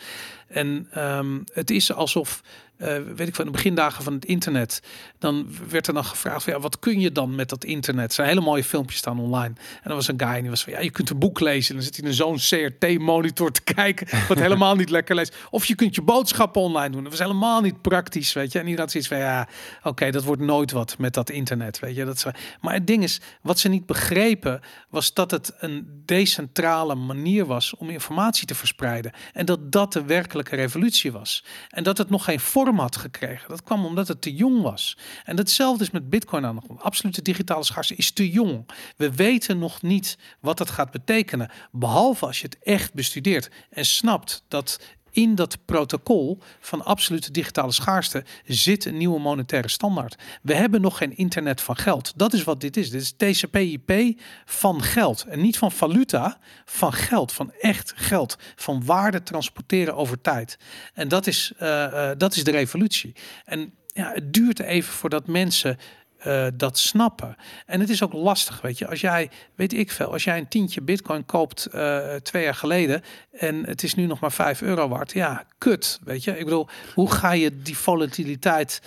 En 0.48 0.88
ehm, 0.92 1.38
het 1.52 1.70
is 1.70 1.92
alsof, 1.92 2.42
eh, 2.76 2.96
weet 3.16 3.28
ik 3.28 3.34
van 3.34 3.44
de 3.44 3.50
begindagen 3.50 4.04
van 4.04 4.12
het 4.12 4.24
internet, 4.24 4.82
dan 5.18 5.48
werd 5.68 5.86
er 5.86 5.94
dan 5.94 6.04
gevraagd, 6.04 6.44
van, 6.44 6.52
ja, 6.52 6.60
wat 6.60 6.78
kun 6.78 7.00
je 7.00 7.12
dan 7.12 7.34
met 7.34 7.48
dat 7.48 7.64
internet? 7.64 8.08
Er 8.08 8.14
zijn 8.14 8.28
hele 8.28 8.40
mooie 8.40 8.64
filmpjes 8.64 8.98
staan 8.98 9.20
online. 9.20 9.54
En 9.82 9.90
er 9.90 9.94
was 9.94 10.08
een 10.08 10.20
guy 10.20 10.28
en 10.28 10.40
die 10.40 10.50
was 10.50 10.64
van, 10.64 10.72
ja, 10.72 10.80
je 10.80 10.90
kunt 10.90 11.10
een 11.10 11.18
boek 11.18 11.40
lezen. 11.40 11.68
En 11.68 11.74
dan 11.74 11.84
zit 11.84 11.96
hij 11.96 12.08
in 12.08 12.14
zo'n 12.14 12.36
CRT-monitor 12.36 13.50
te 13.50 13.62
kijken, 13.62 14.08
wat 14.28 14.38
helemaal 14.38 14.74
niet 14.74 14.90
lekker 14.90 15.14
leest. 15.14 15.36
Of 15.50 15.64
je 15.64 15.74
kunt 15.74 15.94
je 15.94 16.02
boodschappen 16.02 16.62
online 16.62 16.90
doen. 16.90 17.02
Dat 17.02 17.12
was 17.12 17.20
helemaal 17.20 17.60
niet 17.60 17.82
praktisch, 17.82 18.32
weet 18.32 18.52
je. 18.52 18.58
En 18.58 18.64
iedereen 18.64 18.84
had 18.84 18.90
zoiets 18.90 19.08
van, 19.08 19.18
ja, 19.18 19.48
oké, 19.82 20.10
dat 20.10 20.24
wordt 20.24 20.42
nooit 20.42 20.72
wat 20.72 20.98
met 20.98 21.14
dat 21.14 21.30
internet, 21.30 21.78
weet 21.78 21.96
je. 21.96 22.04
Dat 22.04 22.16
is, 22.16 22.24
maar 22.60 22.74
het 22.74 22.86
ding 22.86 23.02
is, 23.02 23.20
wat 23.42 23.58
ze 23.58 23.68
niet 23.68 23.86
begrepen, 23.86 24.60
was 24.88 25.14
dat 25.14 25.30
het 25.30 25.54
een 25.58 25.97
decentrale 26.04 26.94
manier 26.94 27.46
was 27.46 27.76
om 27.76 27.90
informatie 27.90 28.46
te 28.46 28.54
verspreiden. 28.54 29.12
En 29.32 29.46
dat 29.46 29.72
dat 29.72 29.92
de 29.92 30.04
werkelijke 30.04 30.56
revolutie 30.56 31.12
was. 31.12 31.44
En 31.68 31.82
dat 31.82 31.98
het 31.98 32.10
nog 32.10 32.24
geen 32.24 32.40
vorm 32.40 32.78
had 32.78 32.96
gekregen. 32.96 33.48
Dat 33.48 33.62
kwam 33.62 33.84
omdat 33.84 34.08
het 34.08 34.22
te 34.22 34.34
jong 34.34 34.62
was. 34.62 34.98
En 35.24 35.36
datzelfde 35.36 35.84
is 35.84 35.90
met 35.90 36.10
Bitcoin 36.10 36.44
aan 36.44 36.56
de 36.56 36.62
hand. 36.66 36.82
Absolute 36.82 37.22
digitale 37.22 37.64
schaarste 37.64 37.94
is 37.94 38.10
te 38.10 38.30
jong. 38.30 38.70
We 38.96 39.14
weten 39.14 39.58
nog 39.58 39.82
niet 39.82 40.18
wat 40.40 40.58
dat 40.58 40.70
gaat 40.70 40.90
betekenen. 40.90 41.50
Behalve 41.70 42.26
als 42.26 42.40
je 42.40 42.46
het 42.46 42.58
echt 42.62 42.94
bestudeert 42.94 43.50
en 43.70 43.84
snapt 43.84 44.44
dat 44.48 44.80
in 45.18 45.34
dat 45.34 45.58
protocol 45.64 46.38
van 46.60 46.84
absolute 46.84 47.30
digitale 47.30 47.72
schaarste 47.72 48.24
zit 48.44 48.84
een 48.84 48.96
nieuwe 48.96 49.20
monetaire 49.20 49.68
standaard. 49.68 50.16
We 50.42 50.54
hebben 50.54 50.80
nog 50.80 50.98
geen 50.98 51.16
internet 51.16 51.60
van 51.60 51.76
geld. 51.76 52.12
Dat 52.16 52.32
is 52.32 52.44
wat 52.44 52.60
dit 52.60 52.76
is. 52.76 52.90
Dit 52.90 53.00
is 53.00 53.12
TCP/IP 53.16 54.20
van 54.44 54.82
geld 54.82 55.24
en 55.24 55.40
niet 55.40 55.58
van 55.58 55.72
valuta, 55.72 56.38
van 56.64 56.92
geld, 56.92 57.32
van 57.32 57.52
echt 57.60 57.92
geld, 57.96 58.36
van 58.56 58.84
waarde 58.84 59.22
transporteren 59.22 59.96
over 59.96 60.20
tijd. 60.20 60.58
En 60.94 61.08
dat 61.08 61.26
is, 61.26 61.52
eh, 61.56 62.10
eh, 62.10 62.18
dat 62.18 62.36
is 62.36 62.44
de 62.44 62.50
revolutie. 62.50 63.14
En 63.44 63.74
ja, 63.86 64.12
het 64.12 64.32
duurt 64.32 64.58
even 64.58 64.92
voordat 64.92 65.26
mensen 65.26 65.78
eh, 66.18 66.46
dat 66.54 66.78
snappen. 66.78 67.36
En 67.66 67.80
het 67.80 67.88
is 67.88 68.02
ook 68.02 68.12
lastig, 68.12 68.60
weet 68.60 68.78
je. 68.78 68.88
Als 68.88 69.00
jij, 69.00 69.30
weet 69.54 69.72
ik 69.72 69.90
veel, 69.90 70.12
als 70.12 70.24
jij 70.24 70.38
een 70.38 70.48
tientje 70.48 70.80
bitcoin 70.80 71.26
koopt 71.26 71.66
eh, 71.66 72.14
twee 72.14 72.42
jaar 72.42 72.54
geleden 72.54 73.02
en 73.32 73.66
het 73.66 73.82
is 73.82 73.94
nu 73.94 74.06
nog 74.06 74.20
maar 74.20 74.32
5 74.32 74.62
euro 74.62 74.88
waard, 74.88 75.12
ja, 75.12 75.44
kut, 75.58 75.98
weet 76.04 76.24
je. 76.24 76.38
Ik 76.38 76.44
bedoel, 76.44 76.68
hoe 76.94 77.10
ga 77.10 77.32
je 77.32 77.62
die 77.62 77.76
volatiliteit 77.76 78.82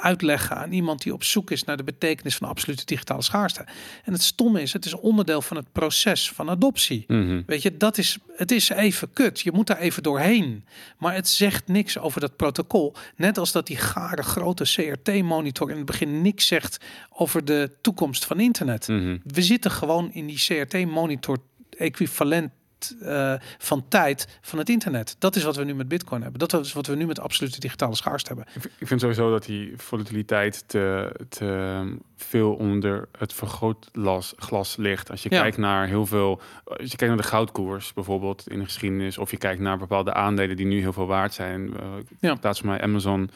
uitleggen 0.00 0.56
aan 0.56 0.72
iemand 0.72 1.02
die 1.02 1.12
op 1.12 1.24
zoek 1.24 1.50
is 1.50 1.64
naar 1.64 1.76
de 1.76 1.84
betekenis 1.84 2.36
van 2.36 2.48
absolute 2.48 2.84
digitale 2.84 3.22
schaarste? 3.22 3.64
En 4.04 4.12
het 4.12 4.22
stomme 4.22 4.62
is, 4.62 4.72
het 4.72 4.84
is 4.84 4.94
onderdeel 4.94 5.42
van 5.42 5.56
het 5.56 5.72
proces 5.72 6.30
van 6.30 6.50
adoptie. 6.50 7.04
Mhm. 7.06 7.42
Weet 7.46 7.62
je, 7.62 7.76
dat 7.76 7.98
is, 7.98 8.18
het 8.36 8.50
is 8.50 8.68
even 8.68 9.12
kut. 9.12 9.40
Je 9.40 9.52
moet 9.52 9.66
daar 9.66 9.78
even 9.78 10.02
doorheen. 10.02 10.64
Maar 10.98 11.14
het 11.14 11.28
zegt 11.28 11.68
niks 11.68 11.98
over 11.98 12.20
dat 12.20 12.36
protocol. 12.36 12.94
Net 13.16 13.38
als 13.38 13.52
dat 13.52 13.66
die 13.66 13.76
gare 13.76 14.22
grote 14.22 14.64
CRT-monitor 14.64 15.70
in 15.70 15.76
het 15.76 15.86
begin 15.86 16.22
niks 16.22 16.46
zegt 16.46 16.80
over 17.10 17.44
de 17.44 17.70
toekomst 17.80 18.24
van 18.24 18.40
internet. 18.40 18.88
Mhm. 18.88 19.18
We 19.24 19.42
zitten 19.42 19.70
gewoon 19.70 20.12
in 20.12 20.26
die 20.26 20.38
CRT-monitor 20.38 21.38
equivalent 21.70 22.50
eh, 23.00 23.34
van 23.58 23.84
tijd 23.88 24.38
van 24.40 24.58
het 24.58 24.68
internet. 24.68 25.16
Dat 25.18 25.36
is 25.36 25.42
wat 25.42 25.56
we 25.56 25.64
nu 25.64 25.74
met 25.74 25.88
Bitcoin 25.88 26.22
hebben. 26.22 26.38
Dat 26.38 26.52
is 26.52 26.72
wat 26.72 26.86
we 26.86 26.94
nu 26.96 27.06
met 27.06 27.20
absolute 27.20 27.60
digitale 27.60 27.94
schaarste 27.94 28.34
hebben. 28.34 28.52
Ik 28.78 28.86
vind 28.86 29.00
sowieso 29.00 29.30
dat 29.30 29.44
die 29.44 29.72
volatiliteit 29.76 30.64
te, 30.68 31.12
te 31.28 31.96
veel 32.16 32.54
onder 32.54 33.08
het 33.18 33.32
vergrootglas 33.32 34.34
glas 34.36 34.76
ligt. 34.76 35.10
Als 35.10 35.22
je 35.22 35.28
Ja. 35.34 35.40
kijkt 35.40 35.56
naar 35.56 35.86
heel 35.86 36.06
veel, 36.06 36.40
als 36.64 36.90
je 36.90 36.96
kijkt 36.96 37.14
naar 37.14 37.22
de 37.22 37.28
goudkoers 37.28 37.92
bijvoorbeeld 37.92 38.48
in 38.48 38.58
de 38.58 38.64
geschiedenis, 38.64 39.18
of 39.18 39.30
je 39.30 39.36
kijkt 39.36 39.60
naar 39.60 39.78
bepaalde 39.78 40.12
aandelen 40.14 40.56
die 40.56 40.66
nu 40.66 40.80
heel 40.80 40.92
veel 40.92 41.06
waard 41.06 41.34
zijn. 41.34 41.66
Uh, 41.66 41.74
Ja. 42.20 42.34
Plaats 42.34 42.58
van 42.60 42.68
mij 42.68 42.80
Amazon 42.80 43.30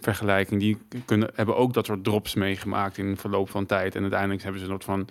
vergelijking, 0.00 0.60
die 0.60 0.78
kunnen, 1.04 1.30
hebben 1.34 1.56
ook 1.56 1.72
dat 1.74 1.86
soort 1.86 2.04
drops 2.04 2.34
meegemaakt 2.34 2.98
in 2.98 3.16
verloop 3.16 3.50
van 3.50 3.66
tijd. 3.66 3.94
En 3.94 4.00
uiteindelijk 4.02 4.42
hebben 4.42 4.60
ze 4.60 4.66
een 4.66 4.72
soort 4.72 4.84
van 4.84 5.08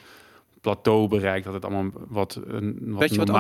plateau 0.66 1.08
bereikt 1.08 1.46
dat 1.46 1.54
het 1.54 1.66
allemaal 1.66 1.92
wat, 2.08 2.40
een, 2.48 2.78
wat 2.82 3.00
Weet 3.00 3.10
je 3.10 3.18
wat 3.18 3.30
ook- 3.30 3.36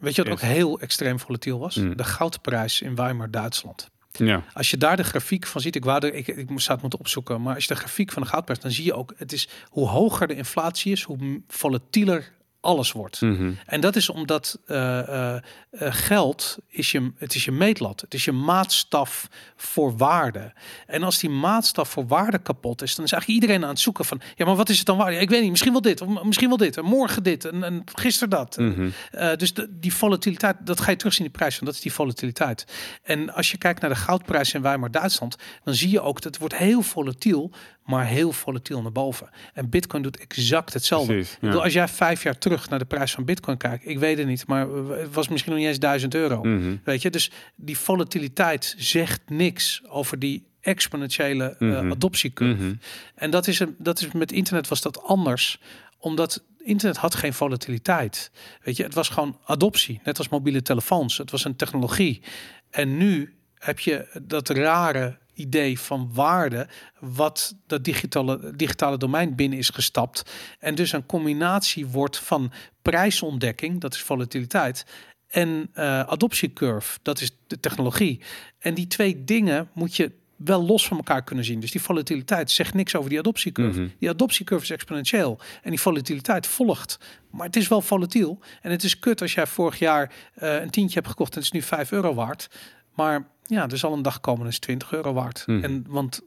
Weet 0.00 0.14
je 0.14 0.22
wat 0.24 0.32
is. 0.32 0.38
ook 0.48 0.48
heel 0.54 0.80
extreem 0.80 1.18
volatiel 1.20 1.58
was? 1.58 1.76
Mm. 1.76 1.96
De 1.96 2.04
goudprijs 2.04 2.80
in 2.82 2.94
Weimar, 2.94 3.30
Duitsland. 3.30 3.90
Ja. 4.12 4.42
Als 4.52 4.70
je 4.70 4.76
daar 4.76 4.96
de 4.96 5.04
grafiek 5.04 5.46
van 5.46 5.60
ziet, 5.60 5.76
ik, 5.76 5.84
wou 5.84 6.06
er, 6.06 6.14
ik, 6.14 6.26
ik 6.28 6.50
moest 6.50 6.68
het 6.68 6.80
moeten 6.80 6.98
opzoeken, 6.98 7.42
maar 7.42 7.54
als 7.54 7.64
je 7.64 7.74
de 7.74 7.80
grafiek 7.80 8.12
van 8.12 8.22
de 8.22 8.28
goudprijs, 8.28 8.60
dan 8.60 8.70
zie 8.70 8.84
je 8.84 8.94
ook, 8.94 9.12
het 9.16 9.32
is 9.32 9.48
hoe 9.68 9.88
hoger 9.88 10.26
de 10.26 10.34
inflatie 10.34 10.92
is, 10.92 11.02
hoe 11.02 11.42
volatieler 11.48 12.32
alles 12.64 12.92
wordt. 12.92 13.20
Mhm. 13.20 13.52
En 13.66 13.80
dat 13.80 13.96
is 13.96 14.08
omdat 14.08 14.58
eh, 14.66 14.98
eh, 14.98 15.36
eh, 15.70 15.88
geld 15.94 16.58
is 16.68 16.92
je, 16.92 17.12
het 17.16 17.34
is 17.34 17.44
je 17.44 17.52
meetlat. 17.52 18.00
Het 18.00 18.14
is 18.14 18.24
je 18.24 18.32
maatstaf 18.32 19.28
voor 19.56 19.96
waarde. 19.96 20.52
En 20.86 21.02
als 21.02 21.18
die 21.18 21.30
maatstaf 21.30 21.88
voor 21.88 22.06
waarde 22.06 22.38
kapot 22.38 22.82
is, 22.82 22.94
dan 22.94 23.04
is 23.04 23.12
eigenlijk 23.12 23.42
iedereen 23.42 23.64
aan 23.64 23.70
het 23.70 23.80
zoeken 23.80 24.04
van, 24.04 24.20
ja, 24.36 24.44
maar 24.44 24.56
wat 24.56 24.68
is 24.68 24.76
het 24.76 24.86
dan 24.86 24.96
waarde? 24.96 25.12
Ja, 25.14 25.20
ik 25.20 25.30
weet 25.30 25.40
niet, 25.40 25.50
misschien 25.50 25.72
wel 25.72 25.80
dit, 25.80 26.00
of 26.00 26.22
misschien 26.22 26.48
wel 26.48 26.56
dit, 26.56 26.76
en 26.76 26.84
morgen 26.84 27.22
dit, 27.22 27.44
en, 27.44 27.64
en 27.64 27.82
gisteren 27.94 28.30
dat. 28.30 28.56
Mhm. 28.56 28.90
Dus 29.36 29.54
de, 29.54 29.68
die 29.70 29.94
volatiliteit, 29.94 30.56
dat 30.60 30.80
ga 30.80 30.90
je 30.90 30.96
terugzien 30.96 31.24
in 31.26 31.32
de 31.32 31.38
prijs. 31.38 31.58
En 31.58 31.64
dat 31.64 31.74
is 31.74 31.80
die 31.80 31.92
volatiliteit. 31.92 32.66
En 33.02 33.34
als 33.34 33.50
je 33.50 33.58
kijkt 33.58 33.80
naar 33.80 33.90
de 33.90 33.96
goudprijs 33.96 34.54
in 34.54 34.62
Weimar, 34.62 34.90
Duitsland, 34.90 35.36
dan 35.64 35.74
zie 35.74 35.90
je 35.90 36.00
ook 36.00 36.14
dat 36.14 36.24
het 36.24 36.38
wordt 36.38 36.56
heel 36.56 36.82
volatiel, 36.82 37.50
maar 37.84 38.06
heel 38.06 38.32
volatiel 38.32 38.82
naar 38.82 38.92
boven. 38.92 39.30
En 39.52 39.68
Bitcoin 39.70 40.02
doet 40.02 40.18
exact 40.18 40.72
hetzelfde. 40.72 41.12
Precies, 41.12 41.38
bedoel, 41.40 41.62
als 41.62 41.72
jij 41.72 41.88
vijf 41.88 42.22
jaar 42.22 42.38
terug 42.38 42.53
naar 42.70 42.78
de 42.78 42.84
prijs 42.84 43.12
van 43.12 43.24
Bitcoin 43.24 43.56
kijkt, 43.56 43.86
ik 43.88 43.98
weet 43.98 44.18
het 44.18 44.26
niet, 44.26 44.46
maar 44.46 44.68
het 44.68 45.14
was 45.14 45.28
misschien 45.28 45.50
nog 45.52 45.60
niet 45.60 45.68
eens 45.70 45.78
1000 45.78 46.14
euro. 46.14 46.42
Mhm. 46.44 46.76
Weet 46.84 47.02
je, 47.02 47.10
dus 47.10 47.30
die 47.56 47.78
volatiliteit 47.78 48.74
zegt 48.78 49.20
niks 49.28 49.82
over 49.88 50.18
die 50.18 50.46
exponentiële 50.60 51.56
Mhm. 51.58 51.90
adoptiecurve. 51.90 52.62
Mhm. 52.62 52.74
En 53.14 53.30
dat 53.30 53.46
is, 53.46 53.58
een, 53.60 53.74
dat 53.78 54.00
is 54.00 54.12
met 54.12 54.32
internet 54.32 54.68
was 54.68 54.80
dat 54.80 55.02
anders, 55.02 55.60
omdat 55.98 56.44
internet 56.58 56.96
had 56.96 57.14
geen 57.14 57.34
volatiliteit. 57.34 58.30
Weet 58.62 58.76
je, 58.76 58.82
het 58.82 58.94
was 58.94 59.08
gewoon 59.08 59.38
adoptie, 59.44 60.00
net 60.04 60.18
als 60.18 60.28
mobiele 60.28 60.62
telefoons. 60.62 61.18
Het 61.18 61.30
was 61.30 61.44
een 61.44 61.56
technologie. 61.56 62.22
En 62.70 62.96
nu 62.96 63.34
heb 63.54 63.78
je 63.80 64.20
dat 64.22 64.48
rare 64.48 65.18
idee 65.34 65.80
van 65.80 66.10
waarde, 66.12 66.68
wat 67.00 67.56
dat 67.66 67.84
digitale, 67.84 68.52
digitale 68.56 68.96
domein 68.96 69.34
binnen 69.34 69.58
is 69.58 69.68
gestapt. 69.68 70.32
En 70.58 70.74
dus 70.74 70.92
een 70.92 71.06
combinatie 71.06 71.86
wordt 71.86 72.18
van 72.18 72.52
prijsontdekking, 72.82 73.80
dat 73.80 73.94
is 73.94 74.02
volatiliteit, 74.02 74.86
en 75.28 75.70
eh 75.72 76.00
adoptiecurve, 76.00 76.98
dat 77.02 77.20
is 77.20 77.30
de 77.46 77.60
technologie. 77.60 78.20
En 78.58 78.74
die 78.74 78.86
twee 78.86 79.24
dingen 79.24 79.68
moet 79.72 79.96
je 79.96 80.12
wel 80.36 80.64
los 80.64 80.86
van 80.86 80.96
elkaar 80.96 81.24
kunnen 81.24 81.44
zien. 81.44 81.60
Dus 81.60 81.70
die 81.70 81.80
volatiliteit 81.80 82.50
zegt 82.50 82.74
niks 82.74 82.96
over 82.96 83.10
die 83.10 83.18
adoptiecurve. 83.18 83.80
Mhm. 83.80 83.88
Die 83.98 84.08
adoptiecurve 84.08 84.64
is 84.64 84.70
exponentieel 84.70 85.38
en 85.62 85.70
die 85.70 85.80
volatiliteit 85.80 86.46
volgt. 86.46 86.98
Maar 87.30 87.46
het 87.46 87.56
is 87.56 87.68
wel 87.68 87.80
volatiel. 87.80 88.38
En 88.62 88.70
het 88.70 88.82
is 88.82 88.98
kut 88.98 89.20
als 89.20 89.34
jij 89.34 89.46
vorig 89.46 89.78
jaar 89.78 90.12
eh, 90.34 90.60
een 90.60 90.70
tientje 90.70 90.94
hebt 90.94 91.08
gekocht 91.08 91.32
en 91.34 91.36
het 91.36 91.44
is 91.44 91.52
nu 91.52 91.62
5 91.62 91.92
euro 91.92 92.14
waard. 92.14 92.48
Maar 92.94 93.28
ja, 93.46 93.68
er 93.68 93.78
zal 93.78 93.92
een 93.92 94.02
dag 94.02 94.20
komen 94.20 94.42
en 94.42 94.48
is 94.48 94.58
20 94.58 94.92
euro 94.92 95.12
waard. 95.12 95.42
Mhm. 95.46 95.64
En, 95.64 95.84
want 95.88 96.20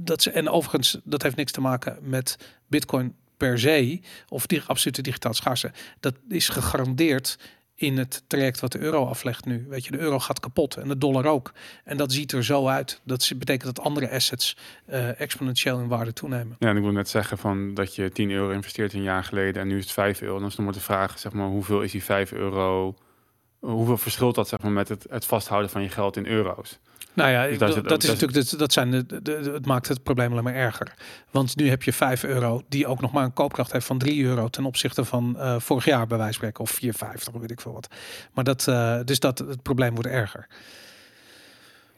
dat 0.00 0.18
is, 0.18 0.26
en 0.26 0.48
overigens, 0.48 0.98
dat 1.04 1.22
heeft 1.22 1.36
niks 1.36 1.52
te 1.52 1.60
maken 1.60 1.98
met 2.02 2.36
Bitcoin 2.66 3.14
per 3.36 3.58
se 3.58 4.00
of 4.28 4.46
die 4.46 4.62
absolute 4.66 5.02
digitaal 5.02 5.34
schaarste. 5.34 5.72
Dat 6.00 6.14
is 6.28 6.48
gegarandeerd 6.48 7.38
in 7.80 7.98
het 7.98 8.22
traject 8.26 8.60
wat 8.60 8.72
de 8.72 8.78
euro 8.78 9.06
aflegt 9.06 9.44
nu. 9.44 9.66
Weet 9.68 9.84
je, 9.84 9.90
de 9.90 9.98
euro 9.98 10.18
gaat 10.18 10.40
kapot 10.40 10.76
en 10.76 10.88
de 10.88 10.98
dollar 10.98 11.26
ook. 11.26 11.52
En 11.84 11.96
dat 11.96 12.12
ziet 12.12 12.32
er 12.32 12.44
zo 12.44 12.66
uit. 12.66 13.00
Dat 13.04 13.32
betekent 13.36 13.76
dat 13.76 13.84
andere 13.84 14.10
assets 14.10 14.56
eh, 14.86 15.20
exponentieel 15.20 15.78
in 15.78 15.88
waarde 15.88 16.12
toenemen. 16.12 16.56
Ja, 16.58 16.68
en 16.68 16.76
ik 16.76 16.82
wil 16.82 16.92
net 16.92 17.08
zeggen 17.08 17.38
van 17.38 17.74
dat 17.74 17.94
je 17.94 18.10
10 18.10 18.30
euro 18.30 18.50
investeert 18.50 18.92
een 18.92 19.02
jaar 19.02 19.24
geleden 19.24 19.62
en 19.62 19.68
nu 19.68 19.76
is 19.76 19.84
het 19.84 19.92
5 19.92 20.20
euro. 20.20 20.38
Dan 20.38 20.48
is 20.48 20.56
nog 20.56 20.66
maar 20.66 20.74
de 20.74 20.80
vraag, 20.80 21.18
zeg 21.18 21.32
maar, 21.32 21.48
hoeveel 21.48 21.82
is 21.82 21.92
die 21.92 22.04
5 22.04 22.32
euro? 22.32 22.94
Hoeveel 23.60 23.98
verschilt 23.98 24.34
dat 24.34 24.48
zeg 24.48 24.60
maar 24.62 24.70
met 24.72 24.88
het, 24.88 25.06
het 25.10 25.24
vasthouden 25.26 25.70
van 25.70 25.82
je 25.82 25.88
geld 25.88 26.16
in 26.16 26.26
euro's? 26.26 26.78
Nou 27.12 27.30
ja, 27.30 27.42
Dus 27.42 27.50
zit 27.50 27.58
dat 27.58 27.92
ook- 27.92 28.02
is 28.02 28.08
natuurlijk, 28.08 28.32
dat, 28.50 28.58
dat 28.58 28.72
zijn 28.72 28.90
de, 28.90 29.06
de, 29.06 29.22
de- 29.22 29.50
het 29.52 29.66
maakt 29.66 29.88
het 29.88 30.02
probleem 30.02 30.30
alleen 30.32 30.44
maar 30.44 30.54
erger. 30.54 30.94
Want 31.30 31.56
nu 31.56 31.68
heb 31.68 31.82
je 31.82 31.92
5 31.92 32.24
euro, 32.24 32.62
die 32.68 32.86
ook 32.86 33.00
nog 33.00 33.12
maar 33.12 33.24
een 33.24 33.32
koopkracht 33.32 33.72
heeft 33.72 33.86
van 33.86 33.98
3 33.98 34.24
euro 34.24 34.48
ten 34.48 34.64
opzichte 34.64 35.04
van 35.04 35.38
eh, 35.38 35.58
vorig 35.58 35.84
jaar 35.84 36.06
bij 36.06 36.18
wijze 36.18 36.38
van 36.38 36.48
spreken, 36.50 36.64
of 36.64 36.78
4,50, 37.34 37.40
weet 37.40 37.50
ik 37.50 37.60
veel 37.60 37.72
wat. 37.72 37.88
Maar 38.32 38.44
dat, 38.44 38.68
eh, 38.68 38.98
dus 39.04 39.18
dat 39.20 39.38
het 39.38 39.62
probleem 39.62 39.94
wordt 39.94 40.08
erger. 40.10 40.46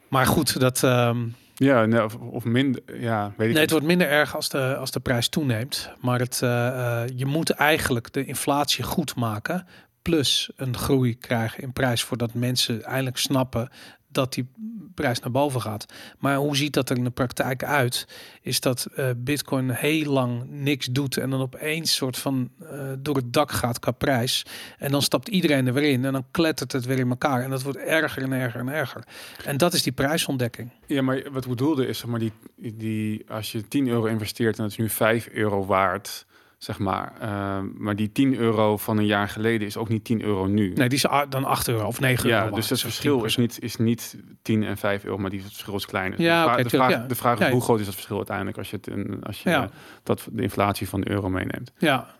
Maar 0.08 0.26
goed, 0.26 0.60
dat, 0.60 0.82
ehm, 0.82 1.18
Ja, 1.54 1.84
nee, 1.86 2.04
of, 2.04 2.14
of 2.16 2.44
minder. 2.44 2.82
Ja, 3.00 3.22
weet 3.22 3.30
ik 3.30 3.38
nee, 3.38 3.48
het 3.48 3.56
niet. 3.60 3.70
wordt 3.70 3.86
minder 3.86 4.08
erg 4.08 4.34
als 4.34 4.48
de, 4.48 4.76
als 4.76 4.90
de 4.90 5.00
prijs 5.00 5.28
toeneemt. 5.28 5.90
Maar 6.00 6.18
het, 6.18 6.42
eh, 6.42 7.02
je 7.16 7.26
moet 7.26 7.50
eigenlijk 7.50 8.12
de 8.12 8.24
inflatie 8.24 8.84
goed 8.84 9.16
maken. 9.16 9.66
Plus 10.02 10.50
een 10.56 10.76
groei 10.76 11.18
krijgen 11.18 11.62
in 11.62 11.72
prijs 11.72 12.02
voordat 12.02 12.34
mensen 12.34 12.82
eindelijk 12.82 13.16
snappen 13.16 13.70
dat 14.08 14.32
die 14.32 14.48
prijs 14.94 15.20
naar 15.20 15.30
boven 15.30 15.60
gaat. 15.60 15.86
Maar 16.18 16.36
hoe 16.36 16.56
ziet 16.56 16.72
dat 16.72 16.90
er 16.90 16.96
in 16.96 17.04
de 17.04 17.10
praktijk 17.10 17.64
uit? 17.64 18.06
Is 18.42 18.60
dat 18.60 18.86
eh, 18.94 19.10
Bitcoin 19.16 19.70
heel 19.70 20.12
lang 20.12 20.44
niks 20.48 20.86
doet 20.86 21.16
en 21.16 21.30
dan 21.30 21.40
opeens 21.40 21.94
soort 21.94 22.18
van 22.18 22.50
eh, 22.60 22.92
door 22.98 23.16
het 23.16 23.32
dak 23.32 23.50
gaat 23.50 23.78
qua 23.78 23.90
prijs. 23.90 24.44
En 24.78 24.90
dan 24.90 25.02
stapt 25.02 25.28
iedereen 25.28 25.66
er 25.66 25.72
weer 25.72 25.90
in 25.90 26.04
en 26.04 26.12
dan 26.12 26.24
klettert 26.30 26.72
het 26.72 26.84
weer 26.84 26.98
in 26.98 27.10
elkaar. 27.10 27.42
En 27.42 27.50
dat 27.50 27.62
wordt 27.62 27.78
erger 27.78 28.22
en 28.22 28.32
erger 28.32 28.60
en 28.60 28.68
erger. 28.68 29.04
En 29.44 29.56
dat 29.56 29.72
is 29.72 29.82
die 29.82 29.92
prijsontdekking. 29.92 30.70
Ja, 30.86 31.02
maar 31.02 31.22
wat 31.30 31.44
ik 31.44 31.50
bedoelde 31.50 31.86
is, 31.86 32.04
maar, 32.04 32.20
die, 32.20 32.32
die, 32.56 33.30
als 33.30 33.52
je 33.52 33.68
10 33.68 33.88
euro 33.88 34.04
investeert 34.04 34.56
en 34.56 34.62
dat 34.62 34.72
is 34.72 34.78
nu 34.78 34.88
5 34.88 35.28
euro 35.28 35.64
waard, 35.64 36.26
zeg 36.62 36.78
maar. 36.78 37.12
ehm, 37.20 37.66
maar 37.76 37.96
die 37.96 38.12
10 38.12 38.36
euro 38.36 38.76
van 38.76 38.98
een 38.98 39.06
jaar 39.06 39.28
geleden 39.28 39.66
is 39.66 39.76
ook 39.76 39.88
niet 39.88 40.04
10 40.04 40.22
euro 40.22 40.46
nu. 40.46 40.72
Nee, 40.72 40.88
die 40.88 40.98
is 40.98 41.06
dan 41.28 41.44
8 41.44 41.68
euro 41.68 41.86
of 41.86 42.00
9 42.00 42.30
euro. 42.30 42.44
ja, 42.44 42.50
dus 42.50 42.68
het 42.68 42.80
verschil 42.80 43.24
is 43.24 43.32
10%. 43.32 43.36
niet, 43.40 43.62
is 43.62 43.76
niet 43.76 44.16
10 44.42 44.62
en 44.64 44.76
5 44.76 45.04
euro, 45.04 45.18
maar 45.18 45.30
die 45.30 45.42
verschil 45.42 45.74
is 45.74 45.86
kleiner. 45.86 46.20
Ja, 46.20 46.56
de, 46.56 46.62
de, 46.62 46.68
vraag, 46.68 46.90
ja. 46.90 47.06
de 47.06 47.14
vraag 47.14 47.38
is 47.38 47.46
Ja, 47.46 47.52
hoe 47.52 47.60
groot 47.60 47.80
is 47.80 47.84
dat 47.84 47.94
verschil 47.94 48.16
uiteindelijk 48.16 48.58
als 48.58 48.70
je, 48.70 48.76
het 48.76 48.86
in, 48.86 49.24
als 49.24 49.42
je 49.42 49.68
dat, 50.02 50.28
de 50.32 50.42
inflatie 50.42 50.88
van 50.88 51.00
de 51.00 51.10
euro 51.10 51.28
meeneemt. 51.28 51.72
Ja, 51.78 52.14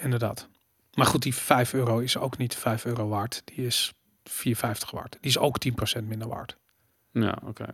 inderdaad. 0.00 0.48
Maar 0.94 1.06
goed, 1.06 1.22
die 1.22 1.34
5 1.34 1.72
euro 1.74 1.98
is 1.98 2.16
ook 2.18 2.36
niet 2.36 2.54
5 2.54 2.84
euro 2.84 3.08
waard. 3.08 3.42
Die 3.44 3.66
is 3.66 3.92
4,50 4.28 4.32
waard. 4.92 5.16
Die 5.20 5.30
is 5.30 5.38
ook 5.38 5.56
10% 5.98 6.02
minder 6.04 6.28
waard. 6.28 6.56
Ja, 7.12 7.38
oké. 7.44 7.66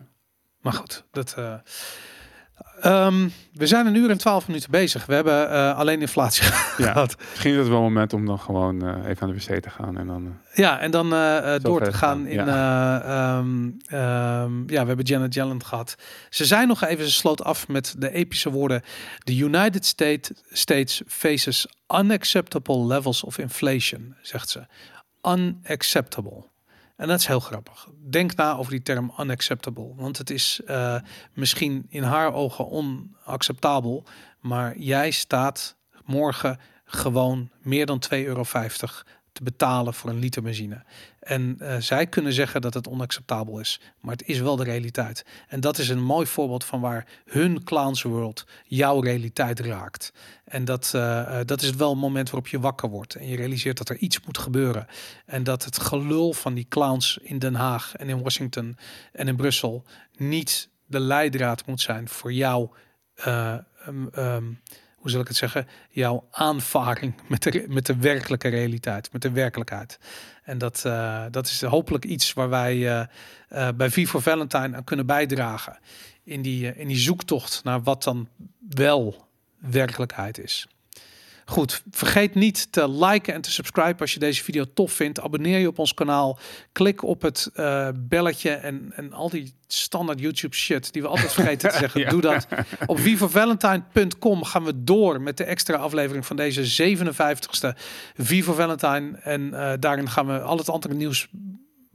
Maar 0.61 0.73
goed, 0.73 1.05
dat. 1.11 1.35
eh, 1.37 1.55
ehm, 2.81 3.29
we 3.53 3.67
zijn 3.67 3.87
een 3.87 3.95
uur 3.95 4.11
en 4.11 4.19
12 4.19 4.47
minuten 4.47 4.71
bezig. 4.71 5.07
We 5.07 5.15
hebben 5.15 5.51
eh, 5.51 5.79
alleen 5.79 6.01
inflatie 6.01 6.43
Ja, 6.77 6.93
gehad. 6.93 7.17
misschien 7.31 7.53
is 7.53 7.59
het 7.59 7.69
wel 7.69 7.77
een 7.77 7.83
moment 7.83 8.13
om 8.13 8.27
dan 8.27 8.39
gewoon 8.39 8.83
eh, 8.89 9.09
even 9.11 9.23
aan 9.23 9.29
de 9.35 9.35
wc 9.55 9.63
te 9.63 9.71
gaan 9.71 9.99
en 9.99 10.07
dan... 10.07 10.27
eh, 10.27 10.57
Ja, 10.59 10.79
en 10.81 10.91
dan 10.91 11.09
door 11.63 11.83
te 11.83 11.93
gaan 11.93 11.93
gaan, 11.93 12.27
in. 12.27 12.39
eh, 12.39 12.95
ehm, 12.97 13.71
ehm, 13.87 14.59
ja, 14.71 14.81
we 14.81 14.87
hebben 14.87 15.05
Janet 15.05 15.35
Yellen 15.35 15.65
gehad. 15.65 15.95
Ze 16.31 16.45
zijn 16.45 16.69
nog 16.69 16.83
even, 16.85 17.05
ze 17.05 17.13
sloot 17.13 17.45
af 17.45 17.69
met 17.69 17.95
de 17.99 18.11
epische 18.13 18.51
woorden: 18.51 18.83
The 19.19 19.37
United 19.37 19.85
States, 19.87 20.31
States 20.51 21.03
faces 21.07 21.67
unacceptable 21.99 22.87
levels 22.87 23.23
of 23.25 23.39
inflation, 23.39 24.15
zegt 24.23 24.49
ze. 24.49 24.67
Unacceptable. 25.23 26.45
En 26.97 27.09
dat 27.09 27.19
is 27.19 27.27
heel 27.27 27.41
grappig. 27.41 27.89
Denk 28.11 28.35
na 28.35 28.57
over 28.57 28.73
die 28.73 28.83
term 28.83 29.13
unacceptable. 29.19 29.95
Want 29.97 30.19
het 30.19 30.31
is 30.31 30.61
eh, 30.67 30.97
misschien 31.33 31.87
in 31.89 32.03
haar 32.03 32.33
ogen 32.33 32.71
onacceptabel. 32.71 34.05
Maar 34.41 34.79
jij 34.79 35.11
staat 35.11 35.77
morgen 36.05 36.59
gewoon 36.85 37.51
meer 37.63 37.87
dan 37.87 38.03
2,50 38.15 38.19
euro 38.25 38.43
te 39.35 39.43
betalen 39.43 39.95
voor 39.95 40.11
een 40.11 40.19
liter 40.19 40.43
benzine. 40.43 40.83
En 41.21 41.57
eh, 41.59 41.77
zij 41.77 42.07
kunnen 42.07 42.33
zeggen 42.33 42.61
dat 42.61 42.75
het 42.75 42.89
onacceptabel 42.89 43.59
is, 43.59 43.81
maar 44.01 44.13
het 44.13 44.27
is 44.27 44.41
wel 44.41 44.57
de 44.57 44.65
realiteit. 44.65 45.25
En 45.49 45.61
dat 45.61 45.79
is 45.79 45.89
een 45.89 46.03
mooi 46.03 46.27
voorbeeld 46.27 46.65
van 46.65 46.81
waar 46.81 47.07
hun 47.25 47.65
clowns 47.65 48.03
world 48.03 48.47
jouw 48.65 49.01
realiteit 49.01 49.61
raakt. 49.61 50.13
En 50.45 50.65
dat, 50.65 50.93
eh, 50.95 51.41
eh, 51.41 51.47
dat 51.47 51.63
is 51.63 51.71
wel 51.71 51.93
een 51.93 51.99
moment 51.99 52.31
waarop 52.31 52.49
je 52.49 52.61
wakker 52.61 52.89
wordt 52.89 53.15
en 53.15 53.29
je 53.29 53.37
realiseert 53.37 53.79
dat 53.79 53.89
er 53.89 53.97
iets 53.97 54.21
moet 54.21 54.39
gebeuren. 54.39 54.87
En 55.27 55.45
dat 55.45 55.65
het 55.65 55.79
gelul 55.79 56.33
van 56.33 56.55
die 56.55 56.67
clowns 56.69 57.19
in 57.23 57.39
Den 57.39 57.55
Haag 57.55 57.95
en 57.95 58.09
in 58.09 58.23
Washington 58.23 58.77
en 59.13 59.29
in 59.29 59.37
Brussel 59.37 59.85
niet 60.17 60.69
de 60.87 61.01
leidraad 61.01 61.67
moet 61.67 61.81
zijn 61.81 62.09
voor 62.09 62.33
jouw 62.33 62.73
eh, 63.15 63.53
ehm, 63.53 64.07
ehm, 64.13 64.45
hoe 65.05 65.13
zal 65.13 65.23
ik 65.23 65.29
het 65.29 65.37
zeggen, 65.37 65.67
jouw 65.91 66.27
aanvaring 66.31 67.15
met 67.27 67.43
de, 67.43 67.65
met 67.69 67.87
de 67.87 67.97
werkelijke 67.97 68.49
realiteit, 68.49 69.13
met 69.13 69.23
de 69.23 69.31
werkelijkheid. 69.31 69.99
En 70.43 70.59
dat, 70.59 70.85
eh, 70.85 71.25
dat 71.31 71.47
is 71.47 71.63
hopelijk 71.63 72.05
iets 72.05 72.33
waar 72.33 72.49
wij 72.49 72.75
eh, 72.89 73.07
eh, 73.49 73.75
bij 73.75 73.91
V 73.91 74.09
for 74.09 74.23
Valentine 74.23 74.77
aan 74.77 74.85
kunnen 74.85 75.07
bijdragen. 75.07 75.79
In 76.23 76.43
die, 76.43 76.77
in 76.77 76.89
die 76.89 76.97
zoektocht 76.97 77.65
naar 77.65 77.83
wat 77.83 78.03
dan 78.03 78.29
wel 78.69 79.29
werkelijkheid 79.59 80.39
is. 80.39 80.67
Goed, 81.47 81.83
vergeet 81.91 82.35
niet 82.35 82.73
te 82.73 82.91
liken 82.91 83.35
en 83.35 83.41
te 83.41 83.51
subscriben 83.51 83.99
als 83.99 84.13
je 84.13 84.19
deze 84.19 84.45
video 84.45 84.65
tof 84.75 84.93
vindt. 84.93 85.21
Abonneer 85.21 85.59
je 85.59 85.69
op 85.69 85.79
ons 85.79 85.95
kanaal. 85.95 86.39
Klik 86.73 87.03
op 87.03 87.23
het 87.23 87.51
eh, 87.55 87.89
belletje 87.95 88.51
en, 88.51 88.93
en 88.95 89.13
al 89.13 89.29
die 89.31 89.55
standaard 89.67 90.21
YouTube 90.21 90.57
shit 90.57 90.93
die 90.93 91.03
we 91.03 91.09
altijd 91.09 91.33
vergeten 91.41 91.71
te 91.71 91.77
zeggen. 91.79 92.01
Ja. 92.01 92.11
Doe 92.11 92.21
dat. 92.21 92.47
Op 92.87 92.99
vivavalentine.com 92.99 94.45
gaan 94.45 94.65
we 94.65 94.85
door 94.85 95.21
met 95.21 95.37
de 95.37 95.45
extra 95.45 95.77
aflevering 95.77 96.27
van 96.27 96.37
deze 96.37 96.97
57ste 96.97 97.79
Viva 98.17 98.53
Valentine. 98.53 99.19
En 99.19 99.55
eh, 99.55 99.73
daarin 99.81 100.11
gaan 100.11 100.27
we 100.27 100.41
al 100.41 100.59
het 100.59 100.69
andere 100.69 100.95
nieuws 100.95 101.29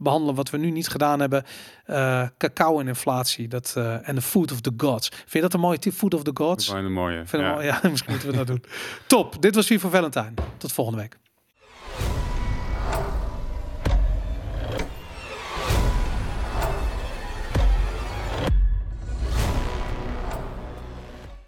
behandelen 0.02 0.34
wat 0.34 0.50
we 0.50 0.56
nu 0.56 0.70
niet 0.70 0.88
gedaan 0.88 1.20
hebben. 1.20 1.44
Eh, 1.84 2.26
cacao 2.38 2.80
en 2.80 2.88
inflatie 2.88 3.48
dat, 3.48 3.74
eh, 3.76 4.08
en 4.08 4.14
de 4.14 4.20
food 4.22 4.52
of 4.52 4.60
the 4.60 4.72
gods. 4.76 5.08
Vind 5.08 5.32
je 5.32 5.40
dat 5.40 5.54
een 5.54 5.60
mooie 5.60 5.78
tip? 5.78 5.92
Food 5.92 6.14
of 6.14 6.22
the 6.22 6.32
Dat 6.32 6.46
gods? 6.46 6.68
wel 6.68 6.84
een 6.84 6.92
mooie. 6.92 7.22
Vind 7.26 7.42
ja. 7.42 7.54
wel- 7.54 7.62
ja, 7.62 7.80
misschien 7.90 8.12
moeten 8.12 8.30
we 8.30 8.36
dat 8.36 8.46
doen. 8.46 8.64
Top, 9.06 9.42
dit 9.42 9.54
was 9.54 9.66
Viva 9.66 9.88
Valentine. 9.88 10.32
Tot 10.56 10.72
volgende 10.72 11.00
week. 11.00 11.18